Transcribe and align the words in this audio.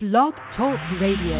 Blog 0.00 0.32
Talk 0.56 0.78
Radio. 1.00 1.34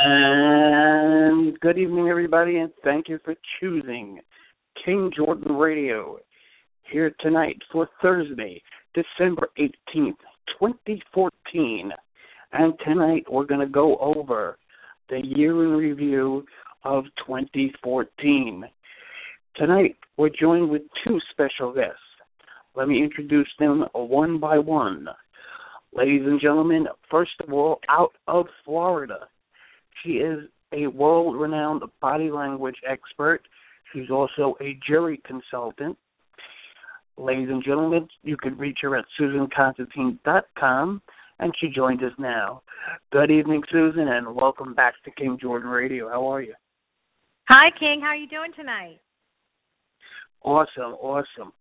And 0.00 1.60
good 1.60 1.78
evening, 1.78 2.08
everybody, 2.08 2.56
and 2.56 2.72
thank 2.82 3.08
you 3.08 3.20
for 3.24 3.36
choosing 3.60 4.18
King 4.84 5.12
Jordan 5.16 5.54
Radio 5.54 6.18
here 6.90 7.14
tonight 7.20 7.58
for 7.70 7.88
Thursday, 8.02 8.60
December 8.94 9.48
18th, 9.60 10.14
2014. 10.58 11.92
And 12.52 12.74
tonight 12.84 13.24
we're 13.30 13.46
going 13.46 13.60
to 13.60 13.72
go 13.72 13.96
over 13.96 14.58
the 15.08 15.20
year 15.24 15.64
in 15.64 15.70
review 15.72 16.44
of 16.84 17.04
2014. 17.26 18.64
Tonight 19.56 19.96
we're 20.16 20.28
joined 20.28 20.70
with 20.70 20.82
two 21.06 21.18
special 21.30 21.72
guests. 21.72 21.98
Let 22.74 22.88
me 22.88 23.02
introduce 23.02 23.48
them 23.58 23.84
one 23.92 24.38
by 24.38 24.58
one. 24.58 25.06
Ladies 25.94 26.22
and 26.24 26.40
gentlemen, 26.40 26.86
first 27.08 27.32
of 27.46 27.52
all, 27.52 27.78
out 27.88 28.12
of 28.26 28.46
Florida, 28.64 29.28
she 30.02 30.14
is 30.14 30.40
a 30.72 30.88
world 30.88 31.36
renowned 31.36 31.82
body 32.00 32.30
language 32.30 32.76
expert. 32.88 33.42
She's 33.92 34.10
also 34.10 34.56
a 34.60 34.76
jury 34.86 35.20
consultant. 35.24 35.96
Ladies 37.16 37.48
and 37.48 37.62
gentlemen, 37.62 38.08
you 38.22 38.36
can 38.36 38.58
reach 38.58 38.78
her 38.82 38.96
at 38.96 39.04
susanconstantine.com, 39.16 41.02
and 41.38 41.52
she 41.60 41.68
joins 41.68 42.02
us 42.02 42.12
now. 42.18 42.62
Good 43.12 43.30
evening, 43.30 43.62
Susan, 43.70 44.08
and 44.08 44.34
welcome 44.34 44.74
back 44.74 44.94
to 45.04 45.12
King 45.12 45.38
Jordan 45.40 45.68
Radio. 45.70 46.08
How 46.08 46.26
are 46.26 46.42
you? 46.42 46.54
Hi, 47.48 47.70
King. 47.78 48.00
How 48.00 48.08
are 48.08 48.16
you 48.16 48.26
doing 48.28 48.50
tonight? 48.56 49.00
Awesome, 50.42 50.94
awesome. 51.00 51.52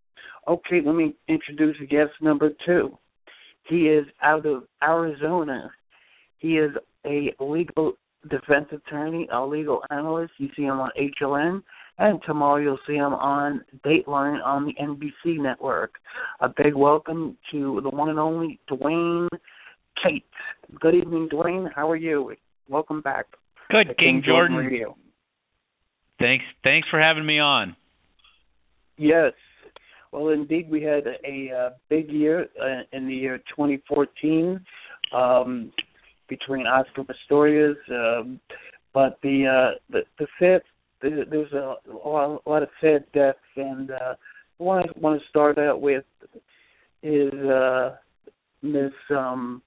Okay, 0.48 0.82
let 0.84 0.96
me 0.96 1.16
introduce 1.28 1.78
guest 1.90 2.12
number 2.20 2.50
two. 2.66 2.98
He 3.70 3.88
is 3.88 4.06
out 4.22 4.46
of 4.46 4.64
Arizona. 4.84 5.72
He 6.40 6.58
is 6.58 6.72
a 7.06 7.34
legal 7.40 7.94
defense 8.30 8.68
attorney, 8.72 9.28
a 9.32 9.46
legal 9.46 9.84
analyst. 9.92 10.34
You 10.38 10.50
see 10.56 10.64
him 10.64 10.80
on 10.80 10.90
HLN, 11.00 11.62
and 11.98 12.20
tomorrow 12.26 12.58
you'll 12.58 12.80
see 12.88 12.96
him 12.96 13.14
on 13.14 13.64
Dateline 13.86 14.44
on 14.44 14.66
the 14.66 14.74
NBC 14.82 15.38
network. 15.38 15.96
A 16.40 16.50
big 16.50 16.74
welcome 16.76 17.38
to 17.52 17.82
the 17.82 17.90
one 17.90 18.10
and 18.10 18.20
only 18.20 18.60
Dwane 18.70 19.28
Cates. 20.04 20.26
Good 20.80 20.96
evening, 20.96 21.30
Dwane. 21.32 21.70
How 21.74 21.90
are 21.90 21.96
you? 21.96 22.34
Welcome 22.68 23.02
back. 23.02 23.28
Good, 23.70 23.90
to 23.90 23.96
King 23.96 24.24
Jordan. 24.26 24.58
Radio. 24.58 24.98
Thanks, 26.20 26.46
thanks 26.64 26.88
for 26.90 27.00
having 27.00 27.26
me 27.26 27.40
on. 27.40 27.76
Yes. 28.98 29.34
Well, 30.12 30.30
indeed, 30.30 30.70
we 30.70 30.84
had 30.84 31.04
a, 31.08 31.16
a 31.28 31.56
uh, 31.56 31.70
big 31.90 32.10
year 32.12 32.48
uh, 32.62 32.84
in 32.92 33.08
the 33.08 33.14
year 33.14 33.40
2014 33.50 34.64
um, 35.14 35.72
between 36.30 36.68
Oscar 36.68 37.04
Pistorius, 37.04 37.76
um, 37.90 38.40
but 38.94 39.18
the 39.24 39.48
uh, 39.48 39.78
the 39.90 40.04
the 40.20 40.28
sad 40.40 40.62
there- 41.04 41.26
there's 41.26 41.52
a, 41.54 41.76
a 41.92 41.98
lot 42.08 42.42
a 42.46 42.50
lot 42.50 42.64
of 42.64 42.70
sad 42.82 43.06
deaths, 43.14 43.38
and 43.56 43.92
uh, 43.92 44.16
what 44.58 44.86
I 44.86 44.90
want 45.00 45.22
to 45.22 45.28
start 45.30 45.58
out 45.58 45.82
with 45.82 46.06
is 47.04 47.34
uh, 47.34 47.96
Miss 48.62 48.94
um, 49.12 49.62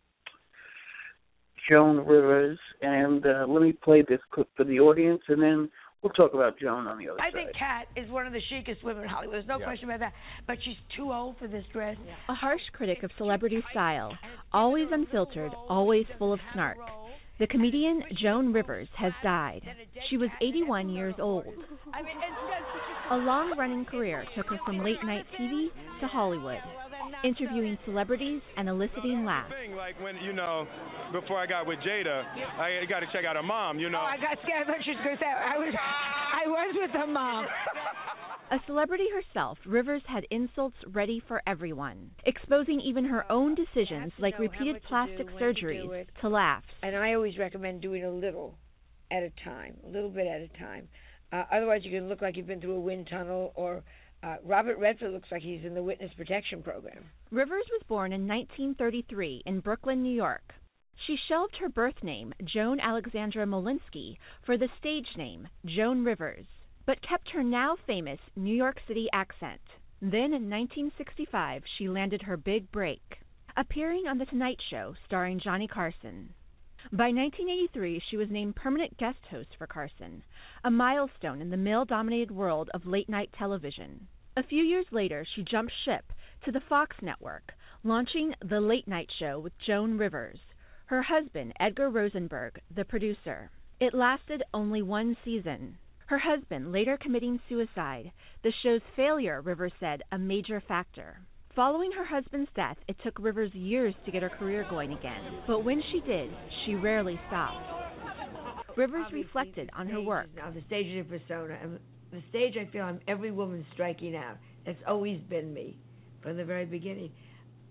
Joan 1.68 1.98
Rivers, 1.98 2.58
and 2.80 3.24
uh, 3.26 3.44
let 3.48 3.62
me 3.62 3.72
play 3.72 4.02
this 4.08 4.20
clip 4.32 4.48
for 4.56 4.64
the 4.64 4.78
audience, 4.80 5.22
and 5.28 5.42
then 5.42 5.68
we'll 6.02 6.12
talk 6.12 6.32
about 6.32 6.58
Joan 6.58 6.86
on 6.86 6.98
the 6.98 7.08
other 7.08 7.20
I 7.20 7.30
side. 7.30 7.38
I 7.40 7.44
think 7.44 7.56
Kat 7.56 7.86
is 7.96 8.10
one 8.10 8.26
of 8.26 8.32
the 8.32 8.40
chicest 8.50 8.84
women 8.84 9.02
in 9.02 9.08
Hollywood. 9.08 9.34
There's 9.34 9.48
no 9.48 9.58
question 9.58 9.88
about 9.88 10.00
that. 10.00 10.12
But 10.46 10.58
she's 10.64 10.76
too 10.96 11.12
old 11.12 11.36
for 11.38 11.48
this 11.48 11.64
dress. 11.72 11.96
A 12.28 12.34
harsh 12.34 12.60
critic 12.72 13.02
of 13.02 13.10
celebrity 13.18 13.62
style, 13.72 14.16
always 14.52 14.86
unfiltered, 14.92 15.52
always 15.68 16.06
full 16.18 16.32
of 16.32 16.40
snark. 16.52 16.78
The 17.38 17.46
comedian 17.46 18.02
Joan 18.22 18.52
Rivers 18.52 18.88
has 18.96 19.12
died. 19.22 19.60
She 20.08 20.16
was 20.16 20.30
81 20.40 20.88
years 20.88 21.14
old. 21.18 21.44
I 21.92 22.00
mean, 22.02 22.16
it's 22.16 22.40
just, 22.48 23.12
A 23.12 23.16
long 23.16 23.54
running 23.58 23.84
career 23.84 24.24
took 24.34 24.46
her 24.46 24.58
from 24.64 24.78
late 24.82 25.02
night 25.04 25.24
TV 25.38 25.68
to 26.00 26.06
Hollywood, 26.06 26.58
interviewing 27.24 27.76
celebrities 27.84 28.40
and 28.56 28.68
eliciting 28.68 29.24
laughs. 29.26 29.52
thing 29.52 29.76
like 29.76 30.00
when 30.00 30.16
you 30.24 30.32
know 30.32 30.66
before 31.12 31.38
I 31.38 31.46
got 31.46 31.66
with 31.66 31.78
Jada, 31.80 32.24
I 32.58 32.84
got 32.88 33.00
to 33.00 33.06
check 33.12 33.24
out 33.28 33.36
her 33.36 33.42
mom. 33.42 33.78
You 33.78 33.90
know. 33.90 34.00
oh, 34.00 34.06
I 34.06 34.16
got 34.16 34.38
scared. 34.42 34.66
I 34.66 34.72
thought 34.72 34.84
she 34.84 34.90
was 34.92 35.00
going 35.04 35.16
to 35.16 35.22
say 35.22 35.28
I 35.28 35.58
was. 35.58 35.74
I 35.76 36.48
was 36.48 36.74
with 36.80 36.90
her 36.92 37.06
mom. 37.06 37.46
A 38.48 38.58
celebrity 38.64 39.06
herself, 39.12 39.58
Rivers 39.66 40.02
had 40.06 40.24
insults 40.30 40.76
ready 40.94 41.20
for 41.26 41.42
everyone, 41.48 42.12
exposing 42.26 42.80
even 42.80 43.04
her 43.04 43.30
own 43.30 43.56
decisions 43.56 44.12
like 44.20 44.38
repeated 44.38 44.80
plastic 44.88 45.26
surgeries 45.30 46.06
to 46.20 46.28
laughs. 46.28 46.64
and 46.84 46.94
I 46.94 47.14
always 47.14 47.25
recommend 47.38 47.82
doing 47.82 48.04
a 48.04 48.10
little 48.10 48.56
at 49.10 49.22
a 49.22 49.30
time, 49.44 49.76
a 49.86 49.88
little 49.88 50.10
bit 50.10 50.26
at 50.26 50.40
a 50.40 50.48
time. 50.58 50.88
Uh, 51.32 51.44
otherwise, 51.52 51.80
you 51.84 51.90
can 51.90 52.08
look 52.08 52.22
like 52.22 52.36
you've 52.36 52.46
been 52.46 52.60
through 52.60 52.76
a 52.76 52.80
wind 52.80 53.08
tunnel, 53.10 53.52
or 53.54 53.82
uh, 54.22 54.36
Robert 54.44 54.78
Redford 54.78 55.12
looks 55.12 55.30
like 55.30 55.42
he's 55.42 55.64
in 55.64 55.74
the 55.74 55.82
witness 55.82 56.10
protection 56.16 56.62
program. 56.62 57.04
Rivers 57.30 57.64
was 57.72 57.82
born 57.88 58.12
in 58.12 58.26
1933 58.26 59.42
in 59.46 59.60
Brooklyn, 59.60 60.02
New 60.02 60.14
York. 60.14 60.54
She 61.06 61.16
shelved 61.28 61.56
her 61.56 61.68
birth 61.68 62.02
name, 62.02 62.32
Joan 62.44 62.80
Alexandra 62.80 63.44
Molinsky, 63.44 64.16
for 64.44 64.56
the 64.56 64.68
stage 64.78 65.16
name, 65.16 65.48
Joan 65.64 66.04
Rivers, 66.04 66.46
but 66.86 67.02
kept 67.02 67.30
her 67.30 67.42
now 67.42 67.76
famous 67.86 68.18
New 68.34 68.54
York 68.54 68.80
City 68.88 69.08
accent. 69.12 69.60
Then 70.00 70.32
in 70.32 70.48
1965, 70.50 71.62
she 71.76 71.88
landed 71.88 72.22
her 72.22 72.36
big 72.36 72.70
break, 72.72 73.18
appearing 73.56 74.06
on 74.06 74.18
The 74.18 74.26
Tonight 74.26 74.60
Show 74.70 74.94
starring 75.06 75.38
Johnny 75.38 75.68
Carson. 75.68 76.34
By 76.92 77.10
1983, 77.10 78.00
she 78.08 78.16
was 78.16 78.30
named 78.30 78.54
permanent 78.54 78.96
guest 78.96 79.18
host 79.28 79.48
for 79.58 79.66
Carson, 79.66 80.22
a 80.62 80.70
milestone 80.70 81.40
in 81.40 81.50
the 81.50 81.56
male 81.56 81.84
dominated 81.84 82.30
world 82.30 82.70
of 82.74 82.86
late 82.86 83.08
night 83.08 83.28
television. 83.36 84.06
A 84.36 84.44
few 84.44 84.62
years 84.62 84.86
later, 84.92 85.24
she 85.34 85.42
jumped 85.42 85.72
ship 85.84 86.12
to 86.44 86.52
the 86.52 86.60
Fox 86.60 86.94
network, 87.02 87.52
launching 87.82 88.36
The 88.40 88.60
Late 88.60 88.86
Night 88.86 89.10
Show 89.18 89.40
with 89.40 89.58
Joan 89.58 89.98
Rivers, 89.98 90.38
her 90.84 91.02
husband, 91.02 91.54
Edgar 91.58 91.90
Rosenberg, 91.90 92.60
the 92.72 92.84
producer. 92.84 93.50
It 93.80 93.92
lasted 93.92 94.44
only 94.54 94.82
one 94.82 95.16
season. 95.24 95.78
Her 96.06 96.18
husband 96.18 96.70
later 96.70 96.96
committing 96.96 97.40
suicide, 97.48 98.12
the 98.44 98.52
show's 98.62 98.82
failure, 98.94 99.40
Rivers 99.40 99.72
said, 99.80 100.04
a 100.12 100.18
major 100.18 100.60
factor. 100.60 101.18
Following 101.56 101.90
her 101.92 102.04
husband's 102.04 102.50
death, 102.54 102.76
it 102.86 102.96
took 103.02 103.18
Rivers 103.18 103.50
years 103.54 103.94
to 104.04 104.10
get 104.12 104.22
her 104.22 104.28
career 104.28 104.66
going 104.68 104.92
again, 104.92 105.22
but 105.46 105.64
when 105.64 105.82
she 105.90 106.00
did, 106.00 106.30
she 106.64 106.74
rarely 106.74 107.18
stopped. 107.28 107.64
Rivers 108.76 109.04
Obviously, 109.06 109.22
reflected 109.24 109.70
on 109.74 109.88
her 109.88 110.02
work. 110.02 110.26
Now 110.36 110.50
the 110.50 110.60
stage 110.66 110.86
is 110.86 111.06
a 111.06 111.08
persona, 111.08 111.56
and 111.62 111.78
the 112.12 112.20
stage 112.28 112.58
I 112.60 112.70
feel 112.70 112.82
I'm 112.82 113.00
every 113.08 113.32
woman 113.32 113.64
striking 113.72 114.14
out. 114.14 114.36
That's 114.66 114.76
always 114.86 115.18
been 115.30 115.54
me 115.54 115.78
from 116.22 116.36
the 116.36 116.44
very 116.44 116.66
beginning. 116.66 117.10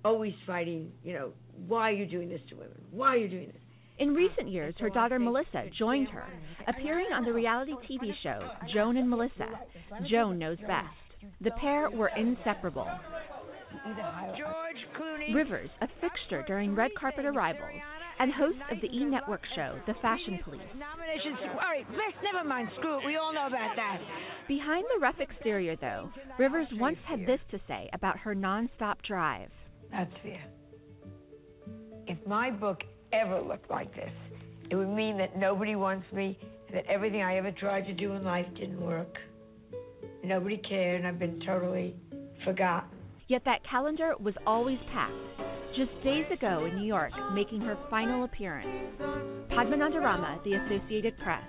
Always 0.04 0.34
fighting, 0.48 0.92
you 1.04 1.14
know, 1.14 1.34
why 1.68 1.92
are 1.92 1.94
you 1.94 2.08
doing 2.08 2.28
this 2.28 2.42
to 2.50 2.56
women? 2.56 2.82
Why 2.90 3.10
are 3.10 3.18
you 3.18 3.28
doing 3.28 3.48
this? 3.48 3.62
In 4.00 4.16
recent 4.16 4.50
years, 4.50 4.74
her 4.80 4.90
daughter 4.90 5.20
Melissa 5.20 5.66
joined 5.78 6.08
her, 6.10 6.26
appearing 6.68 7.10
on 7.14 7.24
the 7.24 7.32
reality 7.32 7.74
TV 7.88 8.10
show 8.24 8.50
Joan 8.74 8.98
and 8.98 9.08
Melissa. 9.08 9.60
Joan 10.10 10.40
knows 10.40 10.58
best. 10.62 10.90
The 11.42 11.52
pair 11.52 11.92
were 11.92 12.10
inseparable. 12.18 12.88
George 14.38 14.82
Clooney. 14.98 15.34
Rivers, 15.34 15.70
a 15.82 15.88
fixture 16.02 16.44
during 16.48 16.76
red 16.76 16.92
carpet 17.00 17.26
arrivals, 17.26 17.82
and 18.20 18.32
host 18.32 18.58
of 18.72 18.80
the 18.82 18.88
E 18.88 19.04
Network 19.06 19.42
show 19.56 19.78
The 19.88 19.94
Fashion 20.02 20.40
Police. 20.44 20.62
Nominations. 20.78 21.38
All 21.52 21.58
right, 21.58 21.86
let's 21.92 22.18
never 22.24 22.48
mind. 22.48 22.70
Screw 22.78 23.00
it. 23.00 23.06
We 23.06 23.18
all 23.18 23.34
know 23.34 23.48
about 23.48 23.76
that. 23.76 24.00
Behind 24.48 24.86
the 24.94 25.00
rough 25.02 25.20
exterior, 25.20 25.76
though, 25.76 26.10
Rivers 26.40 26.68
once 26.74 26.98
had 27.08 27.22
this 27.22 27.40
to 27.52 27.60
say 27.68 27.90
about 27.94 28.18
her 28.20 28.34
nonstop 28.36 29.02
drive. 29.08 29.50
That's 29.92 30.12
fear. 30.24 30.42
If 32.08 32.18
my 32.28 32.52
book 32.52 32.82
ever 33.12 33.42
looked 33.42 33.70
like 33.70 33.94
this, 33.96 34.12
it 34.70 34.76
would 34.76 34.90
mean 34.90 35.18
that 35.18 35.38
nobody 35.38 35.76
wants 35.76 36.12
me, 36.12 36.38
that 36.74 36.86
everything 36.88 37.22
I 37.22 37.38
ever 37.38 37.52
tried 37.52 37.86
to 37.88 37.94
do 37.94 38.14
in 38.14 38.24
life 38.24 38.48
didn't 38.56 38.82
work. 38.82 39.16
Nobody 40.24 40.58
cared, 40.58 41.02
and 41.02 41.08
I've 41.08 41.20
been 41.20 41.42
totally 41.46 41.96
forgotten. 42.44 42.95
Yet 43.28 43.42
that 43.46 43.60
calendar 43.70 44.14
was 44.20 44.36
always 44.46 44.78
packed. 44.94 45.14
Just 45.76 45.92
days 46.04 46.26
ago 46.32 46.66
in 46.66 46.78
New 46.78 46.86
York, 46.86 47.12
making 47.34 47.62
her 47.62 47.78
final 47.90 48.24
appearance. 48.24 48.70
Padmananda 49.50 50.00
Rama, 50.00 50.40
The 50.46 50.54
Associated 50.54 51.18
Press. 51.18 51.44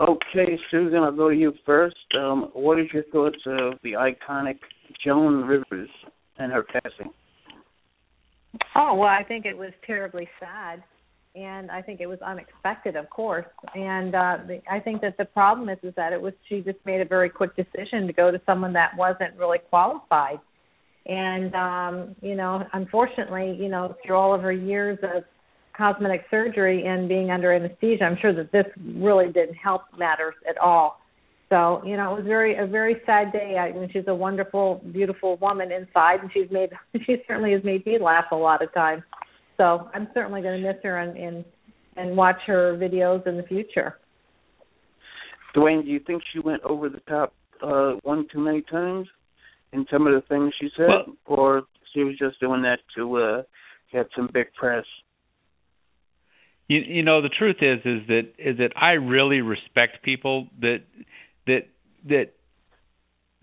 Okay, 0.00 0.58
Susan, 0.70 0.98
I'll 0.98 1.16
go 1.16 1.30
to 1.30 1.36
you 1.36 1.52
first. 1.64 1.96
Um, 2.18 2.50
what 2.52 2.78
is 2.80 2.86
your 2.92 3.04
thoughts 3.04 3.38
of 3.46 3.74
the 3.82 3.92
iconic 3.92 4.58
Joan 5.04 5.44
Rivers 5.44 5.88
and 6.38 6.52
her 6.52 6.64
passing? 6.64 7.12
Oh 8.76 8.94
well, 8.94 9.08
I 9.08 9.22
think 9.26 9.46
it 9.46 9.56
was 9.56 9.70
terribly 9.86 10.28
sad, 10.38 10.82
and 11.34 11.70
I 11.70 11.82
think 11.82 12.00
it 12.00 12.06
was 12.06 12.20
unexpected, 12.20 12.94
of 12.96 13.10
course. 13.10 13.46
And 13.74 14.14
uh, 14.14 14.38
the, 14.46 14.60
I 14.70 14.78
think 14.78 15.00
that 15.00 15.16
the 15.18 15.24
problem 15.24 15.68
is 15.68 15.78
is 15.82 15.92
that 15.96 16.12
it 16.12 16.20
was 16.20 16.32
she 16.48 16.60
just 16.60 16.78
made 16.84 17.00
a 17.00 17.04
very 17.04 17.28
quick 17.28 17.56
decision 17.56 18.06
to 18.06 18.12
go 18.12 18.30
to 18.30 18.40
someone 18.46 18.72
that 18.74 18.96
wasn't 18.96 19.36
really 19.36 19.58
qualified. 19.70 20.38
And 21.06 21.54
um, 21.54 22.16
you 22.22 22.36
know, 22.36 22.64
unfortunately, 22.72 23.56
you 23.58 23.68
know, 23.68 23.96
through 24.04 24.16
all 24.16 24.34
of 24.34 24.42
her 24.42 24.52
years 24.52 24.98
of 25.02 25.24
cosmetic 25.76 26.24
surgery 26.30 26.86
and 26.86 27.08
being 27.08 27.30
under 27.30 27.52
anesthesia, 27.52 28.04
I'm 28.04 28.16
sure 28.20 28.32
that 28.32 28.52
this 28.52 28.66
really 28.96 29.32
didn't 29.32 29.56
help 29.56 29.82
matters 29.98 30.34
at 30.48 30.56
all. 30.58 31.00
So 31.50 31.82
you 31.84 31.96
know, 31.96 32.12
it 32.14 32.18
was 32.18 32.26
very 32.26 32.56
a 32.56 32.66
very 32.66 33.02
sad 33.06 33.32
day. 33.32 33.56
I 33.58 33.72
mean, 33.72 33.90
she's 33.92 34.06
a 34.06 34.14
wonderful, 34.14 34.82
beautiful 34.92 35.36
woman 35.38 35.72
inside, 35.72 36.20
and 36.20 36.30
she's 36.32 36.50
made 36.52 36.70
she 37.04 37.16
certainly 37.26 37.52
has 37.52 37.64
made 37.64 37.84
me 37.84 37.98
laugh 38.00 38.26
a 38.30 38.36
lot 38.36 38.62
of 38.62 38.72
times. 38.72 39.02
So 39.56 39.88
I'm 39.94 40.08
certainly 40.14 40.42
going 40.42 40.60
to 40.60 40.66
miss 40.66 40.82
her 40.82 40.98
and 40.98 41.16
and 41.16 41.44
and 41.96 42.16
watch 42.16 42.40
her 42.46 42.76
videos 42.76 43.26
in 43.26 43.36
the 43.36 43.44
future. 43.44 43.98
Dwane, 45.54 45.84
do 45.84 45.90
you 45.90 46.00
think 46.00 46.22
she 46.32 46.40
went 46.40 46.62
over 46.64 46.88
the 46.88 47.00
top 47.08 47.34
uh 47.62 47.92
one 48.02 48.26
too 48.32 48.40
many 48.40 48.62
times 48.62 49.06
in 49.72 49.86
some 49.90 50.06
of 50.06 50.14
the 50.14 50.22
things 50.28 50.52
she 50.60 50.68
said, 50.76 50.88
Well- 50.88 51.16
or 51.26 51.62
she 51.92 52.02
was 52.02 52.18
just 52.18 52.40
doing 52.40 52.62
that 52.62 52.78
to 52.96 53.16
uh 53.16 53.42
get 53.92 54.08
some 54.16 54.28
big 54.32 54.52
press? 54.54 54.84
You, 56.66 56.80
you 56.80 57.02
know 57.02 57.20
the 57.22 57.28
truth 57.28 57.56
is 57.60 57.78
is 57.84 58.06
that 58.08 58.32
is 58.38 58.58
that 58.58 58.72
I 58.76 58.92
really 58.92 59.40
respect 59.42 60.02
people 60.02 60.48
that 60.60 60.78
that 61.46 61.68
that 62.08 62.32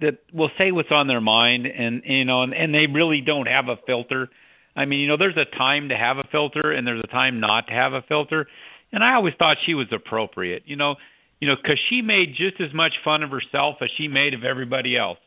that 0.02 0.18
will 0.34 0.50
say 0.58 0.72
what's 0.72 0.92
on 0.92 1.08
their 1.08 1.22
mind 1.22 1.68
and 1.68 2.02
you 2.04 2.26
know 2.26 2.42
and, 2.42 2.54
and 2.54 2.74
they 2.74 2.88
really 2.92 3.22
don't 3.22 3.46
have 3.48 3.70
a 3.70 3.76
filter. 3.86 4.30
I 4.76 4.86
mean, 4.86 5.00
you 5.00 5.08
know, 5.08 5.18
there's 5.18 5.38
a 5.38 5.58
time 5.58 5.90
to 5.90 5.98
have 5.98 6.18
a 6.18 6.24
filter 6.32 6.72
and 6.72 6.86
there's 6.88 7.04
a 7.04 7.08
time 7.08 7.40
not 7.40 7.68
to 7.68 7.74
have 7.74 7.94
a 7.94 8.02
filter. 8.08 8.48
And 8.92 9.04
I 9.04 9.16
always 9.16 9.34
thought 9.38 9.58
she 9.66 9.74
was 9.74 9.88
appropriate. 9.92 10.64
You 10.66 10.76
know, 10.76 10.96
you 11.40 11.48
know, 11.48 11.56
cuz 11.56 11.80
she 11.90 12.02
made 12.02 12.36
just 12.36 12.60
as 12.62 12.74
much 12.74 12.94
fun 13.04 13.24
of 13.24 13.32
herself 13.32 13.82
as 13.82 13.90
she 13.98 14.08
made 14.08 14.34
of 14.34 14.44
everybody 14.44 14.96
else. 14.98 15.20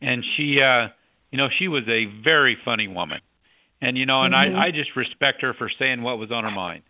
And 0.00 0.24
she 0.36 0.60
uh 0.60 0.88
you 1.30 1.36
know, 1.36 1.48
she 1.58 1.68
was 1.68 1.86
a 1.88 2.06
very 2.22 2.56
funny 2.64 2.88
woman. 2.88 3.20
And 3.80 3.96
you 3.98 4.06
know, 4.06 4.22
and 4.24 4.34
Mhm. 4.34 4.56
I 4.56 4.66
I 4.66 4.70
just 4.70 4.96
respect 4.96 5.42
her 5.42 5.54
for 5.54 5.68
saying 5.68 6.02
what 6.02 6.18
was 6.18 6.30
on 6.30 6.44
her 6.44 6.50
mind. 6.50 6.82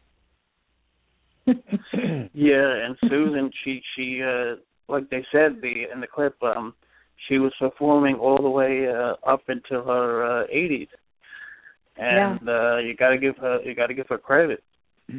Yeah, 2.34 2.70
and 2.84 2.96
Susan, 3.08 3.50
she 3.64 3.82
she 3.94 4.22
uh 4.22 4.56
like 4.88 5.08
they 5.10 5.24
said 5.30 5.60
the 5.60 5.86
in 5.92 6.00
the 6.00 6.06
clip, 6.06 6.42
um, 6.42 6.74
she 7.28 7.38
was 7.38 7.52
performing 7.58 8.16
all 8.16 8.40
the 8.40 8.48
way 8.48 8.88
uh, 8.88 9.14
up 9.26 9.42
until 9.48 9.84
her 9.84 10.42
uh, 10.42 10.46
80s, 10.46 10.88
and 11.98 12.48
uh, 12.48 12.76
you 12.78 12.94
got 12.96 13.10
to 13.10 13.18
give 13.18 13.36
her 13.38 13.60
you 13.62 13.74
got 13.74 13.88
to 13.88 13.94
give 13.94 14.06
her 14.08 14.18
credit. 14.18 14.62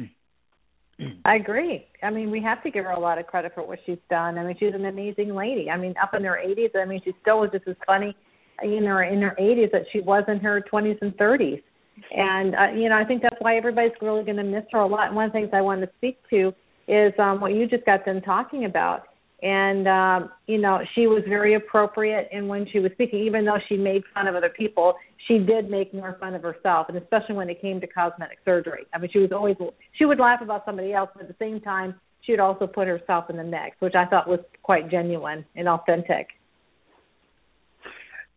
I 1.24 1.36
agree. 1.36 1.86
I 2.02 2.10
mean, 2.10 2.30
we 2.30 2.42
have 2.42 2.62
to 2.62 2.70
give 2.70 2.84
her 2.84 2.90
a 2.90 3.00
lot 3.00 3.18
of 3.18 3.26
credit 3.26 3.52
for 3.54 3.66
what 3.66 3.78
she's 3.86 3.98
done. 4.10 4.36
I 4.36 4.44
mean, 4.44 4.56
she's 4.58 4.74
an 4.74 4.84
amazing 4.84 5.34
lady. 5.34 5.70
I 5.70 5.78
mean, 5.78 5.94
up 6.02 6.12
in 6.14 6.24
her 6.24 6.38
80s, 6.44 6.76
I 6.76 6.84
mean, 6.84 7.00
she 7.02 7.12
still 7.22 7.40
was 7.40 7.50
just 7.52 7.66
as 7.68 7.76
funny, 7.86 8.14
you 8.62 8.80
know, 8.80 8.98
in 8.98 9.22
her 9.22 9.34
80s 9.40 9.72
that 9.72 9.86
she 9.92 10.00
was 10.00 10.24
in 10.28 10.40
her 10.40 10.62
20s 10.72 10.98
and 11.00 11.16
30s. 11.16 11.62
And 12.10 12.54
uh, 12.54 12.68
you 12.74 12.88
know, 12.88 12.96
I 12.96 13.04
think 13.04 13.22
that's 13.22 13.36
why 13.40 13.56
everybody's 13.56 13.92
really 14.00 14.24
going 14.24 14.36
to 14.36 14.44
miss 14.44 14.64
her 14.72 14.78
a 14.78 14.86
lot. 14.86 15.08
And 15.08 15.16
one 15.16 15.26
of 15.26 15.32
the 15.32 15.38
things 15.38 15.50
I 15.52 15.60
wanted 15.60 15.86
to 15.86 15.92
speak 15.98 16.18
to 16.30 16.52
is 16.88 17.12
um, 17.18 17.40
what 17.40 17.54
you 17.54 17.66
just 17.66 17.84
got 17.84 18.04
done 18.04 18.22
talking 18.22 18.64
about. 18.64 19.04
And 19.42 19.88
um, 19.88 20.30
you 20.46 20.58
know, 20.58 20.80
she 20.94 21.06
was 21.06 21.22
very 21.28 21.54
appropriate 21.54 22.28
in 22.32 22.46
when 22.46 22.66
she 22.70 22.78
was 22.78 22.92
speaking, 22.92 23.20
even 23.20 23.44
though 23.44 23.58
she 23.68 23.76
made 23.76 24.02
fun 24.12 24.26
of 24.26 24.34
other 24.34 24.50
people. 24.50 24.94
She 25.28 25.38
did 25.38 25.70
make 25.70 25.94
more 25.94 26.16
fun 26.18 26.34
of 26.34 26.42
herself, 26.42 26.88
and 26.88 26.96
especially 26.98 27.36
when 27.36 27.48
it 27.48 27.60
came 27.60 27.80
to 27.80 27.86
cosmetic 27.86 28.38
surgery. 28.44 28.86
I 28.92 28.98
mean, 28.98 29.10
she 29.12 29.18
was 29.18 29.32
always 29.32 29.56
she 29.96 30.04
would 30.04 30.18
laugh 30.18 30.40
about 30.42 30.64
somebody 30.64 30.92
else, 30.92 31.10
but 31.14 31.22
at 31.22 31.28
the 31.28 31.36
same 31.38 31.60
time, 31.60 31.94
she 32.22 32.32
would 32.32 32.40
also 32.40 32.66
put 32.66 32.88
herself 32.88 33.30
in 33.30 33.36
the 33.36 33.44
mix, 33.44 33.76
which 33.80 33.94
I 33.94 34.06
thought 34.06 34.28
was 34.28 34.40
quite 34.62 34.90
genuine 34.90 35.44
and 35.56 35.68
authentic. 35.68 36.28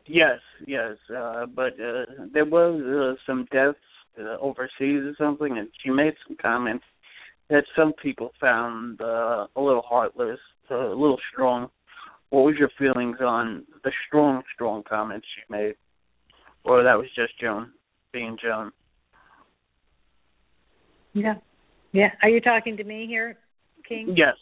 Yes, 0.05 0.39
yes, 0.67 0.97
uh, 1.15 1.45
but 1.45 1.73
uh, 1.73 2.05
there 2.33 2.45
was 2.45 2.81
uh, 2.81 3.21
some 3.25 3.47
deaths 3.51 3.77
uh, 4.19 4.37
overseas 4.41 5.03
or 5.05 5.15
something, 5.17 5.57
and 5.57 5.69
she 5.81 5.89
made 5.89 6.13
some 6.27 6.35
comments 6.41 6.83
that 7.49 7.63
some 7.75 7.93
people 8.01 8.31
found 8.39 9.01
uh, 9.01 9.47
a 9.55 9.61
little 9.61 9.81
heartless, 9.81 10.39
a 10.69 10.75
little 10.75 11.19
strong. 11.31 11.69
What 12.29 12.45
was 12.45 12.55
your 12.57 12.69
feelings 12.77 13.17
on 13.21 13.65
the 13.83 13.91
strong, 14.07 14.41
strong 14.53 14.83
comments 14.87 15.27
she 15.35 15.53
made, 15.53 15.75
or 16.63 16.83
that 16.83 16.97
was 16.97 17.07
just 17.15 17.39
Joan 17.39 17.71
being 18.11 18.37
Joan? 18.41 18.71
Yeah, 21.13 21.35
yeah. 21.91 22.09
Are 22.23 22.29
you 22.29 22.41
talking 22.41 22.75
to 22.77 22.83
me 22.83 23.05
here, 23.07 23.37
King? 23.87 24.15
Yes, 24.17 24.35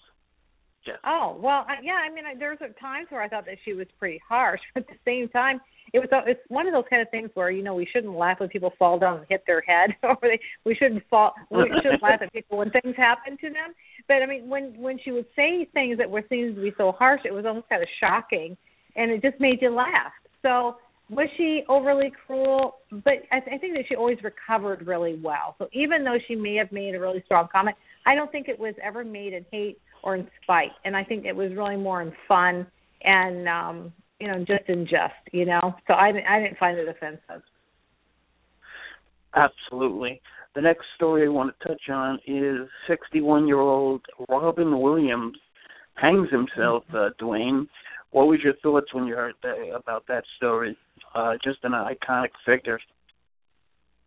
yes. 0.88 0.98
Oh 1.06 1.38
well, 1.42 1.66
I, 1.68 1.76
yeah. 1.84 2.00
I 2.10 2.14
mean, 2.14 2.26
I, 2.26 2.38
there's 2.38 2.60
times 2.80 3.08
where 3.10 3.22
I 3.22 3.28
thought 3.28 3.46
that 3.46 3.58
she 3.66 3.74
was 3.74 3.88
pretty 4.00 4.22
harsh, 4.28 4.62
but 4.74 4.84
at 4.84 4.88
the 4.88 5.00
same 5.06 5.28
time, 5.28 5.60
it 5.94 6.00
was 6.00 6.08
uh, 6.14 6.22
it's 6.26 6.40
one 6.48 6.68
of 6.68 6.74
those 6.74 6.86
kind 6.90 7.02
of 7.02 7.10
things 7.10 7.30
where 7.34 7.52
you 7.52 7.64
know 7.64 7.76
we 7.76 7.88
shouldn't 7.92 8.16
laugh 8.16 8.40
when 8.40 8.50
people 8.50 8.72
fall 8.80 8.98
down 8.98 9.18
and 9.18 9.26
hit 9.30 9.44
their 9.46 9.62
head, 9.62 9.92
or 10.04 10.18
they 10.22 10.40
we 10.66 10.76
shouldn't 10.76 11.04
fall 11.10 11.34
we 11.50 11.70
shouldn't 11.84 12.02
laugh 12.02 12.22
at 12.22 12.32
people 12.32 12.58
when 12.58 12.72
things 12.72 12.96
happen 12.96 13.38
to 13.38 13.50
them. 13.50 13.74
But 14.08 14.22
I 14.22 14.26
mean, 14.26 14.50
when 14.50 14.74
when 14.78 15.00
she 15.04 15.12
would 15.12 15.28
say 15.36 15.68
things 15.74 15.98
that 15.98 16.10
were 16.10 16.24
seemed 16.30 16.56
to 16.56 16.62
be 16.62 16.74
so 16.78 16.92
harsh, 16.92 17.22
it 17.26 17.34
was 17.34 17.46
almost 17.46 17.70
kind 17.70 17.82
of 17.82 17.90
shocking, 18.00 18.58
and 18.96 19.12
it 19.12 19.22
just 19.22 19.40
made 19.40 19.62
you 19.62 19.70
laugh. 19.70 20.14
So 20.42 20.78
was 21.10 21.28
she 21.38 21.64
overly 21.68 22.12
cruel? 22.26 22.76
But 22.90 23.14
I, 23.32 23.40
th- 23.40 23.54
I 23.54 23.58
think 23.58 23.76
that 23.76 23.84
she 23.88 23.96
always 23.96 24.18
recovered 24.24 24.88
really 24.88 25.20
well. 25.22 25.56
So 25.60 25.68
even 25.74 26.04
though 26.04 26.18
she 26.28 26.36
may 26.36 26.56
have 26.56 26.72
made 26.72 26.96
a 26.96 27.00
really 27.00 27.22
strong 27.26 27.48
comment, 27.52 27.76
I 28.06 28.16
don't 28.16 28.32
think 28.32 28.48
it 28.48 28.58
was 28.58 28.74
ever 28.82 29.04
made 29.04 29.34
in 29.34 29.46
hate 29.52 29.80
or 30.04 30.16
in 30.16 30.28
spite. 30.42 30.72
And 30.86 30.96
I 30.96 31.04
think 31.04 31.26
it 31.26 31.36
was 31.36 31.52
really 31.52 31.76
more 31.76 32.02
in 32.02 32.14
fun 32.28 32.66
and 33.04 33.48
um, 33.48 33.94
you 34.20 34.28
know, 34.28 34.40
just 34.40 34.68
in 34.68 34.86
jest, 34.86 35.14
you 35.32 35.46
know. 35.46 35.76
So 35.88 35.94
I 35.94 36.12
I 36.30 36.40
didn't 36.40 36.58
find 36.58 36.78
it 36.78 36.88
offensive. 36.88 37.44
Absolutely. 39.36 40.22
The 40.54 40.62
next 40.62 40.86
story 40.96 41.26
I 41.26 41.30
want 41.30 41.54
to 41.58 41.68
touch 41.68 41.82
on 41.90 42.20
is 42.28 42.68
61-year-old 42.90 44.02
Robin 44.28 44.82
Williams 44.82 45.38
hangs 45.96 46.30
himself. 46.30 46.84
Uh, 46.94 47.10
Dwane, 47.22 47.68
what 48.12 48.28
was 48.28 48.40
your 48.44 48.54
thoughts 48.62 48.94
when 48.94 49.06
you 49.06 49.16
heard 49.16 49.36
about 49.74 50.06
that 50.08 50.24
story? 50.38 50.78
Uh, 51.16 51.34
just 51.44 51.60
an 51.64 51.72
iconic 51.72 52.32
figure. 52.46 52.80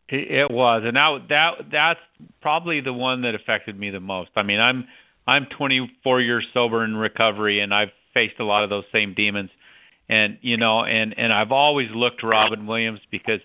It, 0.09 0.31
it 0.31 0.51
was, 0.51 0.83
and 0.85 0.97
that 0.97 1.29
that 1.31 1.51
that's 1.73 2.31
probably 2.43 2.83
the 2.83 2.93
one 2.93 3.23
that 3.23 3.35
affected 3.35 3.79
me 3.79 3.91
the 3.91 4.01
most. 4.01 4.31
I 4.37 4.43
mean, 4.43 4.61
I'm 4.61 4.85
I'm 5.27 5.47
24 5.57 6.21
years 6.21 6.47
sober 6.53 6.85
in 6.85 6.95
recovery, 6.95 7.61
and 7.61 7.73
I've 7.73 7.89
faced 8.13 8.39
a 8.39 8.45
lot 8.45 8.65
of 8.65 8.71
those 8.71 8.85
same 8.93 9.15
demons. 9.15 9.51
And 10.09 10.39
you 10.43 10.59
know, 10.59 10.85
and 10.85 11.15
and 11.17 11.33
I've 11.33 11.53
always 11.53 11.89
looked 11.95 12.21
to 12.21 12.27
Robin 12.27 12.67
Williams 12.67 13.01
because 13.11 13.41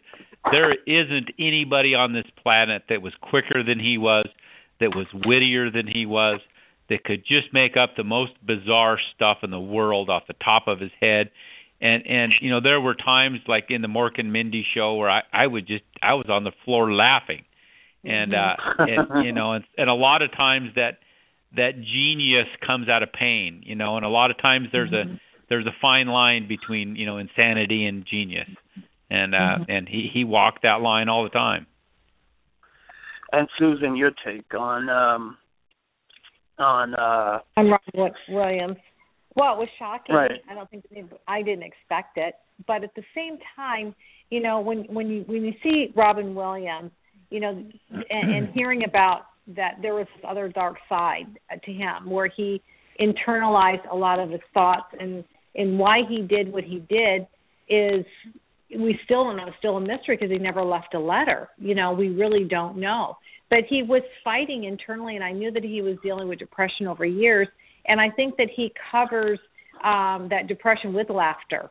there 0.51 0.73
isn't 0.85 1.29
anybody 1.37 1.95
on 1.95 2.13
this 2.13 2.25
planet 2.41 2.83
that 2.89 3.01
was 3.01 3.13
quicker 3.21 3.63
than 3.63 3.79
he 3.79 3.97
was, 3.97 4.27
that 4.79 4.95
was 4.95 5.07
wittier 5.25 5.69
than 5.71 5.87
he 5.87 6.05
was, 6.05 6.39
that 6.89 7.03
could 7.03 7.21
just 7.21 7.53
make 7.53 7.77
up 7.77 7.91
the 7.95 8.03
most 8.03 8.31
bizarre 8.45 8.99
stuff 9.15 9.39
in 9.43 9.51
the 9.51 9.59
world 9.59 10.09
off 10.09 10.23
the 10.27 10.33
top 10.43 10.67
of 10.67 10.79
his 10.79 10.91
head. 10.99 11.29
And 11.81 12.05
and 12.07 12.33
you 12.41 12.49
know, 12.49 12.59
there 12.61 12.81
were 12.81 12.95
times 12.95 13.39
like 13.47 13.65
in 13.69 13.81
the 13.81 13.87
Mork 13.87 14.17
and 14.19 14.33
Mindy 14.33 14.65
show 14.75 14.95
where 14.95 15.09
I 15.09 15.21
I 15.31 15.47
would 15.47 15.67
just 15.67 15.83
I 16.01 16.15
was 16.15 16.25
on 16.29 16.43
the 16.43 16.51
floor 16.65 16.91
laughing. 16.91 17.45
And 18.03 18.33
uh 18.33 18.55
and 18.79 19.25
you 19.25 19.31
know, 19.31 19.53
and, 19.53 19.63
and 19.77 19.89
a 19.89 19.93
lot 19.93 20.21
of 20.21 20.31
times 20.31 20.71
that 20.75 20.99
that 21.55 21.75
genius 21.75 22.47
comes 22.65 22.89
out 22.89 23.03
of 23.03 23.13
pain, 23.13 23.63
you 23.65 23.75
know, 23.75 23.97
and 23.97 24.05
a 24.05 24.09
lot 24.09 24.31
of 24.31 24.37
times 24.41 24.67
there's 24.71 24.91
a 24.91 25.19
there's 25.47 25.65
a 25.65 25.75
fine 25.81 26.07
line 26.07 26.47
between, 26.47 26.95
you 26.95 27.05
know, 27.05 27.17
insanity 27.17 27.85
and 27.85 28.05
genius. 28.05 28.49
And 29.09 29.33
uh 29.33 29.65
and 29.67 29.87
he 29.87 30.09
he 30.13 30.23
walked 30.23 30.63
that 30.63 30.81
line 30.81 31.09
all 31.09 31.23
the 31.23 31.29
time. 31.29 31.65
And 33.31 33.47
Susan, 33.57 33.95
your 33.95 34.11
take 34.25 34.53
on 34.53 34.89
um 34.89 35.37
on 36.57 36.93
uh 36.95 37.39
I'm 37.57 37.69
Robin 37.69 38.13
Williams. 38.29 38.77
Well, 39.35 39.53
it 39.53 39.59
was 39.59 39.69
shocking. 39.77 40.15
Right. 40.15 40.31
I 40.49 40.53
don't 40.53 40.69
think 40.69 40.85
I 41.27 41.41
didn't 41.41 41.63
expect 41.63 42.17
it, 42.17 42.35
but 42.67 42.83
at 42.83 42.93
the 42.95 43.03
same 43.15 43.37
time, 43.55 43.95
you 44.29 44.41
know, 44.41 44.59
when 44.59 44.79
when 44.89 45.07
you 45.09 45.23
when 45.27 45.43
you 45.43 45.53
see 45.63 45.93
Robin 45.95 46.35
Williams, 46.35 46.91
you 47.29 47.39
know, 47.39 47.49
and, 47.49 48.05
and 48.09 48.49
hearing 48.53 48.83
about 48.83 49.21
that 49.55 49.77
there 49.81 49.95
was 49.95 50.05
this 50.15 50.25
other 50.27 50.49
dark 50.49 50.77
side 50.87 51.39
to 51.63 51.71
him 51.71 52.09
where 52.09 52.29
he 52.35 52.61
internalized 52.99 53.89
a 53.91 53.95
lot 53.95 54.19
of 54.19 54.29
his 54.29 54.41
thoughts 54.53 54.93
and 54.99 55.23
and 55.55 55.79
why 55.79 55.99
he 56.07 56.21
did 56.21 56.51
what 56.51 56.63
he 56.63 56.79
did 56.89 57.25
is 57.67 58.05
we 58.77 58.97
still 59.05 59.23
don't 59.23 59.37
know 59.37 59.47
it's 59.47 59.57
still 59.57 59.77
a 59.77 59.81
mystery 59.81 60.15
because 60.15 60.29
he 60.31 60.37
never 60.37 60.63
left 60.63 60.93
a 60.93 60.99
letter 60.99 61.49
you 61.57 61.75
know 61.75 61.91
we 61.91 62.09
really 62.09 62.43
don't 62.43 62.77
know 62.77 63.15
but 63.49 63.59
he 63.69 63.81
was 63.83 64.01
fighting 64.23 64.65
internally 64.65 65.15
and 65.15 65.23
i 65.23 65.31
knew 65.31 65.51
that 65.51 65.63
he 65.63 65.81
was 65.81 65.95
dealing 66.03 66.27
with 66.27 66.39
depression 66.39 66.87
over 66.87 67.05
years 67.05 67.47
and 67.87 67.99
i 67.99 68.09
think 68.09 68.35
that 68.37 68.47
he 68.55 68.71
covers 68.91 69.39
um 69.83 70.27
that 70.29 70.47
depression 70.47 70.93
with 70.93 71.09
laughter 71.09 71.69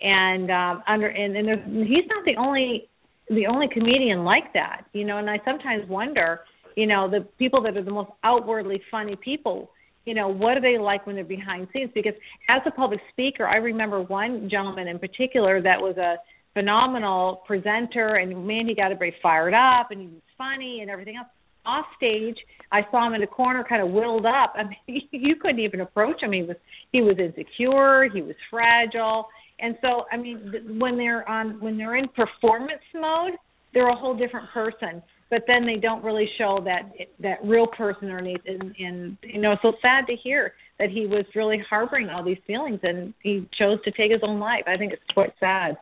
and 0.00 0.50
um 0.50 0.82
under 0.86 1.08
and, 1.08 1.36
and 1.36 1.48
there's, 1.48 1.88
he's 1.88 2.06
not 2.08 2.24
the 2.24 2.36
only 2.38 2.88
the 3.30 3.46
only 3.46 3.68
comedian 3.72 4.24
like 4.24 4.52
that, 4.54 4.84
you 4.92 5.04
know. 5.04 5.18
And 5.18 5.28
I 5.28 5.38
sometimes 5.44 5.88
wonder, 5.88 6.40
you 6.76 6.86
know, 6.86 7.10
the 7.10 7.26
people 7.38 7.62
that 7.62 7.76
are 7.76 7.84
the 7.84 7.90
most 7.90 8.10
outwardly 8.24 8.80
funny 8.90 9.16
people, 9.16 9.70
you 10.04 10.14
know, 10.14 10.28
what 10.28 10.56
are 10.56 10.60
they 10.60 10.78
like 10.78 11.06
when 11.06 11.16
they're 11.16 11.24
behind 11.24 11.68
scenes? 11.72 11.90
Because 11.94 12.14
as 12.48 12.62
a 12.66 12.70
public 12.70 13.00
speaker, 13.12 13.46
I 13.46 13.56
remember 13.56 14.00
one 14.00 14.48
gentleman 14.50 14.88
in 14.88 14.98
particular 14.98 15.60
that 15.62 15.80
was 15.80 15.96
a 15.98 16.16
phenomenal 16.54 17.42
presenter, 17.46 18.16
and 18.16 18.46
man, 18.46 18.66
he 18.66 18.74
got 18.74 18.86
everybody 18.92 19.14
fired 19.22 19.54
up, 19.54 19.90
and 19.90 20.00
he 20.00 20.06
was 20.06 20.22
funny 20.36 20.80
and 20.80 20.90
everything 20.90 21.16
else. 21.16 21.28
Off 21.66 21.84
stage, 21.96 22.36
I 22.72 22.80
saw 22.90 23.06
him 23.06 23.14
in 23.14 23.20
the 23.20 23.26
corner, 23.26 23.64
kind 23.68 23.82
of 23.82 23.90
willed 23.90 24.24
up. 24.24 24.54
I 24.56 24.64
mean, 24.64 25.02
you 25.10 25.36
couldn't 25.36 25.60
even 25.60 25.80
approach 25.80 26.22
him. 26.22 26.32
He 26.32 26.42
was 26.42 26.56
he 26.92 27.02
was 27.02 27.16
insecure. 27.18 28.08
He 28.12 28.22
was 28.22 28.36
fragile. 28.50 29.26
And 29.60 29.76
so, 29.82 30.04
I 30.12 30.16
mean, 30.16 30.78
when 30.78 30.96
they're 30.96 31.28
on 31.28 31.60
when 31.60 31.76
they're 31.76 31.96
in 31.96 32.08
performance 32.08 32.82
mode, 32.94 33.32
they're 33.74 33.88
a 33.88 33.96
whole 33.96 34.16
different 34.16 34.48
person. 34.50 35.02
But 35.30 35.42
then 35.46 35.66
they 35.66 35.76
don't 35.76 36.02
really 36.02 36.28
show 36.38 36.60
that 36.64 36.90
that 37.20 37.38
real 37.44 37.66
person 37.66 38.08
underneath. 38.08 38.40
And, 38.46 38.74
and 38.78 39.18
you 39.22 39.40
know, 39.40 39.56
so 39.60 39.72
sad 39.82 40.06
to 40.06 40.16
hear 40.16 40.54
that 40.78 40.90
he 40.90 41.06
was 41.06 41.24
really 41.34 41.62
harboring 41.68 42.08
all 42.08 42.24
these 42.24 42.38
feelings 42.46 42.80
and 42.82 43.12
he 43.22 43.46
chose 43.58 43.78
to 43.84 43.90
take 43.90 44.12
his 44.12 44.20
own 44.22 44.38
life. 44.38 44.62
I 44.66 44.76
think 44.76 44.92
it's 44.92 45.02
quite 45.12 45.32
sad. 45.40 45.76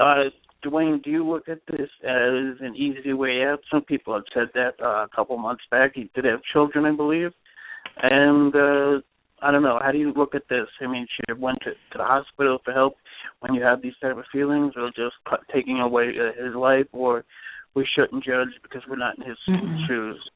Uh, 0.00 0.30
Dwane, 0.64 1.02
do 1.02 1.10
you 1.10 1.28
look 1.28 1.48
at 1.48 1.60
this 1.70 1.88
as 2.02 2.60
an 2.60 2.74
easy 2.76 3.12
way 3.12 3.44
out? 3.44 3.60
Some 3.70 3.82
people 3.82 4.14
have 4.14 4.24
said 4.32 4.48
that 4.54 4.82
uh, 4.82 5.04
a 5.04 5.08
couple 5.14 5.36
months 5.36 5.64
back. 5.70 5.92
He 5.94 6.10
did 6.14 6.24
have 6.24 6.40
children, 6.52 6.86
I 6.86 6.92
believe, 6.92 7.32
and 8.02 8.54
uh, 8.54 9.00
I 9.42 9.50
don't 9.50 9.62
know. 9.62 9.78
How 9.82 9.92
do 9.92 9.98
you 9.98 10.12
look 10.16 10.34
at 10.34 10.48
this? 10.48 10.66
I 10.80 10.86
mean, 10.86 11.06
should 11.14 11.28
have 11.28 11.38
went 11.38 11.58
to, 11.64 11.70
to 11.72 11.98
the 11.98 12.04
hospital 12.04 12.58
for 12.64 12.72
help 12.72 12.94
when 13.40 13.54
you 13.54 13.62
have 13.62 13.82
these 13.82 13.92
type 14.00 14.16
of 14.16 14.24
feelings, 14.32 14.72
or 14.76 14.88
just 14.88 15.16
cut, 15.28 15.40
taking 15.52 15.80
away 15.80 16.14
uh, 16.18 16.42
his 16.42 16.54
life, 16.54 16.86
or 16.92 17.24
we 17.74 17.86
shouldn't 17.94 18.24
judge 18.24 18.48
because 18.62 18.82
we're 18.88 18.96
not 18.96 19.18
in 19.18 19.24
his 19.24 19.38
mm-hmm. 19.48 19.84
shoes. 19.86 20.30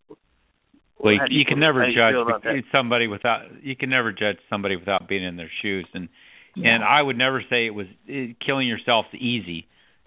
Well, 0.99 1.15
you, 1.15 1.21
you, 1.31 1.39
you 1.39 1.45
can 1.47 1.61
never 1.61 1.87
judge 1.87 2.65
somebody 2.73 3.07
without 3.07 3.43
you 3.63 3.77
can 3.77 3.89
never 3.89 4.13
judge 4.13 4.39
somebody 4.51 4.77
without 4.77 5.09
being 5.09 5.25
in 5.25 5.37
their 5.37 5.51
shoes, 5.63 5.87
and 5.95 6.09
yeah. 6.59 6.75
and 6.75 6.85
I 6.85 7.01
would 7.03 7.17
never 7.17 7.43
say 7.49 7.67
it 7.67 7.75
was 7.75 7.87
it, 8.07 8.37
killing 8.45 8.69
yourself 8.69 9.07
easy. 9.15 9.67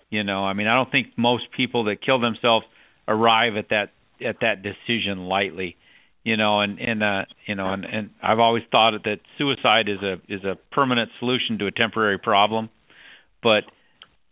You 0.09 0.23
know, 0.23 0.43
I 0.43 0.53
mean, 0.53 0.67
I 0.67 0.75
don't 0.75 0.91
think 0.91 1.07
most 1.17 1.45
people 1.55 1.85
that 1.85 2.01
kill 2.05 2.19
themselves 2.19 2.65
arrive 3.07 3.55
at 3.55 3.69
that 3.69 3.91
at 4.25 4.37
that 4.41 4.61
decision 4.61 5.25
lightly 5.25 5.77
you 6.23 6.37
know 6.37 6.61
and 6.61 6.79
and 6.79 7.03
uh 7.03 7.25
you 7.47 7.55
know 7.55 7.73
and 7.73 7.85
and 7.85 8.09
I've 8.21 8.39
always 8.39 8.63
thought 8.71 8.91
that 9.03 9.19
suicide 9.37 9.89
is 9.89 10.01
a 10.01 10.13
is 10.31 10.43
a 10.43 10.57
permanent 10.71 11.09
solution 11.19 11.57
to 11.59 11.67
a 11.67 11.71
temporary 11.71 12.17
problem 12.17 12.69
but 13.41 13.63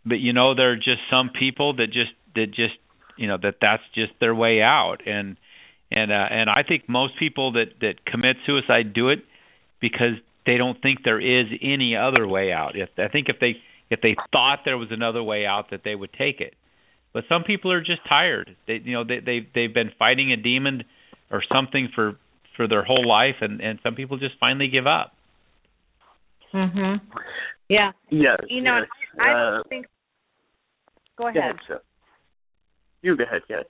but 0.04 0.16
you 0.20 0.32
know 0.32 0.54
there 0.54 0.72
are 0.72 0.76
just 0.76 1.00
some 1.10 1.30
people 1.30 1.74
that 1.76 1.86
just 1.86 2.12
that 2.34 2.46
just 2.48 2.74
you 3.16 3.26
know 3.26 3.38
that 3.42 3.56
that's 3.60 3.82
just 3.94 4.12
their 4.20 4.34
way 4.34 4.62
out 4.62 4.98
and 5.06 5.36
and 5.90 6.12
uh 6.12 6.26
and 6.30 6.48
I 6.48 6.62
think 6.66 6.88
most 6.88 7.18
people 7.18 7.52
that 7.52 7.80
that 7.80 8.04
commit 8.04 8.36
suicide 8.46 8.94
do 8.94 9.08
it 9.08 9.24
because 9.80 10.14
they 10.46 10.56
don't 10.56 10.80
think 10.80 11.00
there 11.04 11.20
is 11.20 11.46
any 11.62 11.96
other 11.96 12.26
way 12.26 12.52
out. 12.52 12.72
If 12.76 12.88
I 12.98 13.08
think 13.08 13.28
if 13.28 13.36
they 13.40 13.56
if 13.90 14.00
they 14.00 14.16
thought 14.32 14.60
there 14.64 14.78
was 14.78 14.88
another 14.90 15.22
way 15.22 15.46
out 15.46 15.70
that 15.70 15.82
they 15.84 15.94
would 15.94 16.12
take 16.12 16.40
it. 16.40 16.54
But 17.12 17.24
some 17.28 17.42
people 17.42 17.72
are 17.72 17.80
just 17.80 18.00
tired. 18.08 18.56
They 18.66 18.80
you 18.84 18.92
know 18.92 19.04
they 19.04 19.20
they 19.20 19.46
they've 19.54 19.74
been 19.74 19.90
fighting 19.98 20.32
a 20.32 20.36
demon 20.36 20.84
or 21.30 21.42
something 21.52 21.88
for 21.94 22.16
for 22.56 22.68
their 22.68 22.84
whole 22.84 23.06
life 23.06 23.36
and 23.40 23.60
and 23.60 23.78
some 23.82 23.94
people 23.94 24.18
just 24.18 24.34
finally 24.40 24.68
give 24.68 24.86
up. 24.86 25.12
Mhm 26.54 27.00
yeah. 27.70 27.92
Yes 28.10 28.38
you 28.48 28.62
know 28.62 28.80
yes. 28.80 28.88
i, 29.18 29.30
I 29.30 29.58
uh, 29.58 29.62
think 29.68 29.86
go 31.16 31.28
ahead, 31.28 31.34
go 31.68 31.74
ahead 31.74 31.82
you 33.02 33.16
go 33.16 33.24
ahead 33.24 33.42
Kat. 33.48 33.66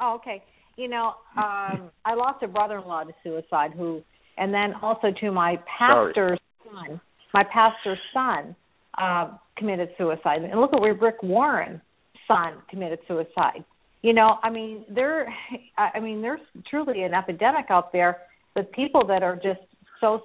oh 0.00 0.14
okay. 0.16 0.44
You 0.76 0.88
know 0.88 1.14
um 1.36 1.90
i 2.04 2.14
lost 2.14 2.42
a 2.42 2.48
brother-in-law 2.48 3.04
to 3.04 3.12
suicide 3.24 3.72
who 3.74 4.02
and 4.38 4.52
then 4.52 4.74
also 4.82 5.08
to 5.20 5.30
my 5.30 5.58
pastor's 5.78 6.38
Sorry. 6.64 6.88
son. 6.88 7.00
My 7.32 7.44
pastor's 7.44 7.98
son 8.12 8.56
uh 8.98 9.36
committed 9.56 9.90
suicide. 9.98 10.42
And 10.42 10.60
look 10.60 10.72
at 10.72 10.80
where 10.80 10.94
rick 10.94 11.22
Warren's 11.22 11.80
son 12.28 12.54
committed 12.68 12.98
suicide. 13.08 13.64
You 14.02 14.12
know 14.12 14.36
i 14.42 14.50
mean 14.50 14.84
there 14.88 15.32
i 15.78 16.00
mean 16.00 16.22
there's 16.22 16.40
truly 16.68 17.02
an 17.02 17.14
epidemic 17.14 17.66
out 17.70 17.92
there 17.92 18.18
with 18.54 18.70
people 18.72 19.06
that 19.06 19.22
are 19.22 19.36
just 19.36 19.60
so 20.00 20.22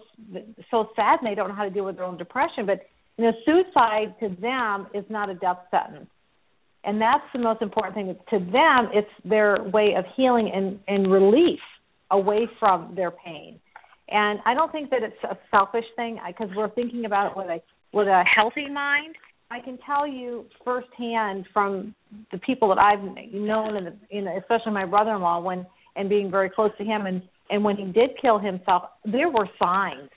so 0.70 0.89
sad 0.96 1.20
and 1.22 1.30
they 1.30 1.36
don't 1.36 1.50
know 1.50 1.56
how 1.56 1.63
to 1.63 1.70
deal 1.70 1.86
with 1.86 1.96
their 1.96 2.06
own 2.06 2.18
depression. 2.18 2.65
But 2.65 2.88
you 3.18 3.25
know 3.25 3.32
suicide 3.46 4.15
to 4.20 4.30
them 4.41 4.88
is 4.94 5.06
not 5.10 5.30
a 5.30 5.36
death 5.36 5.60
sentence. 5.70 6.10
And 6.84 7.00
that's 7.00 7.24
the 7.32 7.39
most 7.39 7.62
important 7.62 7.94
thing. 7.94 8.15
To 8.32 8.39
them 8.39 8.89
it's 8.94 9.12
their 9.24 9.63
way 9.63 9.96
of 9.98 10.06
healing 10.15 10.51
and 10.53 10.80
and 10.88 11.12
relief 11.12 11.60
away 12.10 12.48
from 12.60 12.94
their 12.96 13.12
pain 13.12 13.60
and 14.12 14.39
i 14.46 14.53
don't 14.53 14.72
think 14.72 14.89
that 14.89 15.03
it's 15.03 15.24
a 15.24 15.38
selfish 15.50 15.86
thing 15.96 16.20
because 16.27 16.50
we're 16.56 16.70
thinking 16.72 17.06
about 17.06 17.32
it 17.32 17.38
with 17.38 17.48
a 17.48 17.60
with 17.94 18.08
a 18.08 18.24
healthy 18.36 18.70
mind 18.70 19.15
I 19.51 19.60
can 19.60 19.77
tell 19.86 20.08
you 20.08 20.46
firsthand 20.63 21.46
from 21.51 21.94
the 22.32 22.38
people 22.38 22.70
that 22.70 22.77
I've 22.77 23.03
known, 23.34 23.75
and 23.75 23.98
you 24.10 24.22
know, 24.22 24.38
especially 24.38 24.72
my 24.72 24.86
brother-in-law, 24.86 25.41
when 25.41 25.65
and 25.98 26.08
being 26.08 26.32
very 26.32 26.50
close 26.50 26.72
to 26.77 26.86
him, 26.86 27.06
and 27.06 27.22
and 27.50 27.62
when 27.65 27.75
he 27.75 27.84
did 27.84 28.12
kill 28.22 28.39
himself, 28.39 28.84
there 29.03 29.30
were 29.30 29.50
signs, 29.60 30.10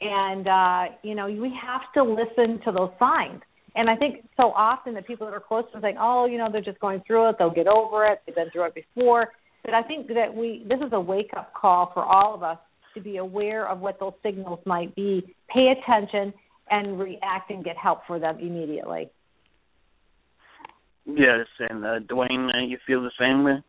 and 0.00 0.46
uh, 0.46 0.94
you 1.02 1.14
know, 1.14 1.26
we 1.26 1.50
have 1.60 1.80
to 1.94 2.02
listen 2.02 2.60
to 2.66 2.72
those 2.72 2.90
signs. 2.98 3.40
And 3.74 3.88
I 3.88 3.96
think 3.96 4.28
so 4.36 4.52
often 4.52 4.92
that 4.94 5.06
people 5.06 5.26
that 5.26 5.34
are 5.34 5.40
close 5.40 5.64
to 5.70 5.78
him 5.78 5.82
think, 5.82 5.98
oh, 5.98 6.26
you 6.26 6.36
know, 6.36 6.48
they're 6.52 6.62
just 6.62 6.80
going 6.80 7.02
through 7.06 7.30
it, 7.30 7.36
they'll 7.38 7.50
get 7.50 7.66
over 7.66 8.06
it, 8.06 8.20
they've 8.26 8.34
been 8.34 8.50
through 8.50 8.64
it 8.64 8.74
before. 8.74 9.28
But 9.64 9.72
I 9.72 9.82
think 9.82 10.08
that 10.08 10.34
we 10.34 10.66
this 10.68 10.80
is 10.86 10.92
a 10.92 11.00
wake 11.00 11.30
up 11.34 11.54
call 11.54 11.92
for 11.94 12.04
all 12.04 12.34
of 12.34 12.42
us 12.42 12.58
to 12.96 13.00
be 13.00 13.18
aware 13.18 13.68
of 13.68 13.78
what 13.78 14.00
those 14.00 14.14
signals 14.22 14.58
might 14.66 14.94
be. 14.96 15.34
Pay 15.48 15.72
attention 15.78 16.34
and 16.70 16.98
react 16.98 17.50
and 17.50 17.64
get 17.64 17.76
help 17.76 18.00
for 18.06 18.18
them 18.18 18.38
immediately. 18.40 19.08
Yes, 21.06 21.46
and 21.60 21.84
uh, 21.84 22.00
Dwane, 22.00 22.48
uh, 22.52 22.66
you 22.66 22.78
feel 22.84 23.02
the 23.02 23.12
same 23.18 23.44
way? 23.44 23.62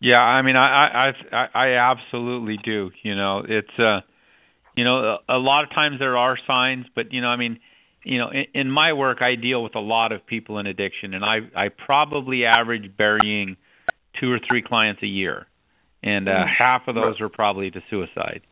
Yeah, 0.00 0.18
I 0.18 0.42
mean, 0.42 0.56
I 0.56 1.12
I 1.32 1.36
I, 1.36 1.46
I 1.54 1.92
absolutely 1.92 2.56
do. 2.64 2.90
You 3.02 3.14
know, 3.14 3.42
it's 3.48 3.78
uh, 3.78 4.00
you 4.76 4.84
know, 4.84 5.18
a, 5.28 5.36
a 5.36 5.38
lot 5.38 5.64
of 5.64 5.70
times 5.70 5.98
there 5.98 6.16
are 6.16 6.36
signs, 6.46 6.86
but 6.94 7.12
you 7.12 7.20
know, 7.20 7.28
I 7.28 7.36
mean, 7.36 7.58
you 8.04 8.18
know, 8.18 8.30
in, 8.30 8.46
in 8.54 8.70
my 8.70 8.92
work, 8.92 9.22
I 9.22 9.34
deal 9.34 9.62
with 9.62 9.74
a 9.74 9.80
lot 9.80 10.12
of 10.12 10.26
people 10.26 10.58
in 10.58 10.66
addiction, 10.66 11.14
and 11.14 11.24
I 11.24 11.38
I 11.54 11.68
probably 11.68 12.44
average 12.44 12.96
burying 12.96 13.56
two 14.20 14.30
or 14.32 14.38
three 14.48 14.62
clients 14.62 15.02
a 15.02 15.06
year, 15.06 15.46
and 16.02 16.28
uh, 16.28 16.32
mm-hmm. 16.32 16.48
half 16.58 16.82
of 16.88 16.94
those 16.94 17.20
are 17.20 17.28
probably 17.28 17.70
to 17.70 17.80
suicide 17.90 18.42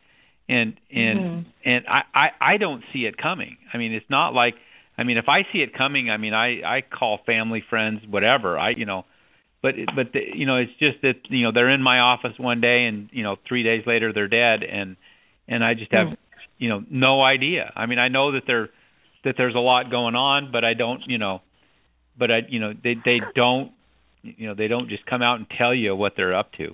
and 0.49 0.75
and 0.91 1.19
mm-hmm. 1.19 1.49
and 1.65 1.85
I, 1.87 2.01
I 2.13 2.53
I 2.53 2.57
don't 2.57 2.83
see 2.93 2.99
it 2.99 3.17
coming. 3.17 3.57
I 3.73 3.77
mean, 3.77 3.93
it's 3.93 4.09
not 4.09 4.33
like 4.33 4.55
I 4.97 5.03
mean, 5.03 5.17
if 5.17 5.25
I 5.27 5.41
see 5.51 5.59
it 5.59 5.77
coming, 5.77 6.09
I 6.09 6.17
mean, 6.17 6.33
I 6.33 6.61
I 6.63 6.81
call 6.81 7.19
family, 7.25 7.63
friends, 7.69 8.01
whatever. 8.09 8.57
I 8.57 8.71
you 8.71 8.85
know, 8.85 9.05
but 9.61 9.75
but 9.95 10.13
the, 10.13 10.19
you 10.33 10.45
know, 10.45 10.57
it's 10.57 10.71
just 10.79 11.01
that 11.01 11.15
you 11.29 11.43
know 11.43 11.51
they're 11.53 11.69
in 11.69 11.81
my 11.81 11.99
office 11.99 12.33
one 12.37 12.61
day, 12.61 12.85
and 12.85 13.09
you 13.11 13.23
know, 13.23 13.35
three 13.47 13.63
days 13.63 13.83
later 13.85 14.13
they're 14.13 14.27
dead, 14.27 14.63
and 14.63 14.95
and 15.47 15.63
I 15.63 15.73
just 15.73 15.91
have 15.91 16.07
mm. 16.07 16.17
you 16.57 16.69
know 16.69 16.83
no 16.89 17.21
idea. 17.21 17.71
I 17.75 17.85
mean, 17.85 17.99
I 17.99 18.07
know 18.07 18.31
that 18.33 18.43
there 18.47 18.69
that 19.25 19.35
there's 19.37 19.55
a 19.55 19.59
lot 19.59 19.91
going 19.91 20.15
on, 20.15 20.51
but 20.51 20.63
I 20.63 20.73
don't 20.73 21.01
you 21.07 21.17
know, 21.17 21.41
but 22.17 22.31
I 22.31 22.39
you 22.47 22.59
know 22.59 22.73
they 22.73 22.95
they 23.03 23.19
don't 23.35 23.71
you 24.23 24.47
know 24.47 24.55
they 24.55 24.69
don't 24.69 24.87
just 24.89 25.05
come 25.05 25.21
out 25.21 25.39
and 25.39 25.47
tell 25.57 25.75
you 25.75 25.93
what 25.95 26.13
they're 26.15 26.35
up 26.35 26.53
to. 26.53 26.73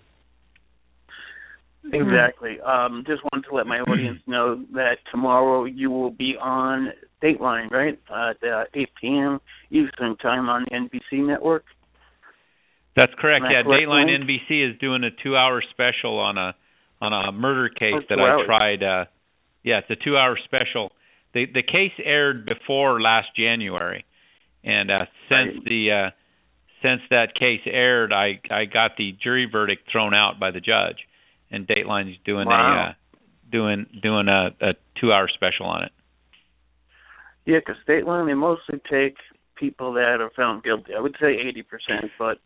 Mm-hmm. 1.86 1.96
Exactly. 1.96 2.62
Um, 2.62 3.04
just 3.06 3.22
wanted 3.24 3.48
to 3.50 3.56
let 3.56 3.68
my 3.68 3.80
audience 3.80 4.20
know 4.28 4.64
that 4.74 4.98
tomorrow 5.12 5.66
you 5.66 5.92
will 5.92 6.12
be 6.12 6.36
on 6.42 6.90
Dateline, 7.22 7.72
right? 7.72 8.00
Uh, 8.10 8.32
at 8.32 8.48
uh, 8.48 8.64
8 8.74 8.90
p.m. 9.00 9.40
Eastern 9.70 10.16
Time 10.18 10.50
on 10.50 10.66
the 10.70 10.76
NBC 10.76 11.26
network. 11.26 11.66
That's 12.96 13.12
correct. 13.20 13.46
Yeah, 13.50 13.64
Dateline 13.64 14.08
NBC 14.24 14.72
is 14.72 14.80
doing 14.80 15.04
a 15.04 15.10
two-hour 15.24 15.64
special 15.72 16.20
on 16.20 16.38
a 16.38 16.56
on 17.02 17.12
a 17.12 17.32
murder 17.32 17.68
case 17.68 17.96
oh, 17.98 18.02
that 18.08 18.20
I 18.20 18.30
hours. 18.30 18.46
tried. 18.46 18.84
Uh, 18.84 19.06
yeah, 19.64 19.80
it's 19.80 19.90
a 19.90 20.02
two-hour 20.02 20.38
special. 20.46 20.92
The 21.34 21.46
the 21.52 21.64
case 21.64 21.92
aired 22.04 22.46
before 22.46 23.02
last 23.02 23.30
January, 23.36 24.06
and 24.64 24.92
uh, 24.92 25.06
since 25.28 25.56
right. 25.56 25.66
the 25.66 25.92
uh, 25.92 26.10
since 26.84 27.02
that 27.10 27.34
case 27.34 27.62
aired, 27.66 28.14
I 28.14 28.40
I 28.52 28.66
got 28.66 28.92
the 28.96 29.18
jury 29.24 29.50
verdict 29.52 29.90
thrown 29.92 30.14
out 30.14 30.40
by 30.40 30.52
the 30.52 30.60
judge 30.60 30.98
and 31.54 31.68
Dateline's 31.68 32.18
doing 32.26 32.48
wow. 32.48 32.88
a 32.88 32.90
uh, 32.90 32.94
doing 33.52 33.86
doing 34.02 34.28
a, 34.28 34.50
a 34.60 34.74
two 35.00 35.14
hour 35.14 35.30
special 35.34 35.68
on 35.68 35.84
it. 35.84 35.92
Yeah, 37.46 37.60
because 37.60 37.82
Dateline 37.88 38.28
they 38.28 38.34
mostly 38.34 38.82
take 38.90 39.16
people 39.56 39.94
that 39.94 40.18
are 40.20 40.32
found 40.36 40.64
guilty. 40.64 40.94
I 40.98 41.00
would 41.00 41.16
say 41.22 41.38
eighty 41.48 41.62
percent, 41.62 42.12
but 42.18 42.40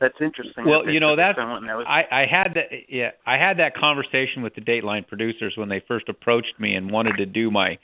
that's 0.00 0.16
interesting. 0.20 0.64
Well, 0.66 0.84
that 0.84 0.92
you 0.92 1.00
know 1.00 1.16
that's 1.16 1.36
that 1.36 1.76
was... 1.76 1.86
I 1.88 2.22
I 2.22 2.24
had 2.30 2.54
that 2.54 2.66
yeah 2.88 3.10
I 3.26 3.36
had 3.36 3.58
that 3.58 3.74
conversation 3.76 4.42
with 4.42 4.54
the 4.54 4.60
Dateline 4.60 5.06
producers 5.06 5.54
when 5.56 5.68
they 5.68 5.82
first 5.86 6.08
approached 6.08 6.54
me 6.58 6.74
and 6.74 6.90
wanted 6.90 7.16
to 7.18 7.26
do 7.26 7.50
my 7.50 7.78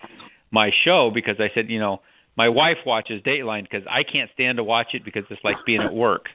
my 0.51 0.71
show 0.85 1.11
because 1.15 1.37
I 1.39 1.55
said 1.55 1.71
you 1.71 1.81
know 1.81 2.01
my 2.37 2.49
wife 2.49 2.79
watches 2.85 3.23
Dateline 3.23 3.63
because 3.63 3.87
I 3.89 4.03
can't 4.03 4.31
stand 4.35 4.57
to 4.57 4.65
watch 4.65 4.89
it 4.95 5.05
because 5.05 5.25
it's 5.31 5.43
like 5.45 5.57
being 5.67 5.81
at 5.83 5.95
work. 5.95 6.27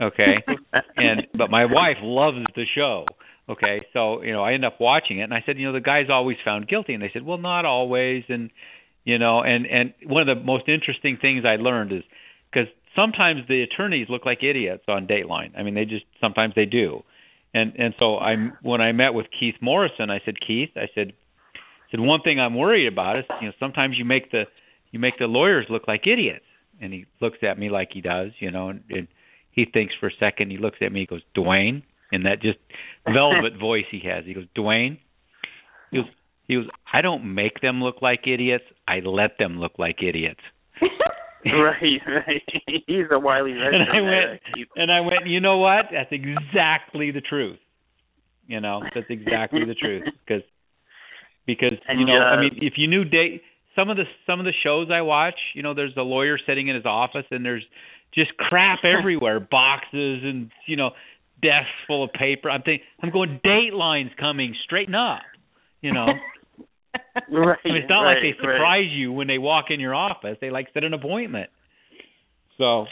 Okay, 0.00 0.36
and 0.96 1.26
but 1.36 1.50
my 1.50 1.64
wife 1.64 1.98
loves 2.02 2.38
the 2.54 2.64
show. 2.74 3.04
Okay, 3.48 3.86
so 3.92 4.22
you 4.22 4.32
know 4.32 4.42
I 4.42 4.52
end 4.52 4.64
up 4.64 4.80
watching 4.80 5.20
it, 5.20 5.22
and 5.22 5.34
I 5.34 5.42
said, 5.46 5.58
you 5.58 5.66
know, 5.66 5.72
the 5.72 5.80
guy's 5.80 6.10
always 6.10 6.36
found 6.44 6.68
guilty, 6.68 6.94
and 6.94 7.02
they 7.02 7.10
said, 7.12 7.24
well, 7.24 7.38
not 7.38 7.64
always, 7.64 8.24
and 8.28 8.50
you 9.04 9.18
know, 9.18 9.40
and 9.40 9.66
and 9.66 9.94
one 10.04 10.28
of 10.28 10.36
the 10.36 10.44
most 10.44 10.68
interesting 10.68 11.18
things 11.20 11.44
I 11.46 11.56
learned 11.56 11.92
is 11.92 12.02
because 12.52 12.68
sometimes 12.94 13.40
the 13.48 13.62
attorneys 13.62 14.08
look 14.10 14.26
like 14.26 14.42
idiots 14.42 14.84
on 14.88 15.06
Dateline. 15.06 15.58
I 15.58 15.62
mean, 15.62 15.74
they 15.74 15.84
just 15.84 16.04
sometimes 16.20 16.54
they 16.54 16.66
do. 16.66 17.02
And 17.54 17.72
and 17.78 17.94
so 17.98 18.18
I'm 18.18 18.52
when 18.62 18.80
I 18.80 18.92
met 18.92 19.14
with 19.14 19.26
Keith 19.38 19.56
Morrison, 19.62 20.10
I 20.10 20.20
said, 20.24 20.34
Keith, 20.46 20.70
I 20.76 20.88
said, 20.94 21.12
I 21.54 21.90
said 21.90 22.00
one 22.00 22.20
thing 22.20 22.38
I'm 22.38 22.54
worried 22.54 22.92
about 22.92 23.18
is 23.18 23.24
you 23.40 23.46
know 23.46 23.54
sometimes 23.58 23.96
you 23.96 24.04
make 24.04 24.30
the 24.30 24.44
you 24.90 24.98
make 24.98 25.18
the 25.18 25.26
lawyers 25.26 25.66
look 25.70 25.88
like 25.88 26.06
idiots. 26.06 26.44
And 26.80 26.92
he 26.92 27.06
looks 27.20 27.38
at 27.42 27.58
me 27.58 27.70
like 27.70 27.88
he 27.92 28.00
does, 28.00 28.30
you 28.38 28.50
know, 28.50 28.68
and, 28.68 28.82
and 28.88 29.08
he 29.50 29.64
thinks 29.64 29.94
for 29.98 30.08
a 30.08 30.12
second. 30.20 30.50
He 30.50 30.58
looks 30.58 30.78
at 30.80 30.92
me. 30.92 31.00
He 31.00 31.06
goes, 31.06 31.22
Dwane, 31.36 31.82
in 32.12 32.22
that 32.24 32.40
just 32.40 32.58
velvet 33.06 33.58
voice 33.60 33.84
he 33.90 34.00
has. 34.08 34.24
He 34.24 34.34
goes, 34.34 34.46
Dwane. 34.56 34.98
He 35.90 35.98
goes, 35.98 36.06
he 36.46 36.54
goes. 36.54 36.66
I 36.92 37.02
don't 37.02 37.34
make 37.34 37.60
them 37.60 37.82
look 37.82 38.02
like 38.02 38.26
idiots. 38.26 38.64
I 38.86 39.00
let 39.00 39.38
them 39.38 39.58
look 39.58 39.72
like 39.78 40.02
idiots. 40.02 40.40
right, 41.44 42.00
right. 42.06 42.42
He's 42.86 43.06
a 43.10 43.18
wily 43.18 43.52
veteran. 43.52 43.82
And 43.82 43.90
I 43.90 44.00
went, 44.00 44.40
and 44.76 44.92
I 44.92 45.00
went. 45.00 45.26
You 45.26 45.40
know 45.40 45.58
what? 45.58 45.86
That's 45.92 46.10
exactly 46.10 47.10
the 47.10 47.20
truth. 47.20 47.58
You 48.46 48.60
know, 48.60 48.80
that's 48.94 49.06
exactly 49.10 49.64
the 49.66 49.74
truth. 49.74 50.04
Because, 50.26 50.42
because 51.46 51.78
And, 51.86 52.00
you 52.00 52.06
know, 52.06 52.16
uh, 52.16 52.24
I 52.24 52.40
mean, 52.40 52.58
if 52.62 52.74
you 52.76 52.88
knew 52.88 53.04
date 53.04 53.42
some 53.78 53.90
of 53.90 53.96
the 53.96 54.04
some 54.26 54.40
of 54.40 54.46
the 54.46 54.52
shows 54.64 54.88
I 54.92 55.02
watch, 55.02 55.38
you 55.54 55.62
know, 55.62 55.74
there's 55.74 55.92
a 55.96 56.02
lawyer 56.02 56.38
sitting 56.46 56.68
in 56.68 56.74
his 56.74 56.86
office, 56.86 57.26
and 57.30 57.44
there's 57.44 57.64
just 58.14 58.36
crap 58.36 58.80
everywhere, 58.84 59.38
boxes 59.38 60.20
and 60.24 60.50
you 60.66 60.76
know, 60.76 60.90
desks 61.42 61.70
full 61.86 62.04
of 62.04 62.12
paper. 62.12 62.50
I'm 62.50 62.62
thinking, 62.62 62.86
I'm 63.02 63.10
going, 63.10 63.40
Dateline's 63.44 64.12
coming. 64.18 64.54
Straighten 64.64 64.94
up. 64.94 65.20
You 65.80 65.92
know. 65.92 66.06
right, 67.30 67.58
I 67.64 67.68
mean, 67.68 67.76
it's 67.76 67.88
not 67.88 68.02
right, 68.02 68.14
like 68.14 68.22
they 68.22 68.46
right. 68.46 68.56
surprise 68.56 68.90
you 68.90 69.12
when 69.12 69.26
they 69.26 69.38
walk 69.38 69.66
in 69.70 69.80
your 69.80 69.94
office. 69.94 70.36
They 70.40 70.50
like 70.50 70.68
set 70.74 70.84
an 70.84 70.94
appointment. 70.94 71.50
So 72.56 72.86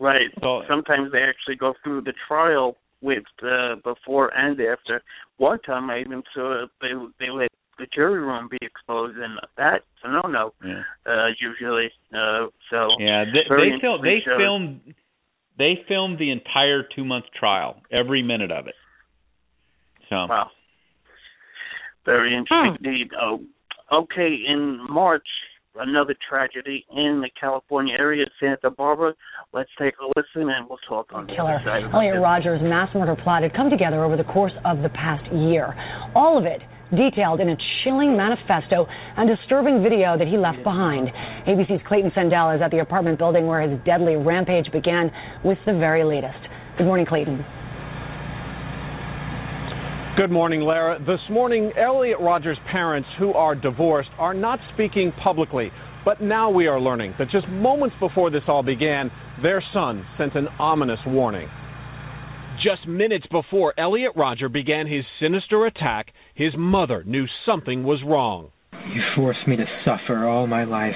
Right. 0.00 0.28
So- 0.40 0.62
Sometimes 0.68 1.12
they 1.12 1.22
actually 1.22 1.56
go 1.56 1.74
through 1.84 2.02
the 2.02 2.12
trial 2.26 2.76
with 3.00 3.24
uh, 3.42 3.76
before 3.84 4.32
and 4.36 4.58
after. 4.60 5.02
One 5.38 5.60
time 5.60 5.90
I 5.90 6.00
even 6.00 6.22
saw 6.34 6.66
they 6.80 6.88
they 7.18 7.30
let 7.30 7.48
the 7.78 7.86
jury 7.94 8.20
room 8.20 8.48
be 8.50 8.58
exposed, 8.60 9.16
and 9.18 9.38
that's 9.56 9.84
a 10.04 10.08
no 10.12 10.20
no. 10.28 10.52
yeah, 10.64 10.82
Uh, 11.06 11.28
usually, 11.40 11.90
uh, 12.14 12.46
so 12.70 12.88
yeah. 13.00 13.24
They, 13.24 13.42
they 13.48 13.80
film. 13.80 14.02
They 14.02 14.18
shows. 14.24 14.38
filmed. 14.38 14.80
They 15.58 15.74
filmed 15.86 16.18
the 16.18 16.30
entire 16.30 16.82
two 16.94 17.04
month 17.04 17.26
trial, 17.38 17.82
every 17.90 18.22
minute 18.22 18.50
of 18.50 18.66
it. 18.66 18.74
So 20.08 20.26
Wow. 20.28 20.50
Very 22.04 22.30
hmm. 22.30 22.38
interesting 22.38 22.76
indeed. 22.84 23.10
Oh, 23.20 23.40
okay, 23.92 24.36
in 24.46 24.84
March, 24.90 25.26
another 25.76 26.14
tragedy 26.28 26.84
in 26.90 27.22
the 27.22 27.30
California 27.38 27.94
area, 27.98 28.26
Santa 28.40 28.70
Barbara. 28.70 29.14
Let's 29.52 29.70
take 29.78 29.94
a 30.00 30.06
listen 30.18 30.50
and 30.50 30.68
we'll 30.68 30.78
talk 30.88 31.08
on 31.12 31.26
the 31.26 31.34
killer 31.34 31.56
other 31.56 31.64
side 31.64 31.84
of 31.84 31.94
Elliot 31.94 32.16
it. 32.16 32.18
Rodger's 32.18 32.62
mass 32.62 32.88
murder 32.94 33.16
plot 33.22 33.42
had 33.42 33.54
come 33.54 33.70
together 33.70 34.04
over 34.04 34.16
the 34.16 34.24
course 34.24 34.52
of 34.64 34.82
the 34.82 34.90
past 34.90 35.24
year. 35.32 35.74
All 36.14 36.38
of 36.38 36.44
it 36.44 36.60
detailed 36.94 37.40
in 37.40 37.50
a 37.50 37.56
chilling 37.82 38.16
manifesto 38.16 38.86
and 39.16 39.28
disturbing 39.28 39.82
video 39.82 40.16
that 40.16 40.28
he 40.28 40.36
left 40.36 40.62
behind. 40.62 41.08
ABC's 41.48 41.82
Clayton 41.88 42.12
Sandell 42.12 42.54
is 42.54 42.62
at 42.62 42.70
the 42.70 42.80
apartment 42.80 43.18
building 43.18 43.46
where 43.46 43.60
his 43.60 43.78
deadly 43.84 44.16
rampage 44.16 44.70
began 44.72 45.10
with 45.44 45.58
the 45.66 45.72
very 45.72 46.04
latest. 46.04 46.38
Good 46.78 46.86
morning, 46.86 47.06
Clayton. 47.06 47.44
Good 50.16 50.30
morning, 50.30 50.60
Lara. 50.60 50.98
This 50.98 51.20
morning, 51.30 51.72
Elliot 51.74 52.18
Rodger's 52.20 52.58
parents, 52.70 53.08
who 53.18 53.32
are 53.32 53.54
divorced, 53.54 54.10
are 54.18 54.34
not 54.34 54.58
speaking 54.74 55.10
publicly. 55.22 55.70
But 56.04 56.20
now 56.20 56.50
we 56.50 56.66
are 56.66 56.80
learning 56.80 57.14
that 57.18 57.30
just 57.30 57.48
moments 57.48 57.96
before 58.00 58.30
this 58.30 58.42
all 58.48 58.62
began, 58.62 59.10
their 59.42 59.62
son 59.72 60.04
sent 60.18 60.34
an 60.34 60.48
ominous 60.58 60.98
warning. 61.06 61.48
Just 62.62 62.86
minutes 62.86 63.26
before 63.32 63.74
Elliot 63.76 64.12
Rodger 64.14 64.48
began 64.48 64.86
his 64.86 65.04
sinister 65.20 65.66
attack, 65.66 66.12
his 66.36 66.52
mother 66.56 67.02
knew 67.04 67.26
something 67.44 67.82
was 67.82 68.00
wrong. 68.06 68.52
You 68.72 69.02
forced 69.16 69.48
me 69.48 69.56
to 69.56 69.64
suffer 69.84 70.28
all 70.28 70.46
my 70.46 70.62
life, 70.62 70.94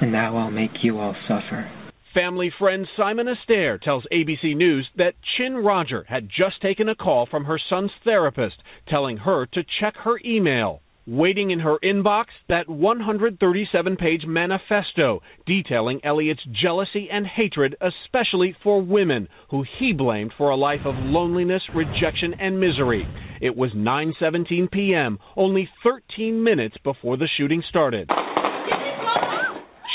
and 0.00 0.12
now 0.12 0.36
I'll 0.36 0.52
make 0.52 0.70
you 0.84 1.00
all 1.00 1.16
suffer. 1.26 1.68
Family 2.14 2.52
friend 2.60 2.86
Simon 2.96 3.26
Astaire 3.26 3.80
tells 3.80 4.04
ABC 4.12 4.54
News 4.54 4.88
that 4.96 5.14
Chin 5.36 5.56
Rodger 5.56 6.04
had 6.08 6.28
just 6.28 6.62
taken 6.62 6.88
a 6.88 6.94
call 6.94 7.26
from 7.28 7.44
her 7.46 7.58
son's 7.68 7.90
therapist 8.04 8.56
telling 8.88 9.16
her 9.16 9.46
to 9.46 9.64
check 9.80 9.96
her 9.96 10.20
email. 10.24 10.80
Waiting 11.06 11.50
in 11.50 11.60
her 11.60 11.76
inbox, 11.84 12.26
that 12.48 12.66
137 12.66 13.96
page 13.96 14.22
manifesto 14.26 15.20
detailing 15.46 16.00
Elliot's 16.02 16.40
jealousy 16.62 17.08
and 17.12 17.26
hatred, 17.26 17.76
especially 17.82 18.56
for 18.62 18.80
women, 18.80 19.28
who 19.50 19.64
he 19.78 19.92
blamed 19.92 20.32
for 20.38 20.48
a 20.48 20.56
life 20.56 20.80
of 20.86 20.94
loneliness, 20.96 21.62
rejection, 21.74 22.32
and 22.40 22.58
misery. 22.58 23.06
It 23.42 23.54
was 23.54 23.72
9:17 23.72 24.70
p.m., 24.70 25.18
only 25.36 25.68
13 25.82 26.42
minutes 26.42 26.76
before 26.82 27.18
the 27.18 27.28
shooting 27.36 27.62
started. 27.68 28.08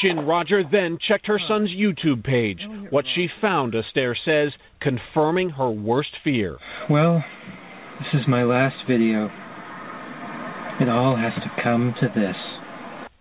Chin 0.01 0.27
Rodger 0.27 0.61
then 0.71 0.99
checked 1.07 1.25
her 1.25 1.39
son's 1.47 1.71
YouTube 1.71 2.23
page. 2.23 2.59
What 2.91 3.05
she 3.15 3.27
found, 3.41 3.73
Astaire 3.73 4.15
says, 4.23 4.53
confirming 4.79 5.49
her 5.49 5.71
worst 5.71 6.11
fear. 6.23 6.57
Well, 6.87 7.23
this 7.97 8.21
is 8.21 8.27
my 8.27 8.43
last 8.43 8.75
video. 8.87 9.29
It 10.79 10.87
all 10.87 11.17
has 11.17 11.33
to 11.43 11.63
come 11.63 11.93
to 11.99 12.07
this. 12.07 12.35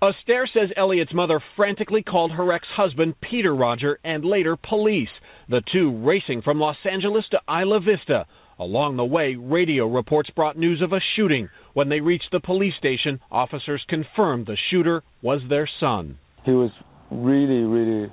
Astaire 0.01 0.47
says 0.55 0.71
Elliot's 0.77 1.12
mother 1.12 1.42
frantically 1.57 2.03
called 2.03 2.31
her 2.31 2.53
ex 2.53 2.64
husband, 2.77 3.14
Peter 3.21 3.53
Rodger, 3.53 3.99
and 4.05 4.25
later 4.25 4.57
police, 4.57 5.09
the 5.49 5.62
two 5.73 5.90
racing 6.05 6.42
from 6.42 6.61
Los 6.61 6.77
Angeles 6.88 7.25
to 7.33 7.40
Isla 7.49 7.81
Vista. 7.81 8.27
Along 8.61 8.97
the 8.97 9.05
way, 9.05 9.35
radio 9.35 9.88
reports 9.88 10.31
brought 10.37 10.57
news 10.57 10.83
of 10.83 10.92
a 10.92 11.01
shooting. 11.16 11.49
When 11.75 11.88
they 11.88 12.01
reached 12.01 12.29
the 12.31 12.38
police 12.38 12.75
station, 12.79 13.18
officers 13.31 13.85
confirmed 13.88 14.47
the 14.47 14.57
shooter 14.71 15.03
was 15.21 15.40
their 15.49 15.68
son. 15.81 16.18
he 16.44 16.53
was 16.53 16.71
really, 17.11 17.62
really 17.62 18.12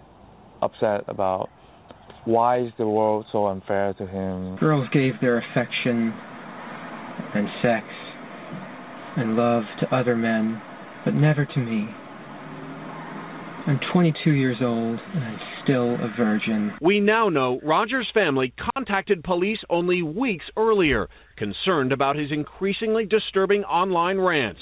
upset 0.64 1.04
about 1.08 1.50
why 2.26 2.62
is 2.62 2.72
the 2.80 2.88
world 2.88 3.26
so 3.32 3.46
unfair 3.46 3.94
to 3.94 4.08
him. 4.08 4.56
Girls 4.56 4.88
gave 4.92 5.14
their 5.22 5.38
affection 5.38 6.14
and 7.36 7.48
sex 7.62 7.86
and 9.18 9.36
love 9.36 9.64
to 9.80 9.96
other 9.96 10.16
men, 10.16 10.62
but 11.04 11.14
never 11.14 11.46
to 11.46 11.60
me. 11.60 11.88
I'm 13.68 13.80
22 13.94 14.32
years 14.32 14.58
old 14.62 15.00
and 15.14 15.24
I'm 15.24 15.40
still 15.64 15.96
a 15.96 16.14
virgin. 16.16 16.74
We 16.82 17.00
now 17.00 17.30
know 17.30 17.60
Rodger's 17.64 18.10
family 18.14 18.54
contacted 18.76 19.24
police 19.24 19.58
only 19.72 20.04
weeks 20.04 20.46
earlier, 20.56 21.08
concerned 21.38 21.92
about 21.92 22.16
his 22.16 22.32
increasingly 22.32 23.06
disturbing 23.06 23.64
online 23.64 24.20
rants. 24.20 24.60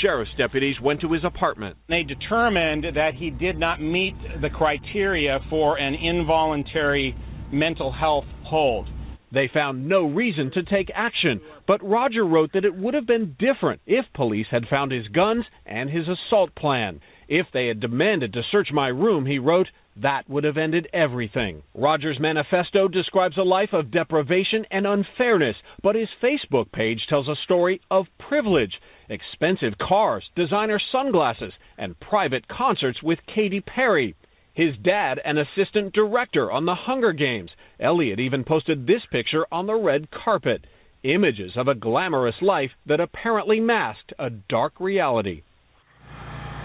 Sheriff's 0.00 0.30
deputies 0.38 0.76
went 0.82 1.02
to 1.02 1.12
his 1.12 1.22
apartment. 1.24 1.76
They 1.88 2.02
determined 2.02 2.84
that 2.94 3.12
he 3.14 3.30
did 3.30 3.58
not 3.58 3.80
meet 3.80 4.14
the 4.40 4.50
criteria 4.50 5.38
for 5.50 5.78
an 5.78 5.94
involuntary 5.94 7.14
mental 7.52 7.92
health 7.92 8.24
hold. 8.44 8.88
They 9.36 9.48
found 9.52 9.86
no 9.86 10.06
reason 10.06 10.50
to 10.52 10.62
take 10.62 10.90
action, 10.94 11.42
but 11.66 11.86
Rodger 11.86 12.24
wrote 12.24 12.54
that 12.54 12.64
it 12.64 12.74
would 12.74 12.94
have 12.94 13.06
been 13.06 13.36
different 13.38 13.82
if 13.86 14.06
police 14.14 14.46
had 14.50 14.66
found 14.66 14.92
his 14.92 15.08
guns 15.08 15.44
and 15.66 15.90
his 15.90 16.06
assault 16.08 16.54
plan. 16.54 17.02
If 17.28 17.44
they 17.52 17.66
had 17.66 17.78
demanded 17.78 18.32
to 18.32 18.42
search 18.50 18.72
my 18.72 18.88
room, 18.88 19.26
he 19.26 19.38
wrote, 19.38 19.68
that 19.96 20.26
would 20.30 20.44
have 20.44 20.56
ended 20.56 20.88
everything. 20.90 21.62
Rodger's 21.74 22.18
manifesto 22.18 22.88
describes 22.88 23.36
a 23.36 23.42
life 23.42 23.74
of 23.74 23.90
deprivation 23.90 24.64
and 24.70 24.86
unfairness, 24.86 25.56
but 25.82 25.96
his 25.96 26.08
Facebook 26.22 26.72
page 26.72 27.00
tells 27.06 27.28
a 27.28 27.36
story 27.44 27.82
of 27.90 28.06
privilege 28.30 28.72
expensive 29.10 29.74
cars, 29.76 30.24
designer 30.34 30.80
sunglasses, 30.90 31.52
and 31.76 32.00
private 32.00 32.48
concerts 32.48 33.02
with 33.02 33.18
Katy 33.34 33.60
Perry. 33.60 34.14
His 34.54 34.74
dad, 34.82 35.20
an 35.22 35.36
assistant 35.36 35.92
director 35.92 36.50
on 36.50 36.64
the 36.64 36.74
Hunger 36.74 37.12
Games. 37.12 37.50
Elliot 37.80 38.20
even 38.20 38.44
posted 38.44 38.86
this 38.86 39.02
picture 39.10 39.46
on 39.52 39.66
the 39.66 39.74
red 39.74 40.08
carpet. 40.10 40.64
Images 41.02 41.52
of 41.56 41.68
a 41.68 41.74
glamorous 41.74 42.34
life 42.40 42.70
that 42.86 43.00
apparently 43.00 43.60
masked 43.60 44.12
a 44.18 44.30
dark 44.30 44.80
reality. 44.80 45.42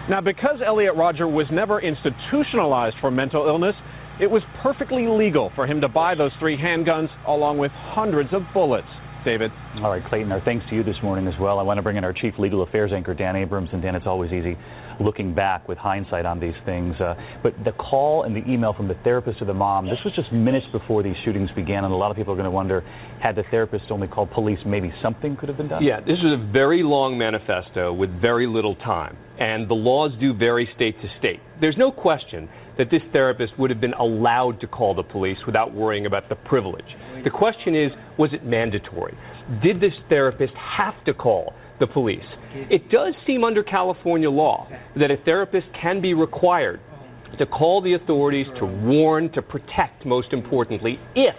Now, 0.10 0.22
because 0.22 0.62
Elliot 0.66 0.96
Rodger 0.96 1.28
was 1.28 1.46
never 1.52 1.80
institutionalized 1.80 2.96
for 3.02 3.12
mental 3.12 3.46
illness, 3.46 3.76
it 4.20 4.28
was 4.30 4.42
perfectly 4.64 5.08
legal 5.08 5.52
for 5.56 5.68
him 5.68 5.82
to 5.82 5.88
buy 5.88 6.16
those 6.16 6.32
three 6.40 6.58
handguns 6.58 7.10
along 7.28 7.60
with 7.60 7.72
hundreds 7.74 8.34
of 8.34 8.42
bullets. 8.54 8.88
David. 9.24 9.52
All 9.84 9.92
right, 9.92 10.04
Clayton, 10.10 10.32
our 10.32 10.42
thanks 10.42 10.66
to 10.70 10.76
you 10.76 10.84
this 10.84 10.96
morning 11.04 11.28
as 11.28 11.40
well. 11.40 11.60
I 11.60 11.62
want 11.62 11.78
to 11.78 11.84
bring 11.84 11.98
in 11.98 12.04
our 12.04 12.14
Chief 12.14 12.34
Legal 12.40 12.64
Affairs 12.64 12.92
anchor, 12.92 13.14
Dan 13.14 13.36
Abrams. 13.36 13.70
And 13.72 13.82
Dan, 13.82 13.96
it's 13.96 14.08
always 14.08 14.32
easy 14.32 14.58
looking 15.00 15.34
back 15.34 15.68
with 15.68 15.78
hindsight 15.78 16.26
on 16.26 16.40
these 16.40 16.56
things. 16.66 16.96
Uh, 17.00 17.16
but 17.44 17.54
the 17.64 17.72
call 17.72 18.24
and 18.24 18.36
the 18.36 18.44
email 18.50 18.74
from 18.74 18.88
the 18.88 18.96
therapist 19.04 19.40
to 19.40 19.46
the 19.46 19.54
mom, 19.54 19.86
this 19.86 20.00
was 20.04 20.14
just 20.16 20.32
minutes 20.32 20.66
before 20.72 21.04
these 21.04 21.16
shootings 21.24 21.50
began. 21.56 21.84
And 21.84 21.94
a 21.94 21.98
lot 21.98 22.12
of 22.12 22.18
people 22.18 22.34
are 22.34 22.38
going 22.38 22.46
to 22.46 22.52
wonder 22.52 22.82
had 23.22 23.36
the 23.36 23.44
therapist 23.52 23.86
only 23.90 24.08
called 24.08 24.32
police, 24.32 24.60
maybe 24.66 24.92
something 25.02 25.38
could 25.38 25.50
have 25.50 25.58
been 25.58 25.68
done? 25.68 25.84
Yeah, 25.84 26.00
this 26.00 26.18
was 26.24 26.40
a 26.40 26.52
very 26.52 26.84
long 26.84 27.18
manifesto 27.18 27.94
with 27.94 28.10
very 28.22 28.48
little 28.48 28.76
time. 28.76 29.18
And 29.40 29.70
the 29.70 29.76
laws 29.76 30.12
do 30.20 30.34
vary 30.34 30.68
state 30.76 31.00
to 31.02 31.08
state. 31.20 31.40
There's 31.60 31.78
no 31.78 31.92
question 31.92 32.50
that 32.78 32.90
this 32.90 33.02
therapist 33.12 33.54
would 33.60 33.70
have 33.70 33.82
been 33.82 33.94
allowed 33.94 34.60
to 34.62 34.68
call 34.68 34.96
the 34.96 35.04
police 35.04 35.38
without 35.46 35.74
worrying 35.74 36.06
about 36.06 36.30
the 36.30 36.36
privilege. 36.36 36.86
The 37.24 37.30
question 37.30 37.76
is, 37.76 37.92
was 38.18 38.32
it 38.34 38.46
mandatory? 38.46 39.18
Did 39.62 39.78
this 39.82 39.94
therapist 40.10 40.54
have 40.78 41.04
to 41.06 41.14
call 41.14 41.54
the 41.82 41.88
police? 41.88 42.24
It 42.54 42.90
does 42.90 43.14
seem 43.28 43.44
under 43.44 43.64
California 43.64 44.30
law 44.30 44.70
that 44.96 45.12
a 45.12 45.18
therapist 45.26 45.68
can 45.82 46.02
be 46.02 46.14
required 46.14 46.80
to 47.38 47.46
call 47.46 47.82
the 47.82 47.94
authorities, 47.94 48.46
to 48.60 48.66
warn, 48.66 49.32
to 49.34 49.42
protect, 49.42 50.06
most 50.06 50.32
importantly, 50.32 50.98
if 51.16 51.36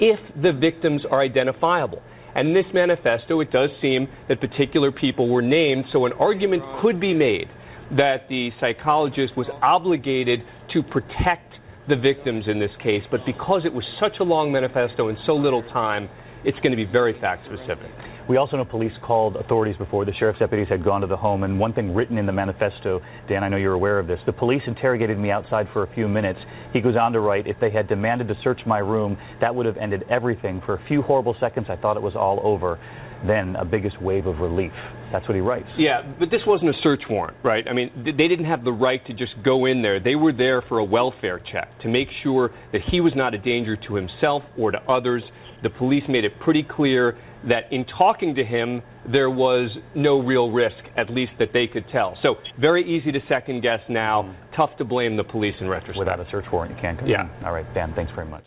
if 0.00 0.20
the 0.40 0.52
victims 0.52 1.02
are 1.10 1.20
identifiable. 1.20 2.00
And 2.34 2.48
in 2.48 2.54
this 2.54 2.66
manifesto, 2.72 3.40
it 3.40 3.50
does 3.50 3.70
seem 3.82 4.06
that 4.28 4.40
particular 4.40 4.92
people 4.92 5.28
were 5.28 5.42
named, 5.42 5.86
so 5.92 6.06
an 6.06 6.12
argument 6.12 6.62
could 6.80 7.00
be 7.00 7.14
made 7.14 7.48
that 7.96 8.28
the 8.28 8.50
psychologist 8.60 9.36
was 9.36 9.46
obligated 9.60 10.40
to 10.72 10.82
protect 10.84 11.54
the 11.88 11.96
victims 11.96 12.44
in 12.46 12.60
this 12.60 12.70
case, 12.82 13.02
but 13.10 13.20
because 13.24 13.62
it 13.64 13.72
was 13.72 13.84
such 13.98 14.20
a 14.20 14.22
long 14.22 14.52
manifesto 14.52 15.08
and 15.08 15.16
so 15.26 15.32
little 15.32 15.62
time, 15.72 16.08
it's 16.44 16.58
going 16.58 16.70
to 16.70 16.76
be 16.76 16.84
very 16.84 17.18
fact 17.18 17.46
specific. 17.46 17.90
We 18.28 18.36
also 18.36 18.58
know 18.58 18.64
police 18.66 18.92
called 19.06 19.36
authorities 19.36 19.76
before 19.78 20.04
the 20.04 20.12
sheriff's 20.18 20.38
deputies 20.38 20.68
had 20.68 20.84
gone 20.84 21.00
to 21.00 21.06
the 21.06 21.16
home. 21.16 21.44
And 21.44 21.58
one 21.58 21.72
thing 21.72 21.94
written 21.94 22.18
in 22.18 22.26
the 22.26 22.32
manifesto, 22.32 23.00
Dan, 23.26 23.42
I 23.42 23.48
know 23.48 23.56
you're 23.56 23.72
aware 23.72 23.98
of 23.98 24.06
this. 24.06 24.18
The 24.26 24.32
police 24.32 24.60
interrogated 24.66 25.18
me 25.18 25.30
outside 25.30 25.66
for 25.72 25.82
a 25.82 25.94
few 25.94 26.08
minutes. 26.08 26.38
He 26.74 26.82
goes 26.82 26.94
on 26.94 27.12
to 27.12 27.20
write, 27.20 27.46
if 27.46 27.56
they 27.58 27.70
had 27.70 27.88
demanded 27.88 28.28
to 28.28 28.34
search 28.44 28.60
my 28.66 28.80
room, 28.80 29.16
that 29.40 29.54
would 29.54 29.64
have 29.64 29.78
ended 29.78 30.04
everything. 30.10 30.60
For 30.66 30.74
a 30.74 30.82
few 30.88 31.00
horrible 31.00 31.36
seconds, 31.40 31.68
I 31.70 31.76
thought 31.76 31.96
it 31.96 32.02
was 32.02 32.14
all 32.14 32.40
over. 32.44 32.78
Then 33.26 33.56
a 33.56 33.64
biggest 33.64 34.00
wave 34.00 34.26
of 34.26 34.38
relief. 34.38 34.72
That's 35.10 35.26
what 35.26 35.34
he 35.34 35.40
writes. 35.40 35.66
Yeah, 35.76 36.02
but 36.18 36.30
this 36.30 36.42
wasn't 36.46 36.70
a 36.70 36.78
search 36.82 37.00
warrant, 37.10 37.38
right? 37.42 37.64
I 37.68 37.72
mean, 37.72 37.90
they 38.04 38.28
didn't 38.28 38.44
have 38.44 38.62
the 38.62 38.72
right 38.72 39.04
to 39.06 39.12
just 39.12 39.32
go 39.42 39.64
in 39.64 39.82
there. 39.82 39.98
They 39.98 40.14
were 40.14 40.32
there 40.32 40.62
for 40.68 40.78
a 40.78 40.84
welfare 40.84 41.40
check 41.50 41.68
to 41.80 41.88
make 41.88 42.08
sure 42.22 42.50
that 42.72 42.82
he 42.90 43.00
was 43.00 43.14
not 43.16 43.34
a 43.34 43.38
danger 43.38 43.76
to 43.88 43.94
himself 43.94 44.42
or 44.56 44.70
to 44.70 44.78
others. 44.82 45.24
The 45.62 45.70
police 45.70 46.04
made 46.08 46.24
it 46.24 46.32
pretty 46.44 46.62
clear 46.62 47.18
that 47.48 47.72
in 47.72 47.84
talking 47.98 48.34
to 48.34 48.44
him, 48.44 48.82
there 49.10 49.30
was 49.30 49.70
no 49.94 50.20
real 50.20 50.50
risk, 50.50 50.76
at 50.96 51.10
least 51.10 51.32
that 51.38 51.48
they 51.52 51.66
could 51.66 51.84
tell. 51.92 52.16
So 52.22 52.36
very 52.60 52.84
easy 52.84 53.12
to 53.12 53.20
second 53.28 53.62
guess 53.62 53.80
now. 53.88 54.22
Mm. 54.22 54.56
Tough 54.56 54.70
to 54.78 54.84
blame 54.84 55.16
the 55.16 55.24
police 55.24 55.54
in 55.60 55.68
retrospect. 55.68 55.98
Without 55.98 56.20
a 56.20 56.26
search 56.30 56.44
warrant, 56.52 56.74
you 56.74 56.80
can't. 56.80 56.98
Yeah. 57.06 57.22
In. 57.38 57.44
All 57.44 57.52
right, 57.52 57.72
Dan. 57.74 57.92
Thanks 57.94 58.12
very 58.14 58.28
much. 58.28 58.44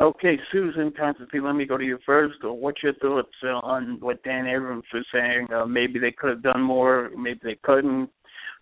Okay, 0.00 0.38
Susan 0.52 0.92
Constantine, 0.96 1.44
let 1.44 1.56
me 1.56 1.66
go 1.66 1.76
to 1.76 1.84
you 1.84 1.98
first. 2.06 2.36
What's 2.44 2.84
your 2.84 2.94
thoughts 2.94 3.32
uh, 3.42 3.48
on 3.48 3.98
what 3.98 4.22
Dan 4.22 4.46
Abrams 4.46 4.84
was 4.94 5.04
saying? 5.12 5.48
Uh, 5.52 5.66
maybe 5.66 5.98
they 5.98 6.12
could 6.12 6.30
have 6.30 6.42
done 6.42 6.62
more, 6.62 7.10
maybe 7.18 7.40
they 7.42 7.58
couldn't. 7.64 8.08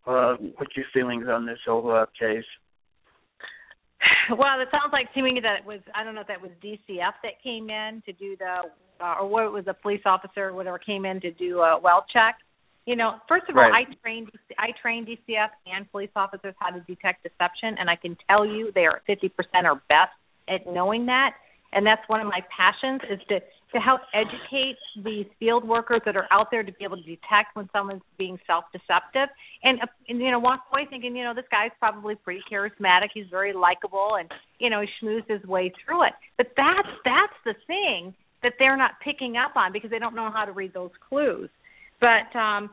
Uh, 0.06 0.36
what's 0.56 0.74
your 0.74 0.86
feelings 0.94 1.26
on 1.28 1.44
this 1.44 1.58
whole 1.66 1.94
uh, 1.94 2.06
case? 2.18 2.44
Well, 4.30 4.60
it 4.60 4.68
sounds 4.70 4.92
like 4.92 5.12
to 5.14 5.22
me 5.22 5.38
that 5.42 5.60
it 5.60 5.66
was 5.66 5.80
I 5.94 6.02
don't 6.02 6.14
know 6.14 6.20
if 6.22 6.26
that 6.26 6.42
was 6.42 6.50
DCF 6.62 7.14
that 7.22 7.42
came 7.42 7.70
in 7.70 8.02
to 8.06 8.12
do 8.12 8.36
the 8.36 8.62
uh, 9.00 9.20
or 9.20 9.28
what 9.28 9.44
it 9.44 9.52
was 9.52 9.64
a 9.68 9.74
police 9.74 10.00
officer 10.04 10.48
or 10.48 10.54
whatever 10.54 10.78
came 10.78 11.04
in 11.04 11.20
to 11.20 11.30
do 11.32 11.60
a 11.60 11.78
well 11.78 12.04
check. 12.12 12.38
You 12.86 12.96
know, 12.96 13.16
first 13.28 13.48
of 13.48 13.56
right. 13.56 13.66
all, 13.66 13.72
I 13.72 13.84
trained 14.02 14.30
I 14.58 14.68
trained 14.80 15.08
DCF 15.08 15.50
and 15.66 15.90
police 15.90 16.10
officers 16.16 16.54
how 16.58 16.70
to 16.70 16.80
detect 16.86 17.22
deception, 17.22 17.76
and 17.78 17.90
I 17.90 17.96
can 17.96 18.16
tell 18.28 18.46
you 18.46 18.70
they 18.74 18.86
are 18.86 19.02
50% 19.08 19.30
or 19.64 19.82
best 19.88 20.14
at 20.48 20.66
knowing 20.72 21.06
that. 21.06 21.34
And 21.72 21.86
that's 21.86 22.02
one 22.08 22.20
of 22.20 22.26
my 22.26 22.40
passions 22.56 23.00
is 23.10 23.20
to 23.28 23.40
to 23.74 23.80
help 23.80 24.00
educate 24.14 24.78
these 25.04 25.26
field 25.40 25.66
workers 25.66 26.00
that 26.06 26.16
are 26.16 26.28
out 26.30 26.46
there 26.52 26.62
to 26.62 26.72
be 26.72 26.84
able 26.84 26.96
to 26.96 27.02
detect 27.02 27.54
when 27.54 27.68
someone's 27.72 28.00
being 28.16 28.38
self-deceptive 28.46 29.28
and, 29.64 29.80
uh, 29.82 29.86
and 30.08 30.20
you 30.20 30.30
know 30.30 30.38
walk 30.38 30.60
away 30.72 30.86
thinking 30.88 31.16
you 31.16 31.24
know 31.24 31.34
this 31.34 31.44
guy's 31.50 31.72
probably 31.80 32.14
pretty 32.14 32.40
charismatic 32.50 33.08
he's 33.12 33.26
very 33.28 33.52
likable 33.52 34.16
and 34.20 34.30
you 34.60 34.70
know 34.70 34.80
he 34.80 34.86
schmoozed 35.02 35.28
his 35.28 35.42
way 35.48 35.70
through 35.84 36.04
it 36.04 36.12
but 36.38 36.46
that's 36.56 36.88
that's 37.04 37.34
the 37.44 37.54
thing 37.66 38.14
that 38.46 38.54
they're 38.60 38.76
not 38.76 38.92
picking 39.02 39.36
up 39.36 39.56
on 39.56 39.72
because 39.72 39.90
they 39.90 39.98
don't 39.98 40.14
know 40.14 40.30
how 40.32 40.44
to 40.44 40.52
read 40.52 40.72
those 40.72 40.90
clues. 41.08 41.48
But 42.00 42.30
um, 42.38 42.70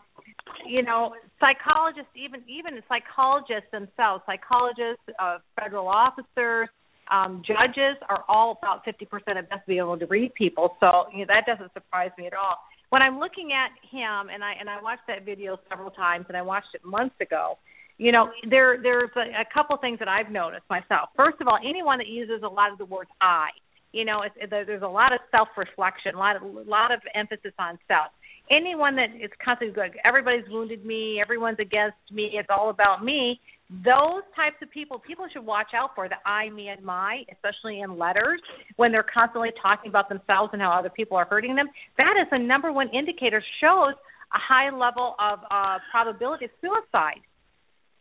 you 0.67 0.83
know, 0.83 1.13
psychologists, 1.39 2.11
even 2.15 2.41
even 2.47 2.79
psychologists 2.87 3.71
themselves, 3.71 4.23
psychologists, 4.25 5.01
uh, 5.17 5.37
federal 5.59 5.87
officers, 5.87 6.69
um, 7.11 7.41
judges 7.45 7.97
are 8.09 8.23
all 8.27 8.57
about 8.61 8.85
50% 8.85 9.39
of 9.39 9.49
best 9.49 9.65
be 9.67 9.77
able 9.77 9.97
to 9.97 10.05
read 10.05 10.33
people. 10.35 10.75
So 10.79 11.05
you 11.13 11.25
know, 11.25 11.33
that 11.33 11.45
doesn't 11.45 11.73
surprise 11.73 12.11
me 12.17 12.27
at 12.27 12.33
all. 12.33 12.57
When 12.89 13.01
I'm 13.01 13.19
looking 13.19 13.51
at 13.51 13.71
him, 13.89 14.29
and 14.29 14.43
I 14.43 14.53
and 14.59 14.69
I 14.69 14.81
watched 14.81 15.07
that 15.07 15.25
video 15.25 15.57
several 15.69 15.89
times, 15.89 16.25
and 16.27 16.37
I 16.37 16.41
watched 16.41 16.73
it 16.73 16.85
months 16.85 17.15
ago. 17.19 17.57
You 17.97 18.11
know, 18.11 18.29
there 18.49 18.77
there's 18.81 19.09
a, 19.15 19.41
a 19.41 19.45
couple 19.53 19.75
things 19.77 19.99
that 19.99 20.07
I've 20.07 20.31
noticed 20.31 20.65
myself. 20.69 21.09
First 21.15 21.41
of 21.41 21.47
all, 21.47 21.57
anyone 21.57 21.97
that 21.97 22.07
uses 22.07 22.43
a 22.43 22.47
lot 22.47 22.71
of 22.71 22.77
the 22.77 22.85
words 22.85 23.09
"I," 23.19 23.49
you 23.93 24.05
know, 24.05 24.23
it's, 24.23 24.35
there's 24.49 24.81
a 24.81 24.87
lot 24.87 25.13
of 25.13 25.19
self-reflection, 25.31 26.15
a 26.15 26.17
lot 26.17 26.35
of 26.35 26.43
a 26.43 26.69
lot 26.69 26.91
of 26.91 26.99
emphasis 27.15 27.53
on 27.59 27.79
self. 27.87 28.11
Anyone 28.51 28.95
that 28.97 29.09
is 29.15 29.31
constantly 29.43 29.79
like 29.79 29.95
everybody's 30.03 30.45
wounded 30.49 30.85
me, 30.85 31.19
everyone's 31.21 31.59
against 31.59 31.97
me, 32.11 32.31
it's 32.33 32.49
all 32.49 32.69
about 32.69 33.03
me. 33.03 33.39
Those 33.81 34.21
types 34.35 34.57
of 34.61 34.69
people, 34.69 34.99
people 34.99 35.25
should 35.33 35.45
watch 35.45 35.73
out 35.73 35.91
for 35.95 36.07
the 36.07 36.15
I, 36.29 36.49
me, 36.49 36.67
and 36.67 36.83
my, 36.85 37.23
especially 37.31 37.81
in 37.81 37.97
letters 37.97 38.39
when 38.75 38.91
they're 38.91 39.05
constantly 39.11 39.49
talking 39.59 39.89
about 39.89 40.09
themselves 40.09 40.51
and 40.53 40.61
how 40.61 40.77
other 40.77 40.91
people 40.91 41.17
are 41.17 41.25
hurting 41.25 41.55
them. 41.55 41.67
That 41.97 42.13
is 42.21 42.27
the 42.29 42.37
number 42.37 42.71
one 42.71 42.89
indicator. 42.93 43.43
Shows 43.61 43.95
a 44.33 44.37
high 44.37 44.69
level 44.69 45.15
of 45.17 45.39
uh, 45.49 45.79
probability 45.91 46.45
of 46.45 46.51
suicide. 46.61 47.25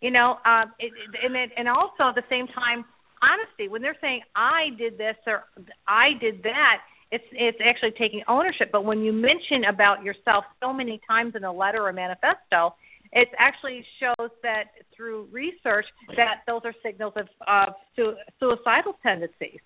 You 0.03 0.11
know, 0.11 0.37
um, 0.45 0.73
it, 0.79 0.93
and 1.25 1.37
it, 1.37 1.51
and 1.57 1.69
also 1.69 2.11
at 2.11 2.17
the 2.17 2.27
same 2.29 2.49
time 2.49 2.85
honesty 3.23 3.69
when 3.69 3.81
they're 3.81 3.97
saying 4.01 4.21
I 4.35 4.75
did 4.77 4.99
this 4.99 5.15
or 5.27 5.45
I 5.87 6.19
did 6.21 6.43
that 6.43 6.83
it's 7.13 7.25
it's 7.31 7.59
actually 7.65 7.93
taking 7.93 8.23
ownership 8.27 8.71
but 8.73 8.85
when 8.85 9.01
you 9.01 9.13
mention 9.13 9.65
about 9.73 10.03
yourself 10.03 10.45
so 10.61 10.73
many 10.73 11.01
times 11.07 11.35
in 11.37 11.45
a 11.45 11.53
letter 11.53 11.87
or 11.87 11.93
manifesto 11.93 12.75
it 13.13 13.29
actually 13.39 13.85
shows 14.01 14.31
that 14.43 14.65
through 14.97 15.29
research 15.31 15.87
that 16.17 16.43
those 16.47 16.63
are 16.65 16.75
signals 16.83 17.13
of 17.17 17.27
of 17.47 17.75
su- 17.97 18.17
suicidal 18.41 18.95
tendencies. 19.03 19.61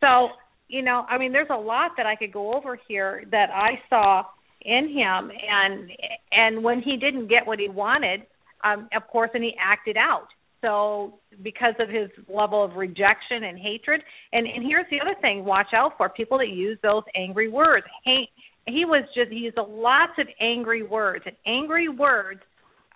So 0.00 0.28
you 0.68 0.82
know 0.82 1.04
i 1.08 1.18
mean 1.18 1.32
there's 1.32 1.48
a 1.50 1.56
lot 1.56 1.92
that 1.96 2.06
i 2.06 2.14
could 2.14 2.32
go 2.32 2.54
over 2.54 2.78
here 2.86 3.24
that 3.30 3.48
i 3.52 3.80
saw 3.88 4.22
in 4.62 4.88
him 4.88 5.30
and 5.50 5.90
and 6.30 6.62
when 6.62 6.80
he 6.80 6.96
didn't 6.96 7.28
get 7.28 7.46
what 7.46 7.58
he 7.58 7.68
wanted 7.68 8.20
um 8.64 8.88
of 8.94 9.06
course 9.08 9.30
and 9.34 9.42
he 9.42 9.54
acted 9.60 9.96
out. 9.96 10.28
So 10.60 11.20
because 11.44 11.74
of 11.78 11.88
his 11.88 12.10
level 12.28 12.64
of 12.64 12.74
rejection 12.74 13.44
and 13.44 13.58
hatred 13.58 14.02
and 14.32 14.46
and 14.46 14.64
here's 14.64 14.86
the 14.90 15.00
other 15.00 15.18
thing 15.20 15.44
watch 15.44 15.72
out 15.74 15.92
for 15.96 16.08
people 16.08 16.38
that 16.38 16.48
use 16.48 16.78
those 16.82 17.04
angry 17.14 17.48
words. 17.48 17.86
He 18.04 18.26
he 18.66 18.84
was 18.84 19.04
just 19.14 19.30
he 19.30 19.38
used 19.38 19.56
lots 19.56 20.12
of 20.18 20.26
angry 20.40 20.82
words 20.82 21.24
and 21.26 21.36
angry 21.46 21.88
words 21.88 22.40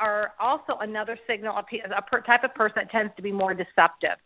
are 0.03 0.33
also 0.41 0.79
another 0.81 1.19
signal 1.27 1.57
of 1.57 1.65
a 1.73 2.27
type 2.27 2.45
of 2.45 2.55
person 2.55 2.75
that 2.77 2.91
tends 2.91 3.13
to 3.17 3.23
be 3.23 3.33
more 3.33 3.55
deceptive 3.55 4.19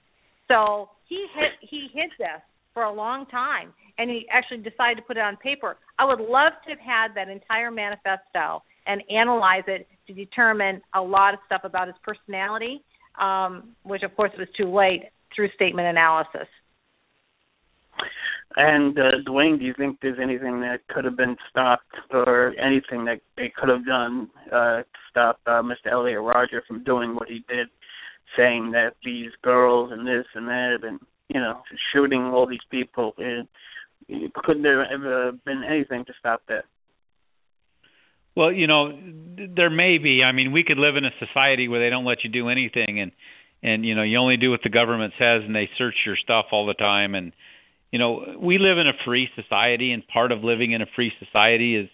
so 0.49 0.89
he 1.09 1.27
hit 1.35 1.53
he 1.61 1.89
hid 1.93 2.11
this 2.19 2.41
for 2.73 2.85
a 2.85 2.93
long 2.93 3.27
time 3.27 3.73
and 3.99 4.11
he 4.11 4.27
actually 4.31 4.59
decided 4.59 4.97
to 4.97 5.03
put 5.03 5.17
it 5.17 5.21
on 5.21 5.37
paper 5.37 5.77
i 5.99 6.05
would 6.05 6.21
love 6.21 6.53
to 6.65 6.71
have 6.71 6.81
had 6.81 7.09
that 7.15 7.29
entire 7.29 7.71
manifesto 7.71 8.63
and 8.87 9.03
analyze 9.11 9.65
it 9.67 9.87
to 10.07 10.13
determine 10.13 10.81
a 10.95 11.01
lot 11.01 11.35
of 11.35 11.41
stuff 11.47 11.63
about 11.65 11.87
his 11.87 11.97
personality 12.03 12.83
um, 13.21 13.75
which 13.83 14.03
of 14.03 14.15
course 14.17 14.33
was 14.39 14.49
too 14.57 14.73
late 14.73 15.05
through 15.35 15.51
statement 15.55 15.87
analysis. 15.87 16.49
And 18.55 18.99
uh, 18.99 19.19
Dwane, 19.27 19.59
do 19.59 19.65
you 19.65 19.75
think 19.77 19.99
there's 20.01 20.19
anything 20.23 20.61
that 20.61 20.81
could 20.89 21.05
have 21.05 21.17
been 21.17 21.37
stopped, 21.51 21.95
or 22.11 22.55
anything 22.59 23.05
that 23.07 23.21
they 23.37 23.53
could 23.55 23.69
have 23.69 23.85
done 23.85 24.31
uh, 24.47 24.79
to 24.79 24.85
stop 25.11 25.41
uh, 25.47 25.63
Mr. 25.63 25.91
Elliot 25.91 26.21
Rodger 26.21 26.63
from 26.67 26.85
doing 26.85 27.15
what 27.15 27.29
he 27.29 27.45
did, 27.49 27.69
saying 28.37 28.71
that 28.71 28.93
these 29.05 29.31
girls 29.43 29.91
and 29.93 30.07
this 30.07 30.27
and 30.35 30.47
that, 30.49 30.79
and 30.85 31.01
you 31.29 31.41
know, 31.41 31.63
shooting 31.93 32.23
all 32.23 32.47
these 32.47 32.59
people? 32.71 33.15
And 33.19 33.49
couldn't 34.45 34.63
there 34.63 34.91
ever 34.91 35.33
been 35.45 35.63
anything 35.69 36.05
to 36.05 36.13
stop 36.19 36.43
that? 36.49 36.65
Well, 38.37 38.53
you 38.53 38.67
know, 38.67 38.93
there 39.55 39.71
may 39.71 39.99
be. 39.99 40.23
I 40.23 40.33
mean, 40.33 40.53
we 40.53 40.63
could 40.63 40.79
live 40.79 40.97
in 40.97 41.05
a 41.05 41.27
society 41.27 41.69
where 41.69 41.81
they 41.81 41.91
don't 41.91 42.05
let 42.05 42.23
you 42.23 42.31
do 42.31 42.49
anything, 42.49 43.01
and 43.01 43.13
and 43.63 43.85
you 43.85 43.95
know, 43.95 44.03
you 44.03 44.19
only 44.19 44.37
do 44.37 44.51
what 44.51 44.61
the 44.63 44.69
government 44.69 45.15
says, 45.19 45.43
and 45.45 45.55
they 45.55 45.69
search 45.79 45.95
your 46.05 46.17
stuff 46.17 46.47
all 46.53 46.67
the 46.67 46.75
time, 46.75 47.15
and 47.15 47.33
you 47.93 47.99
know, 47.99 48.37
we 48.41 48.59
live 48.59 48.79
in 48.79 48.87
a 48.87 48.93
free 49.05 49.29
society, 49.35 49.93
and 49.93 50.07
part 50.07 50.33
of 50.33 50.43
living 50.43 50.73
in 50.73 50.83
a 50.83 50.87
free 50.95 51.13
society 51.19 51.77
is 51.77 51.89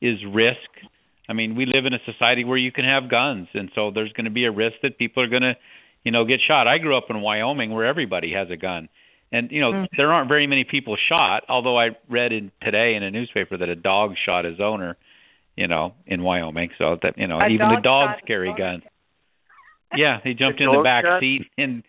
is 0.00 0.18
risk. 0.32 0.58
I 1.28 1.32
mean, 1.32 1.56
we 1.56 1.66
live 1.66 1.86
in 1.86 1.94
a 1.94 1.98
society 2.04 2.44
where 2.44 2.58
you 2.58 2.72
can 2.72 2.84
have 2.84 3.10
guns, 3.10 3.48
and 3.54 3.70
so 3.74 3.90
there's 3.90 4.12
going 4.12 4.26
to 4.26 4.30
be 4.30 4.44
a 4.44 4.52
risk 4.52 4.76
that 4.82 4.98
people 4.98 5.22
are 5.22 5.28
going 5.28 5.42
to, 5.42 5.54
you 6.04 6.12
know, 6.12 6.24
get 6.24 6.40
shot. 6.46 6.68
I 6.68 6.78
grew 6.78 6.96
up 6.96 7.06
in 7.10 7.20
Wyoming 7.20 7.72
where 7.72 7.84
everybody 7.86 8.32
has 8.32 8.48
a 8.50 8.56
gun, 8.56 8.88
and 9.32 9.50
you 9.50 9.60
know 9.60 9.72
mm. 9.72 9.86
there 9.96 10.12
aren't 10.12 10.28
very 10.28 10.46
many 10.46 10.64
people 10.64 10.96
shot. 11.08 11.44
Although 11.48 11.78
I 11.78 11.90
read 12.08 12.32
in 12.32 12.50
today 12.62 12.94
in 12.94 13.02
a 13.02 13.10
newspaper 13.10 13.56
that 13.56 13.68
a 13.68 13.76
dog 13.76 14.14
shot 14.24 14.44
his 14.44 14.60
owner, 14.60 14.96
you 15.56 15.68
know, 15.68 15.94
in 16.06 16.22
Wyoming. 16.22 16.70
So 16.78 16.96
that 17.02 17.16
you 17.16 17.26
know 17.26 17.38
a 17.42 17.48
even 17.48 17.68
dog 17.68 17.76
the 17.76 17.82
dogs 17.82 18.20
carry 18.26 18.54
guns. 18.56 18.82
Yeah, 19.96 20.18
he 20.22 20.34
jumped 20.34 20.58
the 20.58 20.64
in 20.64 20.76
the 20.76 20.82
back 20.82 21.04
shot? 21.04 21.20
seat 21.20 21.46
and 21.56 21.82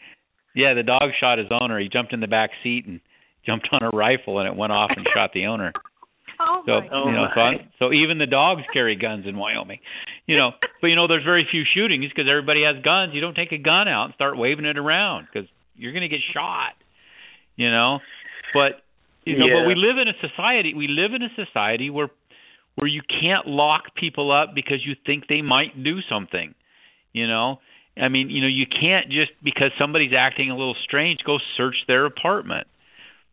yeah, 0.56 0.74
the 0.74 0.84
dog 0.84 1.12
shot 1.20 1.38
his 1.38 1.48
owner. 1.52 1.80
He 1.80 1.90
jumped 1.90 2.14
in 2.14 2.20
the 2.20 2.28
back 2.28 2.52
seat 2.64 2.86
and 2.88 3.00
jumped 3.48 3.68
on 3.72 3.82
a 3.82 3.90
rifle 3.96 4.40
and 4.40 4.48
it 4.48 4.56
went 4.56 4.72
off 4.74 4.92
and 4.96 5.08
shot 5.16 5.32
the 5.34 5.46
owner. 5.48 5.72
Oh 6.40 6.62
So 6.68 6.72
my 6.82 7.06
you 7.06 7.12
know, 7.16 7.28
so, 7.34 7.42
I- 7.42 7.68
so 7.80 7.94
even 7.94 8.20
the 8.20 8.28
dogs 8.28 8.62
carry 8.72 8.96
guns 8.96 9.26
in 9.28 9.36
Wyoming, 9.38 9.80
you 10.28 10.38
know. 10.38 10.52
But 10.82 10.88
you 10.90 10.96
know, 10.96 11.08
there's 11.08 11.24
very 11.26 11.48
few 11.50 11.64
shootings 11.74 12.06
because 12.10 12.30
everybody 12.30 12.62
has 12.62 12.84
guns. 12.84 13.14
You 13.16 13.22
don't 13.22 13.34
take 13.34 13.52
a 13.52 13.58
gun 13.58 13.88
out 13.88 14.06
and 14.06 14.14
start 14.14 14.38
waving 14.38 14.66
it 14.66 14.78
around 14.78 15.26
because 15.26 15.50
you're 15.76 15.92
going 15.92 16.04
to 16.04 16.08
get 16.08 16.20
shot, 16.36 16.74
you 17.56 17.72
know. 17.72 17.98
But 18.54 18.84
you 19.26 19.40
know, 19.40 19.48
Yeah. 19.48 19.62
but 19.62 19.68
we 19.68 19.74
live 19.76 19.98
in 19.98 20.08
a 20.08 20.14
society. 20.22 20.76
We 20.76 20.88
live 20.88 21.14
in 21.16 21.24
a 21.24 21.34
society 21.36 21.90
where 21.90 22.10
where 22.76 22.88
you 22.88 23.02
can't 23.02 23.48
lock 23.48 23.96
people 23.96 24.32
up 24.32 24.54
because 24.54 24.86
you 24.86 24.94
think 25.08 25.26
they 25.28 25.42
might 25.42 25.84
do 25.84 26.02
something, 26.08 26.54
you 27.12 27.28
know. 27.28 27.60
I 28.00 28.10
mean, 28.10 28.30
you 28.30 28.42
know, 28.42 28.48
you 28.48 28.68
can't 28.68 29.08
just 29.10 29.32
because 29.44 29.72
somebody's 29.80 30.14
acting 30.16 30.52
a 30.52 30.56
little 30.56 30.76
strange 30.84 31.22
go 31.26 31.40
search 31.58 31.76
their 31.88 32.06
apartment. 32.06 32.68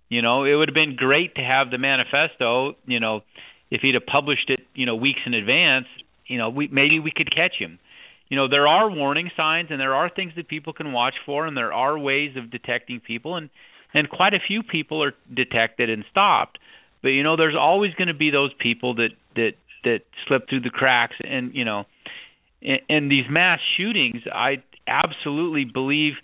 You 0.08 0.22
know, 0.22 0.44
it 0.44 0.54
would 0.54 0.68
have 0.68 0.74
been 0.74 0.96
great 0.96 1.34
to 1.36 1.42
have 1.42 1.70
the 1.70 1.78
manifesto, 1.78 2.74
you 2.86 3.00
know, 3.00 3.22
if 3.70 3.80
he'd 3.80 3.94
have 3.94 4.06
published 4.06 4.50
it, 4.50 4.60
you 4.74 4.86
know, 4.86 4.94
weeks 4.94 5.20
in 5.26 5.34
advance, 5.34 5.86
you 6.26 6.38
know, 6.38 6.50
we 6.50 6.68
maybe 6.68 7.00
we 7.00 7.10
could 7.10 7.34
catch 7.34 7.54
him. 7.58 7.78
You 8.28 8.36
know, 8.36 8.48
there 8.48 8.66
are 8.66 8.90
warning 8.90 9.30
signs 9.36 9.68
and 9.70 9.80
there 9.80 9.94
are 9.94 10.08
things 10.08 10.32
that 10.36 10.48
people 10.48 10.72
can 10.72 10.92
watch 10.92 11.14
for 11.26 11.46
and 11.46 11.56
there 11.56 11.72
are 11.72 11.98
ways 11.98 12.36
of 12.36 12.50
detecting 12.50 13.00
people 13.00 13.36
and 13.36 13.50
and 13.92 14.08
quite 14.10 14.34
a 14.34 14.40
few 14.46 14.62
people 14.62 15.02
are 15.02 15.14
detected 15.32 15.88
and 15.88 16.04
stopped. 16.10 16.58
But 17.02 17.10
you 17.10 17.22
know, 17.22 17.36
there's 17.36 17.56
always 17.58 17.94
going 17.94 18.08
to 18.08 18.14
be 18.14 18.30
those 18.30 18.52
people 18.58 18.94
that 18.96 19.10
that 19.36 19.52
that 19.84 20.00
slip 20.26 20.48
through 20.48 20.60
the 20.60 20.70
cracks 20.70 21.16
and, 21.22 21.54
you 21.54 21.64
know, 21.64 21.84
and, 22.62 22.80
and 22.88 23.10
these 23.10 23.26
mass 23.30 23.60
shootings, 23.76 24.22
I 24.32 24.62
absolutely 24.86 25.64
believe, 25.64 26.14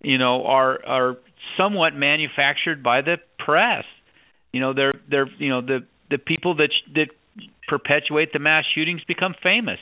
you 0.00 0.18
know, 0.18 0.44
are 0.44 0.84
are 0.84 1.16
somewhat 1.56 1.94
manufactured 1.94 2.82
by 2.82 3.02
the 3.02 3.16
press. 3.38 3.84
You 4.52 4.60
know, 4.60 4.74
they're 4.74 4.94
they're 5.10 5.28
you 5.38 5.48
know 5.50 5.60
the 5.60 5.80
the 6.10 6.18
people 6.18 6.56
that 6.56 6.70
sh- 6.70 6.92
that 6.94 7.08
perpetuate 7.68 8.32
the 8.32 8.38
mass 8.38 8.64
shootings 8.74 9.02
become 9.04 9.34
famous. 9.42 9.78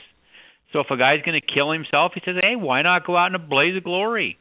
So 0.71 0.79
if 0.79 0.87
a 0.89 0.97
guy's 0.97 1.21
going 1.23 1.39
to 1.39 1.53
kill 1.53 1.71
himself, 1.71 2.13
he 2.15 2.21
says, 2.25 2.35
"Hey, 2.41 2.55
why 2.55 2.81
not 2.81 3.05
go 3.05 3.15
out 3.15 3.27
in 3.27 3.35
a 3.35 3.39
blaze 3.39 3.77
of 3.77 3.83
glory?" 3.83 4.37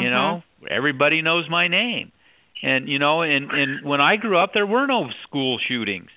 You 0.00 0.10
know, 0.10 0.42
everybody 0.70 1.22
knows 1.22 1.48
my 1.48 1.68
name. 1.68 2.12
And 2.62 2.88
you 2.88 2.98
know, 2.98 3.22
and 3.22 3.50
and 3.50 3.84
when 3.84 4.00
I 4.00 4.16
grew 4.16 4.38
up, 4.38 4.50
there 4.54 4.66
were 4.66 4.86
no 4.86 5.08
school 5.24 5.58
shootings. 5.68 6.10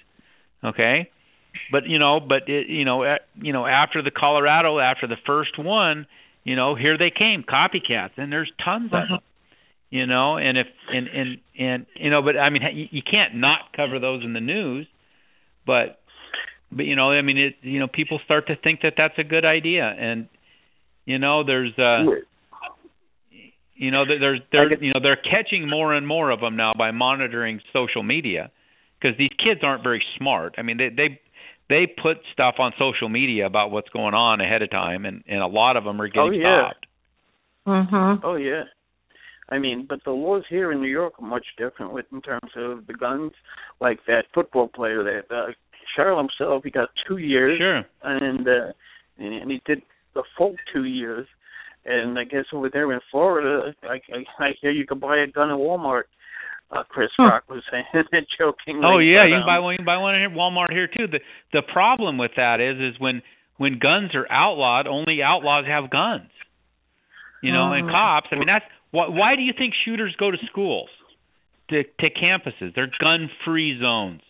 Okay, 0.64 1.10
but 1.72 1.86
you 1.88 2.00
know, 2.00 2.20
but 2.20 2.48
it, 2.48 2.68
you 2.68 2.86
know, 2.86 3.04
uh, 3.04 3.16
you 3.36 3.54
know, 3.54 3.66
after 3.66 4.02
the 4.02 4.12
Colorado, 4.12 4.80
after 4.80 5.08
the 5.08 5.18
first 5.26 5.58
one, 5.60 6.08
you 6.44 6.56
know, 6.56 6.76
here 6.76 6.98
they 6.98 7.12
came, 7.12 7.44
copycats, 7.44 8.12
and 8.18 8.32
there's 8.32 8.52
tons 8.64 8.86
of 8.86 8.92
them. 9.10 9.20
You 9.92 10.06
know, 10.06 10.38
and 10.38 10.58
if 10.58 10.68
and 10.94 11.08
and 11.08 11.38
and 11.58 11.86
you 11.96 12.10
know, 12.12 12.22
but 12.22 12.38
I 12.38 12.50
mean, 12.52 12.62
you, 12.74 12.86
you 12.92 13.02
can't 13.02 13.36
not 13.36 13.74
cover 13.76 14.00
those 14.00 14.24
in 14.24 14.34
the 14.34 14.40
news, 14.40 14.88
but 15.66 16.00
but 16.72 16.86
you 16.86 16.96
know, 16.96 17.10
I 17.12 17.24
mean, 17.24 17.38
it 17.40 17.56
you 17.62 17.80
know, 17.80 17.88
people 17.88 18.20
start 18.24 18.48
to 18.48 18.56
think 18.56 18.82
that 18.82 18.94
that's 18.98 19.18
a 19.18 19.24
good 19.24 19.46
idea, 19.46 19.84
and 19.86 20.28
you 21.06 21.18
know, 21.18 21.44
there's 21.44 21.74
uh 21.80 22.04
you 23.74 23.92
know, 23.92 24.06
there- 24.06 24.20
there's 24.20 24.42
there 24.52 24.84
you 24.84 24.94
know 24.94 25.00
they're 25.02 25.16
catching 25.16 25.68
more 25.68 25.94
and 25.96 26.06
more 26.06 26.30
of 26.30 26.42
them 26.42 26.56
now 26.56 26.74
by 26.78 26.92
monitoring 26.92 27.62
social 27.74 28.04
media 28.04 28.52
because 29.00 29.18
these 29.18 29.32
kids 29.44 29.62
aren't 29.64 29.82
very 29.82 30.04
smart. 30.18 30.54
I 30.58 30.62
mean, 30.62 30.78
they 30.78 30.90
they 30.90 31.20
they 31.70 31.88
put 31.88 32.18
stuff 32.34 32.56
on 32.60 32.74
social 32.78 33.10
media 33.10 33.46
about 33.46 33.72
what's 33.72 33.90
going 33.90 34.14
on 34.14 34.42
ahead 34.42 34.62
of 34.62 34.70
time, 34.70 35.06
and 35.06 35.24
and 35.28 35.42
a 35.42 35.48
lot 35.48 35.78
of 35.78 35.84
them 35.84 36.00
are 36.02 36.08
getting 36.08 36.22
Oh, 36.22 36.32
yeah. 36.32 36.70
stopped. 36.70 36.86
Mhm. 37.68 38.20
Oh 38.24 38.36
yeah. 38.36 38.64
I 39.52 39.58
mean, 39.58 39.86
but 39.88 40.04
the 40.06 40.12
laws 40.12 40.44
here 40.50 40.72
in 40.72 40.82
New 40.82 40.90
York 40.90 41.14
are 41.20 41.28
much 41.28 41.46
different 41.58 41.94
with 41.94 42.06
in 42.12 42.22
terms 42.22 42.52
of 42.56 42.86
the 42.88 42.94
guns. 42.94 43.32
Like 43.82 44.00
that 44.08 44.26
football 44.34 44.68
player 44.68 45.04
that 45.04 45.36
uh, 45.36 45.52
Charles 45.96 46.30
himself, 46.40 46.64
he 46.64 46.72
got 46.72 46.90
two 47.08 47.18
years. 47.18 47.58
Sure. 47.58 47.84
And 48.04 48.48
uh, 48.48 48.72
and 49.18 49.52
he 49.52 49.62
did 49.66 49.82
the 50.14 50.24
full 50.38 50.56
two 50.74 50.86
years. 50.86 51.28
And 51.86 52.20
I 52.20 52.26
guess 52.26 52.46
over 52.54 52.70
there 52.72 52.92
in 52.92 53.00
Florida, 53.12 53.74
I 53.84 54.00
I, 54.14 54.44
I 54.44 54.50
hear 54.62 54.72
you 54.72 54.86
can 54.86 55.00
buy 55.00 55.18
a 55.18 55.28
gun 55.28 55.50
at 55.50 55.58
Walmart. 55.58 56.04
Uh, 56.72 56.84
Chris 56.88 57.10
Rock 57.18 57.46
was 57.50 57.64
saying 57.72 57.86
it 57.94 58.28
jokingly. 58.38 58.86
Oh 58.86 59.00
yeah, 59.00 59.16
but, 59.24 59.30
you 59.30 59.36
um, 59.36 59.42
can 59.42 59.48
buy 59.48 59.60
one. 59.60 59.74
You 59.74 59.78
can 59.78 59.86
buy 59.86 59.98
one 59.98 60.16
at 60.16 60.32
Walmart 60.32 60.72
here 60.72 60.88
too. 60.88 61.08
The 61.08 61.20
the 61.54 61.64
problem 61.64 62.18
with 62.18 62.32
that 62.38 62.60
is 62.62 62.78
is 62.78 63.00
when 63.00 63.24
when 63.58 63.80
guns 63.80 64.12
are 64.14 64.32
outlawed, 64.32 64.86
only 64.86 65.24
outlaws 65.24 65.66
have 65.66 65.90
guns. 65.90 66.30
You 67.42 67.54
know, 67.54 67.72
and 67.72 67.88
Mhm. 67.88 67.92
cops. 67.92 68.28
I 68.32 68.36
mean, 68.36 68.48
that's 68.48 68.66
why. 68.92 69.08
Why 69.08 69.36
do 69.36 69.42
you 69.42 69.54
think 69.58 69.74
shooters 69.86 70.16
go 70.20 70.32
to 70.32 70.38
schools, 70.50 70.90
to 71.70 71.84
to 71.84 72.10
campuses? 72.10 72.74
They're 72.76 72.92
gun-free 73.00 73.80
zones. 73.82 74.22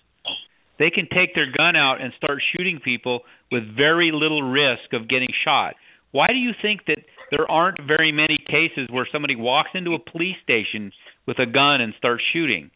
They 0.80 0.89
can 0.89 1.08
take 1.13 1.36
their 1.36 1.52
gun 1.52 1.76
out 1.76 2.02
and 2.02 2.13
start 2.15 2.39
shooting 2.56 2.80
people 2.84 3.22
with 3.52 3.63
very 3.76 4.12
little 4.13 4.41
risk 4.41 4.93
of 4.93 5.10
getting 5.10 5.28
shot. 5.43 5.76
Why 6.12 6.28
do 6.28 6.38
you 6.38 6.52
think 6.62 6.86
that 6.88 7.00
there 7.32 7.50
aren't 7.50 7.82
very 7.86 8.12
many 8.12 8.38
cases 8.48 8.88
where 8.89 9.08
somebody 9.12 9.36
walks 9.36 9.69
into 9.74 9.93
a 9.93 10.00
police 10.00 10.38
station 10.41 10.91
with 11.28 11.38
a 11.38 11.45
gun 11.45 11.82
and 11.82 11.93
starts 11.98 12.24
shooting? 12.34 12.72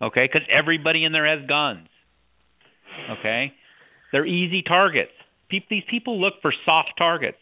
Okay, 0.00 0.28
because 0.32 0.46
everybody 0.48 1.04
in 1.04 1.12
there 1.12 1.26
has 1.26 1.46
guns. 1.48 1.88
Okay, 3.18 3.52
they're 4.12 4.26
easy 4.26 4.62
targets. 4.62 5.10
Pe- 5.50 5.66
these 5.68 5.82
people 5.90 6.20
look 6.20 6.34
for 6.40 6.52
soft 6.64 6.92
targets. 6.96 7.38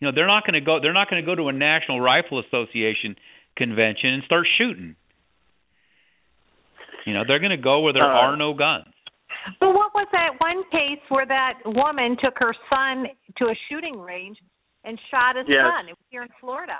You 0.00 0.08
know, 0.08 0.12
they're 0.14 0.26
not 0.26 0.44
going 0.46 0.54
to 0.54 0.60
go. 0.60 0.78
They're 0.80 0.92
not 0.92 1.08
going 1.08 1.22
to 1.22 1.26
go 1.26 1.34
to 1.34 1.48
a 1.48 1.52
National 1.52 2.00
Rifle 2.00 2.38
Association 2.40 3.16
convention 3.56 4.10
and 4.14 4.22
start 4.24 4.46
shooting. 4.58 4.94
You 7.06 7.14
know, 7.14 7.22
they're 7.26 7.38
going 7.38 7.56
to 7.56 7.62
go 7.62 7.80
where 7.80 7.92
there 7.92 8.02
Uh, 8.04 8.28
are 8.28 8.36
no 8.36 8.52
guns. 8.52 8.92
But 9.60 9.72
what 9.74 9.94
was 9.94 10.08
that 10.12 10.34
one 10.40 10.64
case 10.70 10.98
where 11.08 11.24
that 11.26 11.60
woman 11.64 12.16
took 12.20 12.34
her 12.38 12.52
son 12.68 13.06
to 13.38 13.44
a 13.46 13.54
shooting 13.68 13.98
range 14.00 14.38
and 14.84 14.98
shot 15.10 15.36
his 15.36 15.46
Yes. 15.48 15.62
son? 15.62 15.86
It 15.88 15.92
was 15.92 16.06
here 16.10 16.22
in 16.22 16.28
Florida. 16.40 16.78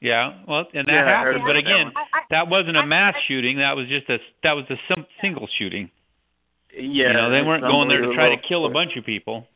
Yeah, 0.00 0.32
well, 0.46 0.64
and 0.72 0.86
that 0.86 0.92
Yeah, 0.92 1.04
happened. 1.04 1.42
But 1.44 1.50
about 1.50 1.52
that 1.52 1.56
again, 1.58 1.86
one. 1.86 1.96
I- 1.96 2.18
I- 2.18 2.24
that 2.30 2.48
wasn't 2.48 2.76
a 2.78 2.86
mass 2.86 3.14
shooting. 3.26 3.58
That 3.58 3.76
was 3.76 3.86
just 3.88 4.08
a 4.08 4.18
that 4.44 4.52
was 4.54 4.64
a 4.70 4.78
sim- 4.88 5.06
single 5.20 5.46
shooting. 5.58 5.90
Yeah, 6.72 7.08
you 7.08 7.12
know, 7.14 7.30
they 7.30 7.42
weren't 7.42 7.62
going 7.64 7.88
there 7.88 8.00
to 8.02 8.14
try 8.14 8.28
to 8.34 8.36
kill 8.48 8.64
a 8.64 8.70
bunch 8.70 8.96
of 8.96 9.04
people. 9.04 9.46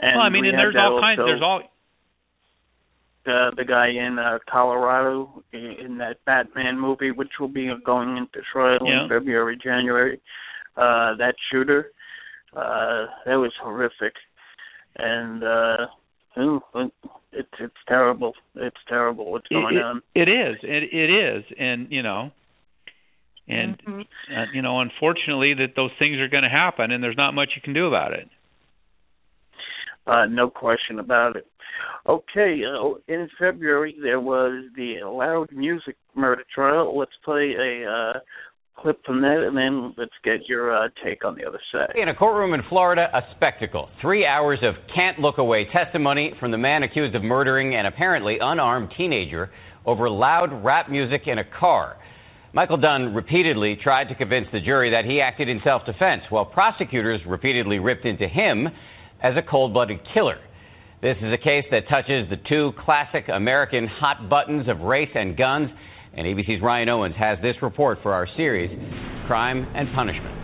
And 0.00 0.16
well, 0.16 0.24
I 0.24 0.28
mean, 0.30 0.42
we 0.42 0.48
and 0.48 0.58
there's 0.58 0.76
all 0.78 1.00
kinds. 1.00 1.18
There's 1.18 1.42
all 1.42 1.60
uh, 3.26 3.50
the 3.54 3.64
guy 3.64 3.88
in 3.88 4.18
uh, 4.18 4.38
Colorado 4.50 5.42
in, 5.52 5.76
in 5.84 5.98
that 5.98 6.24
Batman 6.24 6.78
movie, 6.78 7.10
which 7.10 7.32
will 7.38 7.48
be 7.48 7.70
going 7.84 8.16
into 8.16 8.40
trial 8.52 8.78
Yeah. 8.82 9.02
in 9.02 9.08
February, 9.08 9.58
January. 9.62 10.20
Uh, 10.76 11.16
that 11.16 11.34
shooter, 11.50 11.90
uh, 12.56 13.06
that 13.26 13.34
was 13.34 13.52
horrific, 13.60 14.14
and 14.96 15.42
uh, 15.44 15.86
it's 17.32 17.48
it's 17.58 17.74
terrible. 17.88 18.32
It's 18.54 18.76
terrible 18.88 19.32
what's 19.32 19.48
going 19.48 19.76
it, 19.76 19.82
on. 19.82 20.02
It 20.14 20.28
is. 20.28 20.56
It 20.62 20.94
it 20.94 21.10
is, 21.10 21.44
and 21.58 21.88
you 21.90 22.02
know, 22.02 22.30
and 23.48 23.76
uh, 23.86 24.44
you 24.54 24.62
know, 24.62 24.80
unfortunately, 24.80 25.54
that 25.54 25.74
those 25.76 25.90
things 25.98 26.18
are 26.18 26.28
going 26.28 26.44
to 26.44 26.48
happen, 26.48 26.92
and 26.92 27.02
there's 27.02 27.16
not 27.16 27.32
much 27.34 27.50
you 27.56 27.62
can 27.62 27.74
do 27.74 27.86
about 27.88 28.12
it. 28.12 28.28
Uh, 30.06 30.26
no 30.26 30.48
question 30.50 30.98
about 30.98 31.36
it. 31.36 31.46
Okay, 32.08 32.62
uh, 32.64 32.94
in 33.08 33.28
February 33.38 33.94
there 34.02 34.20
was 34.20 34.64
the 34.74 34.96
Loud 35.04 35.48
Music 35.52 35.96
murder 36.14 36.44
trial. 36.54 36.98
Let's 36.98 37.12
play 37.24 37.54
a 37.58 37.90
uh, 37.90 38.20
clip 38.80 39.04
from 39.04 39.20
that, 39.20 39.44
and 39.46 39.56
then 39.56 39.94
let's 39.96 40.12
get 40.24 40.48
your 40.48 40.74
uh, 40.74 40.88
take 41.04 41.24
on 41.24 41.36
the 41.36 41.46
other 41.46 41.60
side. 41.72 41.92
In 42.00 42.08
a 42.08 42.14
courtroom 42.14 42.54
in 42.54 42.62
Florida, 42.68 43.08
a 43.12 43.20
spectacle. 43.36 43.88
Three 44.00 44.26
hours 44.26 44.58
of 44.62 44.74
can't 44.94 45.18
look 45.18 45.38
away 45.38 45.66
testimony 45.72 46.32
from 46.40 46.50
the 46.50 46.58
man 46.58 46.82
accused 46.82 47.14
of 47.14 47.22
murdering 47.22 47.74
an 47.74 47.86
apparently 47.86 48.38
unarmed 48.40 48.90
teenager 48.96 49.50
over 49.86 50.08
loud 50.08 50.64
rap 50.64 50.90
music 50.90 51.22
in 51.26 51.38
a 51.38 51.44
car. 51.58 51.96
Michael 52.52 52.78
Dunn 52.78 53.14
repeatedly 53.14 53.78
tried 53.80 54.08
to 54.08 54.14
convince 54.14 54.46
the 54.52 54.60
jury 54.60 54.90
that 54.90 55.04
he 55.04 55.20
acted 55.20 55.48
in 55.48 55.60
self 55.62 55.82
defense, 55.86 56.22
while 56.30 56.44
prosecutors 56.44 57.20
repeatedly 57.26 57.78
ripped 57.78 58.04
into 58.04 58.26
him 58.26 58.68
as 59.22 59.34
a 59.36 59.42
cold 59.48 59.72
blooded 59.72 60.00
killer. 60.14 60.38
This 61.02 61.16
is 61.22 61.32
a 61.32 61.42
case 61.42 61.64
that 61.70 61.88
touches 61.88 62.28
the 62.28 62.36
two 62.48 62.72
classic 62.84 63.24
American 63.32 63.86
hot 63.86 64.28
buttons 64.28 64.68
of 64.68 64.80
race 64.80 65.10
and 65.14 65.36
guns. 65.36 65.70
And 66.14 66.26
ABC's 66.26 66.62
Ryan 66.62 66.88
Owens 66.88 67.14
has 67.18 67.38
this 67.40 67.54
report 67.62 67.98
for 68.02 68.12
our 68.12 68.26
series, 68.36 68.70
Crime 69.26 69.66
and 69.74 69.88
Punishment. 69.94 70.36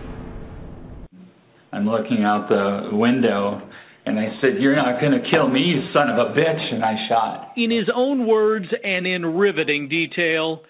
I'm 1.72 1.86
looking 1.86 2.24
out 2.24 2.48
the 2.48 2.96
window 2.96 3.68
and 4.06 4.18
I 4.18 4.28
said, 4.40 4.60
You're 4.60 4.76
not 4.76 5.00
going 5.00 5.12
to 5.12 5.28
kill 5.30 5.48
me, 5.48 5.60
you 5.60 5.82
son 5.92 6.08
of 6.08 6.16
a 6.16 6.30
bitch. 6.30 6.72
And 6.72 6.84
I 6.84 6.94
shot. 7.08 7.52
In 7.56 7.70
his 7.70 7.88
own 7.94 8.26
words 8.26 8.66
and 8.82 9.06
in 9.06 9.26
riveting 9.36 9.88
detail, 9.88 10.62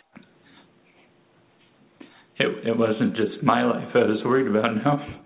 it, 2.38 2.68
it 2.68 2.76
wasn't 2.76 3.14
just 3.14 3.42
my 3.42 3.62
life 3.62 3.88
I 3.94 3.98
was 3.98 4.22
worried 4.24 4.48
about 4.48 4.74
now. 4.74 5.22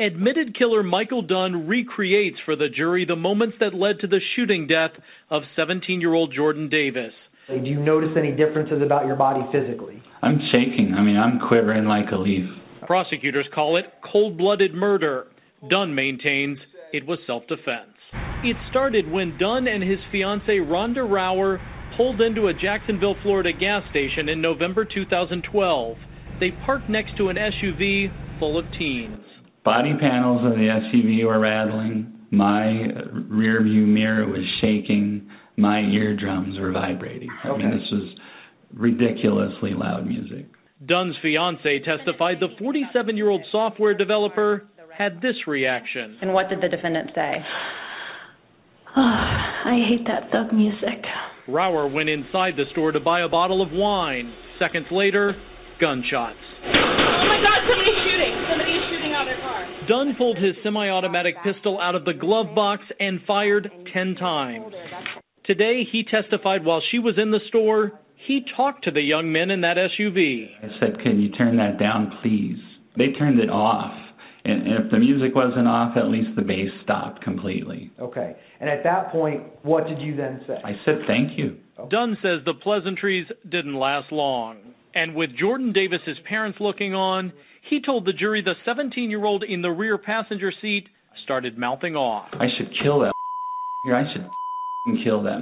Admitted 0.00 0.56
killer 0.56 0.82
Michael 0.82 1.20
Dunn 1.20 1.68
recreates 1.68 2.38
for 2.46 2.56
the 2.56 2.68
jury 2.74 3.04
the 3.04 3.16
moments 3.16 3.56
that 3.60 3.74
led 3.74 3.98
to 4.00 4.06
the 4.06 4.20
shooting 4.34 4.66
death 4.66 4.92
of 5.28 5.42
17 5.56 6.00
year 6.00 6.14
old 6.14 6.32
Jordan 6.34 6.70
Davis. 6.70 7.12
Do 7.48 7.56
you 7.56 7.78
notice 7.78 8.16
any 8.16 8.30
differences 8.32 8.80
about 8.80 9.04
your 9.04 9.16
body 9.16 9.42
physically? 9.52 10.02
I'm 10.22 10.38
shaking. 10.52 10.94
I 10.96 11.02
mean, 11.02 11.18
I'm 11.18 11.38
quivering 11.46 11.84
like 11.84 12.06
a 12.12 12.16
leaf. 12.16 12.48
Prosecutors 12.86 13.46
call 13.54 13.76
it 13.76 13.84
cold 14.10 14.38
blooded 14.38 14.72
murder. 14.72 15.26
Dunn 15.68 15.94
maintains 15.94 16.56
it 16.94 17.06
was 17.06 17.18
self 17.26 17.42
defense. 17.46 17.92
It 18.42 18.56
started 18.70 19.10
when 19.10 19.36
Dunn 19.36 19.68
and 19.68 19.82
his 19.82 19.98
fiancee 20.10 20.60
Rhonda 20.64 21.06
Rouer 21.06 21.60
pulled 21.98 22.22
into 22.22 22.46
a 22.46 22.54
Jacksonville, 22.54 23.16
Florida 23.22 23.52
gas 23.52 23.82
station 23.90 24.30
in 24.30 24.40
November 24.40 24.86
2012. 24.86 25.96
They 26.40 26.52
parked 26.64 26.88
next 26.88 27.18
to 27.18 27.28
an 27.28 27.36
SUV 27.36 28.38
full 28.38 28.58
of 28.58 28.64
teens. 28.78 29.26
Body 29.64 29.92
panels 30.00 30.44
of 30.44 30.52
the 30.52 30.68
SUV 30.68 31.26
were 31.26 31.38
rattling. 31.38 32.12
My 32.30 32.86
rear 33.28 33.62
view 33.62 33.86
mirror 33.86 34.26
was 34.26 34.44
shaking. 34.60 35.28
My 35.56 35.80
eardrums 35.80 36.58
were 36.58 36.72
vibrating. 36.72 37.28
I 37.44 37.56
mean, 37.56 37.70
this 37.70 37.88
was 37.92 38.14
ridiculously 38.72 39.72
loud 39.74 40.06
music. 40.06 40.46
Dunn's 40.86 41.14
fiance 41.20 41.80
testified 41.84 42.36
the 42.40 42.48
47 42.58 43.16
year 43.16 43.28
old 43.28 43.42
software 43.52 43.94
developer 43.94 44.66
had 44.96 45.20
this 45.20 45.36
reaction. 45.46 46.18
And 46.22 46.32
what 46.32 46.48
did 46.48 46.60
the 46.60 46.68
defendant 46.68 47.10
say? 47.14 47.34
Oh, 48.96 49.00
I 49.00 49.76
hate 49.88 50.06
that 50.06 50.30
thug 50.32 50.52
music. 50.54 51.04
Rouer 51.48 51.88
went 51.88 52.08
inside 52.08 52.54
the 52.56 52.64
store 52.72 52.92
to 52.92 53.00
buy 53.00 53.22
a 53.22 53.28
bottle 53.28 53.60
of 53.60 53.68
wine. 53.72 54.32
Seconds 54.58 54.86
later, 54.90 55.34
gunshots. 55.80 56.36
Oh 56.64 57.26
my 57.28 57.40
god. 57.40 57.60
Somebody 57.64 57.90
is 58.72 58.84
shooting 58.90 59.12
out 59.12 59.22
of 59.22 59.32
their 59.32 59.40
car. 59.40 59.79
Dunn 59.90 60.14
pulled 60.16 60.36
his 60.36 60.54
semi 60.62 60.88
automatic 60.88 61.34
pistol 61.42 61.80
out 61.80 61.96
of 61.96 62.04
the 62.04 62.12
glove 62.12 62.54
box 62.54 62.84
and 63.00 63.18
fired 63.26 63.68
10 63.92 64.14
times. 64.14 64.72
Today, 65.44 65.82
he 65.90 66.04
testified 66.04 66.64
while 66.64 66.80
she 66.92 67.00
was 67.00 67.16
in 67.20 67.32
the 67.32 67.40
store, 67.48 67.98
he 68.24 68.42
talked 68.56 68.84
to 68.84 68.92
the 68.92 69.00
young 69.00 69.32
men 69.32 69.50
in 69.50 69.62
that 69.62 69.76
SUV. 69.76 70.46
I 70.62 70.68
said, 70.78 71.02
Can 71.02 71.20
you 71.20 71.30
turn 71.30 71.56
that 71.56 71.80
down, 71.80 72.12
please? 72.22 72.58
They 72.96 73.18
turned 73.18 73.40
it 73.40 73.50
off. 73.50 73.92
And 74.44 74.62
if 74.68 74.92
the 74.92 74.98
music 74.98 75.34
wasn't 75.34 75.66
off, 75.66 75.96
at 75.96 76.06
least 76.06 76.36
the 76.36 76.42
bass 76.42 76.70
stopped 76.84 77.24
completely. 77.24 77.90
Okay. 77.98 78.36
And 78.60 78.70
at 78.70 78.84
that 78.84 79.10
point, 79.10 79.42
what 79.62 79.88
did 79.88 80.00
you 80.00 80.14
then 80.14 80.40
say? 80.46 80.54
I 80.64 80.74
said, 80.84 81.00
Thank 81.08 81.36
you. 81.36 81.56
Dunn 81.90 82.16
says 82.22 82.44
the 82.44 82.54
pleasantries 82.54 83.26
didn't 83.42 83.74
last 83.74 84.12
long. 84.12 84.58
And 84.94 85.16
with 85.16 85.30
Jordan 85.36 85.72
Davis's 85.72 86.18
parents 86.28 86.58
looking 86.60 86.94
on, 86.94 87.32
he 87.70 87.80
told 87.80 88.04
the 88.04 88.12
jury 88.12 88.42
the 88.42 88.54
17 88.64 89.08
year 89.08 89.24
old 89.24 89.44
in 89.44 89.62
the 89.62 89.70
rear 89.70 89.96
passenger 89.96 90.52
seat 90.60 90.88
started 91.24 91.56
mouthing 91.56 91.94
off. 91.94 92.28
I 92.32 92.46
should 92.58 92.70
kill 92.82 93.00
that 93.00 93.12
here. 93.84 93.94
I 93.94 94.04
should 94.12 94.28
kill 95.04 95.22
that. 95.22 95.38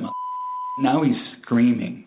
Now 0.79 1.03
he's 1.03 1.17
screaming. 1.43 2.05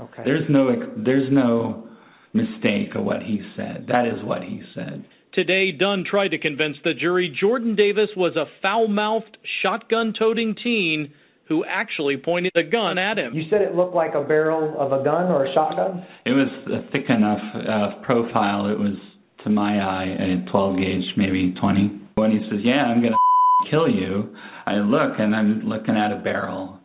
Okay. 0.00 0.22
There's 0.24 0.48
no 0.48 0.68
there's 1.04 1.30
no 1.32 1.88
mistake 2.32 2.94
of 2.94 3.04
what 3.04 3.22
he 3.22 3.40
said. 3.56 3.86
That 3.88 4.06
is 4.06 4.24
what 4.24 4.42
he 4.42 4.62
said. 4.74 5.04
Today, 5.34 5.72
Dunn 5.72 6.04
tried 6.08 6.28
to 6.28 6.38
convince 6.38 6.76
the 6.84 6.94
jury 6.94 7.36
Jordan 7.38 7.76
Davis 7.76 8.08
was 8.16 8.34
a 8.36 8.46
foul 8.62 8.88
mouthed, 8.88 9.36
shotgun 9.62 10.14
toting 10.18 10.54
teen 10.62 11.12
who 11.48 11.64
actually 11.64 12.16
pointed 12.16 12.52
a 12.56 12.62
gun 12.62 12.98
at 12.98 13.18
him. 13.18 13.34
You 13.34 13.44
said 13.50 13.62
it 13.62 13.74
looked 13.74 13.94
like 13.94 14.14
a 14.14 14.22
barrel 14.22 14.76
of 14.78 14.92
a 14.92 15.02
gun 15.02 15.30
or 15.32 15.46
a 15.46 15.54
shotgun? 15.54 16.04
It 16.26 16.30
was 16.30 16.48
a 16.68 16.90
thick 16.92 17.08
enough 17.08 17.40
uh, 17.54 18.02
profile. 18.04 18.68
It 18.68 18.78
was, 18.78 18.96
to 19.44 19.50
my 19.50 19.78
eye, 19.80 20.16
a 20.18 20.50
12 20.50 20.76
gauge, 20.76 21.04
maybe 21.16 21.54
20. 21.60 22.00
When 22.14 22.30
he 22.30 22.38
says, 22.50 22.60
Yeah, 22.64 22.84
I'm 22.84 23.00
going 23.00 23.12
to 23.64 23.70
kill 23.70 23.88
you, 23.88 24.34
I 24.66 24.74
look 24.74 25.18
and 25.18 25.34
I'm 25.34 25.60
looking 25.64 25.96
at 25.96 26.12
a 26.12 26.20
barrel. 26.22 26.80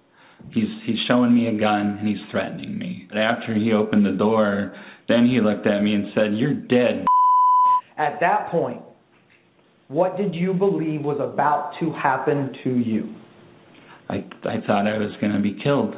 He's 0.54 0.68
he's 0.86 0.98
showing 1.08 1.34
me 1.34 1.48
a 1.48 1.60
gun 1.60 1.98
and 2.00 2.08
he's 2.08 2.18
threatening 2.32 2.78
me. 2.78 3.08
But 3.10 3.18
after 3.18 3.56
he 3.56 3.72
opened 3.72 4.06
the 4.06 4.18
door, 4.18 4.76
then 5.08 5.26
he 5.26 5.40
looked 5.40 5.66
at 5.68 5.82
me 5.82 5.96
and 5.96 6.06
said, 6.14 6.34
"You're 6.34 6.54
dead." 6.54 7.06
At 7.98 8.20
that 8.20 8.50
point, 8.50 8.82
what 9.88 10.18
did 10.18 10.36
you 10.36 10.54
believe 10.54 11.02
was 11.02 11.20
about 11.20 11.74
to 11.80 11.92
happen 11.94 12.54
to 12.64 12.78
you? 12.78 13.16
I 14.10 14.26
I 14.44 14.60
thought 14.68 14.88
I 14.88 14.98
was 14.98 15.12
going 15.22 15.34
to 15.34 15.42
be 15.42 15.58
killed. 15.64 15.96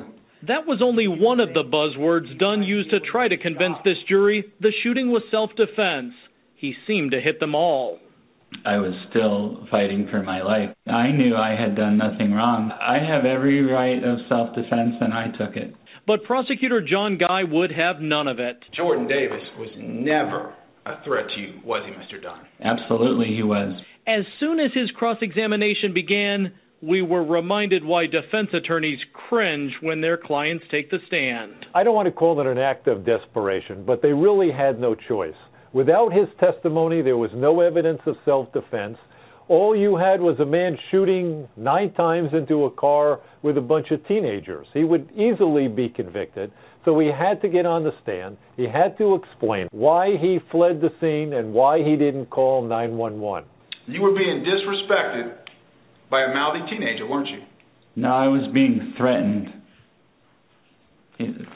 That 0.48 0.68
was 0.68 0.82
only 0.84 1.08
one 1.08 1.40
of 1.40 1.54
the 1.54 1.64
buzzwords 1.64 2.38
Dunn 2.38 2.62
used 2.62 2.92
to 2.92 3.00
try 3.00 3.28
to 3.28 3.38
convince 3.38 3.78
this 3.84 3.98
jury 4.08 4.46
the 4.62 4.72
shooting 4.84 5.12
was 5.12 5.24
self 5.32 5.50
defense. 5.56 6.14
He 6.56 6.74
seemed 6.88 7.12
to 7.12 7.22
hit 7.22 7.40
them 7.40 7.56
all. 7.56 8.00
I 8.66 8.78
was 8.78 8.94
still 9.10 9.68
fighting 9.70 10.08
for 10.10 10.24
my 10.24 10.42
life. 10.42 10.70
I 10.88 11.12
knew 11.12 11.36
I 11.36 11.56
had 11.60 11.76
done 11.76 11.98
nothing 11.98 12.32
wrong. 12.32 12.72
I 12.72 12.98
have 13.00 13.26
every 13.26 13.62
right 13.62 14.02
of 14.04 14.20
self 14.30 14.56
defense, 14.56 14.96
and 15.02 15.14
I 15.14 15.28
took 15.38 15.56
it. 15.56 15.74
But 16.08 16.24
prosecutor 16.24 16.82
John 16.82 17.18
Guy 17.18 17.44
would 17.44 17.72
have 17.72 18.00
none 18.00 18.28
of 18.28 18.40
it. 18.40 18.58
Jordan 18.76 19.08
Davis 19.08 19.42
was 19.58 19.70
never 19.78 20.54
a 20.86 21.04
threat 21.04 21.26
to 21.36 21.42
you, 21.42 21.60
was 21.66 21.84
he, 21.86 21.92
Mr. 21.92 22.22
Dunn? 22.22 22.42
Absolutely, 22.64 23.36
he 23.36 23.44
was. 23.44 23.74
As 24.08 24.24
soon 24.40 24.60
as 24.60 24.72
his 24.74 24.92
cross 24.92 25.18
examination 25.22 25.94
began, 25.94 26.54
we 26.82 27.02
were 27.02 27.24
reminded 27.24 27.84
why 27.84 28.06
defense 28.06 28.50
attorneys 28.54 29.00
cringe 29.28 29.72
when 29.82 30.02
their 30.02 30.18
clients 30.18 30.64
take 30.70 30.92
the 30.92 31.00
stand. 31.08 31.66
I 31.74 31.84
don't 31.84 31.96
want 31.96 32.08
to 32.08 32.12
call 32.12 32.40
it 32.40 32.46
an 32.46 32.60
act 32.60 32.88
of 32.88 33.04
desperation, 33.06 33.84
but 33.86 34.04
they 34.04 34.14
really 34.14 34.52
had 34.52 34.80
no 34.80 34.94
choice. 34.94 35.34
Without 35.76 36.14
his 36.14 36.30
testimony, 36.40 37.02
there 37.02 37.18
was 37.18 37.32
no 37.36 37.60
evidence 37.60 38.00
of 38.06 38.16
self 38.24 38.48
defense. 38.54 38.96
All 39.50 39.76
you 39.76 39.98
had 39.98 40.22
was 40.22 40.40
a 40.40 40.46
man 40.46 40.78
shooting 40.90 41.50
nine 41.58 41.92
times 41.96 42.30
into 42.32 42.64
a 42.64 42.72
car 42.72 43.20
with 43.44 43.58
a 43.58 43.62
bunch 43.62 43.92
of 43.92 44.00
teenagers. 44.08 44.68
He 44.74 44.86
would 44.86 45.12
easily 45.12 45.68
be 45.68 45.90
convicted. 45.90 46.54
So 46.86 46.98
he 46.98 47.08
had 47.08 47.42
to 47.42 47.50
get 47.50 47.66
on 47.66 47.84
the 47.84 47.92
stand. 48.02 48.38
He 48.56 48.64
had 48.64 48.98
to 49.00 49.16
explain 49.16 49.68
why 49.72 50.12
he 50.16 50.40
fled 50.50 50.80
the 50.80 50.92
scene 51.02 51.34
and 51.34 51.54
why 51.54 51.80
he 51.84 51.98
didn't 51.98 52.28
call 52.28 52.62
911. 52.62 53.50
You 53.88 54.02
were 54.02 54.16
being 54.16 54.46
disrespected 54.48 55.36
by 56.10 56.22
a 56.22 56.34
mouthy 56.34 56.72
teenager, 56.72 57.06
weren't 57.06 57.28
you? 57.28 57.40
No, 57.98 58.14
I 58.14 58.28
was 58.28 58.50
being 58.54 58.94
threatened. 58.98 59.50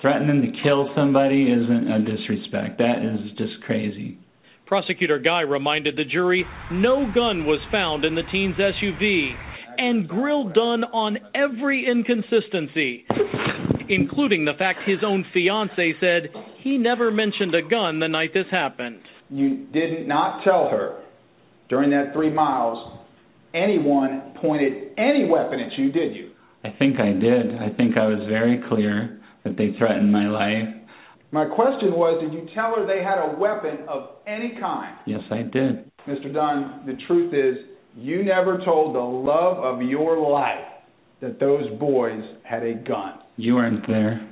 Threatening 0.01 0.41
to 0.41 0.63
kill 0.63 0.89
somebody 0.95 1.51
isn't 1.51 1.91
a 1.91 1.99
disrespect. 1.99 2.77
That 2.77 3.03
is 3.03 3.37
just 3.37 3.61
crazy. 3.65 4.17
Prosecutor 4.65 5.19
Guy 5.19 5.41
reminded 5.41 5.97
the 5.97 6.05
jury 6.05 6.45
no 6.71 7.11
gun 7.13 7.45
was 7.45 7.59
found 7.71 8.05
in 8.05 8.15
the 8.15 8.21
teen's 8.31 8.55
SUV 8.55 9.31
and 9.77 10.07
grilled 10.07 10.53
Dunn 10.53 10.83
on 10.83 11.17
every 11.33 11.87
inconsistency, 11.89 13.05
including 13.89 14.45
the 14.45 14.53
fact 14.57 14.79
his 14.85 14.99
own 15.05 15.25
fiance 15.33 15.93
said 15.99 16.29
he 16.61 16.77
never 16.77 17.11
mentioned 17.11 17.55
a 17.55 17.67
gun 17.67 17.99
the 17.99 18.07
night 18.07 18.29
this 18.33 18.45
happened. 18.51 19.01
You 19.29 19.65
did 19.73 20.07
not 20.07 20.43
tell 20.43 20.69
her 20.69 21.01
during 21.67 21.89
that 21.89 22.13
three 22.13 22.31
miles 22.31 22.99
anyone 23.53 24.33
pointed 24.39 24.91
any 24.97 25.27
weapon 25.27 25.59
at 25.59 25.77
you, 25.77 25.91
did 25.91 26.15
you? 26.15 26.31
I 26.63 26.69
think 26.77 26.99
I 26.99 27.13
did. 27.13 27.55
I 27.55 27.75
think 27.75 27.97
I 27.97 28.05
was 28.05 28.19
very 28.29 28.61
clear 28.69 29.18
that 29.43 29.57
they 29.57 29.75
threatened 29.77 30.11
my 30.11 30.27
life. 30.27 30.75
My 31.31 31.45
question 31.45 31.93
was 31.93 32.21
did 32.21 32.33
you 32.33 32.47
tell 32.55 32.75
her 32.75 32.87
they 32.87 33.03
had 33.03 33.19
a 33.19 33.37
weapon 33.37 33.87
of 33.87 34.09
any 34.25 34.57
kind? 34.59 34.97
Yes, 35.05 35.21
I 35.31 35.43
did. 35.43 35.91
Mr. 36.07 36.33
Dunn, 36.33 36.83
the 36.85 36.97
truth 37.07 37.33
is, 37.33 37.65
you 37.95 38.23
never 38.23 38.59
told 38.65 38.95
the 38.95 38.99
love 38.99 39.57
of 39.57 39.81
your 39.81 40.17
life 40.17 40.65
that 41.21 41.39
those 41.39 41.69
boys 41.79 42.23
had 42.43 42.63
a 42.63 42.73
gun. 42.73 43.19
You 43.37 43.55
weren't 43.55 43.85
there. 43.87 44.27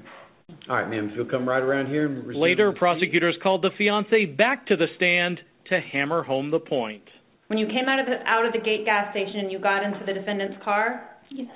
All 0.69 0.77
right, 0.77 0.89
ma'am, 0.89 1.09
if 1.09 1.15
you'll 1.15 1.29
come 1.29 1.47
right 1.47 1.61
around 1.61 1.87
here. 1.87 2.05
And 2.05 2.35
Later, 2.35 2.71
prosecutors 2.71 3.35
called 3.43 3.61
the 3.61 3.69
fiance 3.77 4.25
back 4.25 4.65
to 4.67 4.75
the 4.75 4.87
stand 4.95 5.39
to 5.69 5.79
hammer 5.79 6.23
home 6.23 6.51
the 6.51 6.59
point. 6.59 7.03
When 7.47 7.59
you 7.59 7.67
came 7.67 7.87
out 7.87 7.99
of 7.99 8.05
the 8.05 8.27
out 8.27 8.45
of 8.45 8.53
the 8.53 8.59
gate 8.59 8.85
gas 8.85 9.11
station 9.11 9.39
and 9.39 9.51
you 9.51 9.59
got 9.59 9.83
into 9.83 9.99
the 10.05 10.13
defendant's 10.13 10.57
car, 10.63 11.09
yes. 11.29 11.51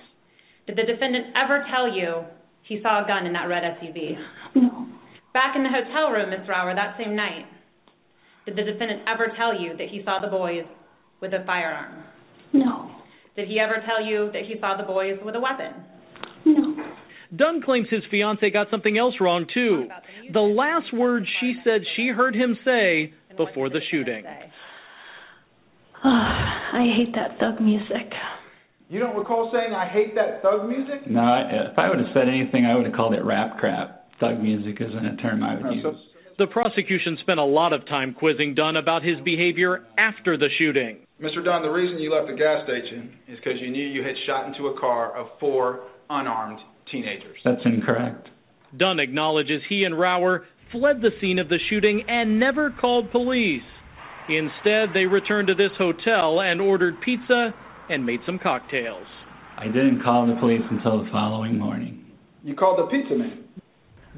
Did 0.67 0.78
the 0.78 0.84
defendant 0.84 1.28
ever 1.36 1.65
tell 1.73 1.93
you 1.93 2.23
he 2.68 2.80
saw 2.82 3.03
a 3.03 3.07
gun 3.07 3.26
in 3.26 3.34
that 3.34 3.45
red 3.45 3.64
SUV? 3.64 4.16
No. 4.55 4.88
Back 5.34 5.55
in 5.55 5.64
the 5.64 5.70
hotel 5.70 6.12
room, 6.12 6.30
Miss 6.30 6.47
Rouer, 6.47 6.76
that 6.76 6.95
same 6.97 7.16
night, 7.16 7.45
did 8.45 8.55
the 8.55 8.64
defendant 8.64 9.01
ever 9.07 9.32
tell 9.38 9.59
you 9.59 9.78
that 9.78 9.88
he 9.89 10.01
saw 10.03 10.20
the 10.20 10.28
boys 10.28 10.64
with 11.22 11.34
a 11.34 11.43
firearm? 11.45 12.03
No. 12.53 12.91
Did 13.36 13.47
he 13.47 13.59
ever 13.59 13.84
tell 13.86 14.03
you 14.03 14.30
that 14.34 14.43
he 14.43 14.55
saw 14.59 14.76
the 14.78 14.84
boys 14.84 15.18
with 15.24 15.36
a 15.36 15.39
weapon? 15.39 15.74
No. 16.45 16.76
Dunn 17.36 17.62
claims 17.62 17.88
his 17.89 18.03
fiance 18.12 18.49
got 18.49 18.68
something 18.70 18.97
else 18.97 19.16
wrong 19.22 19.45
too. 19.53 19.88
The 20.34 20.41
last 20.41 20.93
words 20.93 21.26
she 21.39 21.55
said 21.64 21.82
she 21.95 22.07
heard 22.07 22.36
him 22.36 22.57
say 22.66 23.14
before 23.38 23.70
the 23.70 23.80
shooting. 23.89 24.26
Oh, 26.03 26.09
I 26.09 26.93
hate 26.97 27.14
that 27.16 27.39
thug 27.39 27.62
music. 27.62 28.12
You 28.91 28.99
don't 28.99 29.15
recall 29.15 29.49
saying 29.53 29.73
I 29.73 29.87
hate 29.87 30.15
that 30.15 30.41
thug 30.41 30.67
music? 30.67 31.07
No, 31.07 31.21
I, 31.21 31.71
if 31.71 31.79
I 31.79 31.87
would 31.87 31.99
have 31.99 32.11
said 32.13 32.27
anything, 32.27 32.65
I 32.65 32.75
would 32.75 32.85
have 32.85 32.93
called 32.93 33.13
it 33.13 33.23
rap 33.23 33.57
crap. 33.57 34.11
Thug 34.19 34.41
music 34.43 34.81
isn't 34.81 35.05
a 35.05 35.15
term 35.15 35.41
I 35.41 35.55
would 35.55 35.63
oh, 35.63 35.69
No, 35.69 35.71
use. 35.71 35.83
so- 35.83 35.95
The 36.37 36.47
prosecution 36.47 37.17
spent 37.21 37.39
a 37.39 37.45
lot 37.45 37.71
of 37.71 37.87
time 37.87 38.13
quizzing 38.13 38.53
Dunn 38.53 38.75
about 38.75 39.01
his 39.01 39.15
behavior 39.23 39.85
after 39.97 40.35
the 40.35 40.49
shooting. 40.59 41.07
Mr. 41.23 41.39
Dunn, 41.43 41.61
the 41.61 41.69
reason 41.71 41.99
you 41.99 42.13
left 42.13 42.27
the 42.27 42.35
gas 42.35 42.65
station 42.67 43.13
is 43.29 43.37
because 43.37 43.61
you 43.61 43.71
knew 43.71 43.87
you 43.87 44.03
had 44.03 44.15
shot 44.27 44.45
into 44.47 44.67
a 44.67 44.77
car 44.77 45.15
of 45.15 45.27
four 45.39 45.83
unarmed 46.09 46.59
teenagers. 46.91 47.37
That's 47.45 47.61
incorrect. 47.63 48.27
Dunn 48.77 48.99
acknowledges 48.99 49.61
he 49.69 49.85
and 49.85 49.97
Rouer 49.97 50.43
fled 50.73 50.99
the 50.99 51.11
scene 51.21 51.39
of 51.39 51.47
the 51.47 51.59
shooting 51.69 52.03
and 52.09 52.41
never 52.41 52.69
called 52.71 53.09
police. 53.11 53.63
Instead, 54.27 54.89
they 54.93 55.05
returned 55.05 55.47
to 55.47 55.55
this 55.55 55.71
hotel 55.77 56.41
and 56.41 56.59
ordered 56.59 56.99
pizza 56.99 57.53
and 57.91 58.05
made 58.05 58.21
some 58.25 58.39
cocktails. 58.39 59.05
I 59.57 59.65
didn't 59.65 60.01
call 60.03 60.25
the 60.27 60.39
police 60.39 60.61
until 60.71 61.03
the 61.03 61.09
following 61.11 61.59
morning. 61.59 62.05
You 62.43 62.55
called 62.55 62.79
the 62.79 62.89
pizza 62.89 63.15
man. 63.15 63.43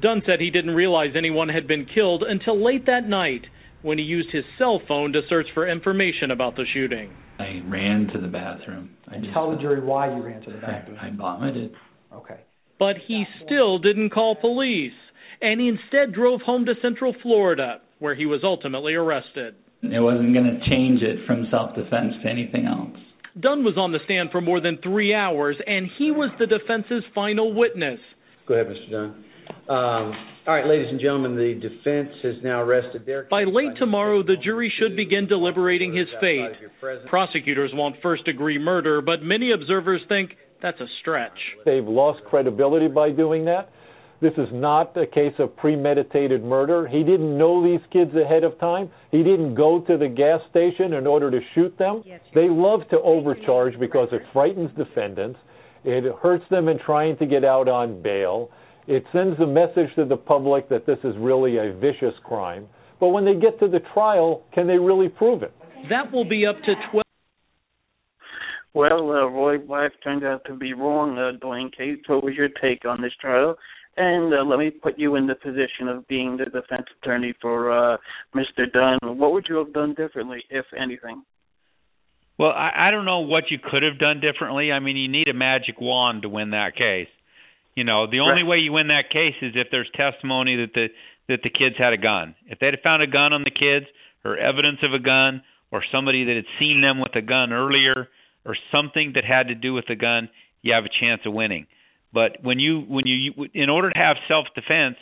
Dunn 0.00 0.22
said 0.26 0.40
he 0.40 0.50
didn't 0.50 0.74
realize 0.74 1.10
anyone 1.16 1.48
had 1.48 1.68
been 1.68 1.86
killed 1.92 2.24
until 2.26 2.62
late 2.64 2.86
that 2.86 3.08
night 3.08 3.42
when 3.82 3.98
he 3.98 4.04
used 4.04 4.30
his 4.32 4.44
cell 4.58 4.80
phone 4.88 5.12
to 5.12 5.20
search 5.28 5.46
for 5.52 5.68
information 5.68 6.30
about 6.30 6.56
the 6.56 6.64
shooting. 6.72 7.12
I 7.38 7.60
ran 7.66 8.08
to 8.14 8.20
the 8.20 8.28
bathroom. 8.28 8.90
I 9.08 9.18
just, 9.18 9.32
Tell 9.32 9.50
the 9.50 9.58
jury 9.58 9.84
why 9.84 10.14
you 10.14 10.22
ran 10.22 10.40
to 10.42 10.52
the 10.52 10.58
bathroom. 10.58 10.98
I 11.00 11.10
vomited. 11.14 11.74
Okay. 12.12 12.40
But 12.78 12.96
he 13.06 13.24
still 13.44 13.78
didn't 13.78 14.10
call 14.10 14.36
police 14.36 14.92
and 15.40 15.60
he 15.60 15.68
instead 15.68 16.14
drove 16.14 16.40
home 16.40 16.64
to 16.66 16.74
Central 16.80 17.14
Florida, 17.22 17.80
where 17.98 18.14
he 18.14 18.26
was 18.26 18.40
ultimately 18.42 18.94
arrested. 18.94 19.54
It 19.82 20.00
wasn't 20.00 20.32
going 20.32 20.46
to 20.46 20.70
change 20.70 21.02
it 21.02 21.26
from 21.26 21.46
self-defense 21.50 22.14
to 22.22 22.30
anything 22.30 22.66
else. 22.66 22.96
Dunn 23.38 23.64
was 23.64 23.76
on 23.76 23.92
the 23.92 23.98
stand 24.04 24.30
for 24.30 24.40
more 24.40 24.60
than 24.60 24.78
three 24.82 25.12
hours, 25.14 25.56
and 25.66 25.88
he 25.98 26.10
was 26.10 26.30
the 26.38 26.46
defense's 26.46 27.02
final 27.14 27.52
witness. 27.52 27.98
Go 28.46 28.54
ahead, 28.54 28.66
Mr. 28.66 28.90
Dunn. 28.90 29.24
Um, 29.68 30.12
all 30.46 30.54
right, 30.54 30.66
ladies 30.66 30.88
and 30.90 31.00
gentlemen, 31.00 31.36
the 31.36 31.54
defense 31.54 32.14
has 32.22 32.34
now 32.42 32.60
arrested 32.60 33.06
Derek. 33.06 33.30
By 33.30 33.44
late 33.44 33.76
tomorrow, 33.78 34.22
the 34.22 34.36
jury 34.42 34.72
should 34.78 34.94
begin 34.94 35.26
deliberating 35.26 35.94
his 35.94 36.06
fate. 36.20 36.52
Prosecutors 37.08 37.70
want 37.74 37.96
first 38.02 38.24
degree 38.24 38.58
murder, 38.58 39.00
but 39.00 39.22
many 39.22 39.52
observers 39.52 40.02
think 40.08 40.32
that's 40.62 40.80
a 40.80 40.86
stretch. 41.00 41.38
They've 41.64 41.86
lost 41.86 42.24
credibility 42.24 42.88
by 42.88 43.10
doing 43.10 43.46
that. 43.46 43.70
This 44.20 44.32
is 44.38 44.48
not 44.52 44.96
a 44.96 45.06
case 45.06 45.34
of 45.38 45.56
premeditated 45.56 46.42
murder. 46.42 46.86
He 46.86 47.02
didn't 47.02 47.36
know 47.36 47.62
these 47.62 47.84
kids 47.92 48.12
ahead 48.14 48.44
of 48.44 48.58
time. 48.58 48.90
He 49.10 49.18
didn't 49.18 49.54
go 49.54 49.80
to 49.80 49.98
the 49.98 50.08
gas 50.08 50.40
station 50.50 50.94
in 50.94 51.06
order 51.06 51.30
to 51.30 51.40
shoot 51.54 51.76
them. 51.78 52.02
They 52.34 52.48
love 52.48 52.80
to 52.90 53.00
overcharge 53.00 53.78
because 53.78 54.08
it 54.12 54.22
frightens 54.32 54.70
defendants. 54.76 55.38
It 55.84 56.04
hurts 56.22 56.44
them 56.50 56.68
in 56.68 56.78
trying 56.78 57.18
to 57.18 57.26
get 57.26 57.44
out 57.44 57.68
on 57.68 58.00
bail. 58.00 58.50
It 58.86 59.04
sends 59.12 59.38
a 59.40 59.46
message 59.46 59.94
to 59.96 60.04
the 60.04 60.16
public 60.16 60.68
that 60.68 60.86
this 60.86 60.98
is 61.04 61.14
really 61.18 61.58
a 61.58 61.72
vicious 61.74 62.14
crime. 62.24 62.66
But 63.00 63.08
when 63.08 63.24
they 63.24 63.34
get 63.34 63.58
to 63.60 63.68
the 63.68 63.80
trial, 63.92 64.44
can 64.54 64.66
they 64.66 64.78
really 64.78 65.08
prove 65.08 65.42
it? 65.42 65.52
That 65.90 66.12
will 66.12 66.26
be 66.26 66.46
up 66.46 66.56
to 66.64 66.74
12. 66.90 67.04
Well, 68.72 69.10
uh, 69.10 69.26
Roy 69.28 69.58
Black 69.58 69.92
turned 70.02 70.24
out 70.24 70.42
to 70.46 70.54
be 70.54 70.72
wrong, 70.72 71.16
uh, 71.16 71.38
Dwane 71.44 71.70
Cates. 71.76 72.08
What 72.08 72.24
was 72.24 72.34
your 72.34 72.48
take 72.60 72.84
on 72.84 73.00
this 73.00 73.12
trial? 73.20 73.56
And 73.96 74.34
uh, 74.34 74.42
let 74.42 74.58
me 74.58 74.70
put 74.70 74.98
you 74.98 75.14
in 75.14 75.26
the 75.26 75.36
position 75.36 75.88
of 75.88 76.06
being 76.08 76.36
the 76.36 76.46
defense 76.46 76.86
attorney 77.02 77.32
for 77.40 77.70
uh, 77.70 77.96
Mr. 78.34 78.70
Dunn. 78.72 78.98
What 79.18 79.32
would 79.32 79.46
you 79.48 79.56
have 79.56 79.72
done 79.72 79.94
differently, 79.94 80.42
if 80.50 80.64
anything? 80.76 81.22
Well, 82.38 82.50
I, 82.50 82.88
I 82.88 82.90
don't 82.90 83.04
know 83.04 83.20
what 83.20 83.44
you 83.50 83.58
could 83.62 83.84
have 83.84 83.98
done 83.98 84.20
differently. 84.20 84.72
I 84.72 84.80
mean, 84.80 84.96
you 84.96 85.08
need 85.08 85.28
a 85.28 85.34
magic 85.34 85.80
wand 85.80 86.22
to 86.22 86.28
win 86.28 86.50
that 86.50 86.74
case. 86.76 87.08
You 87.76 87.84
know, 87.84 88.06
the 88.10 88.20
only 88.20 88.42
Right. 88.42 88.46
way 88.48 88.56
you 88.58 88.72
win 88.72 88.88
that 88.88 89.10
case 89.10 89.34
is 89.42 89.52
if 89.54 89.68
there's 89.70 89.90
testimony 89.94 90.56
that 90.56 90.74
the 90.74 90.88
that 91.26 91.42
the 91.42 91.48
kids 91.48 91.76
had 91.78 91.94
a 91.94 91.96
gun. 91.96 92.34
If 92.48 92.58
they'd 92.58 92.78
found 92.82 93.02
a 93.02 93.06
gun 93.06 93.32
on 93.32 93.44
the 93.44 93.50
kids, 93.50 93.86
or 94.26 94.36
evidence 94.36 94.80
of 94.82 94.92
a 94.92 94.98
gun, 94.98 95.42
or 95.70 95.82
somebody 95.90 96.24
that 96.24 96.36
had 96.36 96.44
seen 96.58 96.82
them 96.82 97.00
with 97.00 97.16
a 97.16 97.22
gun 97.22 97.50
earlier, 97.50 98.08
or 98.44 98.54
something 98.70 99.12
that 99.14 99.24
had 99.24 99.48
to 99.48 99.54
do 99.54 99.72
with 99.72 99.86
the 99.88 99.96
gun, 99.96 100.28
you 100.60 100.74
have 100.74 100.84
a 100.84 100.90
chance 101.00 101.22
of 101.24 101.32
winning. 101.32 101.66
But 102.14 102.38
when 102.42 102.60
you 102.60 102.80
when 102.82 103.04
you 103.06 103.32
in 103.52 103.68
order 103.68 103.90
to 103.90 103.98
have 103.98 104.16
self 104.28 104.46
defense, 104.54 104.96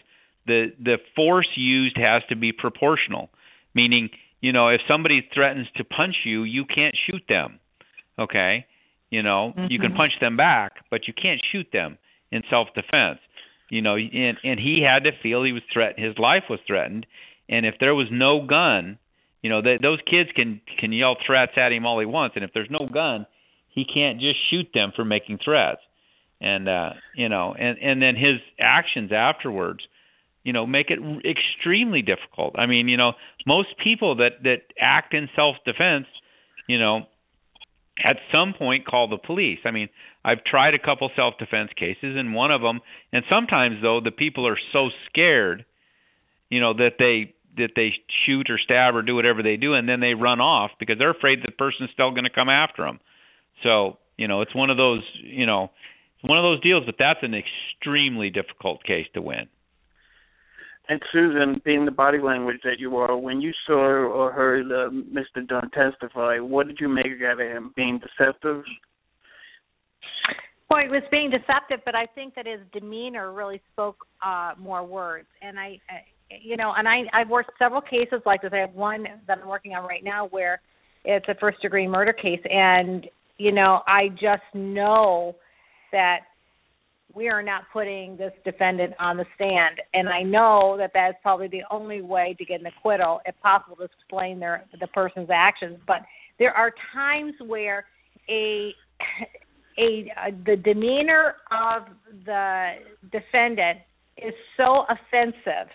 the 0.46 0.72
the 0.82 0.96
force 1.14 1.48
used 1.54 1.98
has 1.98 2.22
to 2.30 2.36
be 2.36 2.52
proportional. 2.52 3.28
Meaning, 3.74 4.08
you 4.40 4.52
know, 4.52 4.68
if 4.68 4.80
somebody 4.88 5.28
threatens 5.34 5.66
to 5.76 5.84
punch 5.84 6.16
you, 6.24 6.42
you 6.44 6.64
can't 6.64 6.96
shoot 7.06 7.22
them. 7.28 7.60
Okay? 8.18 8.66
You 9.10 9.22
know, 9.22 9.52
you 9.68 9.78
can 9.78 9.92
Mhm. 9.92 9.96
punch 9.96 10.12
them 10.20 10.36
back, 10.36 10.72
but 10.90 11.06
you 11.06 11.12
can't 11.12 11.40
shoot 11.52 11.70
them 11.70 11.98
in 12.30 12.42
self 12.48 12.72
defense. 12.74 13.20
You 13.68 13.82
know, 13.82 13.96
and 13.96 14.38
and 14.42 14.58
he 14.58 14.80
had 14.80 15.04
to 15.04 15.12
feel 15.12 15.42
he 15.42 15.52
was 15.52 15.62
threatened 15.70 16.02
his 16.04 16.18
life 16.18 16.48
was 16.48 16.60
threatened 16.66 17.06
and 17.48 17.66
if 17.66 17.76
there 17.78 17.94
was 17.94 18.10
no 18.10 18.40
gun, 18.40 18.98
you 19.42 19.50
know, 19.50 19.60
that 19.60 19.82
those 19.82 20.00
kids 20.06 20.30
can 20.32 20.60
can 20.78 20.92
yell 20.92 21.16
threats 21.26 21.58
at 21.58 21.72
him 21.72 21.84
all 21.84 21.98
he 22.00 22.06
wants 22.06 22.36
and 22.36 22.44
if 22.44 22.52
there's 22.54 22.70
no 22.70 22.86
gun, 22.90 23.26
he 23.68 23.84
can't 23.84 24.18
just 24.18 24.38
shoot 24.48 24.68
them 24.72 24.92
for 24.96 25.04
making 25.04 25.38
threats. 25.38 25.82
And 26.42 26.68
uh, 26.68 26.90
you 27.14 27.28
know, 27.28 27.54
and 27.56 27.78
and 27.78 28.02
then 28.02 28.16
his 28.16 28.40
actions 28.60 29.12
afterwards 29.12 29.80
you 30.42 30.52
know 30.52 30.66
make 30.66 30.90
it 30.90 30.98
extremely 31.24 32.02
difficult. 32.02 32.58
I 32.58 32.66
mean 32.66 32.88
you 32.88 32.96
know 32.96 33.12
most 33.46 33.68
people 33.82 34.16
that 34.16 34.42
that 34.42 34.62
act 34.78 35.14
in 35.14 35.28
self 35.36 35.56
defense 35.64 36.06
you 36.66 36.78
know 36.78 37.06
at 38.04 38.16
some 38.32 38.54
point 38.58 38.86
call 38.86 39.08
the 39.08 39.18
police. 39.18 39.60
I 39.64 39.70
mean 39.70 39.88
i've 40.24 40.44
tried 40.44 40.74
a 40.74 40.78
couple 40.78 41.10
self 41.16 41.34
defense 41.38 41.70
cases 41.76 42.16
and 42.16 42.34
one 42.34 42.50
of 42.50 42.60
them 42.60 42.80
and 43.12 43.24
sometimes 43.30 43.76
though 43.82 44.00
the 44.02 44.10
people 44.10 44.46
are 44.46 44.58
so 44.72 44.88
scared 45.08 45.64
you 46.48 46.60
know 46.60 46.74
that 46.74 46.92
they 46.98 47.34
that 47.56 47.70
they 47.76 47.92
shoot 48.24 48.48
or 48.50 48.58
stab 48.58 48.94
or 48.94 49.02
do 49.02 49.14
whatever 49.14 49.42
they 49.42 49.56
do 49.56 49.74
and 49.74 49.88
then 49.88 50.00
they 50.00 50.14
run 50.14 50.40
off 50.40 50.70
because 50.78 50.96
they're 50.98 51.10
afraid 51.10 51.40
the 51.44 51.52
person's 51.52 51.90
still 51.92 52.10
going 52.10 52.24
to 52.24 52.30
come 52.30 52.48
after 52.48 52.82
them 52.82 53.00
so 53.62 53.98
you 54.16 54.28
know 54.28 54.42
it's 54.42 54.54
one 54.54 54.70
of 54.70 54.76
those 54.76 55.02
you 55.22 55.46
know 55.46 55.70
one 56.22 56.38
of 56.38 56.42
those 56.42 56.60
deals 56.60 56.84
but 56.86 56.96
that's 56.98 57.20
an 57.22 57.34
extremely 57.34 58.30
difficult 58.30 58.82
case 58.84 59.06
to 59.14 59.20
win 59.20 59.46
And 60.88 61.00
Susan, 61.12 61.60
being 61.64 61.84
the 61.84 61.92
body 61.92 62.18
language 62.18 62.60
that 62.64 62.80
you 62.80 62.96
are, 62.96 63.16
when 63.16 63.40
you 63.40 63.52
saw 63.66 63.74
or 63.74 64.32
heard 64.32 64.66
uh, 64.66 64.90
Mr. 64.90 65.46
Dunn 65.46 65.70
testify, 65.70 66.38
what 66.40 66.66
did 66.66 66.78
you 66.80 66.88
make 66.88 67.06
out 67.24 67.40
of 67.40 67.46
him? 67.46 67.72
Being 67.76 68.00
deceptive? 68.00 68.64
Well, 70.68 70.80
he 70.82 70.88
was 70.88 71.02
being 71.10 71.30
deceptive, 71.30 71.80
but 71.84 71.94
I 71.94 72.06
think 72.06 72.34
that 72.34 72.46
his 72.46 72.60
demeanor 72.72 73.32
really 73.32 73.60
spoke 73.72 74.06
uh 74.24 74.52
more 74.58 74.84
words. 74.84 75.28
And 75.42 75.58
I, 75.58 75.78
I 75.88 76.00
you 76.42 76.56
know, 76.56 76.72
and 76.76 76.88
I 76.88 77.02
I've 77.12 77.28
worked 77.28 77.52
several 77.58 77.82
cases 77.82 78.22
like 78.24 78.40
this. 78.40 78.52
I 78.54 78.58
have 78.58 78.74
one 78.74 79.04
that 79.28 79.38
I'm 79.38 79.48
working 79.48 79.74
on 79.74 79.86
right 79.86 80.02
now 80.02 80.28
where 80.28 80.62
it's 81.04 81.28
a 81.28 81.34
first 81.38 81.60
degree 81.60 81.86
murder 81.86 82.14
case 82.14 82.40
and 82.44 83.06
you 83.36 83.52
know, 83.52 83.82
I 83.86 84.08
just 84.08 84.48
know 84.54 85.36
that 85.92 86.20
we 87.14 87.28
are 87.28 87.42
not 87.42 87.64
putting 87.72 88.16
this 88.16 88.32
defendant 88.44 88.94
on 88.98 89.16
the 89.16 89.26
stand. 89.34 89.80
And 89.94 90.08
I 90.08 90.22
know 90.22 90.76
that 90.78 90.92
that's 90.94 91.16
probably 91.22 91.48
the 91.48 91.62
only 91.70 92.00
way 92.00 92.34
to 92.38 92.44
get 92.44 92.60
an 92.60 92.66
acquittal 92.66 93.20
if 93.26 93.38
possible 93.40 93.76
to 93.76 93.84
explain 93.84 94.40
their 94.40 94.64
the 94.80 94.86
person's 94.88 95.28
actions. 95.32 95.78
But 95.86 96.02
there 96.38 96.52
are 96.52 96.72
times 96.94 97.34
where 97.44 97.84
a 98.28 98.74
a 99.78 100.12
uh, 100.16 100.30
the 100.46 100.56
demeanor 100.56 101.36
of 101.50 101.82
the 102.24 102.72
defendant 103.10 103.80
is 104.16 104.34
so 104.56 104.84
offensive. 104.88 105.68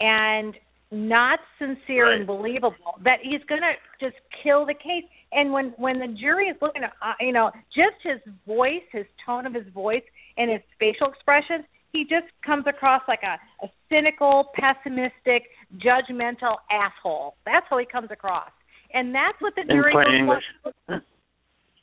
And 0.00 0.54
not 0.90 1.38
sincere 1.58 2.12
and 2.12 2.26
believable 2.26 2.96
that 3.04 3.18
he's 3.22 3.42
going 3.48 3.60
to 3.60 3.72
just 4.00 4.16
kill 4.42 4.64
the 4.64 4.74
case 4.74 5.04
and 5.32 5.52
when 5.52 5.74
when 5.76 5.98
the 5.98 6.08
jury 6.18 6.46
is 6.46 6.56
looking 6.62 6.82
at 6.82 6.92
uh, 7.02 7.12
you 7.20 7.32
know 7.32 7.50
just 7.74 7.96
his 8.02 8.20
voice 8.46 8.82
his 8.90 9.04
tone 9.24 9.46
of 9.46 9.52
his 9.52 9.66
voice 9.74 10.02
and 10.38 10.50
his 10.50 10.60
facial 10.80 11.08
expressions 11.08 11.64
he 11.92 12.04
just 12.04 12.26
comes 12.44 12.64
across 12.66 13.02
like 13.06 13.20
a, 13.22 13.36
a 13.64 13.68
cynical 13.90 14.50
pessimistic 14.54 15.44
judgmental 15.76 16.56
asshole 16.70 17.34
that's 17.44 17.66
how 17.68 17.76
he 17.76 17.84
comes 17.84 18.08
across 18.10 18.50
and 18.94 19.14
that's 19.14 19.36
what 19.40 19.54
the 19.56 19.62
In 19.62 19.68
jury 19.68 19.92
plain 19.92 20.26
goes 20.26 20.40
English. 20.88 21.02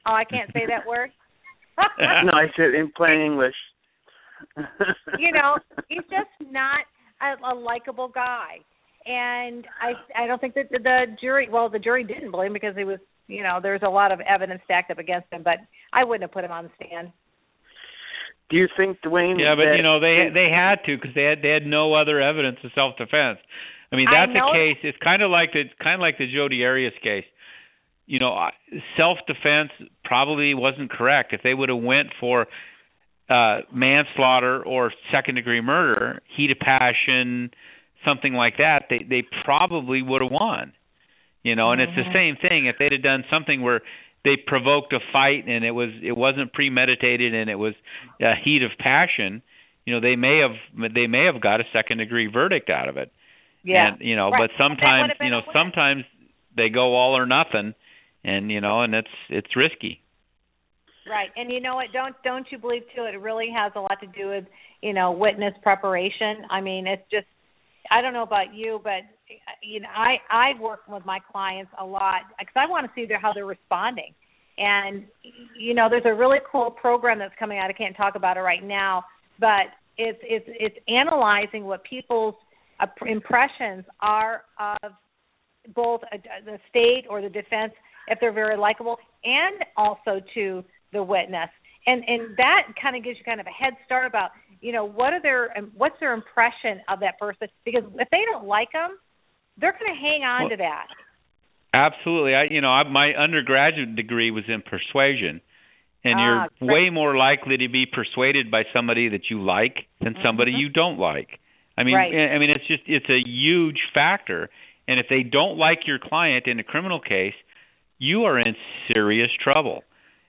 oh 0.07 0.13
i 0.13 0.23
can't 0.23 0.51
say 0.51 0.65
that 0.67 0.87
word 0.87 1.11
no, 2.23 2.31
I 2.33 2.47
said 2.55 2.73
in 2.73 2.91
plain 2.95 3.21
English. 3.21 3.55
you 5.19 5.31
know, 5.31 5.57
he's 5.87 6.03
just 6.09 6.51
not 6.51 6.81
a, 7.21 7.51
a 7.51 7.53
likable 7.53 8.07
guy. 8.07 8.59
And 9.05 9.65
I 9.81 10.23
I 10.23 10.27
don't 10.27 10.41
think 10.41 10.55
that 10.55 10.69
the, 10.71 10.79
the 10.79 11.05
jury 11.21 11.47
well 11.51 11.69
the 11.69 11.79
jury 11.79 12.03
didn't 12.03 12.31
believe 12.31 12.47
him 12.47 12.53
because 12.53 12.75
he 12.75 12.83
was 12.83 12.99
you 13.27 13.43
know 13.43 13.59
there's 13.61 13.83
a 13.83 13.89
lot 13.89 14.11
of 14.11 14.19
evidence 14.21 14.61
stacked 14.65 14.91
up 14.91 14.97
against 14.97 15.31
him 15.31 15.43
but 15.43 15.57
I 15.93 16.03
wouldn't 16.03 16.23
have 16.23 16.31
put 16.31 16.43
him 16.43 16.51
on 16.51 16.65
the 16.65 16.85
stand. 16.85 17.11
Do 18.49 18.57
you 18.57 18.67
think, 18.77 19.01
Dwane? 19.01 19.39
Yeah, 19.39 19.55
but 19.55 19.65
that, 19.65 19.77
you 19.77 19.83
know 19.83 19.99
they 19.99 20.29
they 20.33 20.49
had 20.53 20.85
to 20.85 20.97
because 20.97 21.15
they 21.15 21.23
had 21.23 21.41
they 21.41 21.49
had 21.49 21.65
no 21.65 21.93
other 21.93 22.21
evidence 22.21 22.57
of 22.63 22.71
self 22.75 22.95
defense. 22.97 23.39
I 23.91 23.95
mean 23.95 24.07
that's 24.11 24.31
know- 24.33 24.49
a 24.49 24.53
case. 24.53 24.77
It's 24.83 24.97
kind 25.03 25.21
of 25.21 25.31
like 25.31 25.53
the 25.53 25.63
kind 25.81 25.95
of 25.95 26.01
like 26.01 26.17
the 26.17 26.31
Jodi 26.31 26.63
Arias 26.63 26.93
case. 27.01 27.25
You 28.05 28.19
know, 28.19 28.49
self 28.97 29.17
defense 29.25 29.71
probably 30.03 30.53
wasn't 30.53 30.91
correct. 30.91 31.33
If 31.33 31.41
they 31.41 31.55
would 31.55 31.69
have 31.69 31.81
went 31.81 32.09
for 32.19 32.45
uh 33.29 33.61
manslaughter 33.73 34.63
or 34.63 34.93
second 35.11 35.35
degree 35.35 35.61
murder, 35.61 36.21
heat 36.37 36.51
of 36.51 36.59
passion, 36.59 37.49
something 38.03 38.33
like 38.33 38.57
that, 38.57 38.83
they 38.89 39.05
they 39.07 39.23
probably 39.43 40.01
would 40.01 40.21
have 40.21 40.31
won. 40.31 40.73
You 41.43 41.55
know, 41.55 41.71
and 41.71 41.79
it's 41.79 41.91
the 41.95 42.01
mm-hmm. 42.01 42.13
same 42.13 42.35
thing 42.41 42.65
if 42.65 42.77
they'd 42.79 42.91
have 42.91 43.03
done 43.03 43.23
something 43.29 43.61
where 43.61 43.81
they 44.23 44.35
provoked 44.35 44.91
a 44.93 44.99
fight 45.13 45.47
and 45.47 45.63
it 45.63 45.71
was 45.71 45.89
it 46.01 46.17
wasn't 46.17 46.51
premeditated 46.53 47.35
and 47.35 47.49
it 47.49 47.55
was 47.55 47.75
a 48.19 48.33
heat 48.43 48.63
of 48.63 48.71
passion, 48.79 49.43
you 49.85 49.93
know, 49.93 50.01
they 50.01 50.15
may 50.15 50.39
have 50.39 50.91
they 50.93 51.05
may 51.05 51.25
have 51.31 51.39
got 51.41 51.61
a 51.61 51.63
second 51.71 51.99
degree 51.99 52.27
verdict 52.27 52.71
out 52.71 52.89
of 52.89 52.97
it. 52.97 53.11
Yeah. 53.63 53.93
And 53.93 54.01
you 54.01 54.15
know, 54.15 54.31
Right. 54.31 54.49
but 54.49 54.57
sometimes, 54.57 55.13
you 55.21 55.29
know, 55.29 55.41
sometimes 55.53 56.03
they 56.57 56.69
go 56.69 56.95
all 56.95 57.15
or 57.15 57.27
nothing 57.27 57.75
and 58.25 58.51
you 58.51 58.59
know, 58.59 58.81
and 58.81 58.95
it's 58.95 59.07
it's 59.29 59.55
risky. 59.55 60.01
Right, 61.07 61.29
and 61.35 61.51
you 61.51 61.61
know 61.61 61.75
what? 61.75 61.93
Don't 61.93 62.15
don't 62.23 62.47
you 62.51 62.57
believe 62.57 62.81
too? 62.95 63.03
It 63.03 63.21
really 63.21 63.49
has 63.55 63.71
a 63.75 63.79
lot 63.79 63.99
to 64.01 64.07
do 64.07 64.29
with 64.29 64.45
you 64.81 64.93
know 64.93 65.11
witness 65.11 65.53
preparation. 65.61 66.45
I 66.49 66.61
mean, 66.61 66.87
it's 66.87 67.03
just 67.11 67.27
I 67.91 68.01
don't 68.01 68.13
know 68.13 68.23
about 68.23 68.53
you, 68.53 68.79
but 68.83 69.01
you 69.61 69.79
know 69.79 69.89
I 69.95 70.17
I 70.29 70.59
work 70.59 70.81
with 70.87 71.05
my 71.05 71.19
clients 71.31 71.71
a 71.79 71.85
lot 71.85 72.21
because 72.39 72.53
I 72.55 72.69
want 72.69 72.85
to 72.85 72.91
see 72.95 73.05
their, 73.05 73.19
how 73.19 73.33
they're 73.33 73.45
responding. 73.45 74.13
And 74.57 75.05
you 75.57 75.73
know, 75.73 75.87
there's 75.89 76.05
a 76.05 76.13
really 76.13 76.39
cool 76.49 76.71
program 76.71 77.19
that's 77.19 77.33
coming 77.37 77.57
out. 77.57 77.69
I 77.69 77.73
can't 77.73 77.95
talk 77.95 78.15
about 78.15 78.37
it 78.37 78.41
right 78.41 78.63
now, 78.63 79.03
but 79.39 79.67
it's 79.97 80.19
it's 80.23 80.45
it's 80.47 80.77
analyzing 80.87 81.65
what 81.65 81.83
people's 81.83 82.35
impressions 83.05 83.85
are 84.01 84.43
of 84.59 84.91
both 85.73 86.01
uh, 86.11 86.17
the 86.45 86.57
state 86.69 87.05
or 87.09 87.21
the 87.21 87.29
defense 87.29 87.73
if 88.07 88.19
they're 88.19 88.33
very 88.33 88.57
likable, 88.57 88.97
and 89.23 89.65
also 89.75 90.21
to 90.33 90.63
the 90.93 91.03
witness. 91.03 91.49
And 91.87 92.03
and 92.07 92.37
that 92.37 92.67
kind 92.81 92.95
of 92.95 93.03
gives 93.03 93.17
you 93.17 93.25
kind 93.25 93.41
of 93.41 93.47
a 93.47 93.51
head 93.51 93.73
start 93.85 94.07
about 94.07 94.31
you 94.65 94.71
know 94.75 94.85
what 94.99 95.11
are 95.13 95.21
their 95.21 95.55
um, 95.57 95.71
what's 95.81 95.99
their 95.99 96.13
impression 96.21 96.75
of 96.91 96.97
that 97.05 97.15
person 97.19 97.47
because 97.67 97.83
if 98.03 98.07
they 98.11 98.23
don't 98.31 98.45
like 98.57 98.71
them, 98.79 98.91
they're 99.59 99.77
going 99.79 99.93
to 99.95 99.99
hang 100.07 100.21
on 100.23 100.41
Well- 100.43 100.49
to 100.51 100.57
that. 100.57 100.87
Absolutely. 101.73 102.33
I 102.35 102.43
you 102.49 102.61
know, 102.61 102.69
I, 102.69 102.83
my 102.89 103.07
undergraduate 103.13 103.95
degree 103.95 104.31
was 104.31 104.45
in 104.47 104.61
persuasion. 104.61 105.41
And 106.07 106.15
Ah, 106.19 106.23
you're 106.23 106.47
great. 106.59 106.71
way 106.73 106.89
more 106.91 107.17
likely 107.17 107.57
to 107.57 107.67
be 107.67 107.85
persuaded 107.87 108.51
by 108.51 108.63
somebody 108.71 109.09
that 109.09 109.23
you 109.31 109.41
like 109.41 109.75
than 110.01 110.15
somebody 110.23 110.51
you 110.51 110.69
don't 110.69 110.99
like. 110.99 111.29
I 111.77 111.83
mean 111.83 111.95
Mm-hmm. 111.95 112.15
Right. 112.15 112.31
I 112.35 112.39
mean 112.39 112.49
it's 112.51 112.67
just 112.67 112.83
it's 112.87 113.09
a 113.09 113.21
huge 113.27 113.79
factor. 113.93 114.49
And 114.87 114.99
if 114.99 115.07
they 115.09 115.23
don't 115.23 115.57
like 115.57 115.79
your 115.87 115.99
client 115.99 116.45
in 116.47 116.59
a 116.59 116.63
criminal 116.63 116.99
case, 117.01 117.33
you 117.97 118.25
are 118.25 118.37
in 118.39 118.55
serious 118.93 119.31
trouble. 119.43 119.83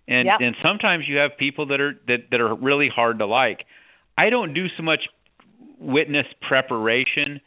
And 0.09 0.26
Yep. 0.26 0.39
and 0.41 0.57
sometimes 0.66 1.05
you 1.07 1.16
have 1.18 1.32
people 1.39 1.66
that 1.66 1.80
are 1.80 1.95
that 2.09 2.20
that 2.30 2.41
are 2.41 2.55
really 2.55 2.89
hard 2.89 3.18
to 3.18 3.26
like. 3.26 3.61
I 4.16 4.30
don't 4.30 4.54
do 4.54 4.66
so 4.76 4.82
much 4.82 5.00
witness 5.78 6.26
preparation 6.48 7.40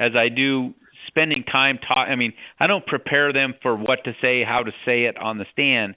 as 0.00 0.12
I 0.16 0.28
do 0.28 0.74
spending 1.06 1.44
time 1.44 1.78
talk 1.78 2.08
I 2.08 2.16
mean, 2.16 2.32
I 2.58 2.66
don't 2.66 2.86
prepare 2.86 3.32
them 3.32 3.54
for 3.62 3.76
what 3.76 4.04
to 4.04 4.12
say, 4.20 4.42
how 4.44 4.62
to 4.62 4.72
say 4.84 5.04
it 5.04 5.16
on 5.16 5.38
the 5.38 5.46
stand, 5.52 5.94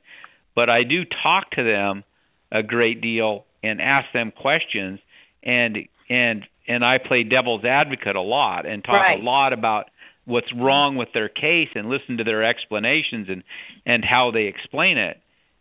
but 0.55 0.69
I 0.69 0.83
do 0.83 1.03
talk 1.23 1.51
to 1.51 1.63
them 1.63 2.03
a 2.51 2.63
great 2.63 3.01
deal 3.01 3.45
and 3.63 3.81
ask 3.81 4.07
them 4.13 4.31
questions 4.31 4.99
and 5.43 5.77
and 6.09 6.45
and 6.67 6.85
I 6.85 6.97
play 6.99 7.23
devil's 7.23 7.65
advocate 7.65 8.15
a 8.15 8.21
lot 8.21 8.65
and 8.65 8.83
talk 8.83 8.93
Right. 8.93 9.19
a 9.19 9.23
lot 9.23 9.53
about 9.53 9.89
what's 10.25 10.53
wrong 10.55 10.95
with 10.95 11.09
their 11.13 11.29
case 11.29 11.69
and 11.73 11.89
listen 11.89 12.17
to 12.17 12.23
their 12.23 12.43
explanations 12.43 13.27
and 13.29 13.43
and 13.85 14.05
how 14.05 14.31
they 14.31 14.43
explain 14.43 14.97
it. 14.97 15.19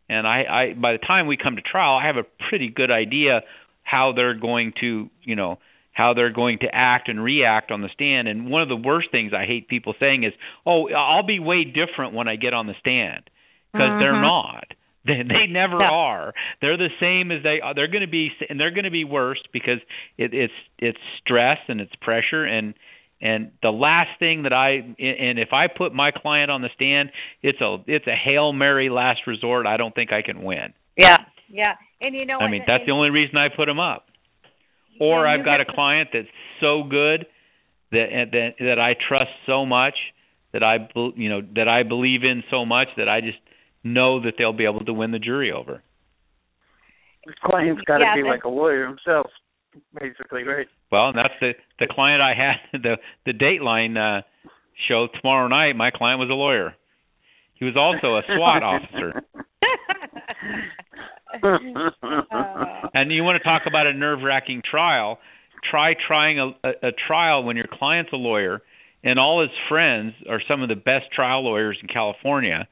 And 0.08 0.26
I 0.26 0.44
I 0.44 0.74
by 0.74 0.92
the 0.92 0.98
time 0.98 1.26
we 1.26 1.36
come 1.36 1.56
to 1.56 1.62
trial, 1.62 1.96
I 1.96 2.06
have 2.06 2.16
a 2.16 2.24
pretty 2.48 2.68
good 2.68 2.90
idea 2.90 3.40
how 3.88 4.12
they're 4.14 4.34
going 4.34 4.72
to, 4.80 5.08
you 5.22 5.36
know, 5.36 5.58
how 5.92 6.14
they're 6.14 6.32
going 6.32 6.58
to 6.60 6.68
act 6.72 7.08
and 7.08 7.22
react 7.22 7.70
on 7.70 7.80
the 7.80 7.88
stand. 7.92 8.28
And 8.28 8.50
one 8.50 8.62
of 8.62 8.68
the 8.68 8.76
worst 8.76 9.10
things 9.10 9.32
I 9.32 9.46
hate 9.46 9.66
people 9.68 9.94
saying 9.98 10.24
is, 10.24 10.32
"Oh, 10.66 10.88
I'll 10.92 11.26
be 11.26 11.38
way 11.40 11.64
different 11.64 12.12
when 12.14 12.28
I 12.28 12.36
get 12.36 12.52
on 12.52 12.66
the 12.66 12.74
stand." 12.80 13.30
Because 13.72 13.98
they're 13.98 14.12
Mhm. 14.12 14.22
not. 14.22 14.66
They 15.04 15.22
they 15.22 15.46
never 15.46 15.78
No. 15.78 15.86
are. 15.86 16.34
They're 16.60 16.76
the 16.76 16.90
same 17.00 17.30
as 17.32 17.42
they 17.42 17.60
are. 17.62 17.72
They're 17.72 17.86
going 17.88 18.02
to 18.02 18.14
be 18.20 18.30
and 18.50 18.60
they're 18.60 18.72
going 18.72 18.84
to 18.84 18.90
be 18.90 19.04
worse 19.04 19.42
because 19.52 19.80
it, 20.18 20.34
it's 20.34 20.52
it's 20.78 20.98
stress 21.20 21.58
and 21.68 21.80
it's 21.80 21.94
pressure 21.96 22.44
and 22.44 22.74
and 23.20 23.52
the 23.62 23.70
last 23.70 24.10
thing 24.18 24.42
that 24.42 24.52
I 24.52 24.70
and 24.98 25.38
if 25.38 25.52
I 25.52 25.68
put 25.68 25.94
my 25.94 26.10
client 26.10 26.50
on 26.50 26.60
the 26.60 26.68
stand, 26.74 27.10
it's 27.42 27.60
a 27.60 27.78
it's 27.86 28.06
a 28.06 28.14
hail 28.14 28.52
mary 28.52 28.90
last 28.90 29.20
resort. 29.26 29.66
I 29.66 29.76
don't 29.78 29.94
think 29.94 30.12
I 30.12 30.20
can 30.22 30.42
win. 30.42 30.74
Yeah, 30.96 31.18
yeah. 31.48 31.74
And 32.00 32.14
you 32.14 32.26
know, 32.26 32.38
I 32.38 32.48
mean, 32.48 32.60
and- 32.62 32.68
that's 32.68 32.80
and- 32.82 32.88
the 32.88 32.92
only 32.92 33.10
reason 33.10 33.36
I 33.36 33.48
put 33.48 33.66
them 33.66 33.80
up. 33.80 34.06
Or 35.00 35.26
I've 35.26 35.44
got 35.44 35.60
a 35.60 35.64
to- 35.64 35.72
client 35.72 36.10
that's 36.12 36.28
so 36.60 36.82
good 36.82 37.26
that 37.92 38.28
that 38.32 38.54
that 38.58 38.78
I 38.80 38.94
trust 38.94 39.30
so 39.46 39.64
much 39.64 39.94
that 40.52 40.62
I 40.64 40.78
bel- 40.78 41.12
you 41.16 41.28
know 41.28 41.40
that 41.54 41.68
I 41.68 41.82
believe 41.84 42.24
in 42.24 42.42
so 42.50 42.64
much 42.64 42.88
that 42.96 43.08
I 43.08 43.20
just 43.20 43.38
know 43.84 44.20
that 44.20 44.34
they'll 44.38 44.52
be 44.52 44.64
able 44.64 44.84
to 44.84 44.92
win 44.92 45.12
the 45.12 45.18
jury 45.20 45.52
over. 45.52 45.82
This 47.26 47.36
client's 47.44 47.82
got 47.82 47.98
to 47.98 48.04
Yeah, 48.04 48.14
be 48.16 48.22
but- 48.22 48.28
like 48.30 48.44
a 48.44 48.48
lawyer 48.48 48.86
himself, 48.86 49.30
basically, 50.00 50.42
right? 50.44 50.66
Well, 50.90 51.08
and 51.10 51.18
that's 51.18 51.34
the 51.40 51.54
the 51.78 51.86
client 51.86 52.22
I 52.22 52.34
had 52.34 52.56
the 52.82 52.98
the 53.24 53.32
Dateline 53.32 53.96
uh 53.96 54.22
show 54.88 55.06
tomorrow 55.20 55.48
night. 55.48 55.76
My 55.76 55.90
client 55.90 56.18
was 56.20 56.30
a 56.30 56.34
lawyer. 56.34 56.74
He 57.54 57.64
was 57.64 57.76
also 57.76 58.16
a 58.16 58.22
SWAT 58.36 58.62
officer. 58.62 59.22
And 62.94 63.12
you 63.12 63.22
want 63.22 63.38
to 63.40 63.44
talk 63.44 63.62
about 63.66 63.86
a 63.86 63.92
nerve-wracking 63.92 64.62
trial? 64.68 65.18
Try 65.70 65.94
trying 65.94 66.38
a, 66.38 66.46
a, 66.64 66.88
a 66.88 66.92
trial 67.06 67.44
when 67.44 67.56
your 67.56 67.66
client's 67.70 68.12
a 68.12 68.16
lawyer, 68.16 68.62
and 69.04 69.18
all 69.18 69.40
his 69.42 69.50
friends 69.68 70.14
are 70.28 70.40
some 70.48 70.62
of 70.62 70.68
the 70.68 70.74
best 70.76 71.12
trial 71.14 71.44
lawyers 71.44 71.78
in 71.82 71.88
California, 71.88 72.66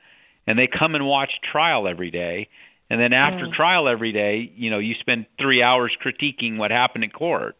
and 0.46 0.58
they 0.58 0.68
come 0.68 0.94
and 0.94 1.06
watch 1.06 1.30
trial 1.52 1.86
every 1.86 2.10
day. 2.10 2.48
And 2.88 3.00
then 3.00 3.12
after 3.12 3.46
Mm. 3.46 3.52
trial 3.52 3.88
every 3.88 4.12
day, 4.12 4.50
you 4.56 4.70
know, 4.70 4.78
you 4.78 4.94
spend 5.00 5.26
three 5.38 5.62
hours 5.62 5.92
critiquing 6.04 6.56
what 6.56 6.70
happened 6.70 7.04
in 7.04 7.10
court 7.10 7.56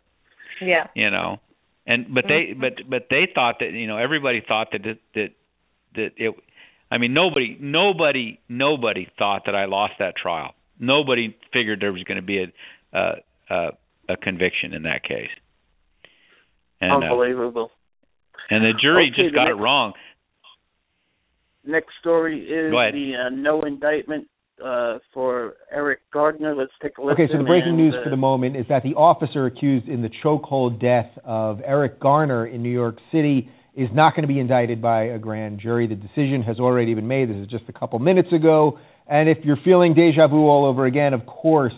yeah. 0.60 0.86
you 0.94 1.10
know 1.10 1.40
and 1.86 2.12
but 2.14 2.24
they 2.28 2.54
Mhm. 2.54 2.60
but 2.60 2.88
but 2.88 3.06
they 3.10 3.26
thought 3.34 3.58
that 3.60 3.72
you 3.72 3.86
know 3.86 3.96
everybody 3.98 4.40
thought 4.40 4.70
that 4.72 4.86
it, 4.86 4.98
that 5.14 5.30
that 5.94 6.12
it 6.16 6.34
i 6.90 6.98
mean 6.98 7.12
nobody 7.14 7.56
nobody 7.60 8.38
nobody 8.48 9.06
thought 9.18 9.44
that 9.46 9.54
i 9.54 9.64
lost 9.66 9.94
that 9.98 10.16
trial 10.16 10.54
nobody 10.78 11.36
figured 11.52 11.80
there 11.80 11.92
was 11.92 12.02
going 12.04 12.16
to 12.16 12.22
be 12.22 12.44
a 12.44 12.96
uh 12.96 13.14
uh 13.50 13.70
a 14.08 14.16
conviction 14.16 14.72
in 14.72 14.84
that 14.84 15.02
case 15.02 15.30
and 16.80 17.02
uh, 17.02 17.06
Unbelievable. 17.06 17.70
and 18.50 18.64
the 18.64 18.72
jury 18.80 19.10
Okay, 19.12 19.22
just 19.22 19.32
the 19.32 19.36
got 19.36 19.48
it 19.48 19.54
wrong 19.54 19.92
Next 21.66 21.88
story 22.00 22.42
is 22.42 22.70
the 22.70 23.26
uh, 23.26 23.28
no 23.30 23.62
indictment 23.62 24.28
uh, 24.64 24.98
for 25.12 25.54
Eric 25.70 25.98
Gardner. 26.12 26.54
Let's 26.54 26.70
take 26.80 26.96
a 26.98 27.02
listen. 27.02 27.24
Okay, 27.24 27.32
so 27.32 27.38
the 27.38 27.44
breaking 27.44 27.70
and, 27.70 27.76
news 27.76 27.94
uh, 27.98 28.04
for 28.04 28.10
the 28.10 28.16
moment 28.16 28.56
is 28.56 28.66
that 28.68 28.84
the 28.84 28.94
officer 28.94 29.46
accused 29.46 29.88
in 29.88 30.00
the 30.00 30.10
chokehold 30.24 30.80
death 30.80 31.10
of 31.24 31.60
Eric 31.64 31.98
Garner 31.98 32.46
in 32.46 32.62
New 32.62 32.70
York 32.70 32.98
City 33.10 33.50
is 33.76 33.88
not 33.92 34.14
going 34.16 34.22
to 34.22 34.32
be 34.32 34.40
indicted 34.40 34.80
by 34.80 35.04
a 35.04 35.18
grand 35.18 35.60
jury. 35.60 35.86
The 35.86 35.94
decision 35.94 36.42
has 36.46 36.58
already 36.58 36.94
been 36.94 37.06
made. 37.06 37.28
This 37.28 37.36
is 37.36 37.46
just 37.48 37.64
a 37.68 37.78
couple 37.78 37.98
minutes 37.98 38.32
ago. 38.32 38.78
And 39.06 39.28
if 39.28 39.38
you're 39.44 39.58
feeling 39.62 39.94
deja 39.94 40.26
vu 40.28 40.48
all 40.48 40.64
over 40.64 40.86
again, 40.86 41.12
of 41.12 41.26
course, 41.26 41.74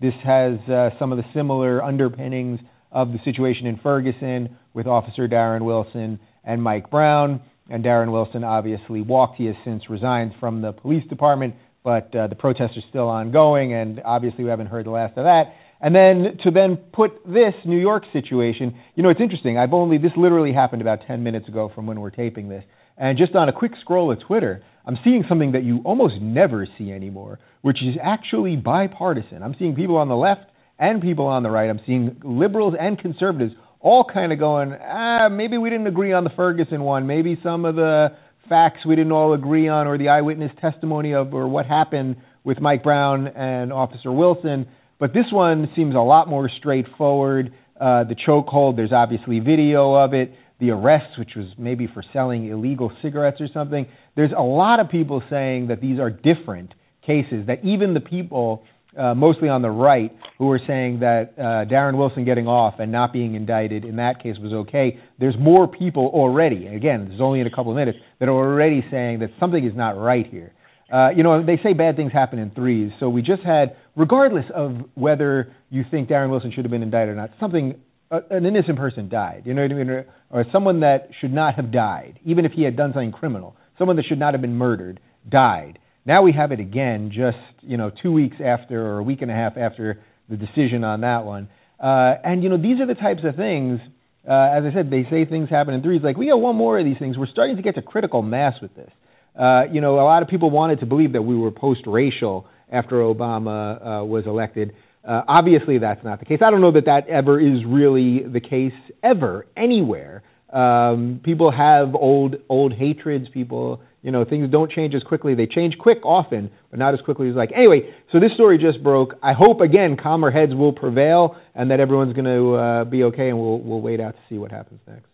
this 0.00 0.14
has 0.24 0.58
uh, 0.68 0.90
some 0.98 1.12
of 1.12 1.18
the 1.18 1.24
similar 1.34 1.82
underpinnings 1.84 2.58
of 2.90 3.08
the 3.08 3.18
situation 3.24 3.66
in 3.66 3.78
Ferguson 3.82 4.56
with 4.72 4.86
Officer 4.86 5.28
Darren 5.28 5.62
Wilson 5.62 6.18
and 6.42 6.62
Mike 6.62 6.90
Brown. 6.90 7.42
And 7.68 7.84
Darren 7.84 8.10
Wilson 8.10 8.44
obviously 8.44 9.02
walked. 9.02 9.36
He 9.36 9.44
has 9.46 9.54
since 9.64 9.88
resigned 9.88 10.32
from 10.40 10.62
the 10.62 10.72
police 10.72 11.06
department, 11.08 11.54
but 11.84 12.14
uh, 12.16 12.26
the 12.28 12.34
protests 12.34 12.76
are 12.76 12.88
still 12.88 13.08
ongoing, 13.08 13.72
and 13.72 14.00
obviously 14.04 14.44
we 14.44 14.50
haven't 14.50 14.66
heard 14.66 14.86
the 14.86 14.90
last 14.90 15.16
of 15.16 15.24
that. 15.24 15.54
And 15.82 15.94
then 15.94 16.38
to 16.44 16.52
then 16.52 16.76
put 16.92 17.10
this 17.26 17.54
New 17.66 17.78
York 17.78 18.04
situation, 18.12 18.78
you 18.94 19.02
know, 19.02 19.10
it's 19.10 19.20
interesting. 19.20 19.58
I've 19.58 19.72
only 19.72 19.98
this 19.98 20.12
literally 20.16 20.52
happened 20.52 20.80
about 20.80 21.00
10 21.08 21.24
minutes 21.24 21.48
ago 21.48 21.72
from 21.74 21.86
when 21.86 22.00
we're 22.00 22.10
taping 22.10 22.48
this, 22.48 22.62
and 22.96 23.18
just 23.18 23.34
on 23.34 23.48
a 23.48 23.52
quick 23.52 23.72
scroll 23.80 24.12
of 24.12 24.20
Twitter, 24.20 24.62
I'm 24.86 24.96
seeing 25.02 25.24
something 25.28 25.52
that 25.52 25.64
you 25.64 25.80
almost 25.84 26.14
never 26.20 26.68
see 26.78 26.92
anymore, 26.92 27.40
which 27.62 27.78
is 27.82 27.96
actually 28.02 28.54
bipartisan. 28.56 29.42
I'm 29.42 29.56
seeing 29.58 29.74
people 29.74 29.96
on 29.96 30.08
the 30.08 30.16
left 30.16 30.46
and 30.78 31.02
people 31.02 31.26
on 31.26 31.42
the 31.42 31.50
right. 31.50 31.68
I'm 31.68 31.80
seeing 31.84 32.20
liberals 32.24 32.74
and 32.78 32.98
conservatives 32.98 33.52
all 33.80 34.04
kind 34.04 34.32
of 34.32 34.38
going, 34.38 34.72
ah, 34.72 35.28
maybe 35.28 35.58
we 35.58 35.68
didn't 35.68 35.88
agree 35.88 36.12
on 36.12 36.22
the 36.22 36.30
Ferguson 36.36 36.82
one. 36.82 37.08
Maybe 37.08 37.38
some 37.42 37.64
of 37.64 37.74
the 37.74 38.08
facts 38.48 38.86
we 38.86 38.94
didn't 38.94 39.12
all 39.12 39.34
agree 39.34 39.68
on, 39.68 39.88
or 39.88 39.98
the 39.98 40.08
eyewitness 40.08 40.52
testimony 40.60 41.14
of, 41.14 41.34
or 41.34 41.48
what 41.48 41.66
happened 41.66 42.16
with 42.44 42.60
Mike 42.60 42.82
Brown 42.82 43.26
and 43.26 43.72
Officer 43.72 44.12
Wilson. 44.12 44.66
But 45.02 45.12
this 45.12 45.24
one 45.32 45.68
seems 45.74 45.96
a 45.96 45.98
lot 45.98 46.28
more 46.28 46.48
straightforward. 46.60 47.52
Uh, 47.74 48.04
the 48.04 48.14
chokehold, 48.14 48.76
there's 48.76 48.92
obviously 48.92 49.40
video 49.40 49.94
of 49.94 50.14
it. 50.14 50.32
The 50.60 50.70
arrest, 50.70 51.18
which 51.18 51.30
was 51.34 51.46
maybe 51.58 51.88
for 51.92 52.04
selling 52.12 52.48
illegal 52.48 52.92
cigarettes 53.02 53.40
or 53.40 53.48
something. 53.52 53.88
There's 54.14 54.30
a 54.30 54.42
lot 54.42 54.78
of 54.78 54.90
people 54.90 55.20
saying 55.28 55.66
that 55.66 55.80
these 55.80 55.98
are 55.98 56.08
different 56.08 56.72
cases, 57.04 57.48
that 57.48 57.64
even 57.64 57.94
the 57.94 58.00
people, 58.00 58.62
uh, 58.96 59.14
mostly 59.14 59.48
on 59.48 59.60
the 59.60 59.70
right, 59.70 60.12
who 60.38 60.48
are 60.52 60.60
saying 60.68 61.00
that 61.00 61.34
uh, 61.36 61.68
Darren 61.68 61.98
Wilson 61.98 62.24
getting 62.24 62.46
off 62.46 62.74
and 62.78 62.92
not 62.92 63.12
being 63.12 63.34
indicted 63.34 63.84
in 63.84 63.96
that 63.96 64.22
case 64.22 64.36
was 64.38 64.52
okay, 64.52 65.00
there's 65.18 65.34
more 65.36 65.66
people 65.66 66.12
already, 66.14 66.68
again, 66.68 67.06
this 67.06 67.14
is 67.14 67.20
only 67.20 67.40
in 67.40 67.48
a 67.48 67.50
couple 67.50 67.72
of 67.72 67.76
minutes, 67.76 67.98
that 68.20 68.28
are 68.28 68.30
already 68.30 68.84
saying 68.88 69.18
that 69.18 69.30
something 69.40 69.66
is 69.66 69.74
not 69.74 69.98
right 69.98 70.28
here. 70.28 70.52
Uh, 70.92 71.08
you 71.16 71.22
know, 71.22 71.44
they 71.44 71.58
say 71.62 71.72
bad 71.72 71.96
things 71.96 72.12
happen 72.12 72.38
in 72.38 72.50
threes. 72.50 72.92
So 73.00 73.08
we 73.08 73.22
just 73.22 73.42
had, 73.42 73.74
regardless 73.96 74.44
of 74.54 74.76
whether 74.94 75.52
you 75.70 75.84
think 75.90 76.08
Darren 76.08 76.30
Wilson 76.30 76.52
should 76.54 76.64
have 76.64 76.70
been 76.70 76.82
indicted 76.82 77.10
or 77.10 77.16
not, 77.16 77.30
something, 77.38 77.74
an 78.10 78.46
innocent 78.46 78.78
person 78.78 79.08
died. 79.08 79.42
You 79.44 79.54
know 79.54 79.62
what 79.62 79.72
I 79.72 79.74
mean? 79.74 79.90
Or, 79.90 80.06
or 80.30 80.44
someone 80.52 80.80
that 80.80 81.10
should 81.20 81.32
not 81.32 81.54
have 81.56 81.72
died, 81.72 82.18
even 82.24 82.44
if 82.44 82.52
he 82.52 82.62
had 82.62 82.76
done 82.76 82.92
something 82.92 83.12
criminal. 83.12 83.56
Someone 83.78 83.96
that 83.96 84.04
should 84.08 84.18
not 84.18 84.34
have 84.34 84.40
been 84.40 84.54
murdered 84.56 85.00
died. 85.28 85.78
Now 86.04 86.22
we 86.22 86.32
have 86.32 86.52
it 86.52 86.60
again, 86.60 87.10
just 87.14 87.38
you 87.60 87.76
know, 87.76 87.90
two 88.02 88.12
weeks 88.12 88.36
after 88.44 88.84
or 88.84 88.98
a 88.98 89.02
week 89.02 89.22
and 89.22 89.30
a 89.30 89.34
half 89.34 89.56
after 89.56 90.02
the 90.28 90.36
decision 90.36 90.84
on 90.84 91.02
that 91.02 91.24
one. 91.24 91.48
Uh, 91.78 92.14
and 92.24 92.42
you 92.42 92.48
know, 92.48 92.60
these 92.60 92.80
are 92.80 92.86
the 92.86 92.94
types 92.94 93.22
of 93.24 93.36
things. 93.36 93.80
Uh, 94.28 94.56
as 94.56 94.64
I 94.64 94.74
said, 94.74 94.90
they 94.90 95.04
say 95.10 95.24
things 95.24 95.48
happen 95.48 95.74
in 95.74 95.82
threes. 95.82 96.00
Like 96.02 96.16
we 96.16 96.28
got 96.28 96.36
one 96.36 96.56
more 96.56 96.78
of 96.78 96.84
these 96.84 96.98
things. 96.98 97.18
We're 97.18 97.26
starting 97.26 97.56
to 97.56 97.62
get 97.62 97.74
to 97.76 97.82
critical 97.82 98.22
mass 98.22 98.54
with 98.60 98.74
this. 98.74 98.90
Uh, 99.38 99.62
you 99.72 99.80
know, 99.80 99.94
a 99.94 100.04
lot 100.04 100.22
of 100.22 100.28
people 100.28 100.50
wanted 100.50 100.80
to 100.80 100.86
believe 100.86 101.12
that 101.12 101.22
we 101.22 101.36
were 101.36 101.50
post-racial 101.50 102.46
after 102.72 102.96
Obama 102.96 103.76
uh, 103.76 104.04
was 104.04 104.24
elected. 104.26 104.72
Uh, 105.06 105.22
obviously, 105.28 105.78
that's 105.78 106.02
not 106.04 106.20
the 106.20 106.24
case. 106.24 106.38
I 106.44 106.50
don't 106.50 106.60
know 106.60 106.72
that 106.72 106.86
that 106.86 107.08
ever 107.08 107.40
is 107.40 107.64
really 107.66 108.22
the 108.22 108.40
case 108.40 108.72
ever 109.02 109.46
anywhere. 109.56 110.22
Um, 110.52 111.20
people 111.24 111.50
have 111.50 111.94
old 111.94 112.36
old 112.48 112.72
hatreds. 112.72 113.26
People, 113.32 113.82
you 114.02 114.10
know, 114.10 114.24
things 114.24 114.50
don't 114.50 114.70
change 114.70 114.94
as 114.94 115.02
quickly. 115.02 115.34
They 115.34 115.46
change 115.46 115.74
quick 115.78 116.04
often, 116.04 116.50
but 116.70 116.78
not 116.78 116.94
as 116.94 117.00
quickly 117.00 117.28
as 117.30 117.34
like. 117.34 117.50
Anyway, 117.54 117.90
so 118.12 118.20
this 118.20 118.32
story 118.34 118.58
just 118.58 118.82
broke. 118.82 119.14
I 119.22 119.32
hope 119.32 119.60
again 119.60 119.96
calmer 120.00 120.30
heads 120.30 120.54
will 120.54 120.72
prevail 120.72 121.36
and 121.54 121.70
that 121.70 121.80
everyone's 121.80 122.14
going 122.14 122.26
to 122.26 122.54
uh, 122.54 122.84
be 122.84 123.02
okay, 123.04 123.28
and 123.28 123.38
we'll 123.38 123.58
we'll 123.58 123.80
wait 123.80 124.00
out 124.00 124.14
to 124.14 124.20
see 124.28 124.38
what 124.38 124.50
happens 124.50 124.80
next. 124.86 125.11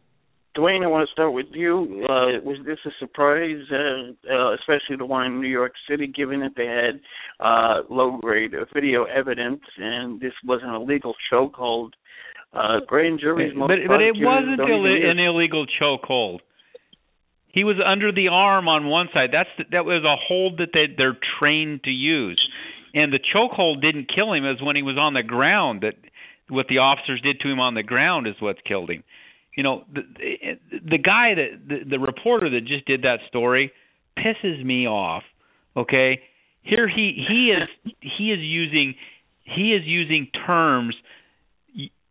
Dwane, 0.59 0.83
I 0.83 0.89
want 0.89 1.09
to 1.09 1.13
start 1.13 1.33
with 1.33 1.47
you. 1.53 2.05
Uh, 2.11 2.43
was 2.43 2.59
this 2.67 2.79
a 2.85 2.91
surprise, 2.99 3.63
uh, 3.71 4.11
uh, 4.29 4.55
especially 4.55 4.97
the 4.99 5.07
one 5.07 5.27
in 5.27 5.41
New 5.41 5.49
York 5.49 5.73
City, 5.89 6.09
given 6.09 6.41
that 6.41 6.57
they 6.57 6.67
had 6.67 6.99
uh, 7.39 7.83
low-grade 7.89 8.51
video 8.75 9.05
evidence 9.05 9.61
and 9.77 10.21
this 10.21 10.33
was 10.45 10.61
an 10.65 10.75
illegal 10.75 11.15
chokehold? 11.33 11.91
Uh, 12.53 12.81
grand 12.89 13.21
jury's 13.21 13.53
but, 13.55 13.69
but 13.87 14.01
it 14.01 14.17
wasn't 14.17 14.59
Ill- 14.59 15.11
an 15.11 15.19
illegal 15.21 15.65
chokehold. 15.81 16.39
He 17.53 17.63
was 17.63 17.77
under 17.85 18.11
the 18.11 18.29
arm 18.29 18.67
on 18.67 18.89
one 18.89 19.09
side. 19.15 19.29
That's 19.33 19.51
the, 19.59 19.65
that 19.71 19.85
was 19.85 20.03
a 20.03 20.17
hold 20.17 20.59
that 20.59 20.71
they, 20.73 20.87
they're 20.97 21.19
trained 21.39 21.85
to 21.85 21.91
use, 21.91 22.41
and 22.95 23.13
the 23.13 23.21
chokehold 23.21 23.81
didn't 23.81 24.11
kill 24.13 24.33
him. 24.33 24.45
As 24.45 24.63
when 24.63 24.77
he 24.77 24.83
was 24.83 24.97
on 24.99 25.15
the 25.15 25.23
ground. 25.23 25.83
That 25.83 25.95
what 26.49 26.67
the 26.69 26.79
officers 26.79 27.21
did 27.21 27.41
to 27.41 27.49
him 27.49 27.61
on 27.61 27.75
the 27.75 27.83
ground 27.83 28.27
is 28.27 28.35
what's 28.41 28.61
killed 28.67 28.91
him 28.91 29.05
you 29.59 29.65
know 29.65 29.83
the 29.93 30.03
the 30.71 30.99
guy 30.99 31.35
that 31.35 31.49
the, 31.69 31.91
the 31.91 31.99
reporter 31.99 32.49
that 32.49 32.61
just 32.65 32.87
did 32.87 33.03
that 33.03 33.19
story 33.29 33.73
pisses 34.17 34.65
me 34.65 34.87
off 34.87 35.25
okay? 35.79 36.21
Here 36.63 36.89
he 36.89 37.25
he 37.29 37.53
is 37.53 37.95
he 38.19 38.33
is 38.33 38.41
using 38.41 38.95
he 39.45 39.73
is 39.73 39.83
using 39.85 40.29
terms 40.47 40.95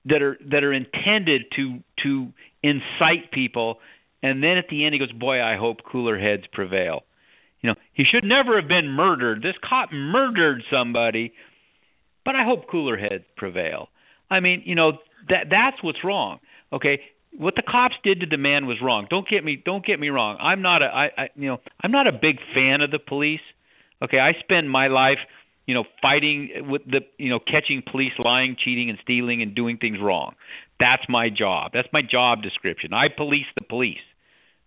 that 0.06 0.22
are 0.22 0.38
that 0.50 0.64
are 0.64 0.74
intended 0.74 1.44
to 1.56 1.80
to 2.04 2.28
incite 2.64 3.32
people 3.32 3.78
and 4.24 4.42
then 4.42 4.58
at 4.58 4.66
the 4.70 4.86
end 4.86 4.94
he 4.94 5.00
goes 5.00 5.12
boy 5.12 5.42
i 5.42 5.56
hope 5.58 5.78
cooler 5.90 6.18
heads 6.18 6.44
prevail. 6.52 7.04
You 7.62 7.70
know 7.70 7.76
he 7.94 8.04
should 8.04 8.24
never 8.24 8.60
have 8.60 8.68
been 8.68 8.90
murdered. 8.90 9.42
This 9.42 9.56
cop 9.68 9.92
murdered 9.92 10.64
somebody 10.72 11.34
but 12.26 12.36
i 12.36 12.44
hope 12.44 12.70
cooler 12.70 12.98
heads 12.98 13.26
prevail. 13.36 13.90
I 14.30 14.40
mean 14.40 14.64
you 14.66 14.76
know 14.76 14.94
that 15.30 15.48
that's 15.50 15.84
what's 15.84 16.04
wrong 16.04 16.40
okay 16.72 17.00
what 17.38 17.56
the 17.56 17.62
cops 17.62 17.96
did 18.04 18.22
to 18.22 18.26
the 18.26 18.38
man 18.38 18.66
was 18.66 18.78
wrong. 18.82 19.08
Don't 19.10 19.28
get 19.28 19.44
me 19.44 19.62
don't 19.64 19.86
get 19.86 20.00
me 20.00 20.10
wrong. 20.10 20.38
I'm 20.42 20.62
not 20.62 20.82
a 20.82 20.86
I, 20.86 21.06
I 21.18 21.30
you 21.36 21.48
know 21.48 21.60
I'm 21.82 21.92
not 21.92 22.08
a 22.08 22.12
big 22.12 22.38
fan 22.54 22.82
of 22.82 22.92
the 22.92 23.00
police. 23.00 23.46
Okay, 24.04 24.20
I 24.20 24.34
spend 24.42 24.70
my 24.70 24.88
life 24.88 25.20
you 25.68 25.76
know 25.76 25.84
fighting 26.02 26.68
with 26.68 26.82
the 26.86 27.02
you 27.18 27.30
know 27.30 27.40
catching 27.40 27.84
police 27.90 28.14
lying, 28.18 28.56
cheating, 28.64 28.90
and 28.90 28.98
stealing 29.04 29.42
and 29.42 29.56
doing 29.56 29.78
things 29.78 29.98
wrong. 30.02 30.34
That's 30.80 31.04
my 31.08 31.30
job. 31.30 31.72
That's 31.74 31.88
my 31.94 32.02
job 32.02 32.42
description. 32.42 32.94
I 32.94 33.08
police 33.16 33.46
the 33.56 33.64
police. 33.64 33.98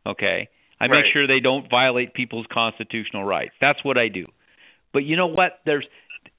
Okay, 0.07 0.49
I 0.81 0.85
right. 0.85 0.91
make 0.91 1.13
sure 1.13 1.27
they 1.27 1.41
don't 1.41 1.69
violate 1.69 2.15
people's 2.15 2.47
constitutional 2.53 3.25
rights. 3.25 3.53
That's 3.61 3.85
what 3.85 3.99
I 3.99 4.09
do. 4.09 4.27
But 4.93 5.01
you 5.01 5.17
know 5.17 5.27
what? 5.27 5.59
There's 5.67 5.87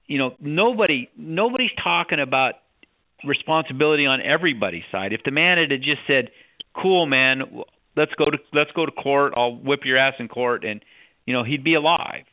you 0.07 0.17
know 0.17 0.35
nobody 0.39 1.09
nobody's 1.17 1.71
talking 1.83 2.19
about 2.19 2.53
responsibility 3.25 4.05
on 4.05 4.21
everybody's 4.21 4.83
side. 4.91 5.13
If 5.13 5.21
the 5.23 5.31
man 5.31 5.57
had 5.57 5.69
just 5.81 6.01
said, 6.07 6.29
"Cool, 6.75 7.05
man, 7.05 7.63
let's 7.95 8.13
go 8.15 8.25
to 8.25 8.37
let's 8.53 8.71
go 8.71 8.85
to 8.85 8.91
court. 8.91 9.33
I'll 9.35 9.55
whip 9.55 9.81
your 9.85 9.97
ass 9.97 10.15
in 10.19 10.27
court," 10.27 10.63
and 10.63 10.83
you 11.25 11.33
know 11.33 11.43
he'd 11.43 11.63
be 11.63 11.75
alive. 11.75 12.25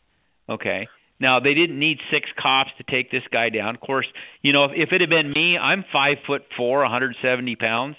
Okay. 0.49 0.89
Now 1.20 1.41
they 1.41 1.55
didn't 1.55 1.78
need 1.78 1.99
six 2.12 2.28
cops 2.41 2.70
to 2.78 2.84
take 2.84 3.11
this 3.11 3.24
guy 3.32 3.49
down. 3.49 3.74
Of 3.74 3.80
course, 3.80 4.07
you 4.43 4.53
know 4.53 4.64
if, 4.64 4.72
if 4.74 4.93
it 4.93 5.01
had 5.01 5.11
been 5.11 5.32
me, 5.32 5.59
I'm 5.59 5.84
five 5.93 6.18
foot 6.26 6.43
four, 6.57 6.80
170 6.80 7.57
pounds. 7.57 7.97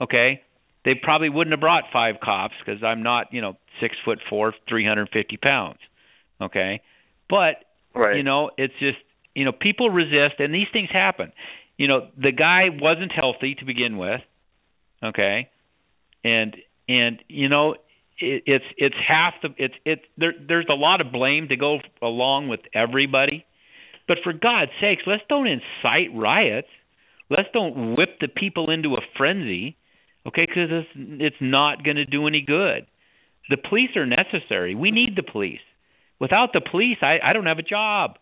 Okay, 0.00 0.42
they 0.84 0.94
probably 1.00 1.28
wouldn't 1.28 1.52
have 1.52 1.60
brought 1.60 1.84
five 1.92 2.16
cops 2.22 2.54
because 2.64 2.82
I'm 2.82 3.02
not, 3.02 3.32
you 3.32 3.40
know, 3.40 3.56
six 3.80 3.94
foot 4.04 4.18
four, 4.28 4.52
350 4.68 5.36
pounds. 5.36 5.78
Okay, 6.40 6.80
but 7.30 7.64
right. 7.94 8.16
you 8.16 8.22
know 8.22 8.50
it's 8.58 8.74
just 8.80 8.98
you 9.34 9.44
know 9.44 9.52
people 9.52 9.90
resist 9.90 10.34
and 10.38 10.52
these 10.52 10.66
things 10.72 10.88
happen 10.92 11.32
you 11.76 11.88
know 11.88 12.08
the 12.16 12.32
guy 12.32 12.64
wasn't 12.72 13.12
healthy 13.12 13.54
to 13.56 13.64
begin 13.64 13.98
with 13.98 14.20
okay? 15.02 15.48
And 16.24 16.56
and 16.88 17.22
you 17.28 17.48
know 17.48 17.74
it, 18.18 18.42
it's 18.46 18.64
it's 18.76 18.96
half 19.06 19.34
the 19.42 19.50
it's 19.56 19.74
it 19.84 20.00
there 20.16 20.32
there's 20.46 20.66
a 20.70 20.74
lot 20.74 21.00
of 21.00 21.12
blame 21.12 21.48
to 21.48 21.56
go 21.56 21.78
along 22.02 22.48
with 22.48 22.60
everybody. 22.74 23.44
But 24.08 24.18
for 24.22 24.32
god's 24.32 24.70
sakes 24.80 25.02
let's 25.06 25.22
don't 25.28 25.46
incite 25.46 26.14
riots. 26.14 26.68
Let's 27.28 27.48
don't 27.52 27.96
whip 27.96 28.20
the 28.20 28.28
people 28.28 28.70
into 28.70 28.94
a 28.94 29.00
frenzy 29.16 29.76
okay? 30.26 30.46
Because 30.46 30.70
it's 30.70 30.88
it's 30.94 31.36
not 31.40 31.84
going 31.84 31.96
to 31.96 32.04
do 32.04 32.26
any 32.26 32.40
good. 32.40 32.86
The 33.48 33.56
police 33.56 33.90
are 33.96 34.06
necessary. 34.06 34.74
We 34.74 34.90
need 34.90 35.14
the 35.16 35.22
police. 35.22 35.60
Without 36.18 36.52
the 36.54 36.62
police 36.62 36.96
i 37.02 37.18
i 37.22 37.34
don't 37.34 37.46
have 37.46 37.58
a 37.58 37.62
job 37.62 38.16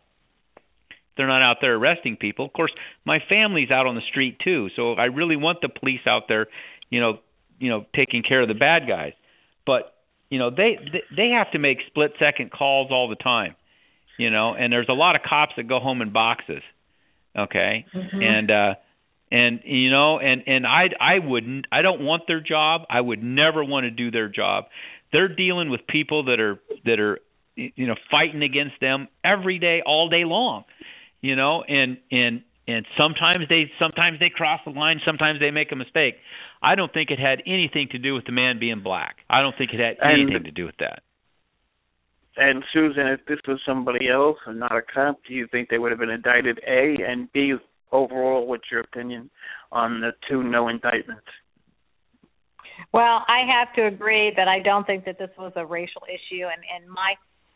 they're 1.16 1.28
not 1.28 1.42
out 1.42 1.58
there 1.60 1.74
arresting 1.76 2.16
people. 2.16 2.46
Of 2.46 2.52
course, 2.52 2.72
my 3.04 3.18
family's 3.28 3.70
out 3.70 3.86
on 3.86 3.94
the 3.94 4.02
street 4.08 4.38
too, 4.42 4.68
so 4.76 4.94
I 4.94 5.04
really 5.04 5.36
want 5.36 5.60
the 5.60 5.68
police 5.68 6.00
out 6.06 6.24
there, 6.28 6.46
you 6.90 7.00
know, 7.00 7.18
you 7.58 7.70
know, 7.70 7.86
taking 7.94 8.22
care 8.22 8.42
of 8.42 8.48
the 8.48 8.54
bad 8.54 8.88
guys. 8.88 9.12
But 9.66 9.94
you 10.30 10.38
know, 10.38 10.50
they 10.50 10.78
they 11.16 11.30
have 11.30 11.50
to 11.52 11.58
make 11.58 11.78
split 11.86 12.12
second 12.18 12.50
calls 12.50 12.90
all 12.90 13.08
the 13.08 13.16
time, 13.16 13.54
you 14.18 14.30
know, 14.30 14.54
and 14.54 14.72
there's 14.72 14.88
a 14.88 14.94
lot 14.94 15.16
of 15.16 15.22
cops 15.22 15.52
that 15.56 15.68
go 15.68 15.80
home 15.80 16.02
in 16.02 16.12
boxes. 16.12 16.62
Okay, 17.36 17.86
mm-hmm. 17.94 18.22
and 18.22 18.50
uh 18.50 18.74
and 19.34 19.60
you 19.64 19.90
know 19.90 20.18
and 20.18 20.42
and 20.46 20.66
i 20.66 20.84
i 21.00 21.18
wouldn't 21.18 21.66
i 21.72 21.82
don't 21.82 22.00
want 22.00 22.22
their 22.28 22.40
job 22.40 22.82
i 22.88 23.00
would 23.00 23.22
never 23.22 23.64
want 23.64 23.84
to 23.84 23.90
do 23.90 24.10
their 24.10 24.28
job 24.28 24.64
they're 25.12 25.34
dealing 25.34 25.70
with 25.70 25.80
people 25.88 26.24
that 26.24 26.38
are 26.38 26.60
that 26.84 27.00
are 27.00 27.18
you 27.56 27.86
know 27.86 27.96
fighting 28.10 28.42
against 28.42 28.74
them 28.80 29.08
every 29.24 29.58
day 29.58 29.82
all 29.84 30.08
day 30.08 30.24
long 30.24 30.64
you 31.24 31.36
know, 31.36 31.64
and 31.66 31.96
and 32.10 32.42
and 32.68 32.84
sometimes 32.98 33.48
they 33.48 33.70
sometimes 33.78 34.20
they 34.20 34.28
cross 34.28 34.60
the 34.66 34.72
line, 34.72 35.00
sometimes 35.06 35.40
they 35.40 35.50
make 35.50 35.72
a 35.72 35.76
mistake. 35.76 36.16
I 36.62 36.74
don't 36.74 36.92
think 36.92 37.10
it 37.10 37.18
had 37.18 37.40
anything 37.46 37.88
to 37.92 37.98
do 37.98 38.14
with 38.14 38.26
the 38.26 38.32
man 38.32 38.58
being 38.60 38.82
black. 38.82 39.16
I 39.30 39.40
don't 39.40 39.56
think 39.56 39.70
it 39.72 39.80
had 39.80 39.96
anything 40.06 40.36
and, 40.36 40.44
to 40.44 40.50
do 40.50 40.66
with 40.66 40.76
that. 40.80 41.02
And 42.36 42.62
Susan, 42.74 43.06
if 43.06 43.20
this 43.26 43.38
was 43.48 43.58
somebody 43.66 44.10
else 44.10 44.36
and 44.44 44.60
not 44.60 44.72
a 44.72 44.82
cop, 44.82 45.18
do 45.26 45.32
you 45.32 45.46
think 45.50 45.70
they 45.70 45.78
would 45.78 45.92
have 45.92 46.00
been 46.00 46.10
indicted? 46.10 46.60
A 46.68 46.96
and 47.08 47.32
B. 47.32 47.54
Overall, 47.90 48.46
what's 48.46 48.64
your 48.70 48.80
opinion 48.80 49.30
on 49.72 50.00
the 50.00 50.10
two 50.28 50.42
no 50.42 50.68
indictments? 50.68 51.24
Well, 52.92 53.24
I 53.28 53.46
have 53.48 53.74
to 53.76 53.86
agree 53.86 54.32
that 54.36 54.48
I 54.48 54.58
don't 54.58 54.86
think 54.86 55.06
that 55.06 55.16
this 55.18 55.30
was 55.38 55.52
a 55.56 55.64
racial 55.64 56.02
issue, 56.06 56.44
and 56.44 56.60
and 56.74 56.90
my, 56.90 57.14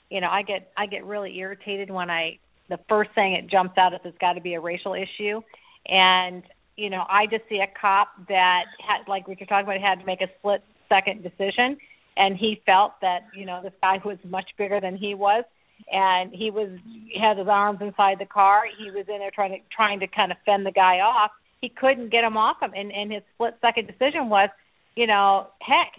you 0.08 0.22
know, 0.22 0.28
I 0.28 0.42
get 0.42 0.72
I 0.78 0.86
get 0.86 1.04
really 1.04 1.36
irritated 1.36 1.90
when 1.90 2.08
I 2.08 2.38
the 2.68 2.78
first 2.88 3.10
thing 3.14 3.32
it 3.32 3.48
jumps 3.48 3.76
out 3.78 3.94
is 3.94 4.00
it's 4.04 4.18
got 4.18 4.34
to 4.34 4.40
be 4.40 4.54
a 4.54 4.60
racial 4.60 4.94
issue, 4.94 5.40
and 5.86 6.42
you 6.76 6.90
know 6.90 7.04
I 7.08 7.26
just 7.26 7.44
see 7.48 7.60
a 7.60 7.80
cop 7.80 8.08
that 8.28 8.64
had 8.86 9.08
like 9.08 9.26
what 9.28 9.40
you're 9.40 9.46
talking 9.46 9.64
about 9.64 9.80
had 9.80 10.00
to 10.00 10.06
make 10.06 10.20
a 10.20 10.28
split 10.38 10.62
second 10.88 11.22
decision, 11.22 11.76
and 12.16 12.36
he 12.36 12.60
felt 12.66 12.92
that 13.00 13.26
you 13.34 13.46
know 13.46 13.60
this 13.62 13.72
guy 13.82 14.00
was 14.04 14.18
much 14.24 14.50
bigger 14.56 14.80
than 14.80 14.96
he 14.96 15.14
was, 15.14 15.44
and 15.92 16.32
he 16.32 16.50
was 16.50 16.68
he 16.84 17.18
had 17.20 17.38
his 17.38 17.48
arms 17.48 17.80
inside 17.80 18.18
the 18.18 18.26
car. 18.26 18.62
He 18.78 18.90
was 18.90 19.06
in 19.08 19.18
there 19.18 19.30
trying 19.30 19.52
to 19.52 19.58
trying 19.74 20.00
to 20.00 20.06
kind 20.06 20.32
of 20.32 20.38
fend 20.44 20.66
the 20.66 20.72
guy 20.72 21.00
off. 21.00 21.30
He 21.60 21.68
couldn't 21.68 22.10
get 22.10 22.24
him 22.24 22.36
off 22.36 22.62
him, 22.62 22.72
and 22.74 22.92
and 22.92 23.12
his 23.12 23.22
split 23.34 23.54
second 23.60 23.86
decision 23.86 24.28
was, 24.28 24.50
you 24.94 25.06
know, 25.06 25.48
heck, 25.60 25.92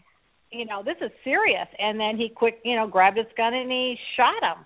you 0.52 0.66
know, 0.66 0.84
this 0.84 0.98
is 1.02 1.12
serious. 1.24 1.68
And 1.78 2.00
then 2.00 2.18
he 2.18 2.30
quick, 2.30 2.60
you 2.64 2.76
know, 2.76 2.88
grabbed 2.88 3.18
his 3.18 3.28
gun 3.38 3.54
and 3.54 3.72
he 3.72 3.98
shot 4.16 4.44
him. 4.44 4.66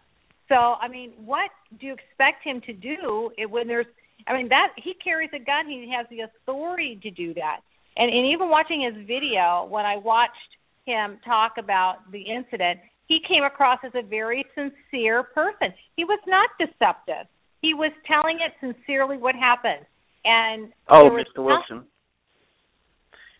So 0.50 0.56
I 0.56 0.88
mean, 0.88 1.14
what 1.18 1.50
do 1.80 1.88
you 1.88 1.94
expect 1.94 2.44
him 2.44 2.62
to 2.66 2.74
do 2.74 3.32
when 3.50 3.68
there's? 3.68 3.86
I 4.28 4.38
mean, 4.38 4.50
that 4.50 4.70
he 4.78 4.94
carries 5.04 5.30
a 5.34 5.40
gun. 5.40 5.68
He 5.68 5.92
has 5.96 6.06
the 6.10 6.22
authority 6.22 7.00
to 7.04 7.12
do 7.12 7.34
that. 7.36 7.60
And 7.98 8.12
and 8.12 8.26
even 8.34 8.50
watching 8.50 8.82
his 8.82 9.06
video, 9.06 9.68
when 9.70 9.86
I 9.86 9.98
watched 9.98 10.34
him 10.86 11.20
talk 11.26 11.54
about 11.58 12.12
the 12.12 12.22
incident, 12.22 12.80
he 13.08 13.20
came 13.28 13.44
across 13.44 13.80
as 13.86 13.92
a 13.96 14.02
very 14.02 14.46
sincere 14.56 15.24
person. 15.24 15.74
He 15.96 16.04
was 16.04 16.20
not 16.28 16.50
deceptive. 16.60 17.28
He 17.62 17.74
was 17.74 17.92
telling 18.08 18.40
it 18.42 18.54
sincerely 18.60 19.18
what 19.18 19.36
happened. 19.36 19.86
And 20.26 20.72
oh, 20.90 21.10
Mr. 21.10 21.44
Wilson. 21.44 21.86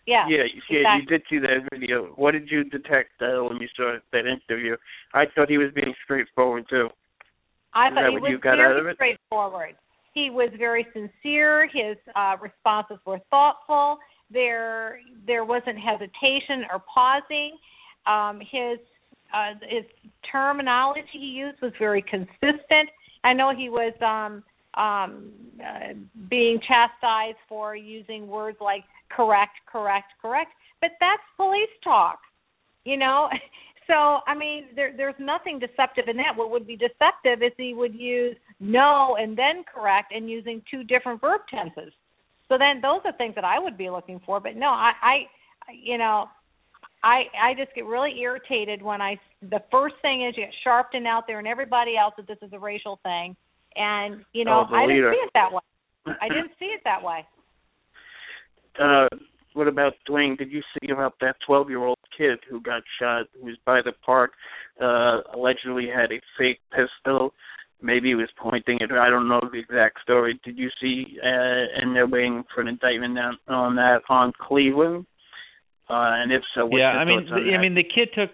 Yeah. 0.06 0.26
Yeah, 0.28 0.44
yeah, 0.70 0.96
you 0.98 1.06
did 1.06 1.22
see 1.30 1.38
that 1.38 1.66
video. 1.72 2.12
What 2.16 2.32
did 2.32 2.50
you 2.50 2.64
detect 2.64 3.10
uh, 3.22 3.42
when 3.44 3.56
you 3.60 3.68
saw 3.76 3.96
that 4.12 4.24
interview? 4.26 4.76
I 5.14 5.24
thought 5.34 5.48
he 5.48 5.58
was 5.58 5.70
being 5.74 5.94
straightforward 6.04 6.66
too. 6.68 6.88
I 7.72 7.88
Is 7.88 7.94
thought 7.94 8.10
he 8.10 8.18
was 8.18 8.30
you 8.30 8.38
got 8.38 8.56
very 8.56 8.94
straightforward. 8.94 9.74
He 10.12 10.30
was 10.30 10.50
very 10.58 10.86
sincere. 10.92 11.68
His 11.72 11.96
uh, 12.14 12.36
responses 12.40 12.98
were 13.04 13.18
thoughtful. 13.30 13.98
There, 14.30 15.00
there 15.26 15.44
wasn't 15.44 15.78
hesitation 15.78 16.64
or 16.70 16.82
pausing. 16.92 17.56
Um, 18.06 18.40
his 18.40 18.78
uh, 19.32 19.54
his 19.68 19.84
terminology 20.30 21.02
he 21.12 21.18
used 21.18 21.60
was 21.60 21.72
very 21.78 22.02
consistent. 22.02 22.88
I 23.24 23.32
know 23.32 23.52
he 23.56 23.68
was 23.68 23.92
um, 24.00 24.44
um, 24.80 25.32
uh, 25.60 25.94
being 26.28 26.60
chastised 26.60 27.38
for 27.48 27.74
using 27.74 28.28
words 28.28 28.58
like 28.60 28.84
correct, 29.10 29.56
correct, 29.70 30.12
correct, 30.20 30.52
but 30.80 30.90
that's 31.00 31.22
police 31.36 31.70
talk, 31.82 32.18
you 32.84 32.96
know. 32.96 33.28
So 33.86 34.20
I 34.26 34.34
mean, 34.34 34.68
there, 34.74 34.94
there's 34.96 35.14
nothing 35.18 35.58
deceptive 35.58 36.08
in 36.08 36.16
that. 36.16 36.36
What 36.36 36.50
would 36.50 36.66
be 36.66 36.76
deceptive 36.76 37.42
is 37.42 37.52
he 37.56 37.74
would 37.74 37.94
use 37.94 38.36
no 38.58 39.16
and 39.20 39.36
then 39.36 39.64
correct, 39.72 40.12
and 40.14 40.30
using 40.30 40.62
two 40.70 40.84
different 40.84 41.20
verb 41.20 41.42
tenses. 41.50 41.92
So 42.48 42.56
then 42.58 42.80
those 42.80 43.00
are 43.04 43.12
things 43.16 43.34
that 43.34 43.44
I 43.44 43.58
would 43.58 43.76
be 43.76 43.90
looking 43.90 44.20
for. 44.24 44.40
But 44.40 44.56
no, 44.56 44.68
I, 44.68 44.92
I 45.02 45.14
you 45.72 45.98
know, 45.98 46.28
I 47.02 47.24
I 47.40 47.54
just 47.54 47.74
get 47.74 47.84
really 47.84 48.18
irritated 48.20 48.82
when 48.82 49.00
I 49.02 49.18
the 49.42 49.62
first 49.70 49.96
thing 50.02 50.26
is 50.26 50.34
you 50.36 50.44
get 50.44 50.54
Sharpton 50.66 51.06
out 51.06 51.24
there 51.26 51.38
and 51.38 51.48
everybody 51.48 51.96
else 51.96 52.14
that 52.16 52.26
this 52.26 52.38
is 52.42 52.52
a 52.52 52.58
racial 52.58 53.00
thing, 53.02 53.36
and 53.76 54.24
you 54.32 54.44
know 54.44 54.66
Oh, 54.70 54.74
I 54.74 54.86
didn't 54.86 55.12
see 55.12 55.20
it 55.24 55.30
that 55.34 55.52
way. 55.52 55.60
I 56.06 56.28
didn't 56.28 56.52
see 56.58 56.66
it 56.66 56.80
that 56.84 57.02
way. 57.02 57.26
Uh, 58.80 59.08
what 59.54 59.68
about 59.68 59.92
Dwane? 60.08 60.36
Did 60.36 60.50
you 60.50 60.62
see 60.74 60.90
about 60.90 61.14
that 61.20 61.36
12-year-old 61.48 61.98
kid 62.16 62.40
who 62.50 62.60
got 62.60 62.82
shot? 63.00 63.26
Who 63.38 63.46
was 63.46 63.56
by 63.64 63.80
the 63.84 63.92
park? 64.04 64.32
Uh, 64.80 65.20
allegedly 65.32 65.86
had 65.86 66.10
a 66.10 66.20
fake 66.36 66.58
pistol. 66.70 67.32
Maybe 67.80 68.08
he 68.08 68.14
was 68.14 68.30
pointing 68.40 68.78
it. 68.80 68.90
I 68.90 69.10
don't 69.10 69.28
know 69.28 69.40
the 69.40 69.58
exact 69.58 70.00
story. 70.02 70.40
Did 70.44 70.58
you 70.58 70.70
see? 70.80 71.18
Uh, 71.22 71.80
and 71.80 71.94
they're 71.94 72.06
waiting 72.06 72.42
for 72.52 72.62
an 72.62 72.68
indictment 72.68 73.18
on, 73.18 73.38
on 73.48 73.76
that 73.76 74.00
on 74.08 74.32
Cleveland. 74.40 75.06
Uh, 75.88 76.16
and 76.16 76.32
if 76.32 76.42
so, 76.54 76.64
what's 76.64 76.80
yeah, 76.80 76.88
I 76.88 77.04
mean, 77.04 77.26
the, 77.26 77.54
I 77.54 77.60
mean, 77.60 77.74
the 77.74 77.84
kid 77.84 78.08
took 78.14 78.30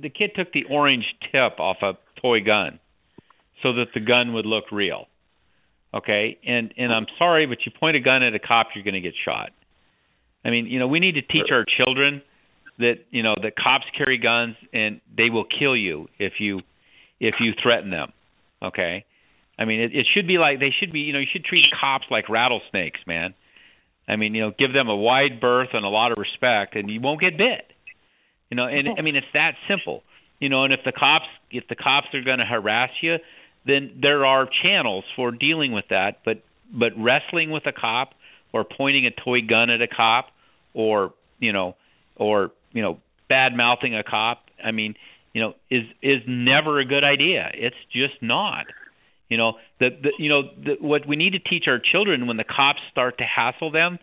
the 0.00 0.08
kid 0.08 0.30
took 0.36 0.52
the 0.52 0.64
orange 0.70 1.04
tip 1.32 1.58
off 1.58 1.78
a 1.82 1.94
toy 2.20 2.38
gun, 2.44 2.78
so 3.62 3.72
that 3.72 3.86
the 3.92 4.00
gun 4.00 4.34
would 4.34 4.46
look 4.46 4.70
real. 4.70 5.06
Okay, 5.92 6.38
and 6.46 6.72
and 6.78 6.92
I'm 6.92 7.06
sorry, 7.18 7.46
but 7.46 7.58
you 7.66 7.72
point 7.78 7.96
a 7.96 8.00
gun 8.00 8.22
at 8.22 8.34
a 8.34 8.38
cop, 8.38 8.68
you're 8.74 8.84
going 8.84 8.94
to 8.94 9.00
get 9.00 9.14
shot. 9.24 9.50
I 10.44 10.50
mean, 10.50 10.66
you 10.66 10.78
know, 10.78 10.88
we 10.88 11.00
need 11.00 11.14
to 11.14 11.22
teach 11.22 11.50
our 11.50 11.64
children 11.64 12.22
that 12.78 12.94
you 13.10 13.22
know 13.22 13.34
that 13.40 13.54
cops 13.56 13.84
carry 13.96 14.18
guns 14.18 14.56
and 14.72 15.00
they 15.16 15.30
will 15.30 15.44
kill 15.44 15.76
you 15.76 16.08
if 16.18 16.34
you 16.40 16.60
if 17.20 17.34
you 17.40 17.52
threaten 17.62 17.90
them. 17.90 18.12
Okay, 18.62 19.04
I 19.58 19.64
mean, 19.64 19.80
it, 19.80 19.94
it 19.94 20.06
should 20.14 20.26
be 20.26 20.38
like 20.38 20.58
they 20.58 20.72
should 20.78 20.92
be. 20.92 21.00
You 21.00 21.12
know, 21.12 21.18
you 21.20 21.26
should 21.32 21.44
treat 21.44 21.66
cops 21.80 22.06
like 22.10 22.28
rattlesnakes, 22.28 23.00
man. 23.06 23.34
I 24.08 24.16
mean, 24.16 24.34
you 24.34 24.42
know, 24.42 24.52
give 24.56 24.72
them 24.72 24.88
a 24.88 24.96
wide 24.96 25.40
berth 25.40 25.68
and 25.72 25.84
a 25.84 25.88
lot 25.88 26.12
of 26.12 26.18
respect, 26.18 26.74
and 26.74 26.90
you 26.90 27.00
won't 27.00 27.20
get 27.20 27.38
bit. 27.38 27.64
You 28.50 28.56
know, 28.56 28.66
and 28.66 28.88
I 28.98 29.02
mean, 29.02 29.16
it's 29.16 29.26
that 29.34 29.52
simple. 29.68 30.02
You 30.40 30.48
know, 30.48 30.64
and 30.64 30.72
if 30.72 30.80
the 30.84 30.92
cops 30.92 31.26
if 31.50 31.64
the 31.68 31.76
cops 31.76 32.08
are 32.14 32.22
going 32.22 32.38
to 32.38 32.44
harass 32.44 32.90
you, 33.00 33.16
then 33.66 34.00
there 34.02 34.26
are 34.26 34.48
channels 34.62 35.04
for 35.14 35.30
dealing 35.30 35.72
with 35.72 35.84
that. 35.90 36.18
But 36.24 36.42
but 36.72 36.92
wrestling 36.98 37.50
with 37.50 37.66
a 37.66 37.72
cop 37.72 38.10
or 38.52 38.64
pointing 38.64 39.06
a 39.06 39.10
toy 39.10 39.40
gun 39.48 39.70
at 39.70 39.80
a 39.80 39.88
cop 39.88 40.26
or 40.74 41.14
you 41.38 41.52
know 41.52 41.74
or 42.16 42.50
you 42.72 42.82
know 42.82 42.98
bad 43.28 43.56
mouthing 43.56 43.94
a 43.94 44.02
cop, 44.02 44.44
I 44.62 44.72
mean, 44.72 44.94
you 45.32 45.40
know, 45.40 45.54
is 45.70 45.84
is 46.02 46.20
never 46.26 46.78
a 46.80 46.84
good 46.84 47.04
idea. 47.04 47.50
It's 47.54 47.76
just 47.92 48.22
not. 48.22 48.66
You 49.28 49.38
know, 49.38 49.54
the, 49.80 49.88
the 50.02 50.10
you 50.18 50.28
know 50.28 50.42
the, 50.42 50.74
what 50.80 51.08
we 51.08 51.16
need 51.16 51.32
to 51.32 51.38
teach 51.38 51.64
our 51.66 51.78
children 51.80 52.26
when 52.26 52.36
the 52.36 52.44
cops 52.44 52.80
start 52.90 53.18
to 53.18 53.24
hassle 53.24 53.70
them, 53.70 53.98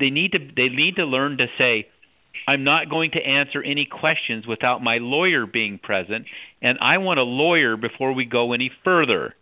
they 0.00 0.10
need 0.10 0.32
to 0.32 0.38
they 0.38 0.68
need 0.74 0.96
to 0.96 1.04
learn 1.04 1.36
to 1.38 1.46
say, 1.58 1.86
I'm 2.46 2.64
not 2.64 2.88
going 2.88 3.10
to 3.12 3.20
answer 3.20 3.62
any 3.62 3.86
questions 3.86 4.46
without 4.46 4.82
my 4.82 4.98
lawyer 5.00 5.44
being 5.44 5.78
present, 5.78 6.24
and 6.62 6.78
I 6.80 6.96
want 6.98 7.18
a 7.18 7.24
lawyer 7.24 7.76
before 7.76 8.14
we 8.14 8.24
go 8.24 8.54
any 8.54 8.70
further. 8.84 9.34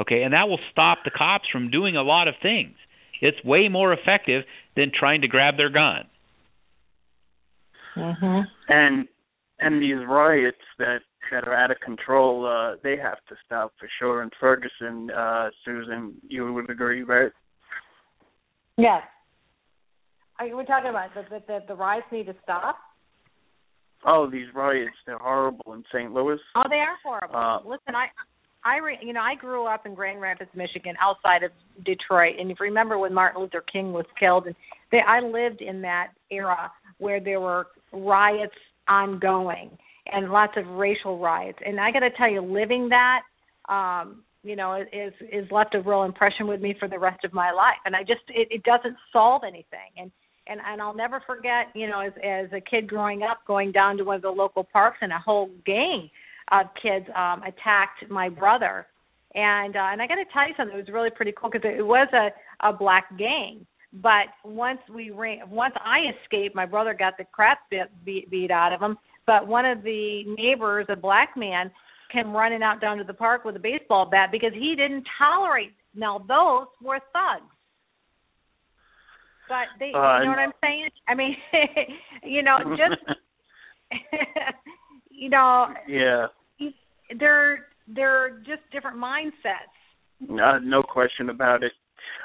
Okay, 0.00 0.22
and 0.22 0.32
that 0.32 0.48
will 0.48 0.60
stop 0.72 0.98
the 1.04 1.10
cops 1.10 1.44
from 1.52 1.70
doing 1.70 1.96
a 1.96 2.02
lot 2.02 2.28
of 2.28 2.34
things. 2.40 2.76
It's 3.20 3.42
way 3.44 3.68
more 3.68 3.92
effective 3.92 4.44
than 4.76 4.92
trying 4.98 5.22
to 5.22 5.28
grab 5.28 5.56
their 5.56 5.70
gun. 5.70 6.04
Mm-hmm. 7.96 8.40
and 8.68 9.08
and 9.58 9.82
these 9.82 10.06
riots 10.06 10.58
that 10.78 10.98
that 11.32 11.48
are 11.48 11.54
out 11.54 11.70
of 11.70 11.80
control, 11.80 12.46
uh, 12.46 12.76
they 12.82 12.96
have 12.96 13.18
to 13.28 13.34
stop 13.44 13.72
for 13.78 13.88
sure. 13.98 14.22
In 14.22 14.30
Ferguson, 14.38 15.10
uh, 15.10 15.48
Susan, 15.64 16.14
you 16.28 16.52
would 16.52 16.70
agree, 16.70 17.02
right? 17.02 17.32
Yes. 18.76 19.02
Are 20.38 20.46
you 20.46 20.56
we're 20.56 20.64
talking 20.64 20.90
about 20.90 21.14
that 21.14 21.30
the, 21.30 21.42
the, 21.46 21.60
the 21.68 21.74
riots 21.74 22.06
need 22.12 22.26
to 22.26 22.34
stop? 22.42 22.76
Oh, 24.06 24.28
these 24.30 24.46
riots, 24.54 24.94
they're 25.06 25.18
horrible 25.18 25.72
in 25.72 25.82
St. 25.92 26.12
Louis. 26.12 26.38
Oh, 26.54 26.62
they 26.68 26.76
are 26.76 26.96
horrible. 27.02 27.34
Uh, 27.34 27.58
Listen, 27.68 27.94
I, 27.94 28.06
I, 28.64 28.78
re, 28.78 28.98
you 29.00 29.12
know, 29.12 29.20
I 29.20 29.34
grew 29.34 29.66
up 29.66 29.86
in 29.86 29.94
Grand 29.94 30.20
Rapids, 30.20 30.50
Michigan, 30.54 30.94
outside 31.00 31.42
of 31.42 31.52
Detroit, 31.84 32.34
and 32.38 32.50
if 32.50 32.58
you 32.58 32.66
remember 32.66 32.98
when 32.98 33.14
Martin 33.14 33.42
Luther 33.42 33.64
King 33.72 33.92
was 33.92 34.06
killed, 34.18 34.46
and 34.46 34.56
they, 34.90 34.98
I 35.06 35.20
lived 35.20 35.60
in 35.60 35.82
that 35.82 36.08
era 36.30 36.72
where 36.98 37.20
there 37.20 37.40
were 37.40 37.68
riots 37.92 38.54
ongoing 38.88 39.70
and 40.12 40.30
lots 40.30 40.52
of 40.56 40.66
racial 40.66 41.18
riots, 41.18 41.58
and 41.64 41.80
I 41.80 41.92
got 41.92 42.00
to 42.00 42.10
tell 42.10 42.30
you, 42.30 42.40
living 42.40 42.88
that, 42.88 43.20
um, 43.72 44.22
you 44.42 44.56
know, 44.56 44.74
is 44.74 45.12
is 45.32 45.50
left 45.50 45.74
a 45.74 45.80
real 45.80 46.04
impression 46.04 46.46
with 46.46 46.60
me 46.60 46.74
for 46.78 46.88
the 46.88 46.98
rest 46.98 47.24
of 47.24 47.32
my 47.32 47.52
life, 47.52 47.78
and 47.84 47.94
I 47.94 48.00
just 48.00 48.22
it, 48.28 48.48
it 48.50 48.62
doesn't 48.62 48.96
solve 49.12 49.42
anything, 49.44 49.90
and 49.96 50.10
and 50.46 50.60
and 50.64 50.80
I'll 50.80 50.94
never 50.94 51.20
forget, 51.26 51.66
you 51.74 51.88
know, 51.88 52.00
as 52.00 52.12
as 52.24 52.52
a 52.52 52.60
kid 52.60 52.88
growing 52.88 53.22
up, 53.22 53.38
going 53.46 53.72
down 53.72 53.96
to 53.98 54.04
one 54.04 54.16
of 54.16 54.22
the 54.22 54.30
local 54.30 54.64
parks, 54.64 54.98
and 55.00 55.12
a 55.12 55.18
whole 55.18 55.50
gang 55.64 56.10
of 56.52 56.66
kids 56.80 57.06
um 57.16 57.42
attacked 57.42 58.08
my 58.10 58.28
brother, 58.28 58.86
and 59.34 59.76
uh, 59.76 59.90
and 59.92 60.00
I 60.00 60.06
got 60.06 60.16
to 60.16 60.24
tell 60.32 60.46
you 60.46 60.54
something, 60.56 60.76
it 60.76 60.80
was 60.80 60.92
really 60.92 61.10
pretty 61.10 61.32
cool 61.36 61.50
because 61.50 61.68
it 61.68 61.84
was 61.84 62.08
a 62.12 62.68
a 62.68 62.72
black 62.72 63.16
gang. 63.18 63.66
But 63.92 64.26
once 64.44 64.80
we 64.92 65.10
ran, 65.10 65.48
once 65.48 65.74
I 65.82 66.10
escaped, 66.22 66.54
my 66.54 66.66
brother 66.66 66.92
got 66.92 67.16
the 67.16 67.24
crap 67.24 67.60
bit, 67.70 67.88
beat, 68.04 68.30
beat 68.30 68.50
out 68.50 68.72
of 68.72 68.80
him. 68.80 68.98
But 69.26 69.46
one 69.46 69.64
of 69.64 69.82
the 69.82 70.24
neighbors, 70.36 70.86
a 70.88 70.96
black 70.96 71.30
man, 71.36 71.70
came 72.12 72.32
running 72.32 72.62
out 72.62 72.80
down 72.80 72.98
to 72.98 73.04
the 73.04 73.14
park 73.14 73.44
with 73.44 73.56
a 73.56 73.60
baseball 73.60 74.06
bat 74.06 74.30
because 74.30 74.52
he 74.52 74.74
didn't 74.76 75.04
tolerate. 75.18 75.72
Now 75.94 76.18
those 76.18 76.66
were 76.82 77.00
thugs. 77.12 77.50
But 79.48 79.68
they, 79.78 79.92
Uh, 79.94 80.18
you 80.20 80.24
know 80.24 80.30
what 80.30 80.38
I'm 80.38 80.52
saying? 80.60 80.90
I 81.08 81.14
mean, 81.14 81.36
you 82.22 82.42
know, 82.42 82.58
just 82.76 83.00
you 85.16 85.30
know, 85.30 85.66
Yeah, 85.88 86.26
they're 87.18 87.66
they're 87.88 88.38
just 88.40 88.62
different 88.72 88.98
mindsets. 88.98 89.72
uh, 90.28 90.58
no 90.62 90.82
question 90.82 91.30
about 91.30 91.62
it. 91.62 91.72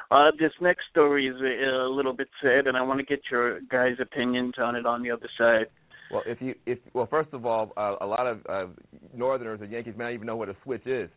Uh, 0.09 0.31
this 0.39 0.51
next 0.59 0.81
story 0.89 1.27
is 1.27 1.35
a, 1.41 1.85
a 1.85 1.89
little 1.89 2.13
bit 2.13 2.27
sad, 2.41 2.67
and 2.67 2.75
I 2.75 2.81
want 2.81 2.99
to 2.99 3.05
get 3.05 3.21
your 3.31 3.61
guys' 3.61 3.97
opinions 4.01 4.53
on 4.57 4.75
it 4.75 4.85
on 4.85 5.03
the 5.03 5.11
other 5.11 5.29
side. 5.37 5.67
Well, 6.11 6.23
if 6.25 6.41
you 6.41 6.55
if 6.65 6.79
well, 6.93 7.07
first 7.09 7.29
of 7.31 7.45
all, 7.45 7.71
uh, 7.77 7.95
a 8.01 8.05
lot 8.05 8.27
of 8.27 8.39
uh, 8.49 8.65
Northerners 9.15 9.61
and 9.61 9.71
Yankees 9.71 9.93
may 9.97 10.05
not 10.05 10.13
even 10.13 10.27
know 10.27 10.35
what 10.35 10.49
a 10.49 10.55
switch 10.63 10.85
is. 10.85 11.09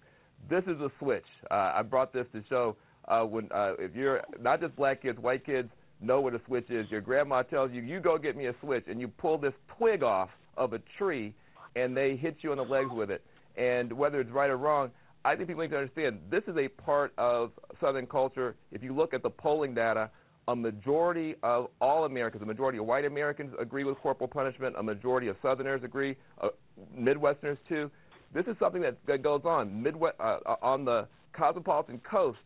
This 0.49 0.63
is 0.65 0.81
a 0.81 0.91
switch. 1.01 1.25
Uh, 1.51 1.73
I 1.75 1.83
brought 1.83 2.13
this 2.13 2.27
to 2.33 2.43
show 2.49 2.77
uh, 3.09 3.23
when 3.23 3.51
uh, 3.53 3.73
if 3.79 3.95
you're 3.97 4.21
not 4.41 4.61
just 4.61 4.77
black 4.77 5.03
kids, 5.03 5.19
white 5.19 5.45
kids 5.45 5.69
know 6.01 6.21
what 6.21 6.35
a 6.35 6.41
switch 6.47 6.71
is. 6.71 6.87
Your 6.91 7.01
grandma 7.01 7.43
tells 7.43 7.73
you, 7.73 7.83
"You 7.83 7.99
go 7.99 8.19
get 8.19 8.37
me 8.37 8.47
a 8.47 8.55
switch," 8.61 8.85
and 8.89 9.01
you 9.01 9.09
pull 9.09 9.39
this 9.39 9.55
twig 9.77 10.03
off 10.05 10.29
of 10.57 10.73
a 10.75 10.79
tree, 10.99 11.35
and 11.77 11.97
they 11.97 12.17
hit 12.17 12.37
you 12.41 12.53
in 12.53 12.59
the 12.59 12.65
legs 12.65 12.91
with 12.93 13.11
it. 13.11 13.25
And 13.57 13.93
whether 13.93 14.21
it's 14.21 14.31
right 14.31 14.51
or 14.51 14.57
wrong, 14.57 14.91
I 15.25 15.37
think 15.37 15.49
people 15.49 15.63
need 15.63 15.71
to 15.71 15.79
understand 15.79 16.21
this 16.31 16.43
is 16.47 16.57
a 16.57 16.69
part 16.69 17.13
of 17.17 17.53
Southern 17.81 18.07
culture. 18.07 18.57
If 18.73 18.83
you 18.83 18.95
look 18.95 19.15
at 19.15 19.23
the 19.23 19.31
polling 19.31 19.75
data, 19.75 20.11
a 20.49 20.57
majority 20.57 21.37
of 21.43 21.69
all 21.81 22.05
Americans, 22.05 22.43
a 22.43 22.47
majority 22.47 22.79
of 22.79 22.85
white 22.85 23.05
Americans 23.05 23.55
agree 23.59 23.85
with 23.85 23.97
corporal 23.99 24.29
punishment. 24.29 24.77
A 24.79 24.83
majority 24.83 25.29
of 25.29 25.37
Southerners 25.41 25.83
agree, 25.83 26.17
uh, 26.43 26.49
Midwesterners 26.95 27.57
too. 27.69 27.91
This 28.35 28.47
is 28.47 28.57
something 28.59 28.83
that, 28.83 28.99
that 29.07 29.23
goes 29.23 29.43
on 29.45 29.83
Midwest 29.83 30.17
uh, 30.21 30.39
uh, 30.45 30.57
on 30.61 30.85
the 30.85 31.07
cosmopolitan 31.33 32.01
coasts. 32.09 32.43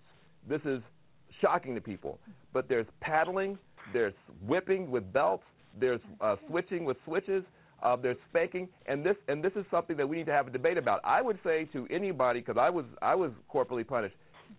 This 0.48 0.60
is 0.64 0.80
shocking 1.40 1.74
to 1.74 1.80
people. 1.80 2.18
But 2.52 2.68
there's 2.68 2.86
paddling, 3.00 3.58
there's 3.92 4.14
whipping 4.46 4.90
with 4.90 5.12
belts, 5.12 5.44
there's 5.80 6.00
uh, 6.20 6.36
switching 6.48 6.84
with 6.84 6.96
switches. 7.04 7.42
Uh, 7.82 7.96
there's 7.96 8.16
spanking, 8.30 8.68
and 8.86 9.04
this 9.04 9.16
and 9.28 9.42
this 9.42 9.52
is 9.54 9.64
something 9.70 9.96
that 9.96 10.08
we 10.08 10.16
need 10.16 10.26
to 10.26 10.32
have 10.32 10.48
a 10.48 10.50
debate 10.50 10.78
about. 10.78 11.00
I 11.04 11.22
would 11.22 11.38
say 11.44 11.64
to 11.72 11.86
anybody, 11.90 12.40
because 12.40 12.56
I 12.58 12.70
was 12.70 12.84
I 13.00 13.14
was 13.14 13.30
corporally 13.48 13.84
punished 13.84 14.16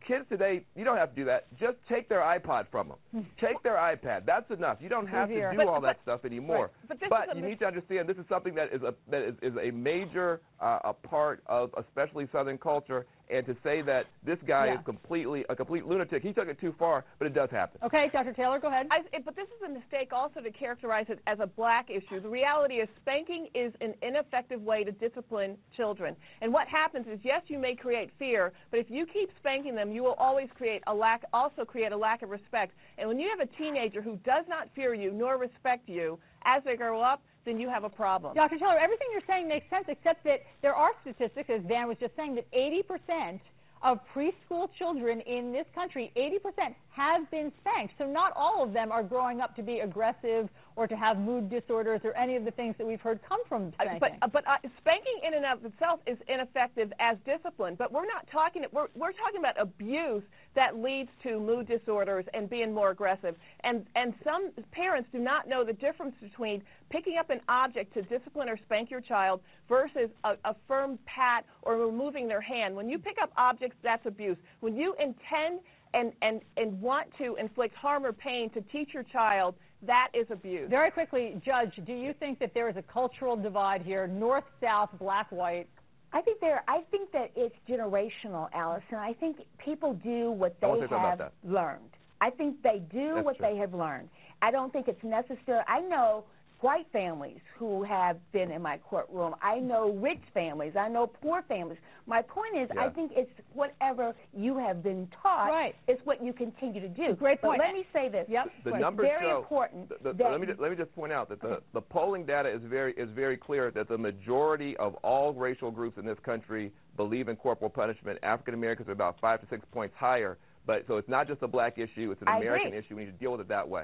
kids 0.08 0.26
today, 0.30 0.64
you 0.76 0.84
don't 0.86 0.98
have 0.98 1.10
to 1.10 1.16
do 1.16 1.26
that. 1.26 1.48
Just 1.60 1.78
take 1.90 2.10
their 2.10 2.22
iPod 2.22 2.66
from 2.72 2.90
them. 2.90 2.98
Hmm. 3.12 3.22
take 3.46 3.62
their 3.64 3.76
iPad. 3.76 4.26
That's 4.26 4.50
enough. 4.52 4.78
You 4.80 4.90
don't 4.90 5.08
have 5.08 5.32
Easier. 5.32 5.52
to 5.52 5.58
do 5.58 5.58
But- 5.58 5.68
all 5.68 5.82
but- 5.82 5.88
that 5.88 6.02
stuff 6.04 6.26
anymore. 6.26 6.70
right. 6.90 7.00
But 7.10 7.34
a 7.34 7.36
you 7.36 7.46
need 7.46 7.60
to 7.60 7.66
understand 7.66 8.08
this 8.08 8.18
is 8.18 8.26
something 8.30 8.56
that 8.56 8.72
is 8.74 8.82
a 8.84 8.94
that 9.10 9.22
is, 9.22 9.36
is 9.42 9.54
a 9.62 9.72
major 9.72 10.42
uh, 10.60 10.80
a 10.84 10.94
part 10.94 11.42
of 11.48 11.74
especially 11.78 12.28
Southern 12.32 12.58
culture. 12.58 13.06
And 13.30 13.46
to 13.46 13.56
say 13.64 13.82
that 13.84 14.08
this 14.24 14.40
guy 14.48 14.68
Yeah. 14.68 14.80
is 14.80 14.86
completely 14.86 15.46
a 15.50 15.56
complete 15.56 15.86
lunatic, 15.86 16.24
he 16.24 16.34
took 16.34 16.48
it 16.48 16.60
too 16.60 16.72
far. 16.74 17.06
But 17.20 17.28
it 17.28 17.34
does 17.34 17.52
happen. 17.52 17.80
Okay, 17.84 18.10
Dr. 18.12 18.34
Taylor, 18.34 18.58
go 18.60 18.70
ahead. 18.70 18.88
I, 18.90 19.02
it- 19.14 19.24
but 19.24 19.36
this 19.36 19.48
is 19.50 19.62
a 19.64 19.70
mistake 19.70 20.12
also 20.12 20.42
to 20.42 20.52
characterize 20.52 21.06
it 21.10 21.20
as 21.28 21.40
a 21.40 21.46
black 21.46 21.90
issue. 21.92 22.20
The 22.20 22.30
reality 22.30 22.76
is 22.76 22.90
spanking 23.02 23.48
is 23.54 23.72
an 23.82 23.94
ineffective 24.02 24.62
way 24.64 24.84
to 24.84 24.92
discipline 24.92 25.58
children. 25.78 26.16
And 26.42 26.52
what 26.52 26.68
happens 26.68 27.06
is, 27.08 27.20
yes, 27.24 27.44
you 27.48 27.60
may 27.60 27.76
create 27.76 28.10
fear, 28.18 28.52
but 28.72 28.80
if 28.80 28.90
you 28.90 29.06
keep 29.06 29.30
spanking 29.38 29.76
them, 29.76 29.92
you 29.92 30.02
will 30.04 30.16
always 30.16 30.50
create 30.58 30.82
a 30.88 30.94
lack, 30.94 31.24
also 31.32 31.66
create 31.66 31.92
a 31.92 31.98
lack 31.98 32.24
of 32.24 32.30
respect. 32.32 32.74
And 32.98 33.08
when 33.08 33.20
you 33.20 33.30
have 33.30 33.48
a 33.48 33.52
teenager 33.58 34.02
who 34.02 34.16
does 34.26 34.46
not 34.48 34.70
fear 34.74 34.96
you 34.96 35.12
nor 35.12 35.38
respect 35.38 35.88
you 35.88 36.18
as 36.46 36.64
they 36.64 36.76
grow 36.76 37.00
up, 37.02 37.22
then 37.46 37.60
you 37.60 37.70
have 37.70 37.84
a 37.84 37.90
problem. 37.90 38.36
Dr. 38.36 38.58
Taylor, 38.58 38.78
everything 38.80 39.08
you're 39.12 39.22
saying 39.28 39.48
makes 39.48 39.70
sense, 39.70 39.86
except 39.88 40.24
that 40.26 40.42
there 40.62 40.76
are 40.76 40.92
statistics, 41.02 41.50
as 41.50 41.62
Dan 41.68 41.88
was 41.88 41.98
just 42.00 42.16
saying, 42.16 42.36
that 42.36 42.52
80% 42.52 43.40
of 43.82 44.00
preschool 44.14 44.68
children 44.78 45.22
in 45.22 45.52
this 45.52 45.66
country, 45.74 46.12
80% 46.16 46.76
have 47.00 47.32
been 47.32 47.52
spanked. 47.62 47.94
So 47.98 48.06
not 48.06 48.32
all 48.36 48.64
of 48.66 48.74
them 48.74 48.92
are 48.92 49.04
growing 49.04 49.40
up 49.44 49.56
to 49.56 49.64
be 49.64 49.80
aggressive 49.80 50.50
or 50.76 50.86
to 50.88 50.96
have 50.96 51.18
mood 51.18 51.50
disorders 51.50 52.02
or 52.04 52.16
any 52.16 52.36
of 52.36 52.44
the 52.46 52.52
things 52.52 52.74
that 52.78 52.88
we've 52.90 53.02
heard 53.02 53.20
come 53.28 53.42
from 53.50 53.62
Uh, 53.80 53.84
spanking. 53.84 54.00
But 54.00 54.12
uh, 54.22 54.28
but 54.36 54.44
uh, 54.48 54.58
spanking 54.82 55.18
in 55.26 55.34
and 55.34 55.46
of 55.52 55.66
itself 55.70 56.00
is 56.12 56.18
ineffective 56.28 56.90
as 57.00 57.16
discipline. 57.34 57.76
But 57.82 57.92
we're 57.92 58.12
not 58.16 58.24
talking 58.38 58.62
we're 58.72 58.88
we're 59.02 59.14
talking 59.24 59.40
about 59.40 59.56
abuse 59.60 60.24
that 60.56 60.72
leads 60.88 61.10
to 61.24 61.40
mood 61.50 61.66
disorders 61.68 62.26
and 62.34 62.50
being 62.50 62.74
more 62.74 62.90
aggressive. 62.92 63.36
And 63.64 63.86
and 63.96 64.14
some 64.24 64.44
parents 64.72 65.08
do 65.12 65.20
not 65.20 65.42
know 65.52 65.62
the 65.72 65.78
difference 65.88 66.16
between 66.22 66.58
picking 66.90 67.18
up 67.22 67.30
an 67.30 67.42
object 67.64 67.94
to 67.96 68.02
discipline 68.16 68.50
or 68.50 68.58
spank 68.66 68.86
your 68.90 69.02
child 69.02 69.38
versus 69.68 70.10
a, 70.24 70.32
a 70.52 70.56
firm 70.68 70.98
pat 71.06 71.42
or 71.62 71.78
removing 71.78 72.28
their 72.28 72.42
hand. 72.42 72.76
When 72.80 72.88
you 72.90 72.98
pick 72.98 73.18
up 73.24 73.32
objects, 73.38 73.78
that's 73.84 74.06
abuse. 74.06 74.38
When 74.60 74.76
you 74.82 74.90
intend 75.08 75.60
and, 75.94 76.14
and, 76.22 76.42
and 76.58 76.80
want 76.82 77.08
to 77.18 77.36
inflict 77.36 77.76
harm 77.76 78.06
or 78.06 78.14
pain 78.14 78.50
to 78.52 78.62
teach 78.62 78.90
your 78.94 79.04
child, 79.04 79.56
that 79.86 80.10
is 80.14 80.28
abuse. 80.30 80.70
Very 80.70 80.92
quickly, 80.92 81.42
Judge, 81.46 81.74
do 81.86 81.94
you 81.94 82.14
think 82.20 82.40
that 82.40 82.54
there 82.54 82.70
is 82.70 82.76
a 82.78 82.82
cultural 82.82 83.36
divide 83.36 83.82
here, 83.82 84.08
north, 84.08 84.44
south, 84.62 84.90
black, 85.00 85.32
white? 85.32 85.68
I 86.12 86.22
think 86.22 86.40
there. 86.42 86.64
I 86.68 86.82
think 86.90 87.12
that 87.12 87.32
it's 87.36 87.56
generational, 87.70 88.50
Allison. 88.54 88.96
I 88.96 89.14
think 89.20 89.38
people 89.64 89.94
do 89.94 90.32
what 90.32 90.60
they 90.60 90.68
wanna 90.68 90.82
say 90.82 90.90
something 90.90 91.20
have 91.20 91.32
learned. 91.44 91.90
I 92.20 92.32
think 92.32 92.62
they 92.64 92.82
do 92.92 93.14
That's 93.16 93.26
what 93.26 93.38
true. 93.38 93.48
they 93.50 93.58
have 93.58 93.74
learned. 93.74 94.10
I 94.42 94.52
don't 94.52 94.74
think 94.74 94.88
it's 94.88 95.04
necessary. 95.04 95.64
I 95.68 95.82
know 95.82 96.26
white 96.62 96.88
families 96.92 97.40
who 97.58 97.84
have 97.84 98.18
been 98.32 98.52
in 98.52 98.62
my 98.62 98.78
courtroom. 98.78 99.36
I 99.42 99.60
know 99.60 99.92
rich 100.02 100.22
families. 100.34 100.74
I 100.78 100.90
know 100.90 101.08
poor 101.08 101.42
families. 101.48 101.78
My 102.06 102.22
point 102.22 102.58
is, 102.58 102.70
I 102.78 102.90
think 102.90 103.12
it's 103.16 103.30
whatever 103.54 104.16
you 104.36 104.58
have 104.58 104.82
been 104.82 105.08
taught 105.22 105.50
Right. 105.50 105.76
is 105.88 106.00
what 106.06 106.24
you 106.24 106.34
continue 106.34 106.82
to 106.82 106.88
do. 106.90 107.14
Great 107.14 107.40
point. 107.42 107.60
But 107.60 107.66
let 107.68 107.74
me 107.74 107.86
say 107.94 108.10
this. 108.10 108.26
Yep. 108.28 108.48
the 108.64 108.70
it's 108.72 108.80
numbers 108.82 109.06
very 109.08 109.26
show. 109.28 109.38
important 109.40 109.90
the- 110.04 110.14
the- 110.14 110.24
let 110.24 110.40
me 110.42 110.48
just, 110.48 110.60
let 110.60 110.72
me 110.72 110.78
just 110.78 110.94
point 110.96 111.12
out 111.14 111.30
that 111.30 111.40
the, 111.42 111.62
the 111.74 111.82
polling 111.82 112.26
data 112.26 112.50
is 112.50 112.62
very 112.64 112.94
is 112.94 113.10
very 113.12 113.38
clear 113.38 113.70
that 113.72 113.88
the 113.88 113.98
majority 113.98 114.76
of 114.78 114.96
all 114.96 115.34
racial 115.34 115.70
groups 115.72 115.98
in 115.98 116.06
this 116.06 116.20
country 116.20 116.72
believe 116.98 117.30
in 117.30 117.36
corporal 117.36 117.70
punishment. 117.70 118.20
African 118.24 118.54
Americans 118.56 118.90
are 118.90 118.94
about 118.94 119.20
five 119.20 119.40
to 119.42 119.48
six 119.50 119.64
points 119.72 119.96
higher. 119.98 120.38
But 120.66 120.86
so 120.88 120.98
it's 120.98 121.10
not 121.10 121.28
just 121.28 121.42
a 121.42 121.48
black 121.48 121.78
issue; 121.78 122.12
it's 122.12 122.22
an 122.22 122.28
I 122.28 122.38
American 122.38 122.68
agree. 122.68 122.80
issue. 122.80 122.96
We 122.96 123.06
need 123.06 123.12
to 123.12 123.18
deal 123.18 123.32
with 123.32 123.42
it 123.42 123.48
that 123.50 123.68
way. 123.68 123.84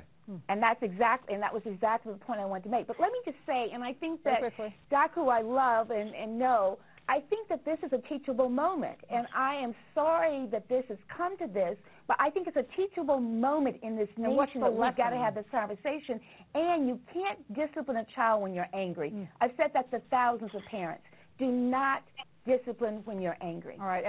And 0.50 0.62
that's 0.62 0.82
exactly, 0.82 1.36
and 1.36 1.44
that 1.44 1.54
was 1.54 1.62
exactly 1.66 2.12
the 2.12 2.18
point 2.18 2.40
I 2.40 2.46
wanted 2.46 2.64
to 2.64 2.70
make. 2.70 2.88
But 2.88 3.00
let 3.00 3.12
me 3.12 3.20
just 3.26 3.38
say, 3.46 3.70
and 3.72 3.84
I 3.84 3.94
think 3.94 4.24
that 4.24 4.40
Very 4.40 4.52
quickly. 4.52 4.76
Doc, 4.90 5.12
who 5.14 5.30
I 5.30 5.42
love 5.42 5.92
and, 5.92 6.16
and 6.16 6.40
know, 6.40 6.80
I 7.08 7.20
think 7.30 7.48
that 7.50 7.64
this 7.64 7.78
is 7.86 7.94
a 7.94 8.00
teachable 8.10 8.50
moment, 8.50 8.98
and 9.12 9.28
I 9.36 9.56
am 9.56 9.76
sorry 9.94 10.48
that 10.52 10.68
this 10.68 10.84
has 10.90 10.98
come 11.16 11.38
to 11.38 11.48
this, 11.48 11.78
but 12.08 12.18
I 12.20 12.32
think 12.32 12.48
it's 12.48 12.58
a 12.58 12.66
teachable 12.76 13.20
moment 13.20 13.78
in 13.84 13.96
this 13.96 14.10
And 14.18 14.26
nation 14.26 14.62
that 14.62 14.74
we've 14.74 14.98
got 14.98 15.10
to 15.12 15.18
have 15.18 15.36
this 15.36 15.46
conversation. 15.52 16.20
And 16.56 16.88
you 16.88 17.00
can't 17.14 17.40
discipline 17.54 17.98
a 17.98 18.06
child 18.16 18.42
when 18.42 18.54
you're 18.56 18.70
angry. 18.74 19.12
Mm. 19.12 19.28
I've 19.42 19.52
said 19.58 19.72
that 19.74 19.92
to 19.92 20.02
thousands 20.10 20.52
of 20.56 20.62
parents. 20.70 21.04
Do 21.38 21.46
not 21.52 22.04
discipline 22.48 23.02
when 23.06 23.22
you're 23.22 23.38
angry. 23.42 23.78
All 23.80 23.88
right. 23.88 24.04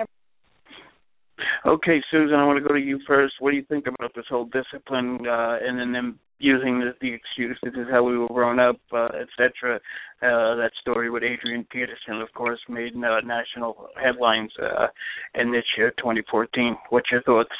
Okay, 1.66 2.00
Susan, 2.10 2.36
I 2.36 2.46
want 2.46 2.62
to 2.62 2.66
go 2.66 2.74
to 2.74 2.80
you 2.80 2.98
first. 3.06 3.34
What 3.40 3.50
do 3.50 3.56
you 3.56 3.64
think 3.64 3.86
about 3.86 4.14
this 4.14 4.24
whole 4.28 4.46
discipline 4.46 5.18
uh, 5.26 5.58
and 5.60 5.78
then 5.78 5.92
them 5.92 6.18
using 6.38 6.80
the, 6.80 6.92
the 7.00 7.12
excuse 7.12 7.58
this 7.62 7.72
is 7.74 7.86
how 7.90 8.02
we 8.02 8.18
were 8.18 8.28
grown 8.28 8.58
up, 8.58 8.76
uh, 8.92 9.08
etc. 9.20 9.76
Uh, 10.22 10.56
that 10.56 10.70
story 10.80 11.10
with 11.10 11.22
Adrian 11.22 11.66
Peterson, 11.70 12.20
of 12.20 12.32
course, 12.34 12.60
made 12.68 12.94
uh, 12.96 13.20
national 13.24 13.88
headlines 14.02 14.52
uh, 14.62 14.86
in 15.34 15.52
this 15.52 15.64
year, 15.76 15.92
2014. 15.98 16.76
What's 16.90 17.10
your 17.10 17.22
thoughts? 17.22 17.50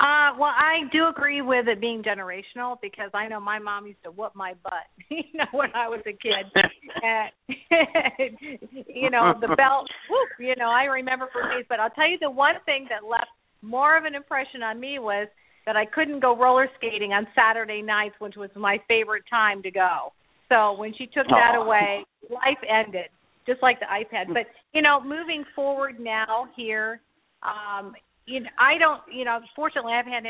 Uh, 0.00 0.34
well, 0.38 0.50
I 0.50 0.90
do 0.92 1.06
agree 1.08 1.40
with 1.40 1.68
it 1.68 1.80
being 1.80 2.02
generational 2.02 2.76
because 2.82 3.10
I 3.14 3.28
know 3.28 3.38
my 3.38 3.60
mom 3.60 3.86
used 3.86 4.02
to 4.02 4.10
whoop 4.10 4.32
my 4.34 4.54
butt, 4.64 4.72
you 5.08 5.22
know, 5.34 5.44
when 5.52 5.70
I 5.74 5.88
was 5.88 6.00
a 6.00 6.10
kid. 6.10 6.50
and, 7.02 7.30
you 8.88 9.08
know, 9.10 9.34
the 9.40 9.54
belt, 9.56 9.86
you 10.38 10.54
know, 10.56 10.68
I 10.68 10.84
remember 10.84 11.28
for 11.32 11.42
days. 11.54 11.66
But 11.68 11.80
I'll 11.80 11.90
tell 11.90 12.08
you 12.08 12.18
the 12.20 12.30
one 12.30 12.54
thing 12.64 12.86
that 12.90 13.08
left 13.08 13.30
more 13.62 13.96
of 13.96 14.04
an 14.04 14.14
impression 14.14 14.62
on 14.62 14.78
me 14.78 14.98
was 14.98 15.28
that 15.66 15.76
I 15.76 15.86
couldn't 15.86 16.20
go 16.20 16.36
roller 16.36 16.68
skating 16.76 17.12
on 17.12 17.26
Saturday 17.34 17.82
nights, 17.82 18.14
which 18.18 18.36
was 18.36 18.50
my 18.54 18.78
favorite 18.86 19.24
time 19.28 19.62
to 19.62 19.70
go. 19.70 20.12
So 20.48 20.74
when 20.78 20.92
she 20.96 21.06
took 21.06 21.26
that 21.28 21.56
Aw. 21.56 21.64
away, 21.64 22.04
life 22.30 22.60
ended, 22.68 23.08
just 23.46 23.62
like 23.62 23.80
the 23.80 23.86
iPad. 23.86 24.28
But 24.28 24.46
you 24.72 24.82
know, 24.82 25.00
moving 25.02 25.44
forward 25.54 25.98
now 25.98 26.46
here, 26.56 27.00
um, 27.42 27.94
you 28.26 28.40
know, 28.40 28.50
I 28.58 28.78
don't, 28.78 29.00
you 29.12 29.24
know, 29.24 29.40
fortunately, 29.56 29.92
I 29.92 29.96
haven't 29.96 30.12
had 30.12 30.24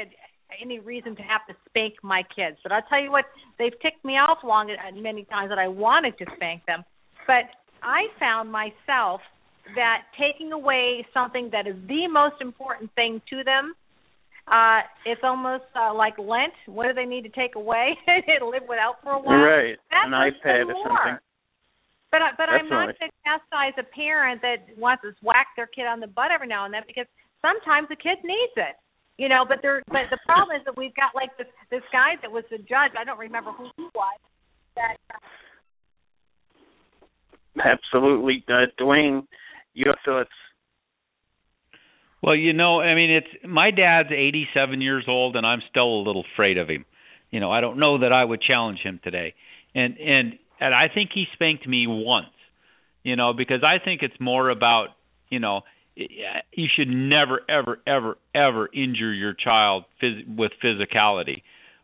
any 0.63 0.79
reason 0.79 1.17
to 1.17 1.23
have 1.23 1.47
to 1.49 1.55
spank 1.69 1.95
my 2.03 2.23
kids. 2.35 2.59
But 2.63 2.73
I'll 2.73 2.87
tell 2.89 3.03
you 3.03 3.11
what, 3.11 3.25
they've 3.59 3.75
ticked 3.83 4.05
me 4.05 4.15
off 4.15 4.39
long 4.45 4.71
uh, 4.71 5.01
many 5.01 5.25
times 5.25 5.51
that 5.51 5.59
I 5.59 5.69
wanted 5.69 6.17
to 6.19 6.27
spank 6.37 6.63
them. 6.67 6.85
But 7.27 7.51
I 7.83 8.07
found 8.19 8.51
myself 8.51 9.21
that 9.75 10.09
taking 10.19 10.53
away 10.53 11.07
something 11.15 11.51
that 11.53 11.67
is 11.67 11.77
the 11.89 12.07
most 12.09 12.37
important 12.41 12.93
thing 12.95 13.21
to 13.31 13.43
them, 13.45 13.75
uh, 14.47 14.85
it's 15.07 15.23
almost 15.25 15.65
uh, 15.73 15.93
like 15.95 16.19
Lent. 16.19 16.53
What 16.67 16.87
do 16.89 16.93
they 16.93 17.09
need 17.09 17.23
to 17.23 17.33
take 17.33 17.57
away 17.57 17.97
to 18.41 18.47
live 18.47 18.69
without 18.69 19.01
for 19.03 19.13
a 19.13 19.21
while? 19.21 19.41
Right, 19.41 19.77
That 19.91 20.07
an 20.07 20.13
iPad 20.13 20.69
or 20.69 20.77
something. 20.85 21.19
But 22.13 22.23
I, 22.23 22.31
but 22.37 22.47
I'm 22.47 22.69
not 22.69 22.95
going 22.95 23.11
to 23.11 23.19
chastise 23.27 23.75
a 23.75 23.83
parent 23.83 24.41
that 24.43 24.79
wants 24.79 25.03
to 25.03 25.17
whack 25.25 25.49
their 25.57 25.67
kid 25.67 25.87
on 25.91 25.99
the 25.99 26.07
butt 26.07 26.31
every 26.31 26.47
now 26.47 26.65
and 26.65 26.73
then 26.73 26.87
because 26.87 27.11
sometimes 27.43 27.89
the 27.89 27.97
kid 27.97 28.23
needs 28.23 28.55
it. 28.55 28.77
You 29.19 29.29
know, 29.29 29.47
but 29.49 29.59
there 29.63 29.83
but 29.89 30.11
the 30.11 30.19
problem 30.27 30.55
is 30.59 30.63
that 30.67 30.77
we've 30.77 30.95
got 30.95 31.15
like 31.15 31.31
this 31.39 31.47
this 31.71 31.83
guy 31.91 32.15
that 32.23 32.31
was 32.31 32.45
the 32.51 32.59
judge, 32.59 32.95
I 32.99 33.03
don't 33.03 33.19
remember 33.19 33.51
who 33.51 33.71
he 33.77 33.87
was, 33.95 34.19
that 34.77 34.99
Absolutely. 37.63 38.45
Uh, 38.49 38.67
Dwane, 38.81 39.27
your 39.75 39.95
thoughts? 40.05 40.31
Well, 42.23 42.35
you 42.35 42.55
know, 42.55 42.81
I 42.81 42.95
mean, 42.95 43.11
it's 43.11 43.45
my 43.47 43.71
dad's 43.71 44.09
87 44.11 44.81
years 44.81 45.05
old, 45.07 45.37
and 45.37 45.47
I'm 45.47 45.61
still 45.69 45.89
a 45.89 46.03
little 46.07 46.25
afraid 46.33 46.57
of 46.57 46.69
him. 46.69 46.87
You 47.31 47.41
know, 47.41 47.51
I 47.51 47.61
don't 47.61 47.79
know 47.79 47.99
that 47.99 48.13
I 48.13 48.25
would 48.25 48.41
challenge 48.41 48.79
him 48.83 49.01
today, 49.05 49.35
and 49.75 49.99
and 49.99 50.39
and 50.61 50.75
I 50.75 50.87
think 50.93 51.11
he 51.13 51.27
spanked 51.35 51.67
me 51.69 51.87
once. 51.87 52.29
You 53.03 53.17
know, 53.17 53.35
because 53.35 53.63
I 53.63 53.85
think 53.85 54.01
it's 54.03 54.19
more 54.19 54.49
about 54.49 54.89
you 55.29 55.39
know 55.39 55.63
you 55.97 56.69
should 56.75 56.89
never 56.89 57.41
ever 57.49 57.79
ever 57.87 58.17
ever 58.35 58.69
injure 58.73 59.13
your 59.13 59.35
child 59.35 59.85
phys- 60.03 60.37
with 60.37 60.53
physicality. 60.65 61.43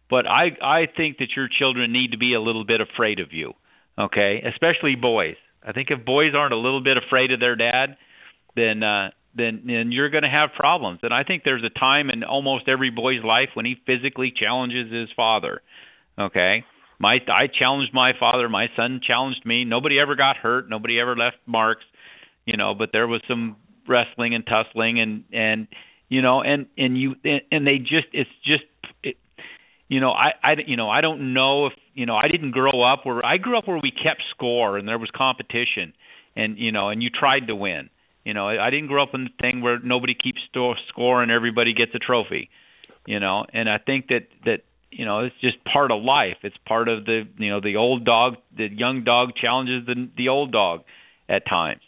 But 0.09 0.26
I 0.26 0.57
I 0.62 0.86
think 0.97 1.18
that 1.18 1.36
your 1.36 1.49
children 1.49 1.93
need 1.93 2.12
to 2.12 2.18
be 2.18 2.34
a 2.34 2.41
little 2.41 2.64
bit 2.64 2.80
afraid 2.80 3.20
of 3.20 3.32
you. 3.32 3.53
Okay, 3.99 4.43
especially 4.47 4.95
boys. 4.95 5.36
I 5.67 5.73
think 5.73 5.89
if 5.91 6.05
boys 6.05 6.33
aren't 6.35 6.55
a 6.55 6.59
little 6.59 6.83
bit 6.83 6.97
afraid 6.97 7.33
of 7.33 7.41
their 7.41 7.57
dad, 7.57 7.97
then 8.57 8.83
uh 8.83 9.11
then 9.35 9.63
then 9.67 9.93
you're 9.93 10.11
going 10.11 10.25
to 10.25 10.31
have 10.31 10.51
problems. 10.57 11.01
And 11.03 11.15
I 11.15 11.23
think 11.23 11.43
there's 11.45 11.65
a 11.65 11.79
time 11.79 12.11
in 12.11 12.25
almost 12.25 12.69
every 12.69 12.91
boy's 12.91 13.23
life 13.23 13.51
when 13.55 13.67
he 13.67 13.77
physically 13.87 14.33
challenges 14.35 14.93
his 14.93 15.09
father. 15.15 15.63
Okay? 16.19 16.65
My 16.99 17.19
I 17.29 17.47
challenged 17.47 17.95
my 17.95 18.13
father, 18.19 18.49
my 18.49 18.67
son 18.77 19.01
challenged 19.07 19.47
me. 19.47 19.65
Nobody 19.65 19.99
ever 19.99 20.17
got 20.17 20.37
hurt, 20.37 20.69
nobody 20.69 21.01
ever 21.01 21.17
left 21.17 21.37
marks, 21.47 21.85
you 22.45 22.57
know, 22.57 22.75
but 22.75 22.91
there 22.93 23.07
was 23.07 23.23
some 23.29 23.57
wrestling 23.89 24.35
and 24.35 24.47
tussling 24.47 25.01
and 25.01 25.25
and 25.33 25.69
you 26.09 26.23
know 26.23 26.43
and 26.43 26.67
and 26.77 26.99
you 26.99 27.15
and 27.25 27.67
they 27.67 27.79
just 27.79 28.09
it's 28.13 28.31
just 28.45 28.65
you 29.91 30.01
know 30.01 30.11
I 30.11 30.30
I 30.43 30.53
you 30.66 30.78
know 30.78 30.88
I 30.88 31.03
don't 31.03 31.34
know 31.34 31.66
if 31.66 31.74
you 31.93 32.07
know 32.07 32.16
I 32.16 32.28
didn't 32.28 32.53
grow 32.53 32.82
up 32.82 33.05
where 33.05 33.24
I 33.24 33.36
grew 33.36 33.59
up 33.59 33.68
where 33.68 33.80
we 33.82 33.91
kept 33.91 34.22
score 34.30 34.78
and 34.78 34.88
there 34.88 34.99
was 34.99 35.11
competition 35.14 35.93
and 36.34 36.59
you 36.59 36.72
know 36.72 36.88
and 36.88 37.03
you 37.03 37.11
tried 37.11 37.49
to 37.49 37.55
win. 37.55 37.91
You 38.24 38.32
know 38.32 38.49
I 38.49 38.70
didn't 38.70 38.88
grow 38.88 39.03
up 39.03 39.11
in 39.12 39.24
the 39.24 39.30
thing 39.43 39.61
where 39.61 39.78
nobody 39.78 40.14
keeps 40.14 40.41
score 40.88 41.22
and 41.22 41.30
everybody 41.30 41.74
gets 41.74 41.93
a 41.95 41.99
trophy 41.99 42.49
you 43.07 43.20
know? 43.20 43.47
And 43.53 43.68
I 43.68 43.78
think 43.78 44.09
that 44.09 44.28
that 44.45 44.61
you 44.91 45.05
know 45.05 45.20
it's 45.20 45.34
just 45.41 45.62
part 45.64 45.91
of 45.91 46.03
life. 46.03 46.38
It's 46.43 46.57
part 46.66 46.88
of 46.88 47.05
the 47.05 47.22
you 47.38 47.51
know 47.51 47.61
the 47.61 47.76
old 47.76 48.05
dog 48.05 48.36
the 48.57 48.68
young 48.70 49.05
dog 49.05 49.30
challenges 49.41 49.86
the 49.86 50.09
the 50.16 50.28
old 50.28 50.53
dog 50.53 50.82
at 51.28 51.47
times. 51.47 51.82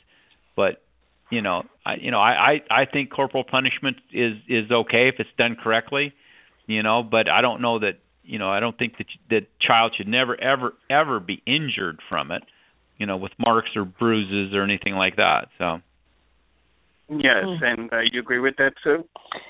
But 0.56 0.82
you 1.30 1.42
know, 1.42 1.64
I 1.84 1.94
you 2.00 2.10
know, 2.10 2.20
I 2.20 2.60
I 2.70 2.82
I 2.82 2.84
think 2.86 3.10
corporal 3.10 3.44
punishment 3.44 3.96
is 4.12 4.34
is 4.48 4.70
okay 4.70 5.08
if 5.08 5.16
it's 5.18 5.30
done 5.38 5.56
correctly, 5.62 6.12
you 6.72 6.82
know, 6.82 7.02
but 7.02 7.28
I 7.28 7.40
don't 7.40 7.60
know 7.60 7.78
that 7.80 7.98
you 8.24 8.38
know, 8.38 8.50
I 8.50 8.60
don't 8.60 8.76
think 8.78 8.98
that 8.98 9.06
that 9.30 9.46
child 9.60 9.94
should 9.96 10.08
never 10.08 10.40
ever 10.40 10.74
ever 10.90 11.20
be 11.20 11.42
injured 11.46 12.00
from 12.08 12.30
it, 12.30 12.42
you 12.98 13.06
know, 13.06 13.16
with 13.16 13.32
marks 13.38 13.70
or 13.76 13.84
bruises 13.84 14.54
or 14.54 14.62
anything 14.62 14.94
like 14.94 15.16
that. 15.16 15.48
So 15.58 15.80
Yes, 17.18 17.44
and 17.62 17.92
uh, 17.92 18.00
you 18.10 18.20
agree 18.20 18.38
with 18.38 18.54
that, 18.56 18.72
Sue? 18.82 19.04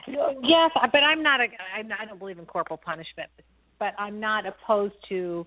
Yes, 0.08 0.70
but 0.74 1.02
I'm 1.02 1.22
not 1.22 1.40
a. 1.40 1.46
I'm, 1.76 1.90
I 2.00 2.06
don't 2.06 2.18
believe 2.18 2.38
in 2.38 2.46
corporal 2.46 2.80
punishment, 2.82 3.30
but 3.78 3.94
I'm 3.98 4.18
not 4.18 4.44
opposed 4.46 4.94
to 5.10 5.46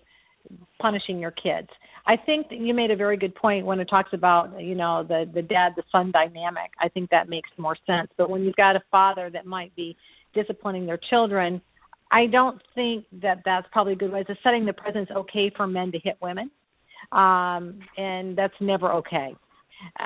punishing 0.80 1.20
your 1.20 1.32
kids. 1.32 1.68
I 2.08 2.16
think 2.16 2.50
that 2.50 2.60
you 2.60 2.74
made 2.74 2.92
a 2.92 2.96
very 2.96 3.18
good 3.18 3.34
point 3.36 3.66
when 3.66 3.80
it 3.80 3.86
talks 3.86 4.12
about 4.14 4.62
you 4.62 4.76
know 4.76 5.04
the 5.04 5.30
the 5.34 5.42
dad 5.42 5.74
the 5.76 5.84
son 5.92 6.12
dynamic. 6.12 6.72
I 6.80 6.88
think 6.90 7.10
that 7.10 7.28
makes 7.28 7.50
more 7.58 7.76
sense. 7.86 8.10
But 8.18 8.30
when 8.30 8.44
you've 8.44 8.56
got 8.56 8.76
a 8.76 8.84
father 8.92 9.30
that 9.32 9.46
might 9.46 9.76
be 9.76 9.98
disciplining 10.36 10.86
their 10.86 11.00
children, 11.10 11.62
I 12.12 12.28
don't 12.28 12.62
think 12.76 13.06
that 13.22 13.42
that's 13.46 13.68
probably 13.72 13.94
a 13.94 13.96
good 13.96 14.12
way. 14.12 14.24
It's 14.28 14.40
setting 14.44 14.66
the 14.66 14.74
precedence 14.74 15.10
okay 15.16 15.52
for 15.56 15.66
men 15.66 15.92
to 15.92 16.00
hit 16.00 16.18
women, 16.22 16.52
um, 17.12 17.80
and 17.98 18.38
that's 18.38 18.54
never 18.60 18.92
okay 18.94 19.36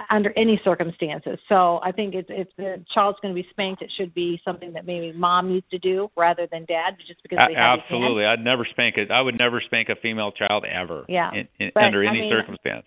under 0.09 0.33
any 0.37 0.59
circumstances. 0.63 1.37
So 1.47 1.79
I 1.83 1.91
think 1.91 2.15
it's 2.15 2.29
if 2.29 2.47
the 2.57 2.83
child's 2.93 3.19
going 3.21 3.33
to 3.33 3.41
be 3.41 3.47
spanked, 3.51 3.81
it 3.81 3.91
should 3.97 4.13
be 4.13 4.39
something 4.43 4.73
that 4.73 4.85
maybe 4.85 5.11
mom 5.13 5.53
needs 5.53 5.65
to 5.71 5.79
do 5.79 6.09
rather 6.17 6.47
than 6.51 6.65
dad, 6.65 6.95
just 7.07 7.21
because 7.21 7.39
they 7.47 7.53
have 7.53 7.79
absolutely. 7.83 8.25
I'd 8.25 8.43
never 8.43 8.65
spank 8.69 8.95
it. 8.97 9.11
I 9.11 9.21
would 9.21 9.37
never 9.37 9.61
spank 9.65 9.89
a 9.89 9.95
female 10.01 10.31
child 10.31 10.65
ever. 10.65 11.05
Yeah, 11.07 11.31
in, 11.31 11.47
in, 11.59 11.71
but, 11.73 11.83
under 11.83 12.03
I 12.03 12.09
any 12.09 12.21
mean, 12.21 12.31
circumstance. 12.31 12.85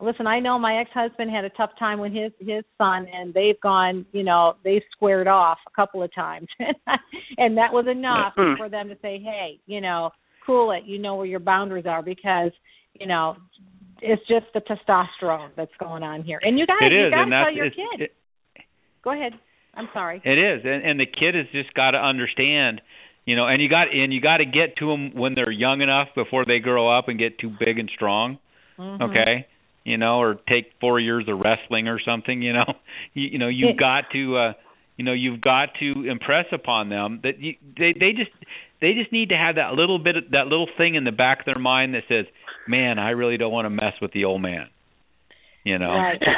Listen, 0.00 0.26
I 0.26 0.40
know 0.40 0.58
my 0.58 0.78
ex-husband 0.80 1.30
had 1.30 1.44
a 1.44 1.50
tough 1.50 1.70
time 1.78 1.98
with 2.00 2.12
his 2.12 2.32
his 2.40 2.64
son, 2.78 3.06
and 3.12 3.34
they've 3.34 3.60
gone, 3.60 4.06
you 4.12 4.22
know, 4.22 4.54
they've 4.64 4.82
squared 4.92 5.28
off 5.28 5.58
a 5.66 5.70
couple 5.70 6.02
of 6.02 6.12
times, 6.14 6.48
and 7.38 7.56
that 7.58 7.72
was 7.72 7.86
enough 7.86 8.34
Mhm. 8.36 8.56
for 8.56 8.68
them 8.68 8.88
to 8.88 8.96
say, 9.02 9.18
hey, 9.18 9.58
you 9.66 9.80
know, 9.80 10.10
cool 10.46 10.72
it. 10.72 10.84
You 10.84 10.98
know 10.98 11.16
where 11.16 11.26
your 11.26 11.40
boundaries 11.40 11.86
are 11.86 12.02
because, 12.02 12.50
you 12.94 13.06
know, 13.06 13.36
it's 14.00 14.26
just 14.26 14.46
the 14.54 14.60
testosterone 14.62 15.50
that's 15.56 15.76
going 15.78 16.02
on 16.02 16.22
here, 16.22 16.40
and 16.42 16.58
you 16.58 16.66
got 16.66 16.82
It 16.82 16.92
you 16.92 17.06
is, 17.06 17.10
got 17.10 17.24
to 17.24 17.30
tell 17.30 17.52
your 17.52 17.70
kid. 17.70 18.00
it, 18.00 18.12
Go 19.02 19.12
ahead. 19.12 19.32
I'm 19.74 19.88
sorry. 19.92 20.20
It 20.24 20.38
is, 20.38 20.62
and 20.64 20.82
and 20.82 20.98
the 20.98 21.06
kid 21.06 21.34
has 21.34 21.46
just 21.52 21.74
got 21.74 21.92
to 21.92 21.98
understand, 21.98 22.80
you 23.26 23.36
know, 23.36 23.46
and 23.46 23.60
you 23.62 23.68
got 23.68 23.92
and 23.94 24.12
you 24.12 24.20
got 24.20 24.38
to 24.38 24.46
get 24.46 24.76
to 24.78 24.86
them 24.86 25.12
when 25.14 25.34
they're 25.34 25.50
young 25.50 25.82
enough 25.82 26.08
before 26.14 26.44
they 26.46 26.58
grow 26.58 26.88
up 26.88 27.08
and 27.08 27.18
get 27.18 27.38
too 27.38 27.50
big 27.50 27.78
and 27.78 27.90
strong. 27.94 28.38
Mhm. 28.78 29.00
Okay, 29.02 29.46
you 29.90 29.98
know, 29.98 30.20
or 30.20 30.36
take 30.48 30.72
four 30.80 31.00
years 31.00 31.26
of 31.28 31.38
wrestling 31.38 31.88
or 31.88 32.00
something. 32.00 32.40
You 32.42 32.54
know, 32.54 32.74
you, 33.14 33.28
you 33.32 33.38
know, 33.38 33.48
you've 33.48 33.76
got 33.76 34.04
to, 34.12 34.36
uh 34.36 34.52
you 34.96 35.04
know, 35.04 35.12
you've 35.12 35.40
got 35.40 35.70
to 35.80 36.08
impress 36.10 36.46
upon 36.52 36.90
them 36.90 37.20
that 37.22 37.40
you, 37.40 37.54
they 37.78 37.92
they 37.92 38.12
just 38.12 38.30
they 38.80 38.92
just 38.92 39.12
need 39.12 39.30
to 39.30 39.36
have 39.36 39.56
that 39.56 39.72
little 39.72 39.98
bit 39.98 40.16
of, 40.16 40.24
that 40.32 40.46
little 40.46 40.68
thing 40.76 40.94
in 40.94 41.04
the 41.04 41.12
back 41.12 41.40
of 41.40 41.46
their 41.46 41.58
mind 41.58 41.94
that 41.94 42.02
says, 42.08 42.26
"Man, 42.68 42.98
I 42.98 43.10
really 43.10 43.36
don't 43.36 43.52
want 43.52 43.66
to 43.66 43.70
mess 43.70 43.94
with 44.00 44.12
the 44.12 44.24
old 44.24 44.42
man." 44.42 44.68
You 45.64 45.78
know. 45.78 45.90
Right. 45.90 46.20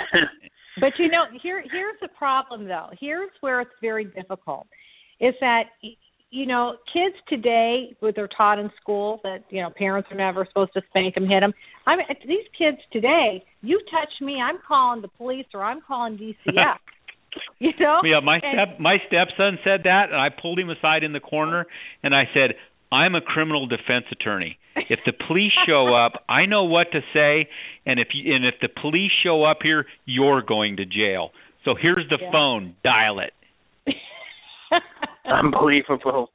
But 0.80 0.92
you 0.98 1.08
know, 1.08 1.24
here 1.42 1.62
here's 1.70 2.00
the 2.00 2.08
problem 2.08 2.66
though. 2.66 2.88
Here's 2.98 3.30
where 3.40 3.60
it's 3.60 3.70
very 3.80 4.06
difficult. 4.06 4.66
Is 5.20 5.34
that 5.40 5.64
you 6.32 6.46
know, 6.46 6.76
kids 6.92 7.14
today, 7.28 7.94
what 8.00 8.16
they're 8.16 8.26
taught 8.26 8.58
in 8.58 8.70
school 8.80 9.20
that 9.22 9.44
you 9.50 9.60
know 9.62 9.70
parents 9.70 10.08
are 10.10 10.16
never 10.16 10.46
supposed 10.48 10.72
to 10.72 10.80
spank 10.88 11.14
them, 11.14 11.28
hit 11.28 11.40
them. 11.40 11.52
I 11.86 11.96
mean, 11.96 12.06
these 12.26 12.46
kids 12.56 12.78
today, 12.90 13.44
you 13.60 13.78
touch 13.90 14.08
me, 14.20 14.40
I'm 14.42 14.58
calling 14.66 15.02
the 15.02 15.08
police 15.08 15.46
or 15.52 15.62
I'm 15.62 15.80
calling 15.86 16.16
DCF. 16.16 16.78
you 17.58 17.72
know? 17.78 18.00
Yeah, 18.04 18.20
my 18.20 18.36
And- 18.42 18.42
step 18.68 18.80
my 18.80 18.96
stepson 19.06 19.58
said 19.62 19.82
that, 19.84 20.08
and 20.10 20.16
I 20.16 20.30
pulled 20.30 20.58
him 20.58 20.70
aside 20.70 21.04
in 21.04 21.12
the 21.12 21.20
corner, 21.20 21.66
and 22.02 22.14
I 22.14 22.24
said, 22.32 22.54
"I'm 22.90 23.14
a 23.14 23.20
criminal 23.20 23.66
defense 23.66 24.06
attorney. 24.10 24.58
If 24.88 25.00
the 25.04 25.12
police 25.12 25.52
show 25.66 25.94
up, 26.04 26.24
I 26.30 26.46
know 26.46 26.64
what 26.64 26.92
to 26.92 27.00
say, 27.12 27.46
and 27.84 28.00
if 28.00 28.08
you, 28.14 28.34
and 28.34 28.44
if 28.46 28.54
the 28.62 28.68
police 28.68 29.12
show 29.22 29.44
up 29.44 29.58
here, 29.62 29.86
you're 30.06 30.40
going 30.42 30.76
to 30.78 30.86
jail. 30.86 31.32
So 31.66 31.74
here's 31.74 32.08
the 32.08 32.18
Yeah. 32.20 32.30
phone. 32.32 32.74
Dial 32.82 33.18
it." 33.20 33.34
Unbelievable. 35.26 36.30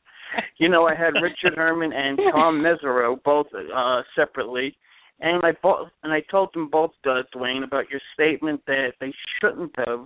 You 0.57 0.69
know, 0.69 0.85
I 0.87 0.95
had 0.95 1.13
Richard 1.21 1.55
Herman 1.55 1.93
and 1.93 2.19
Tom 2.31 2.61
Mesereau 2.61 3.21
both 3.23 3.47
uh 3.53 4.01
separately, 4.15 4.77
and 5.19 5.43
I 5.43 5.51
both 5.63 5.89
and 6.03 6.11
I 6.11 6.21
told 6.29 6.49
them 6.53 6.69
both, 6.69 6.91
uh, 7.05 7.23
Dwane, 7.33 7.63
about 7.63 7.89
your 7.89 8.01
statement 8.13 8.61
that 8.67 8.93
they 8.99 9.13
shouldn't 9.39 9.71
have 9.77 10.05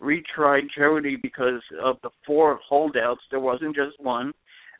retried 0.00 0.68
Jodi 0.76 1.16
because 1.16 1.62
of 1.82 1.96
the 2.02 2.10
four 2.26 2.58
holdouts. 2.68 3.22
There 3.30 3.40
wasn't 3.40 3.74
just 3.74 3.98
one, 3.98 4.32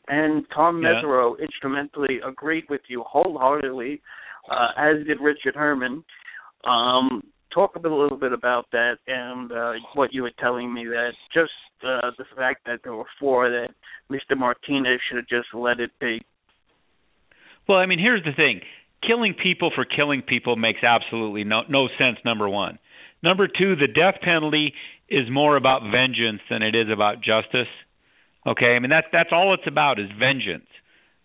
and 0.07 0.45
Tom 0.53 0.81
Yeah. 0.81 1.01
Mesereau 1.01 1.39
instrumentally 1.39 2.19
agreed 2.25 2.65
with 2.69 2.81
you 2.87 3.03
wholeheartedly, 3.03 4.01
uh, 4.49 4.71
as 4.77 5.05
did 5.05 5.19
Richard 5.19 5.55
Herman. 5.55 6.03
Um, 6.65 7.23
talk 7.53 7.75
a 7.75 7.79
little 7.79 8.17
bit 8.17 8.33
about 8.33 8.65
that 8.71 8.97
and 9.07 9.51
uh, 9.51 9.73
what 9.95 10.13
you 10.13 10.23
were 10.23 10.31
telling 10.39 10.73
me 10.73 10.85
that 10.85 11.11
just 11.33 11.51
uh, 11.83 12.11
the 12.17 12.25
fact 12.35 12.65
that 12.65 12.79
there 12.83 12.93
were 12.93 13.05
four 13.19 13.49
that 13.49 13.69
Mr. 14.11 14.37
Martinez 14.37 14.99
should 15.07 15.17
have 15.17 15.27
just 15.27 15.53
let 15.53 15.79
it 15.79 15.91
be. 15.99 16.21
Well, 17.67 17.77
I 17.77 17.85
mean, 17.85 17.99
here's 17.99 18.23
the 18.23 18.33
thing: 18.35 18.61
killing 19.05 19.33
people 19.41 19.71
for 19.73 19.85
killing 19.85 20.21
people 20.21 20.55
makes 20.55 20.83
absolutely 20.83 21.43
no 21.43 21.61
no 21.69 21.87
sense. 21.97 22.17
Number 22.25 22.47
one. 22.49 22.79
Number 23.21 23.47
two, 23.47 23.75
the 23.77 23.87
death 23.87 24.15
penalty 24.21 24.73
is 25.07 25.29
more 25.31 25.55
about 25.55 25.81
vengeance 25.83 26.41
than 26.49 26.61
it 26.61 26.75
is 26.75 26.87
about 26.91 27.17
justice. 27.23 27.71
Okay, 28.45 28.75
I 28.75 28.79
mean 28.79 28.89
that's 28.89 29.07
that's 29.11 29.29
all 29.31 29.53
it's 29.53 29.67
about 29.67 29.99
is 29.99 30.09
vengeance. 30.19 30.67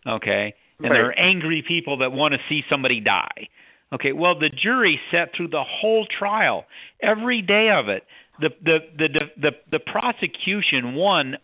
Okay, 0.07 0.55
and 0.79 0.91
there 0.93 1.07
are 1.07 1.19
angry 1.19 1.65
people 1.67 1.99
that 1.99 2.13
want 2.13 2.35
to 2.35 2.39
see 2.49 2.63
somebody 2.71 3.01
die. 3.01 3.49
Okay, 3.93 4.13
well 4.13 4.39
the 4.39 4.51
jury 4.51 5.01
sat 5.11 5.31
through 5.37 5.49
the 5.49 5.65
whole 5.65 6.07
trial, 6.07 6.67
every 7.03 7.41
day 7.43 7.71
of 7.71 7.89
it. 7.89 8.05
The 8.41 8.51
the 8.63 8.79
the 8.97 9.09
the 9.09 9.21
the, 9.41 9.51
the 9.73 9.79
prosecution 9.79 10.95
won 10.95 11.37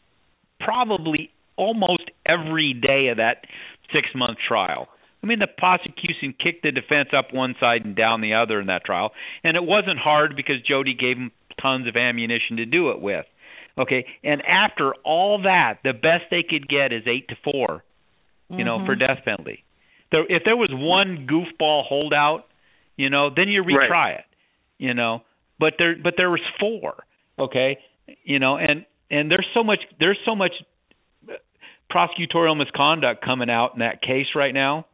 probably 0.60 1.30
almost 1.56 2.10
every 2.26 2.74
day 2.74 3.08
of 3.08 3.16
that 3.16 3.44
six 3.92 4.08
month 4.14 4.38
trial. 4.46 4.88
I 5.22 5.26
mean, 5.26 5.38
the 5.38 5.46
prosecution 5.46 6.34
kicked 6.38 6.62
the 6.64 6.70
defense 6.70 7.08
up 7.16 7.32
one 7.32 7.54
side 7.58 7.86
and 7.86 7.96
down 7.96 8.20
the 8.20 8.34
other 8.34 8.60
in 8.60 8.66
that 8.66 8.84
trial, 8.84 9.12
and 9.42 9.56
it 9.56 9.64
wasn't 9.64 9.98
hard 9.98 10.36
because 10.36 10.56
Jodi 10.68 10.92
gave 10.92 11.16
them 11.16 11.32
tons 11.60 11.88
of 11.88 11.96
ammunition 11.96 12.58
to 12.58 12.66
do 12.66 12.90
it 12.90 13.00
with. 13.00 13.24
Okay, 13.78 14.04
and 14.22 14.42
after 14.42 14.94
all 15.02 15.42
that, 15.42 15.78
the 15.82 15.94
best 15.94 16.24
they 16.30 16.42
could 16.42 16.68
get 16.68 16.92
is 16.92 17.04
eight 17.06 17.26
to 17.28 17.36
four, 17.42 17.82
you 18.50 18.64
know, 18.64 18.78
Mhm. 18.78 18.86
for 18.86 18.94
death 18.94 19.24
penalty. 19.24 19.63
There, 20.14 20.24
if 20.28 20.44
there 20.44 20.56
was 20.56 20.70
one 20.72 21.26
goofball 21.28 21.84
holdout, 21.84 22.46
you 22.96 23.10
know, 23.10 23.30
then 23.34 23.48
you 23.48 23.64
retry 23.64 23.90
Right. 23.90 24.14
it, 24.20 24.24
you 24.78 24.94
know. 24.94 25.22
But 25.58 25.74
there, 25.76 25.96
but 26.00 26.14
there 26.16 26.30
was 26.30 26.40
four, 26.60 27.02
okay, 27.36 27.78
you 28.22 28.38
know, 28.38 28.56
and 28.56 28.86
and 29.10 29.28
there's 29.28 29.46
so 29.54 29.64
much, 29.64 29.80
there's 29.98 30.18
so 30.24 30.36
much 30.36 30.52
uh, 31.28 31.32
prosecutorial 31.92 32.56
misconduct 32.56 33.24
coming 33.24 33.50
out 33.50 33.72
in 33.74 33.80
that 33.80 34.02
case 34.02 34.26
right 34.36 34.54
now 34.54 34.86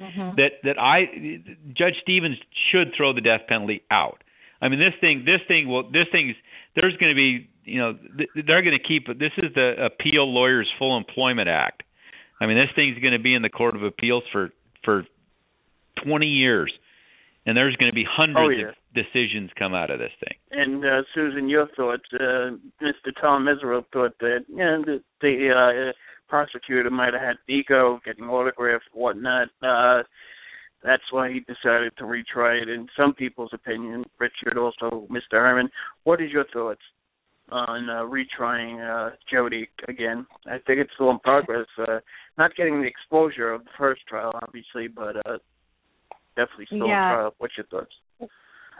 mm-hmm. 0.00 0.34
that 0.36 0.50
that 0.64 0.80
I 0.80 1.06
Judge 1.76 1.94
Stephens 2.02 2.38
should 2.72 2.94
throw 2.96 3.12
the 3.12 3.20
death 3.20 3.42
penalty 3.48 3.82
out. 3.88 4.24
I 4.60 4.68
mean, 4.68 4.80
this 4.80 4.94
thing, 5.00 5.22
this 5.24 5.40
thing 5.46 5.68
will, 5.68 5.84
this 5.84 6.06
thing's 6.10 6.34
there's 6.74 6.96
going 6.96 7.12
to 7.12 7.16
be, 7.16 7.48
you 7.64 7.78
know, 7.78 7.92
th- 8.16 8.30
they're 8.46 8.62
going 8.62 8.76
to 8.76 8.82
keep. 8.82 9.06
This 9.06 9.32
is 9.38 9.54
the 9.54 9.74
Appeal 9.78 10.26
Lawyers 10.26 10.68
Full 10.80 10.96
Employment 10.96 11.48
Act. 11.48 11.84
I 12.40 12.46
mean, 12.46 12.56
this 12.56 12.68
thing's 12.76 12.98
going 13.00 13.12
to 13.14 13.18
be 13.22 13.34
in 13.34 13.42
the 13.42 13.48
Court 13.50 13.76
of 13.76 13.82
Appeals 13.82 14.24
for 14.32 14.50
for 14.84 15.04
20 16.04 16.26
years, 16.26 16.72
and 17.46 17.56
there's 17.56 17.74
going 17.76 17.90
to 17.90 17.94
be 17.94 18.04
hundreds 18.08 18.38
Oh, 18.38 18.48
yeah. 18.50 18.68
of 18.68 18.74
decisions 18.94 19.50
come 19.58 19.74
out 19.74 19.90
of 19.90 19.98
this 19.98 20.12
thing. 20.20 20.36
And 20.52 20.84
uh, 20.84 21.02
Susan, 21.14 21.48
your 21.48 21.66
thoughts? 21.76 22.04
Uh, 22.14 22.56
Mr. 22.82 23.10
Tom 23.20 23.44
Mesereau 23.46 23.84
thought 23.92 24.16
that 24.20 24.44
you 24.48 24.56
know, 24.56 24.82
the, 24.84 25.02
the 25.20 25.88
uh, 25.88 25.92
prosecutor 26.28 26.90
might 26.90 27.12
have 27.14 27.22
had 27.22 27.36
ego, 27.48 28.00
getting 28.04 28.24
autographs, 28.26 28.84
whatnot. 28.92 29.48
Uh, 29.62 30.02
that's 30.84 31.02
why 31.10 31.32
he 31.32 31.40
decided 31.40 31.92
to 31.98 32.04
retry 32.04 32.62
it. 32.62 32.68
In 32.68 32.86
some 32.96 33.12
people's 33.12 33.50
opinion, 33.52 34.04
Richard, 34.20 34.56
also 34.56 35.08
Mr. 35.10 35.32
Herman. 35.32 35.68
What 36.04 36.20
is 36.22 36.30
your 36.30 36.44
thoughts 36.52 36.82
on 37.50 37.88
uh, 37.88 38.02
retrying 38.02 38.78
uh, 38.80 39.16
Jodi 39.30 39.68
again? 39.88 40.26
I 40.46 40.58
think 40.66 40.80
it's 40.80 40.90
still 40.94 41.10
in 41.10 41.18
progress. 41.20 41.66
Uh, 41.78 42.00
not 42.36 42.54
getting 42.56 42.80
the 42.80 42.86
exposure 42.86 43.52
of 43.52 43.64
the 43.64 43.70
first 43.76 44.02
trial, 44.06 44.32
obviously, 44.42 44.88
but 44.88 45.16
uh, 45.26 45.38
definitely 46.36 46.66
still 46.66 46.86
Yeah. 46.86 47.10
in 47.10 47.14
trial. 47.16 47.34
What's 47.38 47.56
your 47.56 47.66
thoughts? 47.66 47.92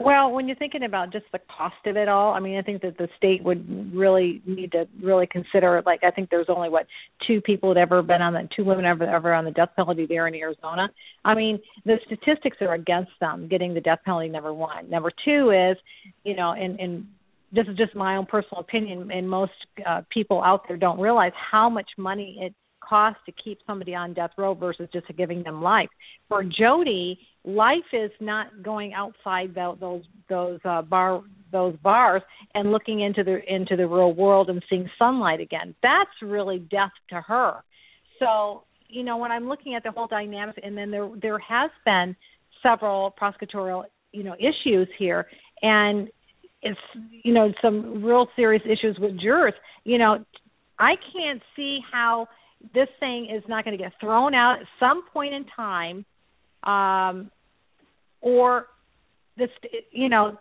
Well, 0.01 0.31
when 0.31 0.47
you're 0.47 0.55
thinking 0.55 0.83
about 0.83 1.11
just 1.11 1.25
the 1.33 1.39
cost 1.39 1.75
of 1.85 1.97
it 1.97 2.07
all, 2.07 2.33
I 2.33 2.39
mean, 2.39 2.57
I 2.57 2.61
think 2.61 2.81
that 2.83 2.97
the 2.97 3.09
state 3.17 3.43
would 3.43 3.93
really 3.93 4.41
need 4.45 4.71
to 4.71 4.87
really 5.03 5.27
consider. 5.27 5.83
Like, 5.85 6.05
I 6.05 6.11
think 6.11 6.29
there's 6.29 6.47
only 6.47 6.69
what 6.69 6.87
two 7.27 7.41
people 7.41 7.69
had 7.69 7.77
ever 7.77 8.01
been 8.01 8.21
on 8.21 8.31
the 8.31 8.47
two 8.55 8.63
women 8.63 8.85
ever 8.85 9.03
ever 9.03 9.33
on 9.33 9.43
the 9.43 9.51
death 9.51 9.71
penalty 9.75 10.05
there 10.05 10.25
in 10.27 10.35
Arizona. 10.35 10.87
I 11.25 11.35
mean, 11.35 11.59
the 11.83 11.97
statistics 12.05 12.57
are 12.61 12.75
against 12.75 13.11
them 13.19 13.49
getting 13.49 13.73
the 13.73 13.81
death 13.81 13.99
penalty. 14.05 14.29
Number 14.29 14.53
one. 14.53 14.89
Number 14.89 15.11
two 15.25 15.51
is, 15.51 15.77
you 16.23 16.33
know, 16.33 16.53
and 16.53 16.79
and 16.79 17.05
this 17.51 17.65
is 17.67 17.77
just 17.77 17.95
my 17.95 18.15
own 18.15 18.25
personal 18.25 18.61
opinion, 18.61 19.09
and 19.11 19.29
most 19.29 19.51
uh, 19.87 20.01
people 20.09 20.43
out 20.43 20.67
there 20.67 20.77
don't 20.77 20.99
realize 20.99 21.31
how 21.51 21.69
much 21.69 21.89
money 21.97 22.37
it 22.41 22.53
costs 22.89 23.19
to 23.25 23.31
keep 23.43 23.59
somebody 23.67 23.93
on 23.93 24.13
death 24.13 24.31
row 24.37 24.53
versus 24.53 24.87
just 24.91 25.05
giving 25.17 25.43
them 25.43 25.61
life. 25.61 25.89
For 26.27 26.43
Jodi, 26.43 27.19
life 27.43 27.77
is 27.93 28.11
not 28.19 28.63
going 28.63 28.93
outside 28.93 29.53
tho- 29.53 29.77
those 29.79 30.03
those 30.29 30.59
uh, 30.65 30.81
bar 30.81 31.21
those 31.51 31.75
bars 31.77 32.21
and 32.53 32.71
looking 32.71 33.01
into 33.01 33.23
the 33.23 33.39
into 33.51 33.75
the 33.75 33.87
real 33.87 34.13
world 34.13 34.49
and 34.49 34.63
seeing 34.69 34.89
sunlight 34.97 35.39
again. 35.39 35.75
That's 35.81 36.09
really 36.21 36.59
death 36.59 36.91
to 37.09 37.21
her. 37.21 37.63
So 38.19 38.63
you 38.87 39.03
know 39.03 39.17
when 39.17 39.31
I'm 39.31 39.47
looking 39.47 39.75
at 39.75 39.83
the 39.83 39.91
whole 39.91 40.07
dynamic, 40.07 40.59
and 40.63 40.77
then 40.77 40.91
there 40.91 41.09
there 41.21 41.39
has 41.39 41.71
been 41.85 42.15
several 42.63 43.13
prosecutorial 43.19 43.85
you 44.11 44.23
know 44.23 44.35
issues 44.39 44.87
here, 44.97 45.27
and 45.61 46.09
it's 46.61 46.79
you 47.23 47.33
know 47.33 47.51
some 47.61 48.03
real 48.03 48.27
serious 48.35 48.63
issues 48.65 48.97
with 48.99 49.19
jurors. 49.19 49.53
You 49.83 49.97
know, 49.97 50.25
I 50.77 50.95
can't 51.13 51.41
see 51.55 51.79
how 51.91 52.27
this 52.73 52.87
thing 52.99 53.29
is 53.33 53.43
not 53.47 53.63
going 53.63 53.77
to 53.77 53.83
get 53.83 53.93
thrown 54.01 54.33
out 54.33 54.59
at 54.59 54.67
some 54.79 55.03
point 55.13 55.33
in 55.33 55.45
time, 55.55 56.05
um, 56.63 57.31
or 58.21 58.65
this 59.37 59.49
you 59.91 60.09
know 60.09 60.37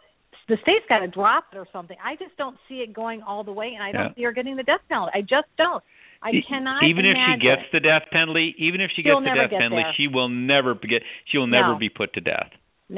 the 0.49 0.57
state's 0.63 0.85
got 0.89 1.01
to 1.01 1.09
drop 1.09 1.45
it 1.53 1.57
or 1.59 1.67
something. 1.73 1.97
I 2.05 2.15
just 2.17 2.37
don't 2.37 2.57
see 2.69 2.77
it 2.77 2.93
going 2.93 3.23
all 3.23 3.45
the 3.45 3.53
way, 3.53 3.73
and 3.75 3.83
I 3.83 3.93
don't 3.93 4.09
Yeah. 4.11 4.15
see 4.15 4.23
her 4.25 4.33
getting 4.33 4.57
the 4.57 4.63
death 4.63 4.81
penalty. 4.89 5.13
I 5.15 5.21
just 5.21 5.49
don't. 5.57 5.83
I 6.21 6.33
cannot 6.49 6.83
even 6.83 7.05
if 7.05 7.17
she 7.17 7.39
gets 7.47 7.63
the 7.71 7.79
death 7.79 8.03
penalty, 8.11 8.53
even 8.59 8.81
if 8.81 8.91
she 8.97 9.03
She'll 9.03 9.21
gets 9.21 9.31
the 9.31 9.39
death 9.41 9.51
get 9.51 9.61
penalty, 9.61 9.85
there. 9.85 9.95
she 9.97 10.09
will 10.09 10.29
never 10.29 10.75
get. 10.75 11.03
She 11.27 11.39
will 11.39 11.47
never 11.47 11.75
No. 11.75 11.79
be 11.79 11.89
put 11.89 12.13
to 12.15 12.21
death. 12.21 12.51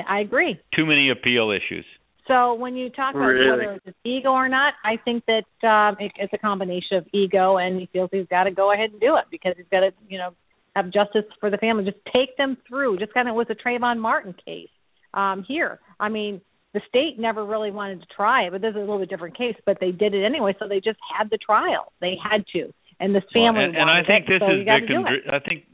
I 0.08 0.20
agree. 0.20 0.58
Too 0.72 0.86
many 0.86 1.10
appeal 1.10 1.50
issues. 1.50 1.84
So 2.26 2.54
when 2.54 2.76
you 2.76 2.90
talk 2.90 3.14
about 3.14 3.26
Really? 3.26 3.66
whether 3.66 3.80
it's 3.84 3.96
ego 4.04 4.30
or 4.30 4.48
not, 4.48 4.74
I 4.84 4.96
think 5.04 5.24
that 5.26 5.68
um, 5.68 5.96
it, 5.98 6.12
it's 6.16 6.32
a 6.32 6.38
combination 6.38 6.96
of 6.98 7.06
ego, 7.12 7.56
and 7.56 7.80
he 7.80 7.88
feels 7.92 8.10
he's 8.12 8.26
got 8.28 8.44
to 8.44 8.50
go 8.50 8.72
ahead 8.72 8.90
and 8.90 9.00
do 9.00 9.16
it 9.16 9.24
because 9.30 9.54
he's 9.56 9.66
got 9.70 9.80
to, 9.80 9.90
you 10.08 10.18
know, 10.18 10.30
have 10.76 10.86
justice 10.92 11.24
for 11.40 11.50
the 11.50 11.56
family. 11.58 11.84
Just 11.84 11.98
take 12.12 12.36
them 12.36 12.56
through, 12.68 12.98
just 12.98 13.12
kind 13.14 13.28
of 13.28 13.34
with 13.34 13.48
the 13.48 13.56
Trayvon 13.56 13.98
Martin 13.98 14.34
case 14.44 14.68
um, 15.14 15.44
here. 15.46 15.80
I 15.98 16.08
mean, 16.08 16.40
the 16.72 16.80
state 16.88 17.18
never 17.18 17.44
really 17.44 17.72
wanted 17.72 18.00
to 18.00 18.06
try 18.14 18.44
it, 18.46 18.52
but 18.52 18.60
this 18.60 18.70
is 18.70 18.76
a 18.76 18.80
little 18.80 18.98
bit 19.00 19.10
different 19.10 19.36
case. 19.36 19.56
But 19.66 19.78
they 19.80 19.90
did 19.90 20.14
it 20.14 20.24
anyway, 20.24 20.54
so 20.58 20.68
they 20.68 20.80
just 20.80 20.98
had 21.16 21.28
the 21.30 21.38
trial. 21.38 21.92
They 22.00 22.14
had 22.22 22.44
to, 22.52 22.72
and 23.00 23.14
the 23.14 23.22
Well, 23.34 23.46
family 23.46 23.64
and, 23.64 23.76
and 23.76 23.90
I 23.90 24.02
think 24.06 24.26
it, 24.28 24.38
this 24.38 24.46
so 24.46 24.54
is 24.54 24.64
victim. 24.64 25.02
do 25.02 25.06
it. 25.06 25.08
Dri- 25.08 25.30
I 25.32 25.38
think 25.40 25.64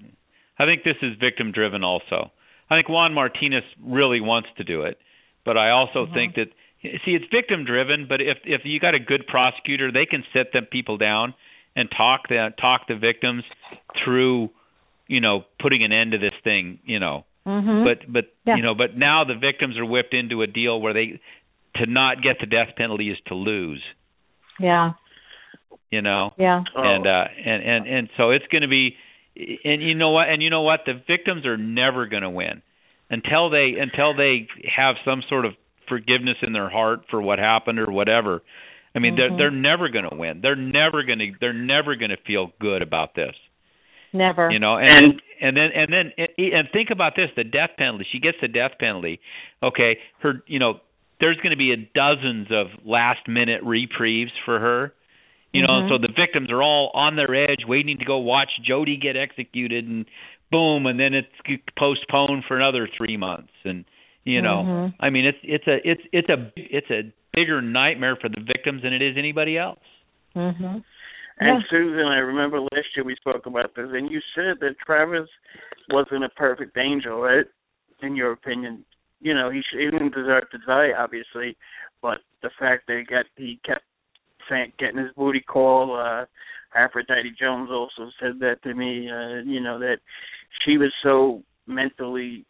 I 0.59 0.64
think 0.64 0.84
this 0.84 0.97
is 1.03 1.12
victim 1.20 1.53
driven 1.53 1.84
also. 1.84 2.30
I 2.70 2.76
think 2.76 2.88
Juan 2.88 3.12
Martinez 3.12 3.62
really 3.84 4.20
wants 4.20 4.49
to 4.57 4.64
do 4.64 4.82
it, 4.82 4.99
but 5.47 5.57
I 5.57 5.70
also 5.70 6.05
Mm-hmm. 6.05 6.14
think 6.14 6.34
that 6.34 6.49
see 6.82 7.12
it's 7.14 7.24
victim 7.32 7.64
driven. 7.64 8.07
But 8.07 8.20
if 8.20 8.38
if 8.44 8.62
you 8.64 8.78
got 8.78 8.94
a 8.94 8.99
good 9.01 9.26
prosecutor, 9.26 9.90
they 9.90 10.05
can 10.05 10.22
sit 10.34 10.53
them 10.53 10.66
people 10.66 10.99
down 10.99 11.32
and 11.74 11.88
talk 11.90 12.28
the 12.28 12.53
talk 12.61 12.86
the 12.88 12.97
victims 12.97 13.44
through, 14.05 14.51
you 15.07 15.20
know, 15.20 15.44
putting 15.59 15.82
an 15.84 15.92
end 15.92 16.12
to 16.12 16.18
this 16.18 16.34
thing. 16.44 16.78
You 16.84 16.99
know, 16.99 17.24
Mhm. 17.47 17.84
but 17.84 18.12
but 18.12 18.24
Yeah. 18.44 18.57
you 18.57 18.62
know, 18.62 18.74
but 18.74 18.97
now 18.97 19.24
the 19.24 19.34
victims 19.36 19.78
are 19.78 19.84
whipped 19.86 20.12
into 20.12 20.42
a 20.42 20.47
deal 20.47 20.80
where 20.80 20.92
they 20.92 21.20
to 21.76 21.86
not 21.86 22.22
get 22.22 22.38
the 22.40 22.47
death 22.47 22.74
penalty 22.76 23.11
is 23.11 23.18
to 23.26 23.34
lose. 23.34 23.82
Yeah, 24.59 24.92
You 25.90 26.01
know. 26.03 26.32
yeah. 26.38 26.64
and 26.74 27.07
uh 27.07 27.28
and 27.44 27.62
and 27.62 27.86
and 27.86 28.09
so 28.16 28.30
it's 28.30 28.47
going 28.49 28.62
to 28.62 28.68
be 28.68 28.97
and 29.64 29.82
you 29.82 29.94
know 29.94 30.11
what 30.11 30.28
and 30.30 30.42
you 30.42 30.49
know 30.51 30.62
what 30.62 30.84
the 30.86 30.94
victims 30.94 31.44
are 31.44 31.59
never 31.59 32.07
going 32.07 32.22
to 32.22 32.30
win 32.30 32.62
until 33.11 33.51
they 33.51 33.75
until 33.79 34.15
they 34.17 34.49
have 34.75 34.97
some 35.05 35.23
sort 35.29 35.45
of 35.45 35.53
forgiveness 35.89 36.37
in 36.43 36.53
their 36.53 36.69
heart 36.69 37.01
for 37.11 37.21
what 37.23 37.39
happened 37.39 37.79
or 37.79 37.91
whatever 37.91 38.43
i 38.95 38.99
mean 38.99 39.15
Mhm. 39.15 39.17
they're 39.17 39.37
they're 39.37 39.51
never 39.51 39.89
going 39.89 40.09
to 40.09 40.17
win 40.17 40.41
they're 40.41 40.57
never 40.57 41.03
going 41.05 41.19
to 41.21 41.33
they're 41.41 41.53
never 41.53 41.95
going 41.97 42.11
to 42.11 42.17
feel 42.27 42.53
good 42.61 42.83
about 42.83 43.15
this 43.15 43.35
Never. 44.13 44.51
you 44.51 44.59
know 44.59 44.77
and 44.79 44.91
and, 44.91 45.21
and 45.41 45.57
then 45.57 45.71
and 45.75 45.93
then 45.93 46.13
and 46.39 46.69
think 46.73 46.91
about 46.91 47.15
this 47.17 47.31
the 47.37 47.45
death 47.45 47.71
penalty 47.79 48.07
she 48.11 48.19
gets 48.19 48.39
the 48.41 48.49
death 48.49 48.73
penalty 48.81 49.21
okay 49.63 49.99
her 50.21 50.43
you 50.47 50.59
know 50.59 50.81
there's 51.21 51.37
going 51.39 51.51
to 51.51 51.57
be 51.57 51.73
a 51.73 51.77
dozens 51.95 52.49
of 52.51 52.67
last 52.85 53.27
minute 53.29 53.63
reprieves 53.63 54.33
for 54.45 54.59
her 54.59 54.93
you 55.53 55.63
know 55.63 55.69
Mhm. 55.69 55.89
so 55.91 55.99
the 55.99 56.13
victims 56.17 56.51
are 56.51 56.63
all 56.63 56.91
on 56.95 57.17
their 57.17 57.33
edge 57.35 57.65
waiting 57.67 57.99
to 57.99 58.05
go 58.05 58.19
watch 58.19 58.51
Jodi 58.63 58.97
get 58.97 59.17
executed 59.17 59.87
and 59.87 60.07
boom 60.51 60.86
and 60.86 60.99
then 60.99 61.12
it's 61.14 61.28
postponed 61.78 62.44
for 62.47 62.57
another 62.57 62.88
3 62.97 63.16
months 63.16 63.53
and 63.64 63.84
you 64.24 64.40
know 64.40 64.62
Mhm. 64.64 64.94
i 65.01 65.11
mean 65.11 65.24
it's 65.26 65.38
it's 65.42 65.66
a 65.66 65.76
it's 65.88 66.03
it's 66.12 66.28
a 66.28 66.53
it's 66.57 66.90
a 66.90 67.12
bigger 67.34 67.61
nightmare 67.61 68.16
for 68.16 68.28
the 68.28 68.40
victims 68.40 68.82
than 68.82 68.92
it 68.92 69.03
is 69.03 69.16
anybody 69.16 69.59
else 69.59 69.80
Mhm. 70.34 70.84
And 71.38 71.61
Yeah. 71.61 71.68
Susan, 71.68 72.07
I 72.07 72.18
remember 72.18 72.61
last 72.61 72.94
year 72.97 73.05
we 73.05 73.14
spoke 73.16 73.47
about 73.47 73.74
this, 73.74 73.90
and 73.92 74.11
you 74.11 74.20
said 74.34 74.59
that 74.61 74.78
Travis 74.78 75.28
wasn't 75.90 76.24
a 76.24 76.28
perfect 76.30 76.76
angel, 76.78 77.20
right? 77.20 77.47
In 78.01 78.16
your 78.16 78.32
opinion, 78.32 78.84
you 79.20 79.34
know, 79.34 79.51
he, 79.51 79.61
sh- 79.62 79.76
he 79.78 79.90
didn't 79.90 80.14
deserve 80.14 80.49
to 80.51 80.59
die, 80.66 80.92
obviously, 80.92 81.57
but 82.01 82.20
the 82.42 82.51
fact 82.59 82.86
that 82.86 82.99
he 82.99 83.05
got 83.05 83.26
he 83.36 83.57
kept 83.64 83.84
saying 84.49 84.72
getting 84.78 84.99
his 84.99 85.12
booty 85.12 85.40
call. 85.40 85.97
Uh, 85.97 86.24
Aphrodite 86.74 87.30
Jones 87.38 87.70
also 87.70 88.11
said 88.20 88.38
that 88.40 88.62
to 88.62 88.74
me. 88.74 89.11
Uh, 89.11 89.42
you 89.44 89.61
know 89.61 89.78
that 89.78 89.99
she 90.65 90.79
was 90.79 90.93
so 91.03 91.43
mentally 91.67 92.45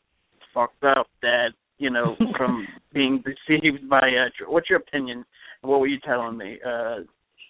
fucked 0.53 0.85
up 0.85 1.09
that 1.23 1.51
you 1.79 1.91
know 1.91 2.17
from 2.37 2.67
being 2.93 3.23
deceived 3.25 3.89
by. 3.89 3.99
Uh, 3.99 4.31
tr- 4.37 4.51
what's 4.51 4.71
your 4.71 4.79
opinion? 4.79 5.25
What 5.63 5.81
were 5.81 5.87
you 5.87 5.99
telling 6.05 6.37
me? 6.37 6.59
Uh, 6.65 7.01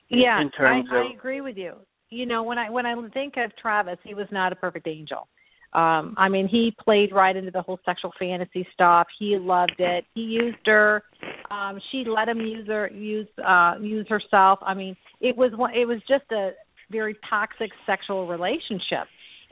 yeah 0.09 0.41
in 0.41 0.51
terms 0.51 0.89
I, 0.93 0.97
of 0.97 1.07
I 1.07 1.15
agree 1.15 1.41
with 1.41 1.57
you 1.57 1.75
you 2.11 2.27
know 2.27 2.43
when 2.43 2.59
i 2.59 2.71
when 2.71 2.87
i 2.87 2.95
think 3.13 3.35
of 3.37 3.51
travis 3.57 3.99
he 4.05 4.15
was 4.15 4.27
not 4.31 4.53
a 4.53 4.57
perfect 4.57 4.87
angel 4.87 5.29
um 5.73 6.15
i 6.17 6.29
mean 6.29 6.49
he 6.49 6.75
played 6.83 7.13
right 7.13 7.37
into 7.37 7.51
the 7.51 7.63
whole 7.63 7.79
sexual 7.85 8.13
fantasy 8.19 8.67
stuff 8.73 9.07
he 9.19 9.37
loved 9.39 9.77
it 9.79 10.05
he 10.15 10.23
used 10.23 10.59
her 10.65 11.03
um 11.51 11.81
she 11.91 12.05
let 12.07 12.29
him 12.29 12.41
use 12.41 12.67
her 12.67 12.89
use 12.89 13.29
uh 13.47 13.75
use 13.81 14.07
herself 14.09 14.59
i 14.63 14.75
mean 14.75 14.97
it 15.21 15.37
was 15.37 15.51
one 15.57 15.75
it 15.75 15.87
was 15.87 15.99
just 16.09 16.31
a 16.33 16.51
very 16.91 17.17
toxic 17.29 17.71
sexual 17.85 18.29
relationship 18.29 19.09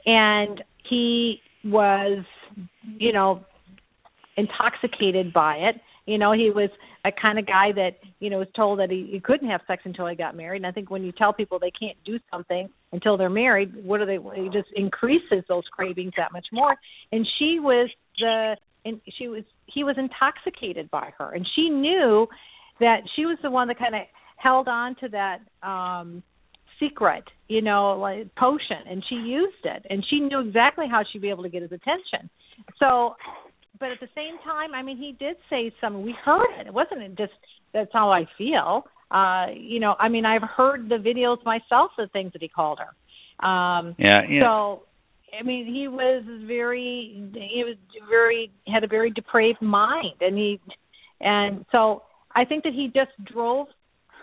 and 0.06 0.62
he 0.88 1.40
was 1.64 2.24
you 2.98 3.12
know 3.12 3.44
intoxicated 4.36 5.32
by 5.32 5.56
it. 5.56 5.76
You 6.06 6.18
know 6.18 6.32
he 6.32 6.50
was 6.50 6.70
a 7.04 7.12
kind 7.12 7.38
of 7.38 7.46
guy 7.46 7.72
that 7.72 7.98
you 8.18 8.30
know 8.30 8.38
was 8.38 8.48
told 8.56 8.78
that 8.78 8.90
he, 8.90 9.08
he 9.10 9.20
couldn't 9.20 9.48
have 9.48 9.60
sex 9.66 9.82
until 9.84 10.06
he 10.06 10.16
got 10.16 10.36
married. 10.36 10.58
And 10.58 10.66
i 10.66 10.70
think 10.70 10.90
when 10.90 11.04
you 11.04 11.12
tell 11.12 11.32
people 11.32 11.58
they 11.58 11.70
can't 11.70 11.96
do 12.04 12.18
something 12.30 12.68
until 12.92 13.16
they're 13.16 13.30
married 13.30 13.72
what 13.84 13.98
do 13.98 14.06
they 14.06 14.16
it 14.16 14.52
just 14.52 14.68
increases 14.74 15.44
those 15.48 15.64
cravings 15.72 16.12
that 16.16 16.32
much 16.32 16.46
more. 16.52 16.74
And 17.12 17.26
she 17.38 17.58
was 17.60 17.90
the 18.18 18.56
and 18.84 19.00
she 19.18 19.28
was 19.28 19.44
he 19.66 19.84
was 19.84 19.96
intoxicated 19.98 20.90
by 20.90 21.10
her. 21.18 21.32
And 21.32 21.46
she 21.54 21.70
knew 21.70 22.26
that 22.80 23.00
she 23.16 23.24
was 23.24 23.38
the 23.42 23.50
one 23.50 23.68
that 23.68 23.78
kind 23.78 23.94
of 23.94 24.02
held 24.36 24.68
on 24.68 24.96
to 24.96 25.08
that 25.08 25.38
um 25.66 26.22
secret 26.80 27.24
you 27.48 27.62
know 27.62 27.98
like 27.98 28.34
potion 28.36 28.82
and 28.88 29.02
she 29.08 29.16
used 29.16 29.64
it 29.64 29.84
and 29.90 30.04
she 30.08 30.20
knew 30.20 30.40
exactly 30.40 30.86
how 30.90 31.02
she'd 31.10 31.22
be 31.22 31.30
able 31.30 31.42
to 31.42 31.48
get 31.48 31.62
his 31.62 31.72
attention 31.72 32.28
so 32.78 33.14
but 33.78 33.90
at 33.90 34.00
the 34.00 34.08
same 34.14 34.38
time, 34.44 34.72
I 34.74 34.82
mean, 34.82 34.96
he 34.96 35.12
did 35.18 35.36
say 35.50 35.72
some. 35.80 36.02
We 36.02 36.14
heard 36.24 36.60
it. 36.60 36.66
It 36.66 36.74
wasn't 36.74 37.18
just 37.18 37.32
that's 37.72 37.90
how 37.92 38.10
I 38.10 38.26
feel. 38.38 38.84
Uh, 39.10 39.46
you 39.54 39.80
know, 39.80 39.94
I 39.98 40.08
mean, 40.08 40.24
I've 40.24 40.42
heard 40.42 40.88
the 40.88 40.96
videos 40.96 41.44
myself. 41.44 41.90
The 41.98 42.06
things 42.12 42.32
that 42.32 42.42
he 42.42 42.48
called 42.48 42.78
her. 42.78 43.46
Um, 43.46 43.96
Yeah, 43.98 44.22
yeah. 44.28 44.42
So, 44.42 44.82
I 45.38 45.42
mean, 45.42 45.66
he 45.66 45.88
was 45.88 46.22
very, 46.46 47.28
he 47.34 47.64
was 47.64 47.76
very 48.08 48.52
had 48.68 48.84
a 48.84 48.86
very 48.86 49.10
depraved 49.10 49.60
mind, 49.60 50.14
and 50.20 50.38
he, 50.38 50.60
and 51.20 51.66
so 51.72 52.04
I 52.34 52.44
think 52.44 52.62
that 52.64 52.72
he 52.72 52.86
just 52.86 53.10
drove 53.24 53.66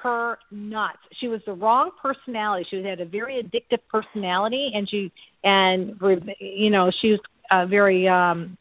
her 0.01 0.37
nuts. 0.51 0.99
She 1.19 1.27
was 1.27 1.41
the 1.45 1.53
wrong 1.53 1.91
personality. 2.01 2.65
She 2.69 2.83
had 2.83 2.99
a 2.99 3.05
very 3.05 3.41
addictive 3.41 3.79
personality, 3.89 4.71
and 4.73 4.89
she, 4.89 5.11
and 5.43 5.99
you 6.39 6.69
know, 6.69 6.91
she 7.01 7.09
was 7.09 7.19
uh, 7.51 7.65
very, 7.65 8.07
um, 8.07 8.57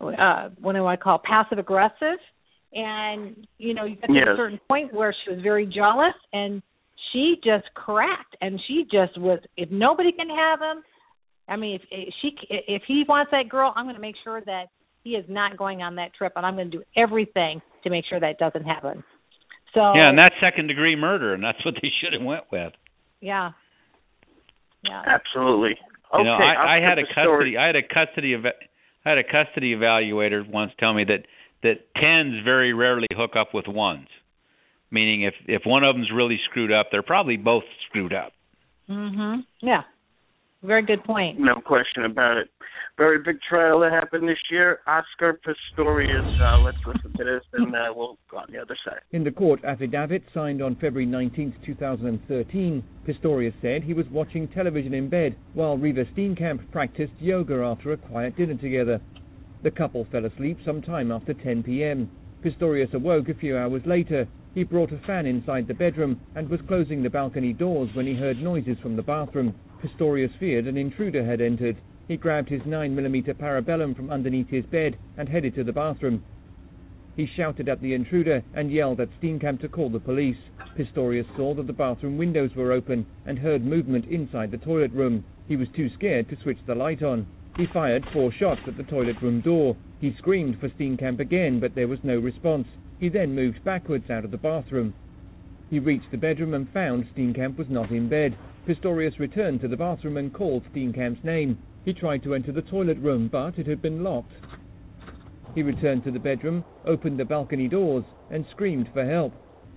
uh, 0.00 0.48
what 0.60 0.74
do 0.74 0.86
I 0.86 0.96
call 0.96 1.20
passive 1.22 1.58
aggressive, 1.58 2.18
and 2.72 3.46
you 3.58 3.74
know, 3.74 3.84
you 3.84 3.96
got 3.96 4.08
to 4.08 4.14
Yes. 4.14 4.28
a 4.32 4.36
certain 4.36 4.60
point 4.68 4.92
where 4.92 5.14
she 5.24 5.34
was 5.34 5.42
very 5.42 5.66
jealous, 5.66 6.14
and 6.32 6.62
she 7.12 7.36
just 7.44 7.72
cracked, 7.74 8.36
and 8.40 8.60
she 8.66 8.84
just 8.84 9.18
was. 9.18 9.40
If 9.56 9.70
nobody 9.70 10.12
can 10.12 10.28
have 10.28 10.60
him, 10.60 10.82
I 11.48 11.56
mean, 11.56 11.76
if, 11.76 11.82
if 11.90 12.14
she 12.22 12.36
if 12.48 12.82
he 12.86 13.04
wants 13.08 13.30
that 13.32 13.48
girl, 13.48 13.72
I'm 13.76 13.84
going 13.84 13.96
to 13.96 14.00
make 14.00 14.16
sure 14.22 14.40
that 14.40 14.66
he 15.02 15.10
is 15.10 15.24
not 15.28 15.56
going 15.56 15.82
on 15.82 15.96
that 15.96 16.14
trip, 16.14 16.32
and 16.36 16.44
I'm 16.44 16.54
going 16.54 16.70
to 16.70 16.78
do 16.78 16.84
everything 16.96 17.60
to 17.84 17.90
make 17.90 18.04
sure 18.08 18.20
that 18.20 18.38
doesn't 18.38 18.64
happen. 18.64 19.02
So 19.74 19.92
yeah, 19.94 20.08
and 20.08 20.18
that's 20.18 20.34
second 20.40 20.66
degree 20.66 20.96
murder, 20.96 21.32
and 21.34 21.42
that's 21.42 21.64
what 21.64 21.74
they 21.80 21.90
should 22.02 22.12
have 22.12 22.22
went 22.22 22.44
with. 22.50 22.72
yeah, 23.20 23.52
yeah, 24.84 25.02
Absolutely. 25.06 25.78
You 26.12 26.24
know, 26.24 26.34
Okay, 26.34 26.42
I, 26.42 26.78
I 26.78 26.80
had 26.80 26.98
a 26.98 27.02
the 27.02 27.08
story- 27.12 27.54
custody. 27.54 27.56
I 27.58 27.66
had 27.66 27.76
a 27.76 27.82
custody 27.82 28.32
of. 28.32 28.44
I 28.46 29.08
had 29.08 29.18
a 29.18 29.24
custody 29.24 29.74
evaluator 29.74 30.46
once 30.48 30.72
tell 30.78 30.92
me 30.92 31.04
that 31.04 31.24
that 31.62 31.94
tens 31.94 32.42
very 32.44 32.72
rarely 32.72 33.06
hook 33.14 33.36
up 33.38 33.54
with 33.54 33.66
ones, 33.68 34.08
meaning 34.90 35.22
if 35.22 35.34
if 35.46 35.62
one 35.64 35.84
of 35.84 35.94
them's 35.94 36.10
really 36.12 36.40
screwed 36.50 36.72
up, 36.72 36.88
they're 36.90 37.02
probably 37.02 37.36
both 37.36 37.62
screwed 37.88 38.12
up. 38.12 38.32
mhm, 38.88 39.44
yeah. 39.60 39.82
Very 40.62 40.82
good 40.82 41.04
point. 41.04 41.38
No 41.38 41.60
question 41.60 42.04
about 42.04 42.36
it. 42.38 42.48
Very 43.00 43.18
big 43.18 43.38
trial 43.48 43.80
that 43.80 43.92
happened 43.92 44.28
this 44.28 44.36
year. 44.50 44.80
Oscar 44.86 45.40
Pistorius. 45.40 46.38
Uh, 46.38 46.58
let's 46.58 46.76
listen 46.86 47.10
to 47.16 47.24
this, 47.24 47.42
and 47.54 47.74
uh, 47.74 47.90
we'll 47.96 48.18
go 48.30 48.36
on 48.36 48.48
the 48.52 48.58
other 48.58 48.76
side. 48.84 49.00
In 49.12 49.24
the 49.24 49.30
court 49.30 49.64
affidavit 49.64 50.22
signed 50.34 50.60
on 50.60 50.74
February 50.74 51.06
19, 51.06 51.54
2013, 51.64 52.84
Pistorius 53.08 53.54
said 53.62 53.84
he 53.84 53.94
was 53.94 54.04
watching 54.10 54.48
television 54.48 54.92
in 54.92 55.08
bed 55.08 55.34
while 55.54 55.78
Reeva 55.78 56.04
Steenkamp 56.12 56.70
practiced 56.72 57.14
yoga 57.18 57.62
after 57.62 57.94
a 57.94 57.96
quiet 57.96 58.36
dinner 58.36 58.56
together. 58.56 59.00
The 59.62 59.70
couple 59.70 60.06
fell 60.12 60.26
asleep 60.26 60.58
sometime 60.62 61.10
after 61.10 61.32
10 61.32 61.62
p.m. 61.62 62.10
Pistorius 62.44 62.92
awoke 62.92 63.30
a 63.30 63.34
few 63.34 63.56
hours 63.56 63.80
later. 63.86 64.28
He 64.54 64.62
brought 64.62 64.92
a 64.92 65.00
fan 65.06 65.24
inside 65.24 65.68
the 65.68 65.72
bedroom 65.72 66.20
and 66.34 66.50
was 66.50 66.60
closing 66.68 67.02
the 67.02 67.08
balcony 67.08 67.54
doors 67.54 67.88
when 67.94 68.06
he 68.06 68.14
heard 68.14 68.42
noises 68.42 68.76
from 68.82 68.96
the 68.96 69.02
bathroom. 69.02 69.54
Pistorius 69.82 70.38
feared 70.38 70.66
an 70.66 70.76
intruder 70.76 71.24
had 71.24 71.40
entered. 71.40 71.78
He 72.08 72.16
grabbed 72.16 72.48
his 72.48 72.62
9mm 72.62 73.34
parabellum 73.38 73.94
from 73.94 74.10
underneath 74.10 74.48
his 74.48 74.64
bed 74.66 74.96
and 75.16 75.28
headed 75.28 75.54
to 75.54 75.64
the 75.64 75.72
bathroom. 75.72 76.22
He 77.16 77.26
shouted 77.26 77.68
at 77.68 77.80
the 77.82 77.92
intruder 77.92 78.42
and 78.54 78.70
yelled 78.70 79.00
at 79.00 79.10
Steenkamp 79.20 79.60
to 79.60 79.68
call 79.68 79.90
the 79.90 80.00
police. 80.00 80.38
Pistorius 80.76 81.26
saw 81.36 81.54
that 81.54 81.66
the 81.66 81.72
bathroom 81.72 82.16
windows 82.16 82.54
were 82.56 82.72
open 82.72 83.04
and 83.26 83.38
heard 83.38 83.64
movement 83.64 84.06
inside 84.06 84.50
the 84.50 84.58
toilet 84.58 84.92
room. 84.92 85.24
He 85.46 85.56
was 85.56 85.68
too 85.76 85.90
scared 85.90 86.28
to 86.30 86.36
switch 86.36 86.58
the 86.66 86.74
light 86.74 87.02
on. 87.02 87.26
He 87.56 87.66
fired 87.66 88.06
four 88.12 88.32
shots 88.32 88.62
at 88.66 88.76
the 88.76 88.84
toilet 88.84 89.20
room 89.20 89.40
door. 89.40 89.76
He 90.00 90.14
screamed 90.16 90.58
for 90.60 90.68
Steenkamp 90.70 91.20
again, 91.20 91.60
but 91.60 91.74
there 91.74 91.88
was 91.88 92.02
no 92.02 92.18
response. 92.18 92.68
He 92.98 93.08
then 93.08 93.34
moved 93.34 93.62
backwards 93.64 94.08
out 94.08 94.24
of 94.24 94.30
the 94.30 94.38
bathroom. 94.38 94.94
He 95.68 95.78
reached 95.78 96.10
the 96.10 96.16
bedroom 96.16 96.54
and 96.54 96.68
found 96.70 97.06
Steenkamp 97.14 97.58
was 97.58 97.68
not 97.68 97.90
in 97.90 98.08
bed. 98.08 98.36
Pistorius 98.66 99.18
returned 99.18 99.60
to 99.60 99.68
the 99.68 99.76
bathroom 99.76 100.16
and 100.16 100.32
called 100.32 100.64
Steenkamp's 100.72 101.22
name. 101.22 101.58
He 101.84 101.92
tried 101.94 102.22
to 102.24 102.34
enter 102.34 102.52
the 102.52 102.62
toilet 102.62 102.98
room, 102.98 103.28
but 103.32 103.58
it 103.58 103.66
had 103.66 103.80
been 103.80 104.02
locked. 104.04 104.32
He 105.54 105.62
returned 105.62 106.04
to 106.04 106.10
the 106.10 106.18
bedroom, 106.18 106.64
opened 106.84 107.18
the 107.18 107.24
balcony 107.24 107.68
doors, 107.68 108.04
and 108.30 108.44
screamed 108.50 108.88
for 108.92 109.04
help. 109.04 109.32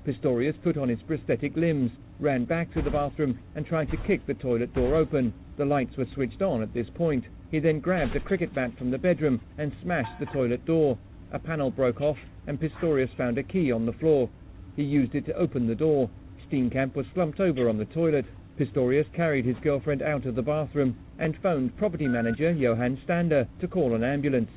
Pistorius 0.05 0.55
put 0.63 0.77
on 0.77 0.89
his 0.89 1.01
prosthetic 1.07 1.55
limbs, 1.55 1.91
ran 2.19 2.43
back 2.43 2.73
to 2.73 2.81
the 2.81 2.91
bathroom, 2.91 3.39
and 3.55 3.65
tried 3.65 3.89
to 3.91 3.97
kick 3.97 4.25
the 4.25 4.33
toilet 4.33 4.73
door 4.75 4.95
open. 4.95 5.33
The 5.57 5.65
lights 5.65 5.95
were 5.97 6.07
switched 6.13 6.41
on 6.41 6.61
at 6.61 6.73
this 6.73 6.89
point. 6.89 7.23
He 7.51 7.59
then 7.59 7.79
grabbed 7.79 8.15
a 8.15 8.19
cricket 8.19 8.53
bat 8.53 8.71
from 8.77 8.91
the 8.91 8.97
bedroom 8.97 9.39
and 9.57 9.71
smashed 9.81 10.19
the 10.19 10.25
toilet 10.27 10.65
door. 10.65 10.97
A 11.31 11.39
panel 11.39 11.71
broke 11.71 12.01
off, 12.01 12.17
and 12.47 12.59
Pistorius 12.59 13.11
found 13.17 13.37
a 13.37 13.43
key 13.43 13.71
on 13.71 13.85
the 13.85 13.93
floor. 13.93 14.29
He 14.75 14.83
used 14.83 15.15
it 15.15 15.25
to 15.27 15.35
open 15.35 15.67
the 15.67 15.75
door. 15.75 16.09
Steenkamp 16.47 16.95
was 16.95 17.05
slumped 17.13 17.39
over 17.39 17.69
on 17.69 17.77
the 17.77 17.85
toilet. 17.85 18.25
Pistorius 18.59 19.05
carried 19.15 19.45
his 19.45 19.55
girlfriend 19.63 20.01
out 20.01 20.25
of 20.25 20.35
the 20.35 20.41
bathroom 20.41 20.95
and 21.19 21.35
phoned 21.41 21.75
property 21.77 22.07
manager 22.07 22.51
Johan 22.51 22.99
Stander 23.03 23.47
to 23.61 23.67
call 23.67 23.95
an 23.95 24.03
ambulance. 24.03 24.49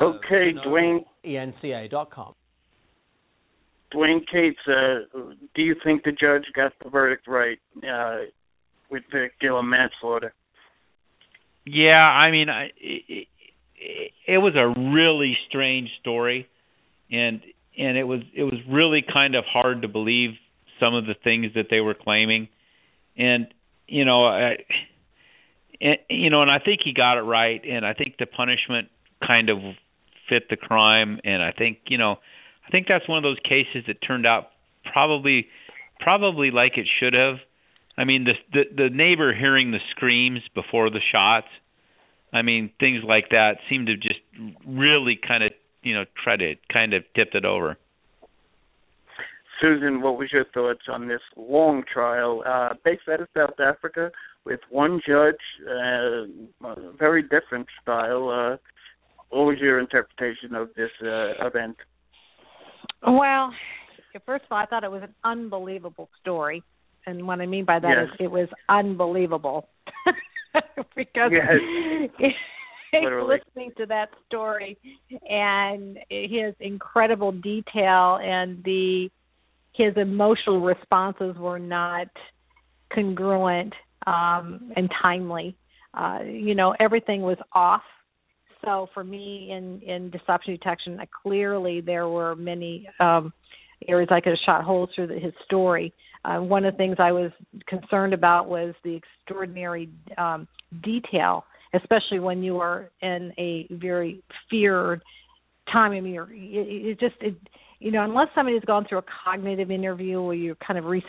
Okay, 0.00 0.52
Dwane. 0.66 1.04
ENCA.com. 1.24 2.34
Dwane 3.94 4.20
Cates, 4.30 4.58
uh, 4.66 5.20
do 5.54 5.62
you 5.62 5.76
think 5.84 6.02
the 6.02 6.12
judge 6.12 6.44
got 6.54 6.72
the 6.82 6.90
verdict 6.90 7.28
right 7.28 7.58
uh, 7.88 8.24
with 8.90 9.04
the 9.12 9.28
Gillum 9.40 9.70
manslaughter? 9.70 10.34
Yeah, 11.64 11.92
I 11.92 12.30
mean, 12.30 12.48
I, 12.48 12.64
it, 12.76 13.28
it, 13.76 14.10
it 14.26 14.38
was 14.38 14.54
a 14.56 14.80
really 14.92 15.36
strange 15.48 15.88
story, 16.00 16.48
and 17.10 17.40
and 17.78 17.96
it 17.96 18.04
was 18.04 18.20
it 18.36 18.42
was 18.42 18.54
really 18.68 19.02
kind 19.10 19.34
of 19.34 19.44
hard 19.46 19.82
to 19.82 19.88
believe 19.88 20.30
some 20.80 20.94
of 20.94 21.06
the 21.06 21.14
things 21.14 21.52
that 21.54 21.66
they 21.70 21.80
were 21.80 21.94
claiming, 21.94 22.48
and 23.16 23.46
you 23.86 24.04
know, 24.04 24.26
I, 24.26 24.56
and, 25.80 25.98
you 26.08 26.30
know, 26.30 26.42
and 26.42 26.50
I 26.50 26.58
think 26.58 26.80
he 26.84 26.92
got 26.92 27.18
it 27.18 27.22
right, 27.22 27.60
and 27.64 27.84
I 27.84 27.94
think 27.94 28.16
the 28.18 28.26
punishment 28.26 28.88
kind 29.26 29.50
of 29.50 29.58
fit 30.28 30.48
the 30.48 30.56
crime, 30.56 31.20
and 31.24 31.42
I 31.42 31.52
think 31.52 31.78
you 31.88 31.98
know, 31.98 32.16
I 32.66 32.70
think 32.70 32.86
that's 32.88 33.08
one 33.08 33.18
of 33.18 33.22
those 33.24 33.40
cases 33.44 33.84
that 33.86 33.96
turned 34.06 34.26
out 34.26 34.50
probably 34.92 35.46
probably 36.00 36.50
like 36.50 36.76
it 36.76 36.86
should 37.00 37.14
have. 37.14 37.36
I 37.96 38.04
mean, 38.04 38.24
the 38.24 38.34
the, 38.52 38.84
the 38.84 38.90
neighbor 38.90 39.34
hearing 39.34 39.70
the 39.70 39.80
screams 39.90 40.40
before 40.54 40.90
the 40.90 41.00
shots. 41.12 41.48
I 42.32 42.42
mean, 42.42 42.70
things 42.80 43.04
like 43.06 43.30
that 43.30 43.58
seem 43.70 43.86
to 43.86 43.96
just 43.96 44.18
really 44.66 45.16
kind 45.16 45.44
of, 45.44 45.52
you 45.82 45.94
know, 45.94 46.04
try 46.24 46.36
to 46.36 46.54
kind 46.72 46.92
of 46.92 47.04
tip 47.14 47.28
it 47.34 47.44
over. 47.44 47.78
Susan, 49.60 50.00
what 50.00 50.18
was 50.18 50.30
your 50.32 50.44
thoughts 50.54 50.82
on 50.90 51.08
this 51.08 51.20
long 51.36 51.82
trial 51.92 52.42
uh, 52.46 52.70
based 52.84 53.02
out 53.10 53.20
of 53.20 53.28
South 53.36 53.58
Africa 53.60 54.10
with 54.44 54.60
one 54.70 55.00
judge, 55.06 55.36
uh, 55.68 56.66
a 56.68 56.92
very 56.98 57.22
different 57.22 57.66
style? 57.82 58.28
Uh, 58.28 58.56
what 59.30 59.44
was 59.46 59.56
your 59.60 59.80
interpretation 59.80 60.54
of 60.54 60.68
this 60.76 60.90
uh, 61.02 61.46
event? 61.46 61.76
Well, 63.06 63.52
first 64.24 64.44
of 64.44 64.52
all, 64.52 64.58
I 64.58 64.66
thought 64.66 64.84
it 64.84 64.90
was 64.90 65.02
an 65.02 65.14
unbelievable 65.24 66.08
story, 66.20 66.62
and 67.06 67.26
what 67.26 67.40
I 67.40 67.46
mean 67.46 67.64
by 67.64 67.78
that 67.80 68.02
is 68.02 68.08
Yes. 68.12 68.16
it 68.20 68.30
was 68.30 68.48
unbelievable 68.68 69.68
because 70.96 71.32
Yes. 71.32 71.50
Literally. 72.92 73.38
listening 73.38 73.72
to 73.76 73.86
that 73.86 74.10
story 74.26 74.78
and 75.28 75.98
his 76.08 76.54
incredible 76.60 77.32
detail 77.32 78.20
and 78.22 78.62
the 78.62 79.10
his 79.74 79.92
emotional 79.96 80.60
responses 80.60 81.36
were 81.36 81.58
not 81.58 82.08
congruent 82.92 83.72
um 84.06 84.72
and 84.76 84.88
timely. 85.02 85.56
Uh 85.92 86.20
you 86.24 86.54
know 86.54 86.74
everything 86.80 87.22
was 87.22 87.38
off. 87.52 87.82
So 88.64 88.88
for 88.94 89.04
me 89.04 89.50
in 89.52 89.80
in 89.82 90.10
deception 90.10 90.54
detection 90.54 91.00
clearly 91.22 91.80
there 91.80 92.08
were 92.08 92.34
many 92.34 92.88
um 93.00 93.32
areas 93.88 94.08
i 94.10 94.20
could 94.20 94.30
have 94.30 94.38
shot 94.46 94.64
holes 94.64 94.88
through 94.94 95.08
the, 95.08 95.18
his 95.18 95.32
story. 95.44 95.92
Uh, 96.24 96.38
one 96.38 96.64
of 96.64 96.72
the 96.72 96.78
things 96.78 96.96
i 96.98 97.12
was 97.12 97.30
concerned 97.66 98.14
about 98.14 98.48
was 98.48 98.74
the 98.84 98.94
extraordinary 98.94 99.90
um 100.16 100.48
detail 100.82 101.44
especially 101.74 102.20
when 102.20 102.42
you 102.42 102.58
are 102.58 102.90
in 103.02 103.32
a 103.38 103.66
very 103.70 104.22
feared 104.48 105.02
time 105.70 105.92
i 105.92 106.00
mean 106.00 106.14
you're 106.14 106.32
it, 106.32 106.96
it 106.96 107.00
just 107.00 107.16
it 107.20 107.34
you 107.80 107.90
know 107.90 108.02
unless 108.04 108.28
somebody's 108.34 108.64
gone 108.64 108.86
through 108.88 108.98
a 108.98 109.04
cognitive 109.24 109.70
interview 109.70 110.22
where 110.22 110.34
you're 110.34 110.56
kind 110.56 110.78
of 110.78 110.84
re- 110.84 111.04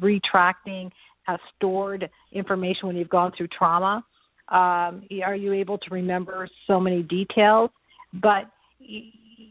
retracting 0.00 0.90
uh, 1.26 1.36
stored 1.56 2.08
information 2.32 2.86
when 2.86 2.96
you've 2.96 3.08
gone 3.08 3.32
through 3.36 3.48
trauma 3.56 4.04
um 4.50 5.02
are 5.24 5.36
you 5.36 5.52
able 5.52 5.76
to 5.78 5.90
remember 5.90 6.48
so 6.66 6.80
many 6.80 7.02
details? 7.02 7.70
But 8.14 8.50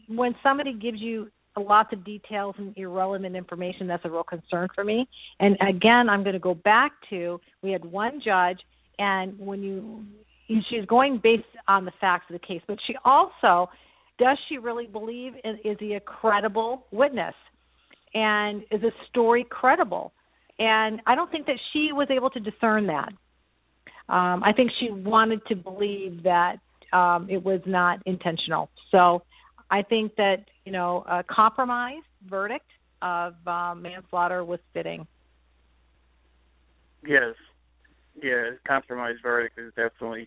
when 0.08 0.34
somebody 0.42 0.72
gives 0.72 1.00
you 1.00 1.28
lots 1.56 1.92
of 1.92 2.04
details 2.04 2.54
and 2.58 2.72
irrelevant 2.76 3.34
information 3.34 3.88
that's 3.88 4.04
a 4.04 4.10
real 4.10 4.22
concern 4.22 4.68
for 4.74 4.84
me. 4.84 5.08
And 5.40 5.56
again 5.60 6.08
i'm 6.08 6.22
going 6.22 6.34
to 6.34 6.40
go 6.40 6.54
back 6.54 6.92
to 7.10 7.40
we 7.62 7.72
had 7.72 7.84
one 7.84 8.20
judge 8.24 8.58
and 8.98 9.36
when 9.38 9.62
you 9.62 10.04
she's 10.70 10.84
going 10.86 11.20
based 11.22 11.44
on 11.66 11.84
the 11.84 11.92
facts 12.00 12.26
of 12.30 12.40
the 12.40 12.46
case 12.46 12.62
but 12.68 12.78
she 12.86 12.94
also 13.04 13.68
does 14.18 14.38
she 14.48 14.58
really 14.58 14.86
believe 14.86 15.34
is, 15.44 15.56
is 15.64 15.76
he 15.80 15.94
a 15.94 16.00
credible 16.00 16.86
witness? 16.90 17.34
And 18.14 18.62
is 18.70 18.80
the 18.80 18.92
story 19.08 19.46
credible? 19.48 20.12
And 20.58 21.00
i 21.06 21.14
don't 21.14 21.30
think 21.30 21.46
that 21.46 21.58
she 21.72 21.90
was 21.92 22.08
able 22.10 22.30
to 22.30 22.40
discern 22.40 22.86
that. 22.88 23.10
Um, 24.08 24.42
I 24.42 24.52
think 24.56 24.70
she 24.80 24.90
wanted 24.90 25.44
to 25.46 25.54
believe 25.54 26.22
that 26.24 26.56
um, 26.92 27.28
it 27.30 27.44
was 27.44 27.60
not 27.66 28.00
intentional. 28.06 28.70
So 28.90 29.22
I 29.70 29.82
think 29.82 30.16
that 30.16 30.44
you 30.64 30.72
know 30.72 31.04
a 31.08 31.22
compromise 31.22 32.02
verdict 32.28 32.70
of 33.02 33.34
um, 33.46 33.82
manslaughter 33.82 34.44
was 34.44 34.60
fitting. 34.72 35.06
Yes, 37.06 37.34
yeah, 38.22 38.50
compromise 38.66 39.16
verdict 39.22 39.58
is 39.58 39.72
definitely 39.76 40.26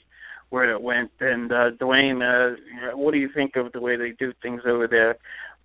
where 0.52 0.70
it 0.70 0.82
went. 0.82 1.10
And 1.20 1.52
uh, 1.52 1.72
Dwane, 1.80 2.22
uh, 2.22 2.96
what 2.96 3.14
do 3.14 3.18
you 3.18 3.30
think 3.34 3.56
of 3.56 3.72
the 3.72 3.82
way 3.82 3.98
they 3.98 4.12
do 4.12 4.32
things 4.44 4.62
over 4.68 4.88
there 4.88 5.18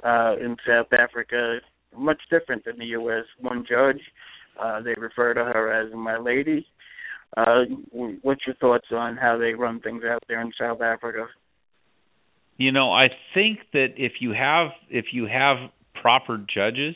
uh, 0.02 0.36
in 0.38 0.56
South 0.66 0.92
Africa? 0.92 1.58
Much 1.94 2.20
different 2.30 2.64
than 2.64 2.78
the 2.78 2.86
U.S. 2.86 3.24
One 3.40 3.64
judge, 3.68 4.00
uh, 4.60 4.80
they 4.80 4.94
refer 4.96 5.34
to 5.34 5.44
her 5.44 5.72
as 5.72 5.92
my 5.94 6.16
lady. 6.16 6.66
Uh, 7.36 7.64
what's 8.22 8.46
your 8.46 8.56
thoughts 8.56 8.86
on 8.92 9.16
how 9.16 9.36
they 9.36 9.52
run 9.52 9.80
things 9.80 10.02
out 10.08 10.22
there 10.28 10.40
in 10.40 10.52
South 10.58 10.80
Africa? 10.80 11.26
You 12.56 12.72
know, 12.72 12.92
I 12.92 13.08
think 13.34 13.58
that 13.72 13.94
if 13.98 14.12
you 14.20 14.32
have 14.32 14.68
if 14.88 15.06
you 15.12 15.26
have 15.26 15.56
proper 16.00 16.38
judges 16.38 16.94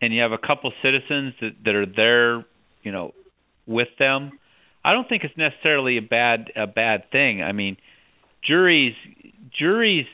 and 0.00 0.14
you 0.14 0.22
have 0.22 0.32
a 0.32 0.38
couple 0.38 0.72
citizens 0.82 1.34
that, 1.40 1.50
that 1.64 1.74
are 1.74 1.84
there, 1.84 2.46
you 2.82 2.92
know, 2.92 3.12
with 3.66 3.88
them, 3.98 4.38
I 4.88 4.94
don't 4.94 5.06
think 5.06 5.22
it's 5.22 5.36
necessarily 5.36 5.98
a 5.98 6.02
bad 6.02 6.50
a 6.56 6.66
bad 6.66 7.10
thing. 7.12 7.42
I 7.42 7.52
mean, 7.52 7.76
juries 8.42 8.94
juries 9.58 10.06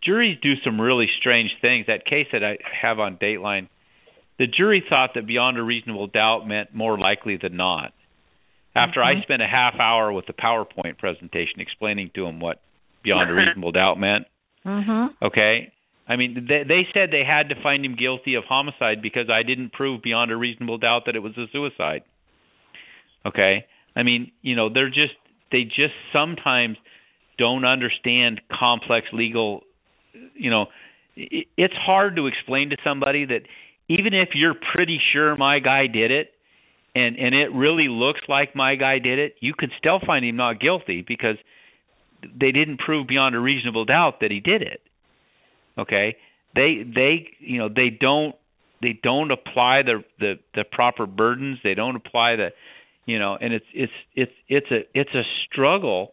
juries 0.00 0.38
do 0.40 0.52
some 0.64 0.80
really 0.80 1.08
strange 1.18 1.50
things. 1.60 1.86
That 1.88 2.04
case 2.04 2.28
that 2.30 2.44
I 2.44 2.58
have 2.80 3.00
on 3.00 3.16
Dateline, 3.16 3.68
the 4.38 4.46
jury 4.46 4.84
thought 4.88 5.10
that 5.16 5.26
beyond 5.26 5.58
a 5.58 5.62
reasonable 5.64 6.06
doubt 6.06 6.46
meant 6.46 6.72
more 6.72 6.96
likely 6.96 7.36
than 7.36 7.56
not. 7.56 7.92
After 8.76 9.00
mm-hmm. 9.00 9.18
I 9.18 9.22
spent 9.22 9.42
a 9.42 9.48
half 9.48 9.74
hour 9.80 10.12
with 10.12 10.26
the 10.26 10.34
PowerPoint 10.34 10.98
presentation 10.98 11.58
explaining 11.58 12.12
to 12.14 12.26
them 12.26 12.38
what 12.38 12.60
beyond 13.02 13.28
a 13.28 13.34
reasonable 13.34 13.72
doubt 13.72 13.98
meant. 13.98 14.26
Mm-hmm. 14.64 15.24
Okay? 15.26 15.72
I 16.06 16.14
mean, 16.14 16.46
they, 16.48 16.62
they 16.62 16.86
said 16.94 17.10
they 17.10 17.24
had 17.26 17.48
to 17.48 17.60
find 17.60 17.84
him 17.84 17.96
guilty 17.96 18.36
of 18.36 18.44
homicide 18.44 19.02
because 19.02 19.28
I 19.28 19.42
didn't 19.42 19.72
prove 19.72 20.00
beyond 20.00 20.30
a 20.30 20.36
reasonable 20.36 20.78
doubt 20.78 21.02
that 21.06 21.16
it 21.16 21.20
was 21.20 21.36
a 21.36 21.46
suicide. 21.50 22.02
Okay? 23.28 23.66
I 23.94 24.02
mean, 24.02 24.32
you 24.42 24.56
know, 24.56 24.72
they're 24.72 24.88
just 24.88 25.14
they 25.50 25.64
just 25.64 25.94
sometimes 26.12 26.76
don't 27.38 27.64
understand 27.64 28.40
complex 28.50 29.06
legal 29.12 29.62
you 30.34 30.50
know, 30.50 30.66
it's 31.16 31.74
hard 31.74 32.16
to 32.16 32.26
explain 32.26 32.70
to 32.70 32.76
somebody 32.84 33.24
that 33.24 33.42
even 33.88 34.14
if 34.14 34.30
you're 34.34 34.54
pretty 34.72 35.00
sure 35.12 35.36
my 35.36 35.58
guy 35.58 35.86
did 35.86 36.10
it 36.10 36.30
and 36.94 37.16
and 37.16 37.34
it 37.34 37.52
really 37.52 37.88
looks 37.88 38.20
like 38.28 38.54
my 38.54 38.76
guy 38.76 38.98
did 38.98 39.18
it, 39.18 39.34
you 39.40 39.52
could 39.56 39.70
still 39.78 39.98
find 40.04 40.24
him 40.24 40.36
not 40.36 40.60
guilty 40.60 41.04
because 41.06 41.36
they 42.22 42.52
didn't 42.52 42.78
prove 42.78 43.06
beyond 43.06 43.34
a 43.34 43.40
reasonable 43.40 43.84
doubt 43.84 44.20
that 44.20 44.30
he 44.30 44.40
did 44.40 44.62
it. 44.62 44.80
Okay? 45.78 46.16
They 46.54 46.84
they 46.84 47.28
you 47.40 47.58
know, 47.58 47.68
they 47.68 47.90
don't 47.90 48.34
they 48.80 48.98
don't 49.02 49.30
apply 49.32 49.82
the 49.82 50.04
the 50.20 50.34
the 50.54 50.64
proper 50.70 51.06
burdens, 51.06 51.58
they 51.64 51.74
don't 51.74 51.96
apply 51.96 52.36
the 52.36 52.48
you 53.08 53.18
know, 53.18 53.38
and 53.40 53.54
it's 53.54 53.64
it's 53.72 53.92
it's 54.14 54.32
it's 54.48 54.70
a 54.70 54.80
it's 54.92 55.14
a 55.14 55.22
struggle 55.46 56.12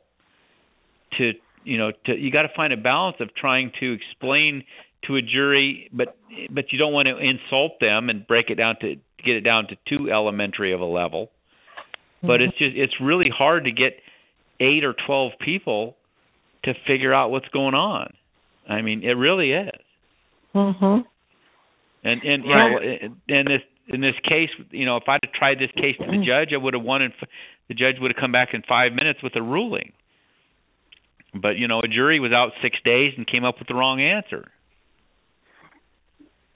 to 1.17 1.33
you 1.65 1.77
know, 1.77 1.91
to 2.05 2.15
you 2.15 2.31
got 2.31 2.43
to 2.43 2.49
find 2.55 2.71
a 2.71 2.77
balance 2.77 3.17
of 3.19 3.35
trying 3.35 3.73
to 3.81 3.91
explain 3.91 4.63
to 5.05 5.17
a 5.17 5.21
jury 5.21 5.89
but 5.91 6.15
but 6.49 6.71
you 6.71 6.79
don't 6.79 6.93
want 6.93 7.09
to 7.09 7.17
insult 7.17 7.73
them 7.81 8.09
and 8.09 8.25
break 8.25 8.49
it 8.49 8.55
down 8.55 8.75
to 8.79 8.95
get 9.25 9.35
it 9.35 9.41
down 9.41 9.67
to 9.67 9.75
too 9.89 10.09
elementary 10.09 10.73
of 10.73 10.79
a 10.79 10.85
level. 10.85 11.31
But 12.21 12.41
it's 12.41 12.57
just 12.57 12.75
it's 12.75 12.93
really 13.01 13.29
hard 13.29 13.65
to 13.65 13.71
get 13.71 13.99
eight 14.61 14.85
or 14.85 14.95
twelve 15.05 15.33
people 15.43 15.97
to 16.63 16.73
figure 16.87 17.13
out 17.13 17.29
what's 17.29 17.49
going 17.49 17.75
on. 17.75 18.13
I 18.67 18.81
mean, 18.81 19.03
it 19.03 19.17
really 19.17 19.51
is. 19.51 19.81
Mhm. 20.55 21.05
And 22.05 22.23
and 22.23 22.45
you 22.45 22.55
know, 22.55 22.79
and 23.27 23.47
this 23.47 23.61
in 23.87 24.01
this 24.01 24.15
case, 24.23 24.49
you 24.71 24.85
know, 24.85 24.97
if 24.97 25.03
I'd 25.07 25.19
have 25.23 25.33
tried 25.33 25.59
this 25.59 25.71
case 25.75 25.95
to 25.99 26.05
the 26.05 26.25
judge, 26.25 26.53
I 26.53 26.57
would 26.57 26.73
have 26.73 26.83
won. 26.83 27.01
And 27.01 27.13
the 27.67 27.73
judge 27.73 27.95
would 27.99 28.11
have 28.11 28.19
come 28.19 28.31
back 28.31 28.49
in 28.53 28.63
five 28.67 28.93
minutes 28.93 29.19
with 29.21 29.35
a 29.35 29.41
ruling. 29.41 29.93
But 31.33 31.57
you 31.57 31.67
know, 31.67 31.79
a 31.79 31.87
jury 31.87 32.19
was 32.19 32.31
out 32.31 32.51
six 32.61 32.77
days 32.83 33.13
and 33.17 33.27
came 33.27 33.43
up 33.43 33.59
with 33.59 33.67
the 33.67 33.75
wrong 33.75 34.01
answer. 34.01 34.49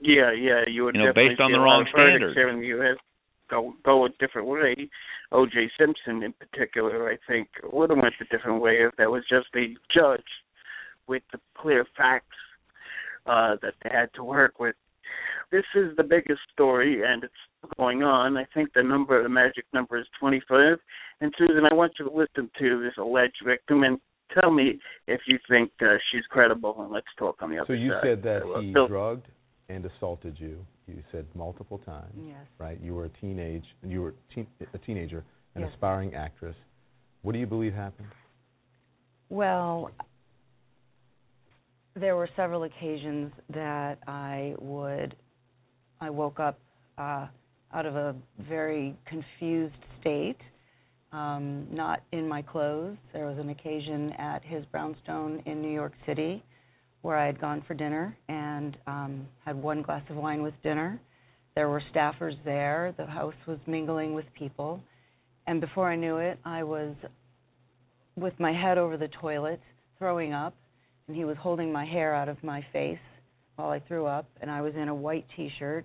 Yeah, 0.00 0.32
yeah, 0.32 0.64
you 0.66 0.84
would 0.84 0.94
you 0.94 1.02
know, 1.02 1.08
definitely 1.08 1.30
based 1.30 1.40
on 1.40 1.52
the 1.52 1.58
wrong 1.58 1.84
lot 1.84 1.88
of 1.88 1.94
verdicts 1.94 2.32
standard. 2.32 2.34
here 2.34 2.48
in 2.48 2.60
the 2.60 2.66
U.S. 2.68 2.96
go 3.50 3.74
go 3.84 4.06
a 4.06 4.08
different 4.18 4.48
way. 4.48 4.88
O.J. 5.32 5.70
Simpson, 5.78 6.24
in 6.24 6.32
particular, 6.32 7.08
I 7.08 7.18
think 7.30 7.48
would 7.70 7.90
have 7.90 7.98
went 7.98 8.14
a 8.20 8.24
different 8.36 8.60
way 8.60 8.78
if 8.80 8.96
that 8.96 9.10
was 9.10 9.22
just 9.28 9.46
a 9.54 9.76
judge 9.94 10.24
with 11.06 11.22
the 11.32 11.38
clear 11.56 11.86
facts 11.96 12.36
uh, 13.26 13.56
that 13.62 13.74
they 13.82 13.90
had 13.92 14.12
to 14.14 14.24
work 14.24 14.58
with. 14.58 14.74
This 15.50 15.64
is 15.74 15.96
the 15.96 16.04
biggest 16.04 16.40
story, 16.52 17.02
and 17.04 17.24
it's 17.24 17.34
going 17.76 18.02
on. 18.02 18.36
I 18.36 18.46
think 18.54 18.72
the 18.74 18.82
number, 18.82 19.22
the 19.22 19.28
magic 19.28 19.64
number, 19.72 19.98
is 19.98 20.06
25. 20.20 20.78
And 21.20 21.32
Susan, 21.36 21.64
I 21.70 21.74
want 21.74 21.92
you 21.98 22.08
to 22.08 22.14
listen 22.14 22.50
to 22.58 22.82
this 22.82 22.92
alleged 22.98 23.42
victim 23.44 23.82
and 23.82 23.98
tell 24.40 24.50
me 24.52 24.78
if 25.08 25.20
you 25.26 25.38
think 25.48 25.70
uh, 25.82 25.96
she's 26.12 26.24
credible, 26.30 26.76
and 26.82 26.92
let's 26.92 27.06
talk 27.18 27.36
on 27.42 27.50
the 27.50 27.56
other 27.58 27.64
side. 27.64 27.78
So 27.78 27.82
you 27.82 27.90
side. 27.92 28.00
said 28.04 28.22
that 28.22 28.42
he 28.62 28.72
Bill- 28.72 28.86
drugged 28.88 29.26
and 29.68 29.84
assaulted 29.86 30.36
you. 30.38 30.64
You 30.86 31.02
said 31.12 31.26
multiple 31.34 31.78
times. 31.78 32.12
Yes. 32.16 32.36
Right. 32.58 32.78
You 32.80 32.94
were 32.94 33.04
a 33.04 33.10
teenage. 33.20 33.64
You 33.84 34.02
were 34.02 34.14
teen, 34.34 34.46
a 34.74 34.78
teenager, 34.78 35.24
an 35.54 35.62
Yes. 35.62 35.70
aspiring 35.72 36.14
actress. 36.14 36.56
What 37.22 37.32
do 37.32 37.38
you 37.38 37.46
believe 37.46 37.74
happened? 37.74 38.08
Well, 39.28 39.90
there 41.96 42.16
were 42.16 42.28
several 42.36 42.64
occasions 42.64 43.32
that 43.52 43.98
I 44.06 44.54
would, 44.58 45.16
I 46.00 46.10
woke 46.10 46.38
up 46.40 46.58
uh, 46.98 47.26
out 47.72 47.86
of 47.86 47.96
a 47.96 48.14
very 48.48 48.96
confused 49.06 49.74
state, 50.00 50.36
um, 51.12 51.66
not 51.70 52.02
in 52.12 52.28
my 52.28 52.42
clothes. 52.42 52.96
There 53.12 53.26
was 53.26 53.38
an 53.38 53.50
occasion 53.50 54.12
at 54.18 54.44
his 54.44 54.64
brownstone 54.66 55.42
in 55.46 55.60
New 55.60 55.72
York 55.72 55.92
City 56.06 56.42
where 57.02 57.16
I 57.16 57.26
had 57.26 57.40
gone 57.40 57.64
for 57.66 57.74
dinner 57.74 58.16
and 58.28 58.76
um, 58.86 59.26
had 59.44 59.56
one 59.56 59.82
glass 59.82 60.02
of 60.10 60.16
wine 60.16 60.42
with 60.42 60.54
dinner. 60.62 61.00
There 61.54 61.68
were 61.68 61.82
staffers 61.94 62.36
there. 62.44 62.94
The 62.96 63.06
house 63.06 63.34
was 63.46 63.58
mingling 63.66 64.14
with 64.14 64.26
people. 64.34 64.80
And 65.46 65.60
before 65.60 65.90
I 65.90 65.96
knew 65.96 66.18
it, 66.18 66.38
I 66.44 66.62
was 66.62 66.94
with 68.16 68.38
my 68.38 68.52
head 68.52 68.78
over 68.78 68.96
the 68.96 69.08
toilet, 69.20 69.60
throwing 69.98 70.32
up, 70.32 70.54
and 71.10 71.16
he 71.16 71.24
was 71.24 71.36
holding 71.38 71.72
my 71.72 71.84
hair 71.84 72.14
out 72.14 72.28
of 72.28 72.40
my 72.44 72.64
face 72.72 73.00
while 73.56 73.70
I 73.70 73.80
threw 73.80 74.06
up, 74.06 74.26
and 74.40 74.48
I 74.48 74.60
was 74.60 74.76
in 74.76 74.86
a 74.86 74.94
white 74.94 75.26
t-shirt 75.36 75.84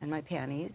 and 0.00 0.10
my 0.10 0.22
panties, 0.22 0.70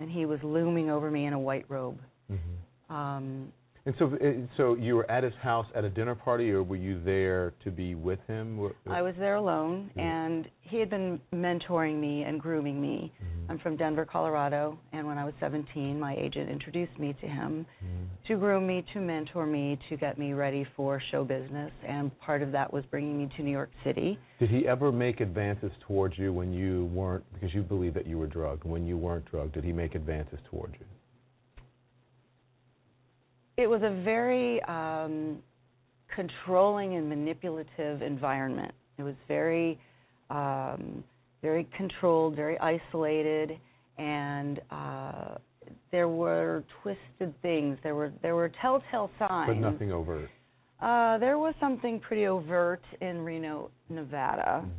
and 0.00 0.10
he 0.10 0.26
was 0.26 0.40
looming 0.42 0.90
over 0.90 1.12
me 1.12 1.26
in 1.26 1.32
a 1.32 1.38
white 1.38 1.64
robe. 1.68 2.00
Mm-hmm. 2.28 2.92
Um, 2.92 3.52
And 3.86 3.94
so, 3.98 4.06
uh, 4.14 4.46
so 4.58 4.74
you 4.74 4.94
were 4.94 5.10
at 5.10 5.24
his 5.24 5.32
house 5.40 5.66
at 5.74 5.84
a 5.84 5.90
dinner 5.90 6.14
party, 6.14 6.50
or 6.50 6.62
were 6.62 6.76
you 6.76 7.02
there 7.02 7.54
to 7.64 7.70
be 7.70 7.94
with 7.94 8.18
him? 8.28 8.60
I 8.86 9.00
was 9.00 9.14
there 9.18 9.36
alone, 9.36 9.90
Yeah. 9.96 10.02
and 10.02 10.48
he 10.60 10.78
had 10.78 10.90
been 10.90 11.18
mentoring 11.34 11.98
me 11.98 12.22
and 12.24 12.38
grooming 12.38 12.78
me. 12.80 13.10
Mm-hmm. 13.22 13.50
I'm 13.52 13.58
from 13.58 13.76
Denver, 13.76 14.04
Colorado, 14.04 14.78
and 14.92 15.06
when 15.06 15.16
I 15.16 15.24
was 15.24 15.32
17, 15.40 15.98
my 15.98 16.14
agent 16.16 16.50
introduced 16.50 16.96
me 16.98 17.14
to 17.22 17.26
him 17.26 17.64
Mm-hmm. 17.82 18.04
to 18.28 18.36
groom 18.38 18.66
me, 18.66 18.84
to 18.92 19.00
mentor 19.00 19.46
me, 19.46 19.78
to 19.88 19.96
get 19.96 20.18
me 20.18 20.34
ready 20.34 20.66
for 20.76 21.00
show 21.10 21.24
business, 21.24 21.72
and 21.88 22.16
part 22.20 22.42
of 22.42 22.52
that 22.52 22.70
was 22.70 22.84
bringing 22.90 23.16
me 23.16 23.30
to 23.38 23.42
New 23.42 23.50
York 23.50 23.70
City. 23.82 24.18
Did 24.38 24.50
he 24.50 24.68
ever 24.68 24.92
make 24.92 25.20
advances 25.20 25.72
towards 25.88 26.18
you 26.18 26.32
when 26.34 26.52
you 26.52 26.84
weren't, 26.92 27.24
because 27.32 27.54
you 27.54 27.62
believe 27.62 27.94
that 27.94 28.06
you 28.06 28.18
were 28.18 28.26
drugged, 28.26 28.64
when 28.64 28.86
you 28.86 28.98
weren't 28.98 29.24
drugged, 29.24 29.54
did 29.54 29.64
he 29.64 29.72
make 29.72 29.94
advances 29.94 30.38
towards 30.50 30.74
you? 30.78 30.84
It 33.60 33.68
was 33.68 33.82
a 33.82 34.02
very 34.02 34.62
um, 34.62 35.38
controlling 36.14 36.96
and 36.96 37.06
manipulative 37.10 38.00
environment. 38.00 38.72
It 38.96 39.02
was 39.02 39.14
very, 39.28 39.78
um, 40.30 41.04
very 41.42 41.68
controlled, 41.76 42.36
very 42.36 42.58
isolated, 42.58 43.58
and 43.98 44.62
uh, 44.70 45.34
there 45.92 46.08
were 46.08 46.64
twisted 46.82 47.34
things. 47.42 47.76
There 47.82 47.94
were 47.94 48.12
there 48.22 48.34
were 48.34 48.50
telltale 48.62 49.10
signs. 49.18 49.48
But 49.48 49.58
nothing 49.58 49.92
overt. 49.92 50.30
Uh, 50.80 51.18
there 51.18 51.38
was 51.38 51.54
something 51.60 52.00
pretty 52.00 52.26
overt 52.26 52.82
in 53.02 53.20
Reno, 53.20 53.70
Nevada, 53.90 54.62
Mm-hmm. 54.64 54.70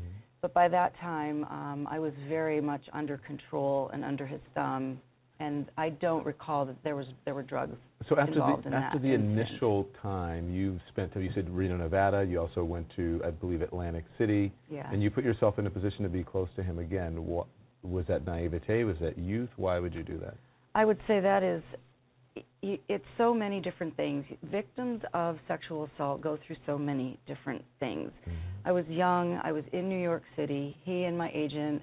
but 0.42 0.56
by 0.56 0.68
that 0.68 0.94
time 1.00 1.44
um, 1.46 1.88
I 1.90 2.00
was 2.00 2.14
very 2.28 2.60
much 2.60 2.82
under 2.94 3.20
control 3.20 3.92
and 3.94 4.04
under 4.04 4.26
his 4.26 4.42
thumb, 4.56 5.00
and 5.42 5.66
I 5.76 5.90
don't 5.90 6.26
recall 6.26 6.66
that 6.66 6.76
there 6.84 6.96
was 6.96 7.08
there 7.26 7.34
were 7.34 7.42
drugs 7.42 7.76
So 8.08 8.18
after 8.18 8.34
involved 8.34 8.64
the 8.64 8.68
in 8.68 8.74
after 8.76 9.00
that 9.00 9.04
the 9.04 9.14
initial 9.14 9.88
time 10.02 10.54
you 10.54 10.80
spent, 10.90 11.12
you 11.16 11.32
said 11.34 11.50
Reno, 11.50 11.78
Nevada. 11.78 12.24
You 12.24 12.40
also 12.40 12.64
went 12.64 12.88
to, 12.96 13.22
I 13.26 13.32
believe, 13.32 13.62
Atlantic 13.62 14.06
City. 14.18 14.54
Yeah. 14.70 14.88
And 14.92 15.02
you 15.02 15.10
put 15.10 15.24
yourself 15.24 15.58
in 15.58 15.66
a 15.66 15.70
position 15.70 16.04
to 16.04 16.10
be 16.10 16.24
close 16.24 16.48
to 16.58 16.64
him 16.64 16.78
again. 16.78 17.26
What 17.26 17.48
was 17.82 18.06
that 18.08 18.26
naivete? 18.26 18.84
Was 18.84 18.98
that 19.02 19.18
youth? 19.18 19.50
Why 19.58 19.80
would 19.80 19.96
you 19.96 20.04
do 20.04 20.20
that? 20.20 20.36
I 20.76 20.86
would 20.86 21.00
say 21.08 21.20
that 21.20 21.44
is 21.44 21.64
it's 22.62 23.06
so 23.18 23.34
many 23.34 23.60
different 23.60 23.98
things. 23.98 24.24
Victims 24.52 25.02
of 25.14 25.38
sexual 25.48 25.90
assault 25.94 26.22
go 26.22 26.38
through 26.46 26.58
so 26.68 26.78
many 26.78 27.20
different 27.28 27.64
things. 27.80 28.12
Mm-hmm. 28.22 28.70
I 28.70 28.72
was 28.72 28.86
young, 28.88 29.42
I 29.44 29.52
was 29.52 29.64
in 29.74 29.90
New 29.90 30.02
York 30.02 30.24
City. 30.36 30.78
He 30.84 31.04
and 31.06 31.18
my 31.18 31.32
agent 31.34 31.82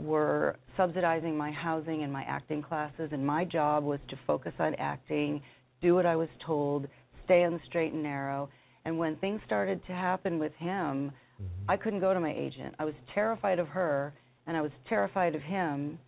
were 0.00 0.56
subsidizing 0.76 1.36
my 1.36 1.50
housing 1.50 2.02
and 2.02 2.12
my 2.12 2.22
acting 2.22 2.62
classes, 2.62 3.10
and 3.12 3.26
my 3.26 3.44
job 3.44 3.84
was 3.84 4.00
to 4.08 4.18
focus 4.26 4.52
on 4.58 4.74
acting, 4.76 5.42
do 5.80 5.94
what 5.94 6.06
I 6.06 6.16
was 6.16 6.28
told, 6.44 6.86
stay 7.24 7.44
on 7.44 7.52
the 7.52 7.60
straight 7.66 7.92
and 7.92 8.02
narrow. 8.02 8.48
And 8.84 8.98
when 8.98 9.16
things 9.16 9.40
started 9.46 9.84
to 9.86 9.92
happen 9.92 10.38
with 10.38 10.52
him, 10.54 11.12
mm-hmm. 11.40 11.70
I 11.70 11.76
couldn't 11.76 12.00
go 12.00 12.14
to 12.14 12.20
my 12.20 12.32
agent. 12.32 12.74
I 12.78 12.84
was 12.84 12.94
terrified 13.14 13.58
of 13.58 13.68
her, 13.68 14.12
and 14.46 14.56
I 14.56 14.62
was 14.62 14.72
terrified 14.88 15.34
of 15.34 15.42
him. 15.42 15.98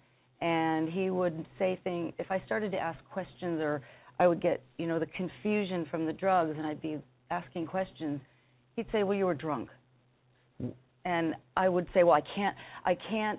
And 0.40 0.88
he 0.88 1.10
would 1.10 1.46
say 1.58 1.78
things, 1.84 2.12
if 2.18 2.30
I 2.30 2.42
started 2.46 2.72
to 2.72 2.78
ask 2.78 2.98
questions 3.12 3.60
or 3.60 3.82
I 4.18 4.26
would 4.26 4.42
get, 4.42 4.62
you 4.78 4.86
know, 4.86 4.98
the 4.98 5.06
confusion 5.06 5.86
from 5.90 6.06
the 6.06 6.12
drugs 6.12 6.54
and 6.58 6.66
I'd 6.66 6.82
be 6.82 6.98
asking 7.30 7.66
questions, 7.66 8.20
he'd 8.74 8.86
say, 8.90 9.04
"Well, 9.04 9.16
you 9.16 9.26
were 9.26 9.34
drunk." 9.34 9.68
Mm. 10.62 10.72
And 11.04 11.34
I 11.56 11.68
would 11.68 11.86
say, 11.94 12.02
"Well, 12.02 12.14
I 12.14 12.22
can't 12.34 12.56
I 12.84 12.94
can't 12.94 13.38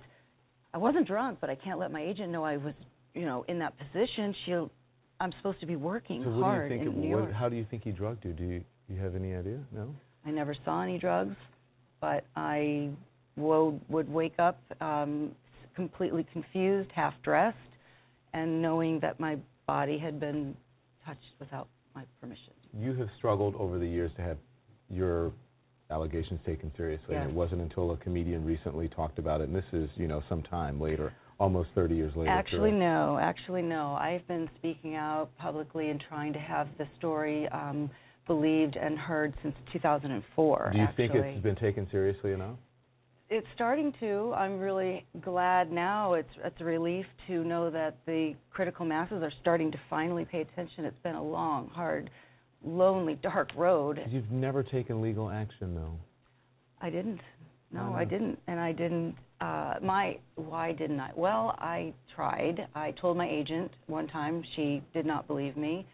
I 0.73 0.77
wasn't 0.77 1.07
drunk, 1.07 1.37
but 1.39 1.49
I 1.49 1.55
can't 1.55 1.79
let 1.79 1.91
my 1.91 2.01
agent 2.01 2.31
know 2.31 2.43
I 2.43 2.57
was, 2.57 2.73
you 3.13 3.25
know, 3.25 3.45
in 3.47 3.59
that 3.59 3.73
position. 3.77 4.33
She'll 4.45 4.71
I'm 5.19 5.31
supposed 5.37 5.59
to 5.61 5.65
be 5.67 5.75
working 5.75 6.23
So 6.23 6.31
hard 6.41 6.69
do 6.69 6.75
you 6.75 6.81
think? 6.81 6.91
in 6.95 6.97
it- 6.97 7.05
New 7.07 7.15
what, 7.15 7.23
York. 7.25 7.33
how 7.33 7.47
do 7.49 7.55
you 7.55 7.65
think 7.69 7.83
he 7.83 7.91
drugged 7.91 8.25
you? 8.25 8.33
Do 8.33 8.43
you, 8.43 8.63
you 8.89 8.99
have 8.99 9.15
any 9.15 9.35
idea? 9.35 9.59
No. 9.71 9.93
I 10.25 10.31
never 10.31 10.55
saw 10.65 10.81
any 10.81 10.97
drugs, 10.97 11.35
but 12.01 12.25
I 12.35 12.89
would 13.37 13.79
would 13.89 14.09
wake 14.11 14.37
up 14.39 14.59
um 14.81 15.31
completely 15.75 16.25
confused, 16.31 16.89
half 16.93 17.13
dressed, 17.23 17.57
and 18.33 18.61
knowing 18.61 18.99
that 18.99 19.19
my 19.19 19.37
body 19.67 19.97
had 19.97 20.19
been 20.19 20.55
touched 21.05 21.33
without 21.39 21.67
my 21.95 22.03
permission. 22.21 22.53
You 22.79 22.93
have 22.95 23.07
struggled 23.17 23.55
over 23.55 23.79
the 23.79 23.87
years 23.87 24.11
to 24.17 24.21
have 24.21 24.37
your 24.89 25.31
allegations 25.93 26.39
taken 26.45 26.71
seriously, 26.75 27.15
and 27.15 27.29
it 27.29 27.35
wasn't 27.35 27.61
until 27.61 27.91
a 27.91 27.97
comedian 27.97 28.43
recently 28.43 28.89
talked 28.89 29.19
about 29.19 29.41
it, 29.41 29.47
and 29.47 29.55
this 29.55 29.65
is, 29.71 29.89
you 29.95 30.07
know, 30.07 30.23
some 30.27 30.41
time 30.43 30.81
later, 30.81 31.13
almost 31.39 31.69
30 31.75 31.95
years 31.95 32.13
later. 32.15 32.29
Actually, 32.29 32.71
no. 32.71 33.19
Actually, 33.21 33.61
no. 33.61 33.93
I've 33.93 34.27
been 34.27 34.49
speaking 34.57 34.95
out 34.95 35.29
publicly 35.37 35.89
and 35.89 36.03
trying 36.09 36.33
to 36.33 36.39
have 36.39 36.67
the 36.77 36.87
story 36.97 37.47
um, 37.49 37.89
believed 38.27 38.75
and 38.75 38.97
heard 38.97 39.33
since 39.41 39.55
2004. 39.71 40.69
Do 40.71 40.77
you 40.77 40.83
actually. 40.83 41.07
think 41.07 41.15
it's 41.15 41.43
been 41.43 41.55
taken 41.55 41.87
seriously 41.91 42.33
enough? 42.33 42.57
It's 43.29 43.47
starting 43.55 43.93
to. 43.99 44.33
I'm 44.35 44.59
really 44.59 45.05
glad 45.21 45.71
now. 45.71 46.13
It's 46.13 46.29
it's 46.43 46.59
a 46.59 46.65
relief 46.65 47.05
to 47.27 47.43
know 47.43 47.71
that 47.71 47.97
the 48.05 48.35
critical 48.51 48.85
masses 48.85 49.23
are 49.23 49.31
starting 49.41 49.71
to 49.71 49.79
finally 49.89 50.25
pay 50.25 50.41
attention. 50.41 50.85
It's 50.85 51.01
been 51.03 51.15
a 51.15 51.23
long, 51.23 51.69
hard, 51.69 52.11
lonely, 52.63 53.15
dark 53.21 53.49
road. 53.55 53.99
You've 54.09 54.31
never 54.31 54.63
taken 54.63 55.01
legal 55.01 55.29
action, 55.29 55.75
though. 55.75 55.97
I 56.81 56.89
didn't. 56.89 57.21
No, 57.71 57.91
Why 57.91 58.01
I 58.01 58.05
didn't, 58.05 58.37
and 58.47 58.59
I 58.59 58.71
didn't. 58.71 59.15
Uh, 59.41 59.75
my 59.81 60.17
why 60.35 60.73
didn't 60.73 60.99
I? 60.99 61.09
Well, 61.15 61.55
I 61.57 61.93
tried. 62.15 62.67
I 62.75 62.91
told 62.91 63.17
my 63.17 63.27
agent 63.27 63.71
one 63.87 64.07
time. 64.07 64.43
She 64.55 64.81
did 64.93 65.05
not 65.05 65.27
believe 65.27 65.57
me. 65.57 65.85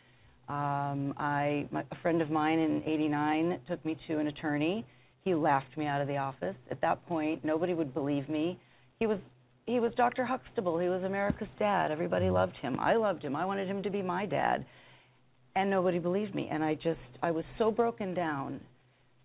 Um, 0.49 1.13
I 1.17 1.67
my, 1.71 1.83
a 1.91 1.95
friend 2.01 2.21
of 2.21 2.29
mine 2.29 2.59
in 2.59 2.83
'89 2.85 3.59
took 3.67 3.83
me 3.85 3.97
to 4.07 4.19
an 4.19 4.27
attorney. 4.27 4.85
He 5.23 5.33
laughed 5.35 5.77
me 5.77 5.85
out 5.85 6.01
of 6.01 6.07
the 6.07 6.17
office. 6.17 6.55
At 6.69 6.81
that 6.81 7.05
point, 7.07 7.45
nobody 7.45 7.73
would 7.73 7.93
believe 7.93 8.27
me. 8.27 8.59
He 8.99 9.07
was 9.07 9.19
he 9.65 9.79
was 9.79 9.93
Dr. 9.95 10.25
Huxtable. 10.25 10.79
He 10.79 10.89
was 10.89 11.03
America's 11.03 11.47
dad. 11.59 11.91
Everybody 11.91 12.29
loved 12.29 12.57
him. 12.57 12.77
I 12.79 12.95
loved 12.95 13.23
him. 13.23 13.35
I 13.35 13.45
wanted 13.45 13.67
him 13.67 13.83
to 13.83 13.89
be 13.89 14.01
my 14.01 14.25
dad. 14.25 14.65
And 15.55 15.69
nobody 15.69 15.99
believed 15.99 16.35
me. 16.35 16.47
And 16.51 16.63
I 16.63 16.75
just 16.75 16.99
I 17.21 17.31
was 17.31 17.45
so 17.57 17.71
broken 17.71 18.13
down 18.13 18.59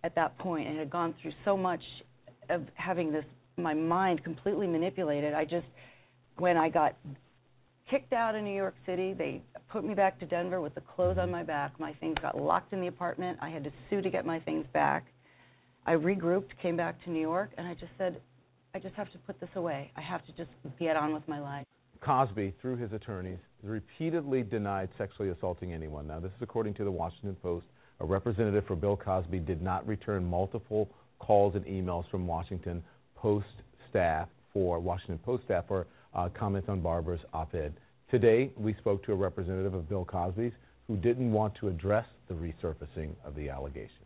at 0.03 0.15
that 0.15 0.37
point 0.39 0.69
and 0.69 0.79
had 0.79 0.91
gone 0.91 1.15
through 1.21 1.33
so 1.45 1.57
much 1.57 1.81
of 2.51 2.63
having 2.75 3.13
this 3.13 3.25
my 3.57 3.75
mind 3.75 4.25
completely 4.25 4.67
manipulated. 4.67 5.35
I 5.35 5.45
just 5.45 5.67
when 6.39 6.57
I 6.57 6.69
got 6.69 6.97
kicked 7.91 8.13
out 8.13 8.35
of 8.35 8.43
New 8.43 8.55
York 8.55 8.75
City, 8.87 9.13
they 9.13 9.43
put 9.71 9.85
me 9.85 9.95
back 9.95 10.19
to 10.21 10.27
Denver 10.27 10.61
with 10.61 10.75
the 10.75 10.81
clothes 10.81 11.19
on 11.19 11.31
my 11.31 11.43
back. 11.43 11.79
My 11.79 11.93
things 11.95 12.17
got 12.21 12.41
locked 12.41 12.73
in 12.73 12.81
the 12.81 12.87
apartment. 12.89 13.39
I 13.41 13.51
had 13.51 13.65
to 13.65 13.71
sue 13.89 14.01
to 14.01 14.11
get 14.11 14.27
my 14.27 14.41
things 14.41 14.67
back. 14.73 15.05
I 15.87 15.93
regrouped, 15.93 16.49
came 16.63 16.77
back 16.77 17.03
to 17.05 17.11
New 17.11 17.21
York, 17.21 17.51
and 17.59 17.67
I 17.67 17.75
just 17.75 17.93
said, 17.99 18.21
I 18.75 18.79
just 18.79 18.95
have 18.95 19.13
to 19.13 19.19
put 19.19 19.39
this 19.39 19.51
away. 19.55 19.91
I 19.97 20.01
have 20.01 20.25
to 20.27 20.33
just 20.33 20.51
get 20.81 20.97
on 20.97 21.13
with 21.13 21.27
my 21.29 21.39
life. 21.41 21.67
Cosby, 22.01 22.55
through 22.61 22.77
his 22.77 22.93
attorneys, 22.93 23.39
repeatedly 23.65 24.43
denied 24.43 24.89
sexually 24.99 25.31
assaulting 25.31 25.73
anyone. 25.73 26.07
Now, 26.07 26.21
this 26.21 26.31
is 26.31 26.43
according 26.43 26.75
to 26.75 26.85
the 26.85 26.91
Washington 26.91 27.37
Post. 27.43 27.67
A 28.01 28.05
representative 28.05 28.67
for 28.67 28.77
Bill 28.77 28.97
Cosby 28.97 29.39
did 29.39 29.63
not 29.63 29.87
return 29.87 30.25
multiple 30.25 30.89
calls 31.19 31.55
and 31.55 31.65
emails 31.65 32.09
from 32.11 32.27
Washington 32.27 32.83
Post 33.17 33.47
staff 33.89 34.29
for 34.53 34.79
Washington 34.79 35.19
Post 35.19 35.45
staff 35.45 35.65
for 35.67 35.87
uh, 36.15 36.29
comments 36.29 36.69
on 36.69 36.81
Barbara's 36.81 37.21
op-ed. 37.33 37.75
Today, 38.11 38.53
we 38.57 38.75
spoke 38.75 39.05
to 39.07 39.13
a 39.13 39.17
representative 39.17 39.75
of 39.75 39.89
Bill 39.89 40.05
Cosby's 40.05 40.53
who 40.87 40.97
didn't 40.97 41.33
want 41.33 41.55
to 41.57 41.69
address 41.69 42.07
the 42.29 42.35
resurfacing 42.35 43.11
of 43.25 43.35
the 43.35 43.49
allegations. 43.49 44.04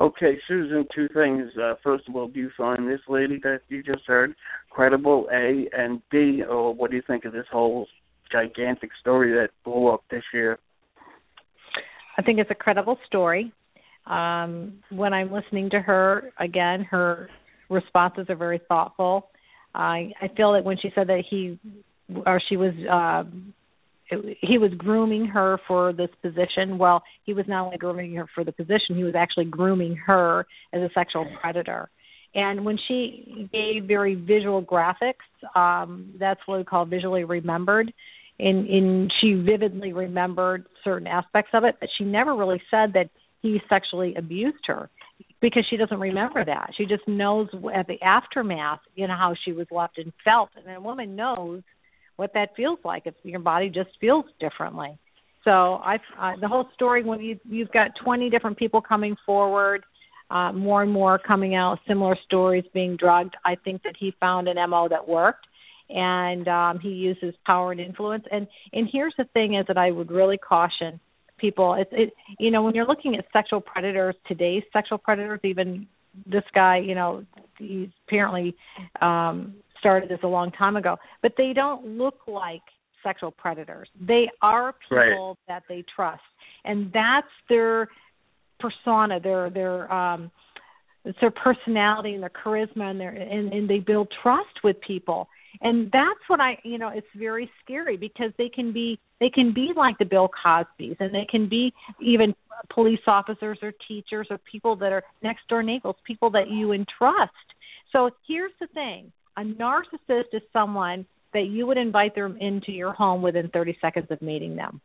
Okay, 0.00 0.38
Susan, 0.48 0.86
two 0.94 1.08
things. 1.12 1.50
Uh, 1.62 1.74
first 1.84 2.08
of 2.08 2.16
all, 2.16 2.26
do 2.26 2.40
you 2.40 2.50
find 2.56 2.88
this 2.88 3.00
lady 3.06 3.38
that 3.42 3.60
you 3.68 3.82
just 3.82 4.06
heard 4.06 4.34
credible, 4.70 5.28
A? 5.30 5.68
And 5.76 6.00
B, 6.10 6.42
or 6.42 6.74
what 6.74 6.90
do 6.90 6.96
you 6.96 7.02
think 7.06 7.26
of 7.26 7.32
this 7.32 7.44
whole 7.52 7.86
gigantic 8.32 8.90
story 8.98 9.32
that 9.34 9.50
blew 9.62 9.88
up 9.88 10.02
this 10.10 10.22
year? 10.32 10.58
I 12.16 12.22
think 12.22 12.38
it's 12.38 12.50
a 12.50 12.54
credible 12.54 12.98
story. 13.06 13.52
Um, 14.06 14.78
when 14.90 15.12
I'm 15.12 15.30
listening 15.30 15.68
to 15.70 15.80
her, 15.80 16.32
again, 16.38 16.82
her 16.84 17.28
responses 17.68 18.26
are 18.30 18.36
very 18.36 18.60
thoughtful. 18.68 19.28
I 19.74 20.12
I 20.20 20.28
feel 20.34 20.54
that 20.54 20.64
when 20.64 20.78
she 20.80 20.90
said 20.94 21.08
that 21.08 21.24
he 21.28 21.58
or 22.26 22.40
she 22.48 22.56
was 22.56 22.72
um, 22.90 23.52
he 24.40 24.58
was 24.58 24.72
grooming 24.76 25.26
her 25.26 25.58
for 25.66 25.92
this 25.92 26.10
position. 26.22 26.78
Well, 26.78 27.02
he 27.24 27.32
was 27.32 27.46
not 27.48 27.66
only 27.66 27.78
grooming 27.78 28.14
her 28.14 28.26
for 28.34 28.44
the 28.44 28.52
position, 28.52 28.96
he 28.96 29.04
was 29.04 29.14
actually 29.16 29.46
grooming 29.46 29.96
her 30.06 30.46
as 30.72 30.80
a 30.80 30.90
sexual 30.94 31.26
predator. 31.40 31.90
And 32.34 32.64
when 32.64 32.78
she 32.86 33.48
gave 33.52 33.84
very 33.84 34.14
visual 34.14 34.62
graphics, 34.62 35.26
um, 35.54 36.14
that's 36.18 36.40
what 36.46 36.58
we 36.58 36.64
call 36.64 36.84
visually 36.84 37.24
remembered. 37.24 37.92
And, 38.38 38.66
and 38.68 39.12
she 39.20 39.34
vividly 39.34 39.92
remembered 39.92 40.66
certain 40.82 41.06
aspects 41.06 41.50
of 41.52 41.64
it, 41.64 41.76
but 41.78 41.88
she 41.98 42.04
never 42.04 42.34
really 42.34 42.62
said 42.70 42.94
that 42.94 43.10
he 43.42 43.60
sexually 43.68 44.14
abused 44.16 44.64
her 44.66 44.88
because 45.40 45.66
she 45.68 45.76
doesn't 45.76 45.98
remember 45.98 46.44
that. 46.44 46.70
She 46.76 46.86
just 46.86 47.06
knows 47.06 47.48
at 47.74 47.86
the 47.86 48.00
aftermath, 48.02 48.80
you 48.94 49.06
know, 49.08 49.16
how 49.16 49.34
she 49.44 49.52
was 49.52 49.66
left 49.70 49.98
and 49.98 50.12
felt. 50.24 50.50
And 50.56 50.74
a 50.74 50.80
woman 50.80 51.16
knows 51.16 51.62
what 52.20 52.34
that 52.34 52.50
feels 52.54 52.78
like. 52.84 53.04
If 53.06 53.14
your 53.22 53.40
body 53.40 53.70
just 53.70 53.88
feels 53.98 54.26
differently. 54.38 54.98
So 55.42 55.50
I, 55.50 55.96
uh, 56.18 56.32
the 56.38 56.48
whole 56.48 56.68
story 56.74 57.02
when 57.02 57.18
you 57.20 57.40
you've 57.48 57.72
got 57.72 57.92
20 58.04 58.28
different 58.28 58.58
people 58.58 58.82
coming 58.82 59.16
forward, 59.24 59.84
uh, 60.30 60.52
more 60.52 60.82
and 60.82 60.92
more 60.92 61.18
coming 61.18 61.54
out, 61.54 61.78
similar 61.88 62.16
stories 62.26 62.64
being 62.74 62.96
drugged. 62.96 63.34
I 63.42 63.56
think 63.64 63.82
that 63.84 63.94
he 63.98 64.14
found 64.20 64.48
an 64.48 64.56
mo 64.68 64.86
that 64.90 65.08
worked, 65.08 65.46
and 65.88 66.46
um, 66.46 66.78
he 66.78 66.90
uses 66.90 67.34
power 67.46 67.72
and 67.72 67.80
influence. 67.80 68.24
And 68.30 68.46
and 68.74 68.86
here's 68.92 69.14
the 69.16 69.24
thing: 69.32 69.54
is 69.54 69.64
that 69.68 69.78
I 69.78 69.90
would 69.90 70.10
really 70.10 70.36
caution 70.36 71.00
people. 71.38 71.72
It's 71.72 71.90
it 71.90 72.12
you 72.38 72.50
know 72.50 72.62
when 72.62 72.74
you're 72.74 72.86
looking 72.86 73.16
at 73.16 73.24
sexual 73.32 73.62
predators, 73.62 74.14
today's 74.28 74.62
sexual 74.74 74.98
predators, 74.98 75.40
even 75.42 75.86
this 76.26 76.44
guy, 76.54 76.78
you 76.78 76.94
know, 76.94 77.24
he's 77.58 77.88
apparently 78.06 78.54
um 79.00 79.54
started 79.80 80.08
this 80.08 80.20
a 80.22 80.28
long 80.28 80.52
time 80.52 80.76
ago, 80.76 80.96
but 81.22 81.32
they 81.36 81.52
don't 81.52 81.84
look 81.98 82.20
like 82.26 82.62
sexual 83.02 83.30
predators. 83.30 83.88
They 84.00 84.28
are 84.42 84.74
people 84.88 84.96
Right. 84.98 85.36
that 85.48 85.62
they 85.68 85.84
trust, 85.94 86.22
and 86.64 86.92
that's 86.92 87.26
their 87.48 87.88
persona, 88.60 89.18
their 89.20 89.50
their 89.50 89.92
um, 89.92 90.30
it's 91.04 91.18
their 91.20 91.30
personality 91.30 92.14
and 92.14 92.22
their 92.22 92.30
charisma, 92.30 92.90
and 92.90 93.00
their 93.00 93.10
and, 93.10 93.52
and 93.52 93.68
they 93.68 93.78
build 93.78 94.08
trust 94.22 94.62
with 94.62 94.80
people. 94.82 95.28
And 95.62 95.90
that's 95.92 96.20
what 96.28 96.40
I, 96.40 96.58
you 96.62 96.78
know, 96.78 96.90
it's 96.90 97.06
very 97.16 97.50
scary 97.64 97.96
because 97.96 98.30
they 98.38 98.48
can 98.48 98.72
be 98.72 98.98
they 99.18 99.30
can 99.30 99.52
be 99.52 99.72
like 99.74 99.98
the 99.98 100.04
Bill 100.04 100.28
Cosbys, 100.44 100.96
and 101.00 101.14
they 101.14 101.26
can 101.28 101.48
be 101.48 101.72
even 102.00 102.34
police 102.72 103.00
officers 103.06 103.58
or 103.62 103.72
teachers 103.88 104.28
or 104.30 104.38
people 104.50 104.76
that 104.76 104.92
are 104.92 105.02
next 105.22 105.48
door 105.48 105.62
neighbors, 105.62 105.94
people 106.06 106.30
that 106.30 106.48
you 106.48 106.72
entrust. 106.72 107.32
So 107.92 108.10
here's 108.28 108.52
the 108.60 108.68
thing: 108.68 109.10
a 109.36 109.42
narcissist 109.42 110.32
is 110.32 110.42
someone 110.52 111.06
that 111.32 111.46
you 111.46 111.66
would 111.66 111.78
invite 111.78 112.14
them 112.14 112.36
into 112.40 112.72
your 112.72 112.92
home 112.92 113.22
within 113.22 113.48
30 113.50 113.76
seconds 113.80 114.06
of 114.10 114.20
meeting 114.20 114.56
them, 114.56 114.80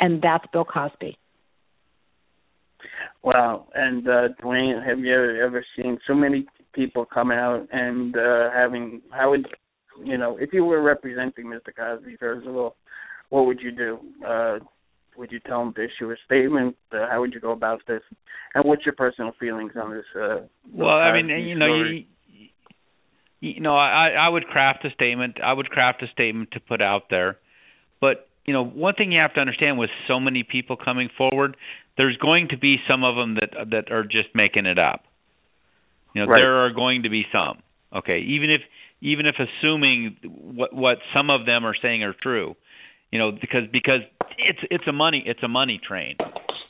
and 0.00 0.22
that's 0.22 0.44
Bill 0.52 0.64
Cosby. 0.64 1.18
Wow. 3.22 3.66
And 3.74 4.06
uh, 4.06 4.28
Dwane, 4.42 4.86
have 4.86 4.98
you 4.98 5.12
ever 5.12 5.42
ever 5.42 5.64
seen 5.76 5.98
so 6.06 6.14
many 6.14 6.46
people 6.74 7.04
coming 7.04 7.38
out 7.38 7.66
and 7.72 8.16
uh, 8.16 8.50
having 8.52 9.00
how 9.10 9.30
would 9.30 9.46
you 10.02 10.18
know 10.18 10.36
if 10.38 10.52
you 10.52 10.64
were 10.64 10.82
representing 10.82 11.46
Mr. 11.46 11.74
Cosby 11.74 12.16
first 12.18 12.46
of 12.46 12.54
all, 12.54 12.76
what 13.30 13.46
would 13.46 13.60
you 13.60 13.70
do? 13.70 13.98
Uh, 14.26 14.58
would 15.16 15.30
you 15.30 15.40
tell 15.40 15.60
them 15.60 15.72
to 15.74 15.84
issue 15.84 16.10
a 16.10 16.16
statement? 16.26 16.76
Uh, 16.92 17.06
how 17.10 17.20
would 17.20 17.32
you 17.32 17.40
go 17.40 17.52
about 17.52 17.80
this? 17.86 18.02
And 18.54 18.64
what's 18.64 18.84
your 18.84 18.94
personal 18.96 19.32
feelings 19.38 19.72
on 19.80 19.92
this? 19.92 20.04
Uh, 20.14 20.40
well, 20.72 20.88
I 20.88 21.12
mean, 21.12 21.28
you 21.28 21.54
know, 21.54 21.66
you, 21.66 22.04
you 23.44 23.60
know, 23.60 23.76
I 23.76 24.10
I 24.10 24.28
would 24.28 24.46
craft 24.46 24.84
a 24.84 24.90
statement. 24.90 25.38
I 25.42 25.52
would 25.52 25.68
craft 25.68 26.02
a 26.02 26.08
statement 26.08 26.52
to 26.52 26.60
put 26.60 26.80
out 26.80 27.04
there. 27.10 27.38
But 28.00 28.28
you 28.46 28.52
know, 28.52 28.64
one 28.64 28.94
thing 28.94 29.12
you 29.12 29.20
have 29.20 29.34
to 29.34 29.40
understand 29.40 29.78
with 29.78 29.90
so 30.08 30.18
many 30.20 30.42
people 30.42 30.76
coming 30.76 31.08
forward, 31.16 31.56
there's 31.96 32.16
going 32.16 32.48
to 32.48 32.58
be 32.58 32.76
some 32.88 33.04
of 33.04 33.16
them 33.16 33.34
that 33.36 33.70
that 33.70 33.92
are 33.92 34.04
just 34.04 34.28
making 34.34 34.66
it 34.66 34.78
up. 34.78 35.04
You 36.14 36.22
know, 36.22 36.28
Right. 36.28 36.40
there 36.40 36.64
are 36.64 36.70
going 36.70 37.02
to 37.02 37.10
be 37.10 37.26
some. 37.32 37.58
Okay, 37.94 38.20
even 38.20 38.50
if 38.50 38.62
even 39.00 39.26
if 39.26 39.36
assuming 39.38 40.16
what 40.22 40.72
what 40.74 40.98
some 41.14 41.28
of 41.30 41.44
them 41.44 41.66
are 41.66 41.74
saying 41.80 42.02
are 42.02 42.14
true, 42.14 42.56
you 43.10 43.18
know, 43.18 43.30
because 43.32 43.68
because 43.70 44.00
it's 44.38 44.60
it's 44.70 44.86
a 44.86 44.92
money 44.92 45.22
it's 45.24 45.42
a 45.42 45.48
money 45.48 45.80
train, 45.86 46.16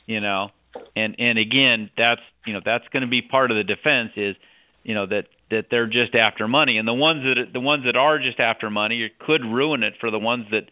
you 0.05 0.19
know, 0.19 0.49
and 0.95 1.15
and 1.19 1.39
again 1.39 1.89
that's 1.97 2.21
you 2.45 2.53
know 2.53 2.61
that's 2.63 2.87
going 2.91 3.01
to 3.01 3.09
be 3.09 3.21
part 3.21 3.51
of 3.51 3.57
the 3.57 3.63
defense 3.63 4.11
is 4.17 4.35
you 4.83 4.93
know 4.93 5.05
that 5.07 5.25
that 5.55 5.67
they're 5.71 5.87
just 5.87 6.13
after 6.15 6.47
money. 6.47 6.77
And 6.77 6.87
the 6.87 6.93
ones 6.93 7.23
that 7.23 7.53
the 7.53 7.59
ones 7.59 7.85
that 7.85 7.95
are 7.95 8.19
just 8.19 8.39
after 8.39 8.69
money 8.69 9.09
could 9.25 9.41
ruin 9.41 9.83
it 9.83 9.93
for 9.99 10.11
the 10.11 10.19
ones 10.19 10.45
that 10.51 10.65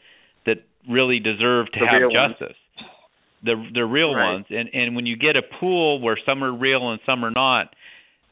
that 0.46 0.58
really 0.90 1.20
deserve 1.20 1.72
to 1.74 1.80
The 1.80 1.88
have 1.88 2.02
real 2.02 2.14
ones. 2.14 2.36
justice. 2.40 2.58
The 3.44 3.56
the 3.74 3.86
real 3.86 4.14
Right. 4.14 4.34
ones. 4.34 4.46
And 4.50 4.70
and 4.74 4.96
when 4.96 5.06
you 5.06 5.16
get 5.16 5.36
a 5.36 5.42
pool 5.60 6.00
where 6.02 6.18
some 6.26 6.44
are 6.44 6.52
real 6.54 6.92
and 6.92 7.00
some 7.06 7.24
are 7.26 7.32
not 7.32 7.74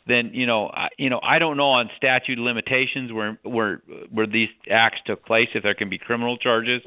then 0.07 0.31
you 0.33 0.47
know 0.47 0.67
I, 0.67 0.87
you 0.97 1.09
know 1.09 1.19
I 1.23 1.37
don't 1.39 1.57
know 1.57 1.71
on 1.71 1.89
statute 1.97 2.39
limitations 2.39 3.11
where 3.13 3.37
where 3.43 3.81
where 4.11 4.27
these 4.27 4.49
acts 4.69 4.99
took 5.05 5.25
place 5.25 5.49
if 5.53 5.63
there 5.63 5.75
can 5.75 5.89
be 5.89 5.97
criminal 5.97 6.37
charges 6.37 6.81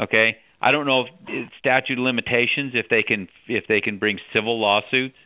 okay? 0.00 0.36
I 0.60 0.70
don't 0.72 0.86
know 0.86 1.04
if 1.28 1.48
statute 1.58 1.98
limitations 1.98 2.72
if 2.74 2.86
they 2.88 3.02
can 3.02 3.28
if 3.48 3.64
they 3.68 3.80
can 3.80 3.98
bring 3.98 4.18
civil 4.32 4.60
lawsuits 4.60 5.16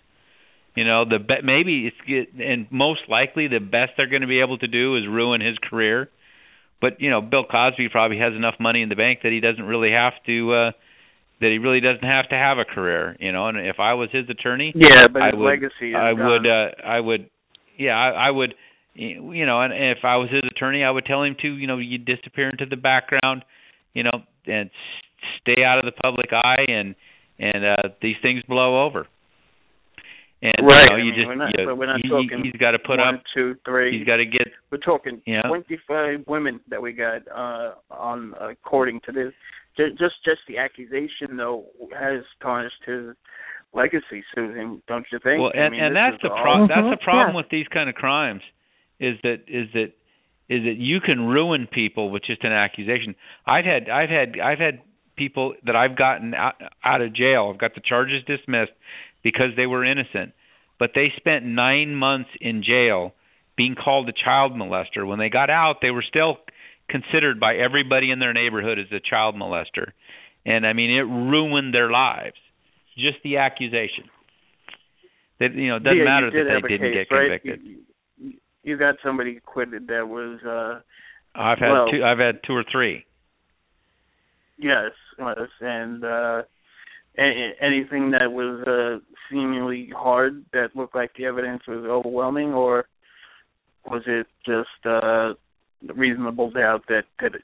you 0.76 0.84
know 0.84 1.04
the 1.04 1.18
be- 1.18 1.42
maybe 1.42 1.90
it's 1.90 2.30
and 2.38 2.66
most 2.70 3.00
likely 3.08 3.48
the 3.48 3.58
best 3.58 3.92
they're 3.96 4.08
going 4.08 4.22
to 4.22 4.28
be 4.28 4.40
able 4.40 4.58
to 4.58 4.68
do 4.68 4.96
is 4.96 5.04
ruin 5.08 5.40
his 5.40 5.56
career 5.58 6.08
but 6.80 7.00
you 7.00 7.10
know 7.10 7.20
Bill 7.20 7.44
Cosby 7.44 7.88
probably 7.90 8.18
has 8.18 8.34
enough 8.34 8.54
money 8.60 8.82
in 8.82 8.88
the 8.88 8.96
bank 8.96 9.20
that 9.22 9.32
he 9.32 9.40
doesn't 9.40 9.64
really 9.64 9.90
have 9.90 10.12
to 10.26 10.52
uh 10.52 10.70
that 11.40 11.50
he 11.50 11.58
really 11.58 11.80
doesn't 11.80 12.04
have 12.06 12.28
to 12.30 12.34
have 12.34 12.58
a 12.58 12.64
career, 12.64 13.16
you 13.20 13.32
know. 13.32 13.48
And 13.48 13.58
if 13.58 13.78
I 13.78 13.94
was 13.94 14.08
his 14.10 14.28
attorney, 14.30 14.72
Yeah, 14.74 15.08
but 15.08 15.22
I 15.22 15.26
his 15.26 15.34
would, 15.36 15.44
legacy 15.44 15.90
is 15.90 15.96
I 15.96 16.12
would, 16.12 16.46
uh, 16.46 16.68
I 16.84 17.00
would, 17.00 17.28
yeah, 17.76 17.92
I, 17.92 18.28
I 18.28 18.30
would, 18.30 18.54
you 18.94 19.44
know. 19.44 19.60
And 19.60 19.72
if 19.72 19.98
I 20.04 20.16
was 20.16 20.30
his 20.30 20.42
attorney, 20.50 20.82
I 20.82 20.90
would 20.90 21.04
tell 21.04 21.22
him 21.22 21.36
to, 21.42 21.48
you 21.48 21.66
know, 21.66 21.78
you 21.78 21.98
disappear 21.98 22.48
into 22.48 22.64
the 22.64 22.76
background, 22.76 23.44
you 23.92 24.02
know, 24.02 24.22
and 24.46 24.70
s- 24.70 25.40
stay 25.42 25.62
out 25.62 25.78
of 25.78 25.84
the 25.84 25.92
public 25.92 26.32
eye, 26.32 26.64
and 26.68 26.94
and 27.38 27.64
uh 27.64 27.88
these 28.00 28.16
things 28.22 28.42
blow 28.48 28.86
over. 28.86 29.06
And 30.42 30.52
right. 30.62 30.84
you 30.84 30.88
know, 30.90 30.94
I 30.96 31.02
mean, 31.02 31.14
just, 31.16 31.26
we're 31.26 31.34
not, 31.34 31.58
you, 31.58 31.64
but 31.66 31.76
we're 31.78 31.86
not 31.86 32.00
he, 32.02 32.08
talking. 32.08 32.44
he's 32.44 32.60
got 32.60 32.72
to 32.72 32.78
put 32.78 32.98
one, 32.98 33.16
up, 33.16 33.22
two, 33.34 33.54
three. 33.64 33.96
he's 33.96 34.06
got 34.06 34.16
to 34.16 34.26
get, 34.26 34.48
We're 34.70 34.78
talking 34.78 35.22
Yeah. 35.26 35.42
25 35.42 36.24
women 36.26 36.60
that 36.68 36.80
we 36.82 36.92
got 36.92 37.22
uh, 37.34 37.72
on, 37.90 38.34
according 38.40 39.00
to 39.06 39.12
this. 39.12 39.32
Just, 39.76 39.98
just, 39.98 40.14
just 40.24 40.40
the 40.48 40.58
accusation 40.58 41.36
though 41.36 41.64
has 41.98 42.22
tarnished 42.42 42.82
his 42.86 43.14
legacy, 43.72 44.22
Susan. 44.34 44.82
Don't 44.88 45.06
you 45.10 45.18
think? 45.22 45.40
Well, 45.40 45.52
I 45.54 45.58
and 45.58 45.72
mean, 45.72 45.82
and 45.84 45.96
that's 45.96 46.14
is 46.16 46.20
the 46.22 46.30
all- 46.30 46.42
pro- 46.42 46.66
that's 46.68 46.90
the 47.00 47.02
problem 47.02 47.30
Yeah. 47.30 47.36
with 47.36 47.46
these 47.50 47.66
kind 47.68 47.88
of 47.88 47.94
crimes, 47.94 48.42
is 49.00 49.16
that 49.22 49.44
is 49.48 49.68
that 49.74 49.92
is 50.48 50.64
that 50.64 50.76
you 50.78 51.00
can 51.00 51.26
ruin 51.26 51.66
people 51.70 52.10
with 52.10 52.22
just 52.24 52.42
an 52.44 52.52
accusation. 52.52 53.14
I've 53.46 53.64
had 53.66 53.88
I've 53.90 54.08
had 54.08 54.38
I've 54.40 54.58
had 54.58 54.80
people 55.16 55.54
that 55.64 55.76
I've 55.76 55.96
gotten 55.96 56.32
out, 56.34 56.54
out 56.84 57.00
of 57.02 57.12
jail. 57.14 57.50
I've 57.52 57.58
got 57.60 57.74
the 57.74 57.80
charges 57.82 58.22
dismissed 58.26 58.72
because 59.22 59.50
they 59.56 59.66
were 59.66 59.84
innocent, 59.84 60.32
but 60.78 60.90
they 60.94 61.12
spent 61.16 61.44
nine 61.44 61.94
months 61.94 62.30
in 62.40 62.62
jail 62.62 63.12
being 63.56 63.74
called 63.74 64.08
a 64.08 64.12
child 64.12 64.52
molester. 64.52 65.06
When 65.06 65.18
they 65.18 65.28
got 65.28 65.50
out, 65.50 65.76
they 65.80 65.90
were 65.90 66.04
still 66.06 66.36
considered 66.88 67.40
by 67.40 67.56
everybody 67.56 68.10
in 68.10 68.18
their 68.18 68.32
neighborhood 68.32 68.78
as 68.78 68.86
a 68.92 69.00
child 69.00 69.34
molester, 69.34 69.92
and 70.44 70.66
I 70.66 70.72
mean 70.72 70.90
it 70.90 71.02
ruined 71.02 71.74
their 71.74 71.90
lives. 71.90 72.36
Just 72.96 73.18
the 73.24 73.38
accusation. 73.38 74.04
That 75.40 75.54
you 75.54 75.68
know 75.68 75.76
it 75.76 75.84
doesn't 75.84 75.98
yeah, 75.98 76.04
matter 76.04 76.30
that 76.30 76.60
they 76.62 76.68
didn't 76.68 76.92
case, 76.92 77.06
get 77.10 77.14
right? 77.14 77.42
convicted. 77.42 77.66
You, 78.18 78.32
you, 78.62 78.76
got 78.78 78.96
somebody 79.04 79.36
acquitted 79.36 79.88
that 79.88 80.08
was. 80.08 80.40
uh 80.44 80.80
I've 81.38 81.58
had 81.58 81.70
well, 81.70 81.90
two. 81.90 82.02
I've 82.02 82.18
had 82.18 82.40
two 82.46 82.54
or 82.54 82.64
three. 82.70 83.04
Yes, 84.58 84.92
yes, 85.18 85.48
and 85.60 86.04
uh 86.04 86.42
anything 87.18 88.10
that 88.12 88.32
was 88.32 88.62
uh 88.66 89.04
seemingly 89.30 89.90
hard 89.96 90.44
that 90.52 90.68
looked 90.74 90.94
like 90.94 91.12
the 91.16 91.24
evidence 91.24 91.62
was 91.66 91.84
overwhelming, 91.84 92.52
or 92.52 92.86
was 93.84 94.02
it 94.06 94.26
just 94.44 94.86
uh 94.86 95.34
reasonable 95.94 96.50
doubt 96.50 96.84
that 96.88 97.04
did 97.20 97.36
it? 97.36 97.42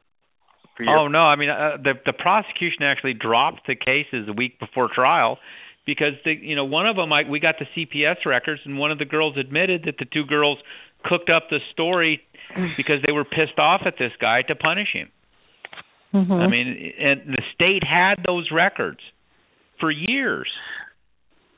Oh 0.89 1.09
no, 1.09 1.21
I 1.21 1.37
mean 1.37 1.51
uh, 1.51 1.77
the 1.83 1.95
the 2.05 2.13
prosecution 2.13 2.83
actually 2.83 3.15
dropped 3.15 3.67
the 3.67 3.75
cases 3.75 4.29
a 4.29 4.33
week 4.33 4.59
before 4.59 4.89
trial 4.93 5.39
because 5.87 6.15
the 6.25 6.33
you 6.33 6.57
know 6.57 6.65
one 6.65 6.87
of 6.87 6.97
them 6.97 7.13
I 7.13 7.23
we 7.29 7.41
got 7.41 7.57
the 7.59 7.67
CPS 7.77 8.27
records 8.27 8.61
and 8.65 8.79
one 8.79 8.91
of 8.91 8.99
the 8.99 9.05
girls 9.05 9.37
admitted 9.39 9.83
that 9.87 9.97
the 9.99 10.07
two 10.07 10.25
girls 10.25 10.59
cooked 11.05 11.31
up 11.31 11.45
the 11.51 11.59
story 11.73 12.21
because 12.77 12.99
they 13.07 13.13
were 13.13 13.25
pissed 13.25 13.59
off 13.59 13.83
at 13.87 13.95
this 13.99 14.13
guy 14.21 14.43
to 14.43 14.55
punish 14.55 14.89
him. 14.93 15.09
Mm-hmm. 16.15 16.33
I 16.33 16.49
mean, 16.49 16.93
and 16.99 17.21
the 17.27 17.43
state 17.55 17.83
had 17.85 18.17
those 18.27 18.51
records 18.53 19.01
for 19.83 19.91
years. 19.91 20.49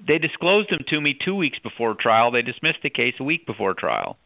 They 0.06 0.16
disclosed 0.18 0.70
them 0.70 0.80
to 0.88 1.00
me 1.00 1.14
two 1.24 1.36
weeks 1.36 1.58
before 1.62 1.94
trial. 1.94 2.32
They 2.32 2.42
dismissed 2.42 2.78
the 2.82 2.90
case 2.90 3.14
a 3.20 3.24
week 3.24 3.46
before 3.46 3.74
trial. 3.74 4.16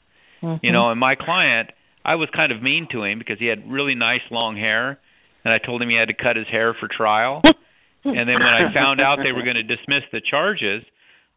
Mm-hmm. 0.41 0.65
You 0.65 0.73
know, 0.73 0.91
and 0.91 1.01
my 1.01 1.17
client, 1.17 1.71
I 2.05 2.15
was 2.15 2.29
kind 2.35 2.53
of 2.53 2.63
mean 2.63 2.87
to 2.93 3.03
him 3.03 3.19
because 3.19 3.39
he 3.41 3.47
had 3.47 3.69
really 3.71 3.97
nice 3.97 4.23
long 4.31 4.57
hair, 4.57 5.01
and 5.45 5.53
I 5.53 5.59
told 5.59 5.83
him 5.83 5.89
he 5.89 5.97
had 5.97 6.09
to 6.09 6.15
cut 6.15 6.37
his 6.37 6.47
hair 6.47 6.77
for 6.79 6.89
trial. 6.89 7.43
and 8.05 8.29
then 8.29 8.39
when 8.39 8.55
I 8.55 8.73
found 8.73 9.01
out 9.01 9.19
they 9.23 9.33
were 9.33 9.43
going 9.43 9.57
to 9.57 9.65
dismiss 9.65 10.05
the 10.13 10.21
charges, 10.21 10.85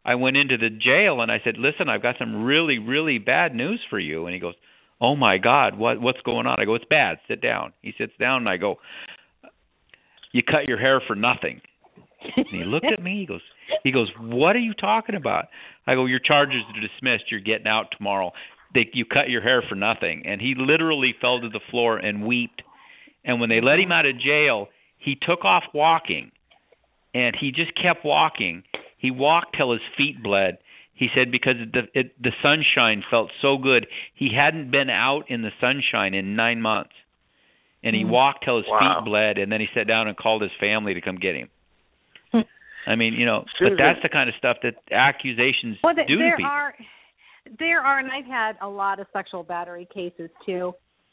I 0.04 0.14
went 0.14 0.36
into 0.36 0.56
the 0.56 0.70
jail 0.70 1.20
and 1.20 1.30
I 1.30 1.40
said, 1.44 1.58
"Listen, 1.58 1.88
I've 1.88 2.02
got 2.02 2.16
some 2.18 2.44
really, 2.44 2.78
really 2.78 3.18
bad 3.18 3.54
news 3.54 3.80
for 3.90 3.98
you." 3.98 4.26
And 4.26 4.34
he 4.34 4.40
goes, 4.40 4.54
"Oh 5.00 5.16
my 5.16 5.38
God, 5.38 5.76
what 5.76 6.00
what's 6.00 6.20
going 6.22 6.46
on?" 6.46 6.56
I 6.58 6.64
go, 6.64 6.74
"It's 6.74 6.84
bad. 6.88 7.18
Sit 7.28 7.40
down." 7.40 7.72
He 7.82 7.92
sits 7.98 8.12
down 8.18 8.42
and 8.42 8.48
I 8.48 8.56
go, 8.56 8.78
"You 10.32 10.42
cut 10.42 10.66
your 10.66 10.78
hair 10.78 11.00
for 11.06 11.14
nothing." 11.14 11.60
And 12.36 12.46
he 12.50 12.64
looked 12.64 12.86
at 12.86 13.02
me. 13.02 13.20
He 13.20 13.26
goes, 13.26 13.40
"He 13.84 13.90
goes, 13.92 14.10
what 14.18 14.56
are 14.56 14.60
you 14.60 14.74
talking 14.74 15.14
about?" 15.14 15.46
I 15.86 15.94
go, 15.94 16.06
"Your 16.06 16.20
charges 16.20 16.62
are 16.74 16.80
dismissed. 16.80 17.30
You're 17.30 17.40
getting 17.40 17.66
out 17.66 17.86
tomorrow. 17.96 18.32
They, 18.74 18.88
you 18.92 19.04
cut 19.04 19.28
your 19.30 19.42
hair 19.42 19.62
for 19.68 19.74
nothing." 19.74 20.22
And 20.26 20.40
he 20.40 20.54
literally 20.56 21.14
fell 21.20 21.40
to 21.40 21.48
the 21.48 21.60
floor 21.70 21.98
and 21.98 22.24
wept. 22.24 22.62
And 23.24 23.40
when 23.40 23.48
they 23.48 23.60
let 23.60 23.78
him 23.78 23.92
out 23.92 24.06
of 24.06 24.18
jail, 24.18 24.68
he 24.98 25.16
took 25.20 25.44
off 25.44 25.64
walking, 25.74 26.32
and 27.14 27.36
he 27.38 27.52
just 27.52 27.72
kept 27.80 28.04
walking. 28.04 28.62
He 28.96 29.10
walked 29.10 29.56
till 29.56 29.72
his 29.72 29.82
feet 29.96 30.22
bled. 30.22 30.58
He 30.94 31.08
said 31.14 31.32
because 31.32 31.56
the 31.72 31.88
it, 31.98 32.20
the 32.22 32.32
sunshine 32.42 33.02
felt 33.10 33.30
so 33.40 33.58
good. 33.58 33.86
He 34.14 34.30
hadn't 34.34 34.70
been 34.70 34.90
out 34.90 35.24
in 35.28 35.42
the 35.42 35.50
sunshine 35.60 36.14
in 36.14 36.36
nine 36.36 36.60
months, 36.62 36.92
and 37.82 37.96
he 37.96 38.04
Mm. 38.04 38.10
walked 38.10 38.44
till 38.44 38.58
his 38.58 38.66
Wow. 38.68 38.78
feet 38.98 39.04
bled. 39.04 39.38
And 39.38 39.50
then 39.50 39.60
he 39.60 39.68
sat 39.74 39.86
down 39.88 40.06
and 40.06 40.16
called 40.16 40.42
his 40.42 40.52
family 40.60 40.94
to 40.94 41.00
come 41.00 41.16
get 41.16 41.34
him. 41.34 41.48
I 42.86 42.94
mean, 42.96 43.14
you 43.14 43.26
know, 43.26 43.44
Susan. 43.58 43.76
but 43.76 43.82
that's 43.82 44.02
the 44.02 44.08
kind 44.08 44.28
of 44.28 44.34
stuff 44.36 44.58
that 44.62 44.74
accusations 44.90 45.78
Well, 45.82 45.94
th- 45.94 46.06
do 46.08 46.14
to 46.16 46.18
there 46.18 46.36
people. 46.36 46.50
are 46.50 46.74
there 47.58 47.80
are, 47.80 47.98
and 47.98 48.10
I've 48.10 48.24
had 48.24 48.56
a 48.62 48.68
lot 48.68 49.00
of 49.00 49.06
sexual 49.12 49.42
battery 49.42 49.88
cases 49.92 50.30
too, 50.46 50.72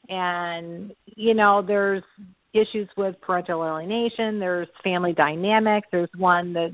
and 0.10 0.92
you 1.06 1.34
know, 1.34 1.64
there's 1.66 2.04
issues 2.54 2.88
with 2.98 3.16
parental 3.22 3.64
alienation. 3.64 4.40
There's 4.40 4.68
family 4.84 5.14
dynamics. 5.14 5.88
There's 5.92 6.10
one 6.18 6.54
that 6.54 6.72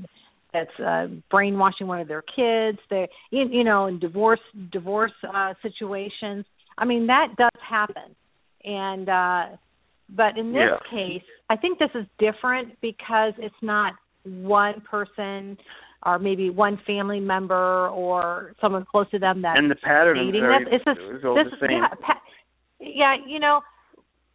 that's 0.52 0.80
uh, 0.80 1.06
brainwashing 1.30 1.86
one 1.86 2.00
of 2.00 2.08
their 2.08 2.22
kids. 2.22 2.78
They, 2.88 3.08
you, 3.30 3.46
you 3.50 3.64
know, 3.64 3.86
in 3.86 3.98
divorce 3.98 4.40
divorce 4.72 5.12
uh, 5.34 5.54
situations. 5.62 6.44
I 6.78 6.84
mean, 6.84 7.06
that 7.06 7.28
does 7.38 7.60
happen, 7.68 8.14
and 8.64 9.08
uh, 9.08 9.56
but 10.14 10.36
in 10.38 10.52
this 10.52 10.70
Yeah. 10.70 10.78
case, 10.90 11.22
I 11.50 11.56
think 11.56 11.78
this 11.78 11.90
is 11.94 12.06
different 12.18 12.78
because 12.80 13.32
it's 13.38 13.54
not 13.62 13.94
one 14.26 14.82
person 14.82 15.56
or 16.04 16.18
maybe 16.18 16.50
one 16.50 16.78
family 16.86 17.20
member 17.20 17.88
or 17.88 18.52
someone 18.60 18.84
close 18.90 19.10
to 19.10 19.18
them 19.18 19.42
that 19.42 19.56
and 19.56 19.70
the 19.70 19.76
pattern 19.76 20.28
is 20.28 20.32
very, 20.32 20.64
this. 20.64 20.74
It's 20.74 20.84
just, 20.84 21.00
it 21.00 21.22
this, 21.22 21.60
the 21.60 21.66
same. 21.66 21.78
Yeah, 21.78 21.88
pa- 21.88 22.22
yeah, 22.80 23.16
you 23.26 23.40
know, 23.40 23.60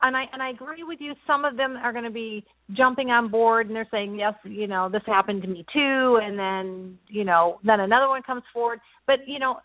and 0.01 0.17
I 0.17 0.23
and 0.33 0.41
I 0.41 0.49
agree 0.49 0.83
with 0.83 0.99
you. 0.99 1.13
Some 1.27 1.45
of 1.45 1.57
them 1.57 1.77
are 1.77 1.91
going 1.91 2.05
to 2.05 2.11
be 2.11 2.43
jumping 2.71 3.09
on 3.09 3.29
board 3.29 3.67
and 3.67 3.75
they're 3.75 3.87
saying, 3.91 4.17
yes, 4.17 4.33
you 4.43 4.67
know, 4.67 4.89
this 4.89 5.03
happened 5.05 5.43
to 5.43 5.47
me 5.47 5.65
too, 5.71 6.19
and 6.23 6.37
then 6.39 6.97
you 7.07 7.23
know, 7.23 7.59
then 7.63 7.79
another 7.79 8.07
one 8.07 8.23
comes 8.23 8.43
forward. 8.53 8.79
But 9.05 9.19
you 9.27 9.39
know, 9.39 9.57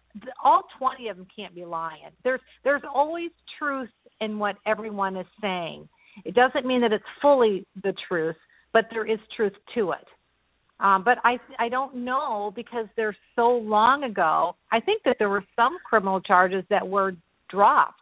all 0.44 0.62
twenty 0.78 1.08
of 1.08 1.16
them 1.16 1.26
can't 1.34 1.54
be 1.54 1.64
lying. 1.64 2.02
There's 2.22 2.40
there's 2.64 2.82
always 2.92 3.30
truth 3.58 3.88
in 4.20 4.38
what 4.38 4.56
everyone 4.66 5.16
is 5.16 5.26
saying, 5.40 5.88
It 6.24 6.34
doesn't 6.34 6.66
mean 6.66 6.80
that 6.82 6.92
it's 6.92 7.04
fully 7.20 7.66
the 7.82 7.94
truth, 8.08 8.36
but 8.72 8.86
there 8.90 9.06
is 9.06 9.18
truth 9.36 9.52
to 9.74 9.92
it. 9.92 10.06
Um, 10.78 11.02
but 11.04 11.18
I 11.24 11.38
I 11.58 11.68
don't 11.68 11.94
know 11.94 12.52
because 12.54 12.86
they're 12.96 13.16
so 13.34 13.48
long 13.48 14.04
ago. 14.04 14.56
I 14.72 14.80
think 14.80 15.02
that 15.04 15.16
there 15.18 15.30
were 15.30 15.44
some 15.54 15.78
criminal 15.88 16.20
charges 16.20 16.64
that 16.68 16.86
were 16.86 17.12
dropped. 17.48 18.00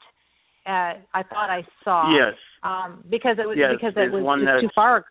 Uh, 0.66 0.94
I 1.12 1.22
thought 1.22 1.50
I 1.50 1.62
saw. 1.84 2.12
Yes. 2.16 2.34
Um, 2.62 3.04
because 3.10 3.36
it 3.38 3.46
was 3.46 3.56
Yes, 3.58 3.72
because 3.74 3.92
it 3.96 4.10
was, 4.10 4.24
one 4.24 4.40
it 4.40 4.44
was 4.44 4.62
too 4.62 4.70
far. 4.74 5.04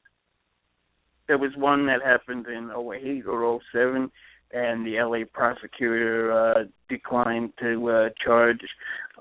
There 1.28 1.38
was 1.38 1.52
one 1.56 1.86
that 1.86 2.02
happened 2.04 2.48
in 2.48 2.70
08 2.72 3.26
or 3.28 3.60
07, 3.72 4.12
and 4.52 4.86
the 4.86 5.00
LA 5.00 5.26
prosecutor 5.32 6.32
uh, 6.34 6.64
declined 6.90 7.54
to 7.62 7.90
uh, 7.90 8.10
charge 8.26 8.60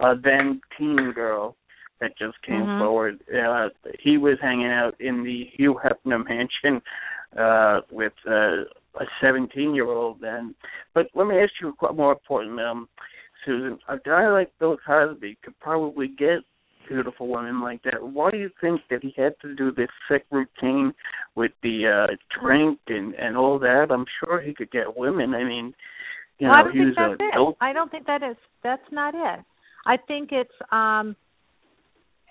a 0.00 0.14
then 0.16 0.60
teen 0.76 1.12
girl 1.14 1.54
that 2.00 2.18
just 2.18 2.40
came 2.42 2.62
Mhm. 2.66 2.78
forward. 2.78 3.20
Uh, 3.32 3.68
he 4.00 4.18
was 4.18 4.40
hanging 4.40 4.72
out 4.72 5.00
in 5.00 5.22
the 5.22 5.44
Hugh 5.54 5.74
Hefner 5.74 6.26
mansion 6.26 6.82
uh, 7.38 7.80
with 7.90 8.12
uh, 8.28 8.64
a 9.00 9.04
17 9.20 9.74
year 9.74 9.86
old 9.88 10.20
then. 10.20 10.54
But 10.94 11.06
let 11.14 11.26
me 11.26 11.38
ask 11.38 11.52
you 11.60 11.70
a 11.70 11.72
qu- 11.72 11.94
more 11.94 12.12
important, 12.12 12.60
um, 12.60 12.88
Susan. 13.44 13.78
A 13.88 13.96
guy 13.98 14.28
like 14.28 14.52
Bill 14.58 14.76
Cosby 14.86 15.38
could 15.42 15.58
probably 15.60 16.08
get 16.08 16.40
beautiful 16.88 17.28
women 17.28 17.60
like 17.60 17.82
that. 17.84 18.02
Why 18.02 18.30
do 18.30 18.38
you 18.38 18.50
think 18.60 18.80
that 18.90 19.02
he 19.02 19.14
had 19.16 19.34
to 19.42 19.54
do 19.54 19.72
this 19.72 19.88
sick 20.10 20.24
routine 20.30 20.92
with 21.34 21.52
the 21.62 21.86
uh 22.10 22.14
drink 22.40 22.78
and 22.88 23.14
and 23.14 23.36
all 23.36 23.58
that? 23.60 23.86
I'm 23.90 24.04
sure 24.22 24.40
he 24.40 24.54
could 24.54 24.70
get 24.70 24.96
women. 24.96 25.34
I 25.34 25.44
mean, 25.44 25.74
you 26.38 26.48
well, 26.48 26.56
I 26.56 26.62
know, 26.62 26.64
don't 26.64 26.72
he 26.72 26.78
think 26.84 26.98
was 26.98 27.16
that's 27.18 27.20
a 27.20 27.24
it. 27.28 27.34
dope 27.34 27.56
I 27.60 27.72
don't 27.72 27.90
think 27.90 28.06
that 28.06 28.22
is. 28.22 28.36
That's 28.62 28.82
not 28.90 29.14
it. 29.14 29.44
I 29.86 29.96
think 29.96 30.30
it's 30.32 30.50
um 30.70 31.16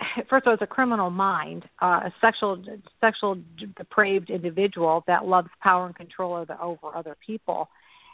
first 0.29 0.45
of 0.45 0.47
all, 0.47 0.53
it's 0.53 0.61
a 0.61 0.67
criminal 0.67 1.09
mind, 1.09 1.65
uh, 1.81 2.01
a 2.05 2.13
sexual 2.21 2.63
sexual 2.99 3.37
depraved 3.77 4.29
individual 4.29 5.03
that 5.07 5.25
loves 5.25 5.49
power 5.61 5.85
and 5.85 5.95
control 5.95 6.35
over, 6.35 6.57
over 6.61 6.95
other 6.95 7.15
people. 7.25 7.69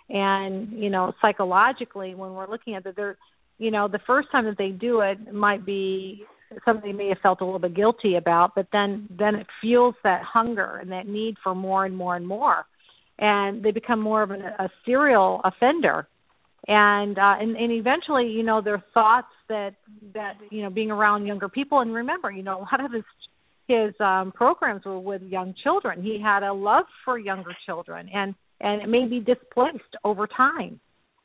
And 0.09 0.71
you 0.71 0.89
know, 0.89 1.13
psychologically, 1.21 2.15
when 2.15 2.33
we're 2.33 2.49
looking 2.49 2.75
at 2.75 2.83
that, 2.83 2.95
they're 2.95 3.17
you 3.57 3.71
know, 3.71 3.87
the 3.87 3.99
first 4.05 4.31
time 4.31 4.45
that 4.45 4.57
they 4.57 4.69
do 4.69 5.01
it 5.01 5.33
might 5.33 5.65
be 5.65 6.23
something 6.63 6.91
they 6.91 6.97
may 6.97 7.09
have 7.09 7.17
felt 7.21 7.41
a 7.41 7.45
little 7.45 7.59
bit 7.59 7.75
guilty 7.75 8.15
about, 8.15 8.53
but 8.55 8.67
then 8.71 9.07
then 9.09 9.35
it 9.35 9.47
fuels 9.59 9.95
that 10.03 10.21
hunger 10.23 10.77
and 10.77 10.91
that 10.91 11.07
need 11.07 11.35
for 11.43 11.53
more 11.55 11.85
and 11.85 11.95
more 11.95 12.15
and 12.15 12.27
more, 12.27 12.65
and 13.19 13.63
they 13.63 13.71
become 13.71 13.99
more 13.99 14.21
of 14.21 14.31
an, 14.31 14.41
a 14.41 14.69
serial 14.85 15.41
offender 15.43 16.07
and 16.67 17.17
uh 17.17 17.35
and, 17.39 17.55
and 17.55 17.71
eventually 17.71 18.27
you 18.27 18.43
know 18.43 18.61
their 18.61 18.83
thoughts 18.93 19.27
that 19.49 19.71
that 20.13 20.33
you 20.51 20.61
know 20.61 20.69
being 20.69 20.91
around 20.91 21.25
younger 21.25 21.47
people 21.47 21.79
and 21.79 21.93
remember 21.93 22.29
you 22.31 22.43
know 22.43 22.57
a 22.57 22.61
lot 22.61 22.83
of 22.83 22.91
his 22.91 23.03
his 23.67 23.93
um 23.99 24.31
programs 24.33 24.85
were 24.85 24.99
with 24.99 25.21
young 25.23 25.53
children. 25.63 26.01
He 26.01 26.19
had 26.21 26.43
a 26.43 26.53
love 26.53 26.85
for 27.05 27.17
younger 27.17 27.55
children 27.65 28.09
and 28.13 28.33
and 28.59 28.81
it 28.81 28.87
may 28.87 29.05
be 29.05 29.19
displaced 29.19 29.95
over 30.03 30.27
time. 30.27 30.79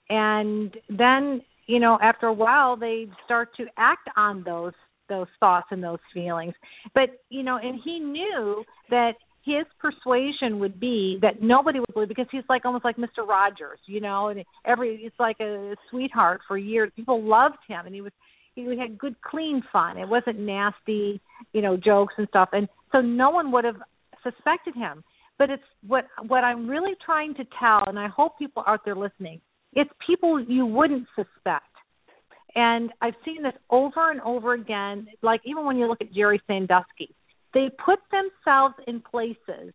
And 0.09 0.77
then 0.89 1.43
you 1.67 1.81
know 1.81 1.99
after 2.03 2.27
a 2.27 2.33
while 2.33 2.77
they 2.77 3.07
start 3.25 3.51
to 3.57 3.67
act 3.77 4.09
on 4.17 4.43
those 4.45 4.75
those 5.09 5.29
thoughts 5.41 5.67
and 5.71 5.83
those 5.83 6.01
feelings. 6.15 6.55
But 6.95 7.11
you 7.31 7.43
know 7.43 7.59
and 7.59 7.81
he 7.85 7.99
knew 7.99 8.65
that 8.91 9.15
his 9.45 9.65
persuasion 9.81 10.61
would 10.61 10.79
be 10.79 11.19
that 11.23 11.43
nobody 11.43 11.81
would 11.81 11.93
believe 11.93 12.09
because 12.09 12.27
he's 12.31 12.45
like 12.49 12.65
almost 12.65 12.85
like 12.85 12.97
Mr. 12.97 13.27
Rogers, 13.27 13.79
you 13.87 14.01
know, 14.01 14.29
and 14.29 14.45
every 14.65 15.01
it's 15.03 15.19
like 15.19 15.41
a 15.41 15.75
sweetheart 15.91 16.41
for 16.47 16.57
years. 16.57 16.91
People 16.95 17.23
loved 17.23 17.59
him, 17.69 17.87
and 17.87 17.95
he 17.95 18.01
was 18.01 18.13
he 18.55 18.65
had 18.79 18.99
good, 18.99 19.17
clean 19.23 19.63
fun. 19.73 19.99
It 19.99 20.09
wasn't 20.09 20.39
nasty, 20.39 21.21
you 21.53 21.63
know, 21.63 21.77
jokes 21.77 22.15
and 22.19 22.29
stuff, 22.29 22.51
and 22.53 22.69
so 22.93 23.01
no 23.01 23.31
one 23.31 23.51
would 23.53 23.65
have 23.65 23.77
suspected 24.23 24.75
him. 24.75 25.03
But 25.39 25.51
it's 25.51 25.63
what 25.87 26.05
what 26.29 26.45
I'm 26.45 26.69
really 26.69 26.93
trying 27.05 27.35
to 27.35 27.45
tell, 27.59 27.85
and 27.87 27.99
I 27.99 28.09
hope 28.09 28.39
people 28.39 28.63
out 28.67 28.81
there 28.85 28.95
listening. 28.95 29.41
It's 29.73 29.91
people 30.07 30.41
you 30.41 30.67
wouldn't 30.67 31.07
suspect. 31.17 31.67
And 32.55 32.91
I've 33.01 33.15
seen 33.25 33.43
this 33.43 33.55
over 33.71 34.11
and 34.11 34.21
over 34.21 34.53
again. 34.53 35.09
Like 35.23 35.41
even 35.47 35.65
when 35.65 35.79
you 35.79 35.87
look 35.87 36.03
at 36.03 36.13
Jerry 36.13 36.41
Sandusky, 36.47 37.15
they 37.55 37.71
put 37.85 37.99
themselves 38.11 38.75
in 38.87 39.01
places 39.01 39.73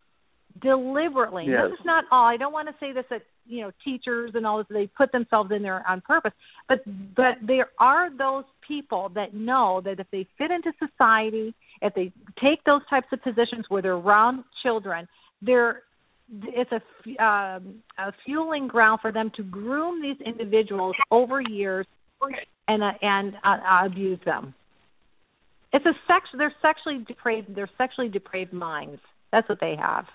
deliberately. 0.62 1.46
Yes. 1.48 1.62
This 1.70 1.80
is 1.80 1.86
not 1.86 2.06
all. 2.12 2.26
I 2.26 2.38
don't 2.38 2.54
want 2.54 2.68
to 2.68 2.76
say 2.80 2.92
this 2.92 3.06
that 3.10 3.22
you 3.46 3.62
know 3.62 3.72
teachers 3.84 4.32
and 4.34 4.46
all 4.46 4.58
this. 4.58 4.68
They 4.70 4.88
put 4.88 5.12
themselves 5.12 5.52
in 5.52 5.62
there 5.62 5.84
on 5.88 6.02
purpose, 6.02 6.34
but 6.68 6.80
but 7.16 7.36
there 7.46 7.70
are 7.80 8.10
those 8.16 8.46
people 8.68 9.10
that 9.16 9.34
know 9.34 9.82
that 9.86 10.00
if 10.00 10.08
they 10.12 10.28
fit 10.38 10.52
into 10.52 10.72
society, 10.80 11.54
if 11.82 11.94
they 11.94 12.12
take 12.42 12.64
those 12.66 12.82
types 12.90 13.08
of 13.12 13.22
positions 13.22 13.66
where 13.70 13.82
they're 13.82 13.94
around 13.94 14.44
children, 14.64 15.08
they're 15.42 15.84
it's 16.44 16.72
a 16.72 17.24
um, 17.24 17.76
a 17.98 18.12
fueling 18.26 18.68
ground 18.68 19.00
for 19.02 19.12
them 19.12 19.32
to 19.36 19.44
groom 19.44 20.02
these 20.02 20.18
individuals 20.26 20.96
over 21.12 21.42
years 21.42 21.86
and 22.68 22.84
uh, 22.84 22.92
and 23.02 23.34
uh, 23.44 23.86
abuse 23.86 24.20
them. 24.26 24.54
It's 25.74 25.86
a 25.86 25.94
sex. 26.08 26.30
They're 26.38 26.54
sexually 26.62 27.04
depraved. 27.08 27.56
They're 27.56 27.70
sexually 27.78 28.10
depraved 28.10 28.54
minds. 28.54 29.02
That's 29.32 29.48
what 29.50 29.60
they 29.60 29.76
have. 29.80 30.06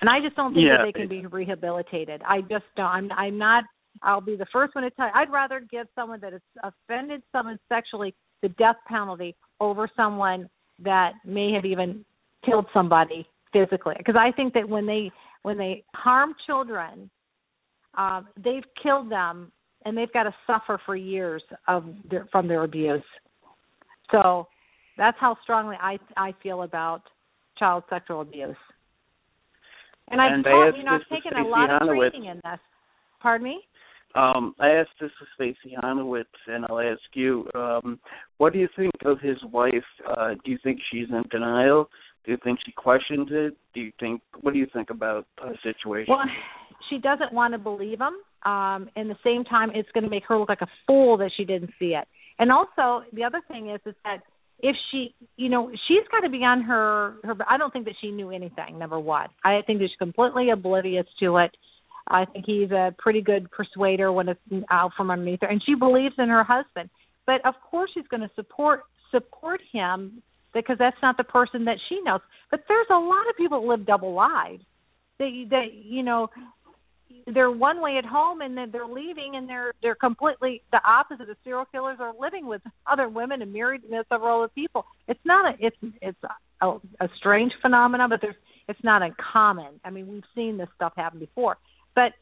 And 0.00 0.08
I 0.08 0.20
just 0.20 0.34
don't 0.36 0.54
think 0.54 0.66
Yeah. 0.66 0.78
that 0.78 0.84
they 0.84 0.92
can 0.92 1.08
be 1.08 1.26
rehabilitated. 1.26 2.22
I 2.26 2.40
just 2.40 2.64
don't. 2.76 2.86
I'm. 2.86 3.12
I'm 3.12 3.38
not. 3.38 3.64
I'll 4.02 4.20
be 4.22 4.36
the 4.36 4.46
first 4.46 4.74
one 4.74 4.84
to 4.84 4.90
tell 4.90 5.06
you. 5.06 5.12
I'd 5.14 5.30
rather 5.30 5.60
give 5.60 5.86
someone 5.94 6.20
that 6.20 6.32
has 6.32 6.40
offended 6.62 7.22
someone 7.32 7.58
sexually 7.68 8.14
the 8.40 8.48
death 8.50 8.76
penalty 8.88 9.36
over 9.60 9.88
someone 9.94 10.48
that 10.78 11.12
may 11.26 11.52
have 11.52 11.66
even 11.66 12.04
killed 12.46 12.66
somebody 12.72 13.26
physically. 13.52 13.94
Because 13.98 14.16
I 14.16 14.32
think 14.32 14.54
that 14.54 14.66
when 14.66 14.86
they 14.86 15.10
when 15.42 15.58
they 15.58 15.84
harm 15.94 16.34
children, 16.46 17.10
um, 17.98 18.28
they've 18.42 18.64
killed 18.82 19.10
them, 19.10 19.52
and 19.84 19.96
they've 19.96 20.12
got 20.12 20.22
to 20.22 20.34
suffer 20.46 20.80
for 20.86 20.96
years 20.96 21.42
of 21.68 21.84
their, 22.08 22.26
from 22.32 22.48
their 22.48 22.64
abuse. 22.64 23.02
So 24.12 24.48
that's 24.96 25.16
how 25.20 25.36
strongly 25.42 25.76
I 25.80 25.98
I 26.16 26.34
feel 26.42 26.62
about 26.62 27.02
child 27.58 27.84
sexual 27.90 28.20
abuse. 28.22 28.56
And 30.08 30.20
I've 30.20 30.32
And 30.32 30.46
I 30.46 30.50
taught, 30.50 30.76
you 30.76 30.84
know, 30.84 30.92
I've 30.92 31.22
taken 31.22 31.38
a 31.38 31.46
lot 31.46 31.70
of 31.70 31.82
Honowitz. 31.82 32.10
training 32.10 32.30
in 32.30 32.36
this. 32.36 32.60
Pardon 33.20 33.44
me? 33.44 33.60
Um, 34.16 34.54
I 34.58 34.70
asked 34.70 34.90
this 35.00 35.10
to 35.20 35.26
Stacey 35.36 35.76
Honowitz, 35.80 36.24
and 36.48 36.66
I'll 36.68 36.80
ask 36.80 37.00
you, 37.14 37.46
um, 37.54 38.00
what 38.38 38.52
do 38.52 38.58
you 38.58 38.68
think 38.76 38.90
of 39.04 39.20
his 39.20 39.36
wife? 39.52 39.72
Uh, 40.08 40.30
do 40.44 40.50
you 40.50 40.58
think 40.64 40.80
she's 40.90 41.08
in 41.10 41.22
denial? 41.30 41.88
Do 42.24 42.32
you 42.32 42.38
think 42.42 42.58
she 42.66 42.72
questions 42.72 43.28
it? 43.30 43.56
Do 43.72 43.80
you 43.80 43.92
think 44.00 44.20
what 44.40 44.52
do 44.52 44.58
you 44.58 44.66
think 44.72 44.90
about 44.90 45.26
her 45.40 45.54
situation? 45.62 46.06
Well, 46.08 46.24
she 46.90 46.98
doesn't 46.98 47.32
want 47.32 47.54
to 47.54 47.58
believe 47.58 48.00
him. 48.00 48.14
Um, 48.50 48.90
and 48.96 49.08
the 49.08 49.16
same 49.22 49.44
time, 49.44 49.70
it's 49.74 49.88
going 49.92 50.04
to 50.04 50.10
make 50.10 50.24
her 50.28 50.38
look 50.38 50.48
like 50.48 50.62
a 50.62 50.68
fool 50.86 51.16
that 51.18 51.30
she 51.36 51.44
didn't 51.44 51.70
see 51.78 51.94
it. 51.94 52.08
And 52.40 52.50
also, 52.50 53.04
the 53.12 53.24
other 53.24 53.42
thing 53.46 53.68
is, 53.68 53.80
is 53.84 53.94
that 54.02 54.22
if 54.60 54.74
she, 54.90 55.14
you 55.36 55.50
know, 55.50 55.70
she's 55.86 56.06
got 56.10 56.20
to 56.20 56.30
be 56.30 56.38
on 56.38 56.62
her. 56.62 57.14
Her. 57.22 57.36
I 57.48 57.58
don't 57.58 57.72
think 57.72 57.84
that 57.84 57.94
she 58.00 58.10
knew 58.10 58.30
anything. 58.30 58.78
Number 58.78 58.98
one, 58.98 59.28
I 59.44 59.60
think 59.66 59.78
that 59.78 59.88
she's 59.88 59.98
completely 59.98 60.50
oblivious 60.50 61.06
to 61.20 61.36
it. 61.36 61.50
I 62.08 62.24
think 62.24 62.46
he's 62.46 62.70
a 62.70 62.94
pretty 62.98 63.20
good 63.20 63.50
persuader 63.50 64.10
when 64.10 64.30
it's 64.30 64.40
out 64.70 64.92
from 64.96 65.10
underneath 65.10 65.40
her, 65.42 65.48
and 65.48 65.62
she 65.64 65.74
believes 65.74 66.14
in 66.18 66.28
her 66.28 66.42
husband. 66.42 66.90
But 67.26 67.44
of 67.46 67.54
course, 67.70 67.90
she's 67.94 68.08
going 68.08 68.22
to 68.22 68.30
support 68.34 68.80
support 69.10 69.60
him 69.72 70.22
because 70.54 70.76
that's 70.78 70.96
not 71.02 71.16
the 71.16 71.24
person 71.24 71.66
that 71.66 71.76
she 71.88 72.00
knows. 72.02 72.20
But 72.50 72.64
there's 72.68 72.86
a 72.90 72.94
lot 72.94 73.28
of 73.28 73.36
people 73.36 73.60
that 73.60 73.66
live 73.66 73.86
double 73.86 74.14
lives. 74.14 74.62
They, 75.18 75.46
they, 75.48 75.66
you 75.84 76.02
know, 76.02 76.28
they're 77.26 77.50
one 77.50 77.80
way 77.80 77.96
at 77.98 78.04
home 78.04 78.40
and 78.40 78.56
then 78.56 78.70
they're 78.72 78.86
leaving 78.86 79.32
and 79.34 79.48
they're 79.48 79.72
they're 79.82 79.94
completely 79.94 80.62
the 80.72 80.80
opposite 80.86 81.28
of 81.28 81.36
serial 81.44 81.64
killers 81.66 81.98
are 82.00 82.12
living 82.18 82.46
with 82.46 82.62
other 82.90 83.08
women 83.08 83.42
and 83.42 83.52
married 83.52 83.82
to 83.82 84.04
several 84.08 84.42
other 84.42 84.52
people. 84.54 84.84
It's 85.08 85.20
not 85.24 85.54
a 85.54 85.66
it's 85.66 85.76
it's 86.00 86.18
a, 86.60 86.66
a 86.66 87.08
strange 87.18 87.52
phenomenon, 87.62 88.10
but 88.10 88.20
there's 88.20 88.36
it's 88.70 88.82
not 88.84 89.02
uncommon. 89.02 89.80
I 89.84 89.90
mean, 89.90 90.06
we've 90.06 90.22
seen 90.34 90.56
this 90.56 90.68
stuff 90.76 90.92
happen 90.96 91.18
before. 91.18 91.56
But 91.94 92.12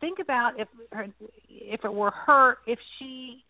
think 0.00 0.18
about 0.20 0.58
if 0.58 0.68
her, 0.90 1.06
if 1.50 1.84
it 1.84 1.92
were 1.92 2.10
her, 2.10 2.56
if 2.66 2.78
she, 2.98 3.44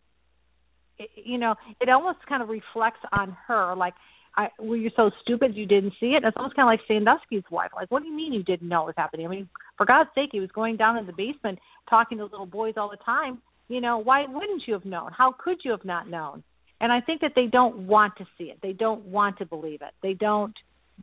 you 1.15 1.39
know, 1.39 1.55
it 1.81 1.89
almost 1.89 2.19
kind 2.29 2.43
of 2.43 2.49
reflects 2.49 3.01
on 3.13 3.37
her. 3.47 3.77
Like, 3.77 3.95
I, 4.39 4.51
were 4.61 4.77
you 4.77 4.91
so 4.95 5.11
stupid 5.21 5.57
you 5.57 5.67
didn't 5.67 5.95
see 5.99 6.13
it? 6.13 6.19
And 6.19 6.27
It's 6.27 6.37
almost 6.37 6.55
kind 6.55 6.69
of 6.69 6.71
like 6.71 6.87
Sandusky's 6.87 7.43
wife. 7.51 7.73
Like, 7.75 7.91
what 7.91 8.03
do 8.03 8.09
you 8.09 8.15
mean 8.15 8.33
you 8.33 8.45
didn't 8.45 8.69
know 8.69 8.83
it 8.83 8.87
was 8.87 8.95
happening? 8.97 9.27
I 9.27 9.31
mean, 9.31 9.49
for 9.77 9.85
God's 9.85 10.11
sake, 10.15 10.29
he 10.31 10.39
was 10.39 10.51
going 10.55 10.77
down 10.77 10.97
in 10.97 11.07
the 11.07 11.13
basement 11.13 11.59
talking 11.91 12.19
to 12.19 12.25
little 12.25 12.47
boys 12.47 12.75
all 12.77 12.89
the 12.89 13.05
time. 13.05 13.39
You 13.67 13.81
know, 13.81 13.99
why 13.99 14.27
wouldn't 14.29 14.63
you 14.67 14.75
have 14.75 14.85
known? 14.85 15.11
How 15.11 15.35
could 15.37 15.57
you 15.65 15.73
have 15.73 15.85
not 15.85 16.09
known? 16.09 16.45
And 16.81 16.93
I 16.93 17.01
think 17.01 17.21
that 17.23 17.33
they 17.35 17.47
don't 17.47 17.89
want 17.89 18.15
to 18.19 18.27
see 18.39 18.45
it. 18.45 18.59
They 18.63 18.73
don't 18.73 19.05
want 19.07 19.39
to 19.39 19.45
believe 19.45 19.83
it. 19.83 19.93
They 20.05 20.15
don't 20.15 20.55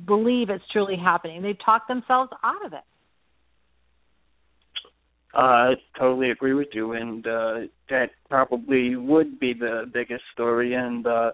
believe 0.07 0.49
it's 0.49 0.64
truly 0.72 0.95
happening. 0.95 1.41
They've 1.41 1.57
talked 1.64 1.90
themselves 1.90 2.32
out 2.41 2.66
of 2.66 2.72
it. 2.72 2.80
I 5.34 5.74
totally 5.99 6.32
agree 6.32 6.53
with 6.53 6.70
you, 6.72 6.94
and 6.94 7.28
uh, 7.28 7.53
that 7.90 8.12
probably 8.30 8.95
would 8.95 9.38
be 9.38 9.52
the 9.52 9.84
biggest 9.94 10.24
story. 10.32 10.74
And 10.74 11.06
uh, 11.06 11.32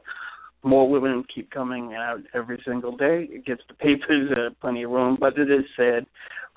more 0.64 0.90
women 0.90 1.24
keep 1.34 1.50
coming 1.52 1.94
out 1.94 2.20
every 2.34 2.62
single 2.66 2.96
day. 2.96 3.28
It 3.30 3.46
gives 3.46 3.62
the 3.68 3.74
papers 3.76 4.32
uh, 4.32 4.54
plenty 4.62 4.84
of 4.84 4.92
room, 4.92 5.18
but 5.20 5.38
it 5.38 5.50
is 5.50 5.66
sad. 5.76 6.06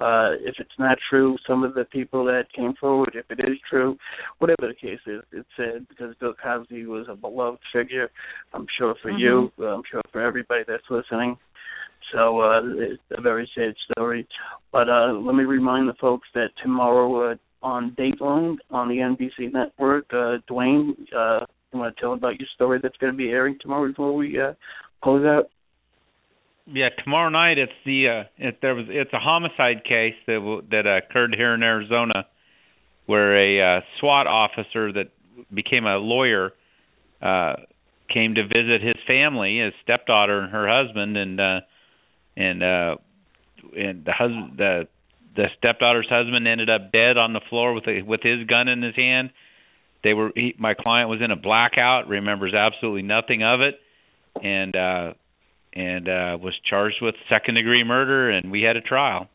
Uh, 0.00 0.34
if 0.40 0.56
it's 0.58 0.78
not 0.78 0.98
true, 1.08 1.36
some 1.46 1.62
of 1.62 1.74
the 1.74 1.84
people 1.84 2.24
that 2.24 2.52
came 2.54 2.74
forward, 2.80 3.14
if 3.14 3.30
it 3.30 3.40
is 3.48 3.56
true, 3.70 3.96
whatever 4.38 4.66
the 4.68 4.74
case 4.74 4.98
is, 5.06 5.22
it's 5.32 5.48
sad 5.56 5.86
because 5.88 6.14
Bill 6.18 6.34
Cosby 6.42 6.86
was 6.86 7.06
a 7.08 7.14
beloved 7.14 7.60
figure. 7.72 8.10
I'm 8.52 8.66
sure 8.76 8.96
for 8.96 9.12
Mhm. 9.12 9.18
you, 9.20 9.52
I'm 9.58 9.84
sure 9.84 10.02
for 10.10 10.20
everybody 10.20 10.64
that's 10.66 10.90
listening. 10.90 11.38
So 12.12 12.40
uh, 12.40 12.60
it's 12.76 13.02
a 13.12 13.20
very 13.20 13.48
sad 13.54 13.74
story. 13.92 14.26
But 14.72 14.88
uh, 14.88 15.12
let 15.12 15.34
me 15.34 15.44
remind 15.44 15.88
the 15.88 15.94
folks 15.94 16.28
that 16.34 16.50
tomorrow 16.62 17.30
uh, 17.30 17.36
on 17.62 17.92
Dateline 17.92 18.58
on 18.70 18.88
the 18.88 18.98
NBC 18.98 19.52
network, 19.52 20.06
uh, 20.12 20.38
Dwane, 20.50 20.94
uh, 21.16 21.46
you 21.74 21.80
want 21.80 21.96
to 21.96 22.00
tell 22.00 22.12
about 22.12 22.38
your 22.38 22.48
story 22.54 22.78
that's 22.82 22.96
going 22.98 23.12
to 23.12 23.16
be 23.16 23.28
airing 23.28 23.58
tomorrow 23.60 23.88
before 23.88 24.14
we 24.14 24.40
uh, 24.40 24.54
close 25.02 25.24
out? 25.26 25.50
Yeah, 26.66 26.88
tomorrow 27.02 27.28
night 27.28 27.58
it's 27.58 27.72
the 27.84 28.08
uh 28.08 28.28
it 28.38 28.58
there 28.62 28.74
was 28.74 28.86
it's 28.88 29.12
a 29.12 29.18
homicide 29.18 29.84
case 29.84 30.14
that 30.26 30.36
w- 30.36 30.62
that 30.70 30.86
occurred 30.86 31.34
here 31.36 31.52
in 31.52 31.62
Arizona 31.62 32.26
where 33.04 33.36
a 33.36 33.76
uh, 33.76 33.80
SWAT 34.00 34.26
officer 34.26 34.90
that 34.90 35.10
became 35.52 35.84
a 35.84 35.98
lawyer 35.98 36.52
uh 37.20 37.56
came 38.12 38.34
to 38.36 38.44
visit 38.44 38.80
his 38.80 38.96
family, 39.06 39.58
his 39.58 39.74
stepdaughter 39.82 40.40
and 40.40 40.52
her 40.52 40.66
husband 40.66 41.18
and 41.18 41.38
uh 41.38 41.60
and 42.34 42.62
uh 42.62 42.96
and 43.76 44.06
the 44.06 44.12
husband 44.12 44.54
the 44.56 44.88
the 45.36 45.48
stepdaughter's 45.58 46.08
husband 46.08 46.48
ended 46.48 46.70
up 46.70 46.92
dead 46.92 47.18
on 47.18 47.34
the 47.34 47.40
floor 47.50 47.74
with 47.74 47.86
a, 47.88 48.00
with 48.02 48.20
his 48.22 48.46
gun 48.46 48.68
in 48.68 48.82
his 48.82 48.96
hand. 48.96 49.30
They 50.04 50.14
were 50.14 50.30
he, 50.34 50.54
my 50.58 50.74
client 50.74 51.08
was 51.10 51.20
in 51.24 51.30
a 51.30 51.36
blackout, 51.36 52.06
remembers 52.08 52.54
absolutely 52.54 53.02
nothing 53.02 53.42
of 53.42 53.60
it 53.60 53.74
and 54.42 54.76
uh 54.76 55.12
and 55.74 56.08
uh 56.08 56.38
was 56.40 56.54
charged 56.68 56.96
with 57.02 57.14
second 57.28 57.54
degree 57.54 57.82
murder 57.82 58.30
and 58.30 58.52
we 58.52 58.62
had 58.62 58.76
a 58.76 58.80
trial. 58.80 59.28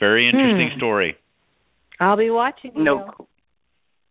Very 0.00 0.28
interesting 0.28 0.70
Hmm. 0.72 0.78
story. 0.78 1.16
I'll 2.00 2.16
be 2.16 2.30
watching 2.30 2.72
you. 2.76 2.84
No. 2.84 3.10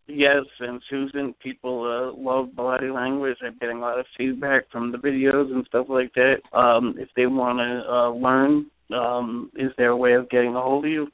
Yes, 0.06 0.44
and 0.60 0.82
Susan, 0.90 1.34
people 1.42 1.84
uh, 1.84 2.20
love 2.20 2.54
body 2.54 2.90
language. 2.90 3.38
I'm 3.42 3.56
getting 3.58 3.78
a 3.78 3.80
lot 3.80 3.98
of 3.98 4.04
feedback 4.18 4.70
from 4.70 4.92
the 4.92 4.98
videos 4.98 5.50
and 5.50 5.64
stuff 5.66 5.86
like 5.88 6.12
that. 6.14 6.42
Um, 6.52 6.94
if 6.98 7.08
they 7.16 7.24
want 7.26 7.58
to 7.58 7.90
uh, 7.90 8.10
learn, 8.10 8.66
um, 8.92 9.50
is 9.56 9.72
there 9.78 9.90
a 9.90 9.96
way 9.96 10.12
of 10.12 10.28
getting 10.28 10.54
a 10.54 10.60
hold 10.60 10.84
of 10.84 10.90
you? 10.90 11.08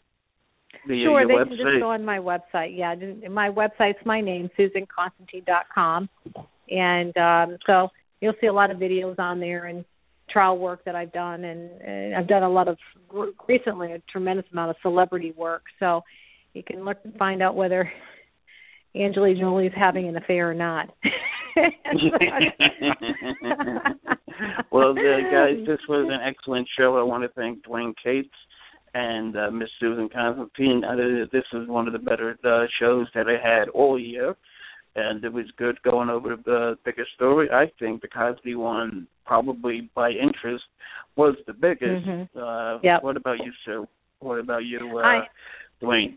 Via 0.87 1.05
Sure, 1.05 1.27
they 1.27 1.35
website? 1.35 1.49
can 1.49 1.57
just 1.57 1.81
go 1.81 1.91
on 1.91 2.05
my 2.05 2.19
website. 2.19 2.77
Yeah, 2.77 2.95
my 3.29 3.51
website's 3.51 4.05
my 4.05 4.21
name, 4.21 4.49
SusanConstantine.com, 4.59 6.09
and 6.71 7.17
um, 7.17 7.59
so 7.67 7.89
you'll 8.21 8.35
see 8.41 8.47
a 8.47 8.53
lot 8.53 8.71
of 8.71 8.79
videos 8.79 9.19
on 9.19 9.41
there 9.41 9.67
and 9.67 9.85
trial 10.31 10.59
work 10.59 10.85
that 10.85 10.95
I've 10.95 11.13
done, 11.13 11.45
and, 11.45 11.71
and 11.81 12.15
I've 12.15 12.29
done 12.29 12.43
a 12.43 12.49
lot 12.49 12.69
of 12.69 12.79
recently 13.49 13.93
a 13.93 14.03
tremendous 14.11 14.47
amount 14.53 14.71
of 14.71 14.77
celebrity 14.83 15.35
work. 15.37 15.63
So 15.79 16.03
you 16.55 16.63
can 16.63 16.85
look 16.85 16.99
and 17.05 17.15
find 17.17 17.43
out 17.43 17.57
whether 17.57 17.91
Angelina 18.97 19.41
Jolie 19.41 19.67
is 19.67 19.73
having 19.77 20.09
an 20.09 20.17
affair 20.17 20.51
or 20.51 20.55
not. 20.55 20.89
well, 24.71 24.91
uh, 24.93 25.31
guys, 25.31 25.57
this 25.67 25.81
was 25.89 26.09
an 26.11 26.21
excellent 26.27 26.69
show. 26.79 26.97
I 26.97 27.03
want 27.03 27.25
to 27.25 27.29
thank 27.31 27.65
Dwane 27.67 27.95
Cates 28.03 28.29
and 28.95 29.37
uh, 29.37 29.51
Miss 29.51 29.69
Susan 29.79 30.09
Constantine. 30.13 30.83
Uh, 30.85 30.97
this 31.33 31.45
is 31.53 31.69
one 31.69 31.87
of 31.87 31.93
the 31.93 31.99
better 31.99 32.37
uh, 32.45 32.67
shows 32.81 33.07
that 33.15 33.27
I 33.29 33.37
had 33.43 33.69
all 33.69 33.99
year, 33.99 34.35
and 34.97 35.25
it 35.25 35.33
was 35.33 35.47
good 35.57 35.81
going 35.83 36.09
over 36.11 36.37
the 36.45 36.77
bigger 36.85 37.07
story. 37.15 37.49
I 37.51 37.67
think 37.79 38.03
the 38.03 38.09
Cosby 38.09 38.55
one, 38.57 39.07
probably 39.25 39.91
by 39.95 40.11
interest, 40.11 40.65
was 41.17 41.37
the 41.47 41.53
biggest. 41.53 42.07
Mhm. 42.07 42.29
Uh, 42.37 42.79
Yep. 42.83 43.03
What 43.03 43.17
about 43.17 43.39
you, 43.39 43.53
Sue? 43.65 43.87
What 44.21 44.39
about 44.39 44.65
you, 44.65 44.99
uh, 44.99 45.03
I- 45.03 45.29
Dwane? 45.83 46.17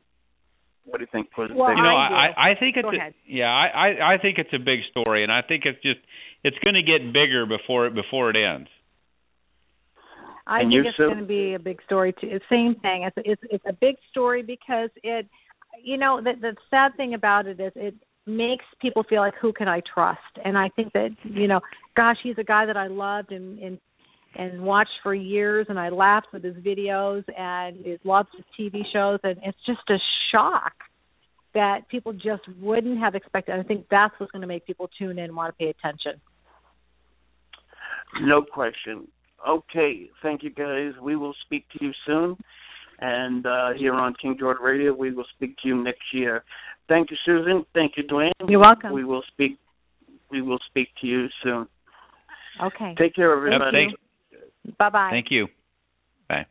What 0.86 0.98
do 0.98 1.04
you 1.04 1.08
think 1.14 1.30
was 1.38 1.50
the 1.50 1.56
Well, 1.56 1.70
biggest? 1.70 1.78
you 1.78 1.84
know, 1.84 1.96
I. 1.96 2.28
I 2.28 2.50
I 2.52 2.56
think 2.56 2.76
it's 2.76 2.86
a, 2.88 3.14
yeah, 3.26 3.50
I, 3.50 3.68
I 3.88 4.14
I 4.14 4.18
think 4.18 4.38
it's 4.38 4.52
a 4.54 4.60
big 4.60 4.82
story 4.92 5.24
and 5.24 5.32
I 5.32 5.42
think 5.42 5.66
it's 5.66 5.82
just 5.82 6.02
it's 6.44 6.58
going 6.60 6.74
to 6.76 6.84
get 6.84 7.14
bigger 7.14 7.46
before 7.46 7.88
it 7.88 7.94
before 7.96 8.30
it 8.32 8.36
ends. 8.36 8.70
I 10.46 10.62
And 10.62 10.70
think 10.70 10.86
it's 10.86 10.98
Sue? 10.98 11.08
going 11.08 11.20
to 11.20 11.26
be 11.26 11.54
a 11.54 11.60
big 11.60 11.82
story 11.84 12.14
too. 12.20 12.40
Same 12.50 12.76
thing. 12.76 13.04
It's 13.04 13.18
it's 13.26 13.42
it's 13.50 13.64
a 13.68 13.74
big 13.74 13.96
story 14.12 14.42
because 14.44 14.90
it, 15.04 15.28
you 15.82 15.98
know, 15.98 16.22
the 16.22 16.34
the 16.40 16.56
sad 16.70 16.96
thing 16.98 17.14
about 17.14 17.48
it 17.48 17.60
is 17.60 17.72
it 17.76 17.96
makes 18.26 18.66
people 18.82 19.04
feel 19.04 19.22
like 19.22 19.36
who 19.42 19.54
can 19.54 19.68
I 19.68 19.82
trust? 19.94 20.20
And 20.44 20.58
I 20.58 20.70
think 20.70 20.94
that 20.94 21.10
you 21.24 21.48
know, 21.48 21.62
gosh, 21.96 22.18
he's 22.24 22.38
a 22.38 22.44
guy 22.44 22.66
that 22.66 22.78
I 22.78 22.88
loved 22.88 23.32
and 23.32 23.60
and 23.60 23.80
and 24.36 24.62
watched 24.64 25.00
for 25.04 25.14
years, 25.14 25.68
and 25.70 25.80
I 25.80 25.90
laughed 25.90 26.28
with 26.34 26.44
his 26.44 26.56
videos 26.56 27.24
and 27.38 27.86
his 27.86 28.00
lots 28.04 28.30
of 28.38 28.44
TV 28.60 28.82
shows, 28.92 29.20
and 29.24 29.38
it's 29.44 29.58
just 29.66 29.88
a 29.90 29.98
shock 30.32 30.74
that 31.54 31.88
people 31.88 32.14
just 32.14 32.42
wouldn't 32.60 32.98
have 33.00 33.14
expected. 33.16 33.56
I 33.60 33.64
think 33.64 33.86
that's 33.92 34.14
what's 34.18 34.32
going 34.32 34.42
to 34.42 34.48
make 34.48 34.66
people 34.66 34.90
tune 34.98 35.20
in 35.20 35.26
and 35.26 35.36
want 35.36 35.54
to 35.54 35.58
pay 35.64 35.70
attention. 35.70 36.20
No 38.22 38.42
question. 38.44 39.08
Okay, 39.48 40.10
thank 40.22 40.44
you 40.44 40.50
guys. 40.50 40.94
We 41.02 41.16
will 41.16 41.34
speak 41.46 41.66
to 41.78 41.86
you 41.86 41.92
soon. 42.06 42.38
And 43.00 43.46
uh, 43.46 43.70
here 43.78 43.94
on 43.94 44.14
King 44.22 44.38
Jordan 44.40 44.64
Radio, 44.64 44.94
we 44.94 45.12
will 45.12 45.26
speak 45.36 45.58
to 45.62 45.68
you 45.68 45.84
next 45.84 46.14
year. 46.14 46.44
Thank 46.88 47.12
you, 47.12 47.18
Susan. 47.26 47.66
Thank 47.74 47.94
you, 47.98 48.04
Dwane. 48.04 48.32
You're 48.48 48.60
welcome. 48.60 48.94
We 48.94 49.04
will 49.04 49.24
speak. 49.28 49.58
We 50.32 50.42
will 50.42 50.60
speak 50.70 50.90
to 51.02 51.08
you 51.08 51.28
soon. 51.44 51.68
Okay. 52.64 52.96
Take 52.98 53.16
care, 53.16 53.36
everybody. 53.36 53.88
Bye 54.80 54.90
bye. 54.90 55.10
thank 55.12 55.28
you. 55.30 55.48
Bye. 56.30 56.46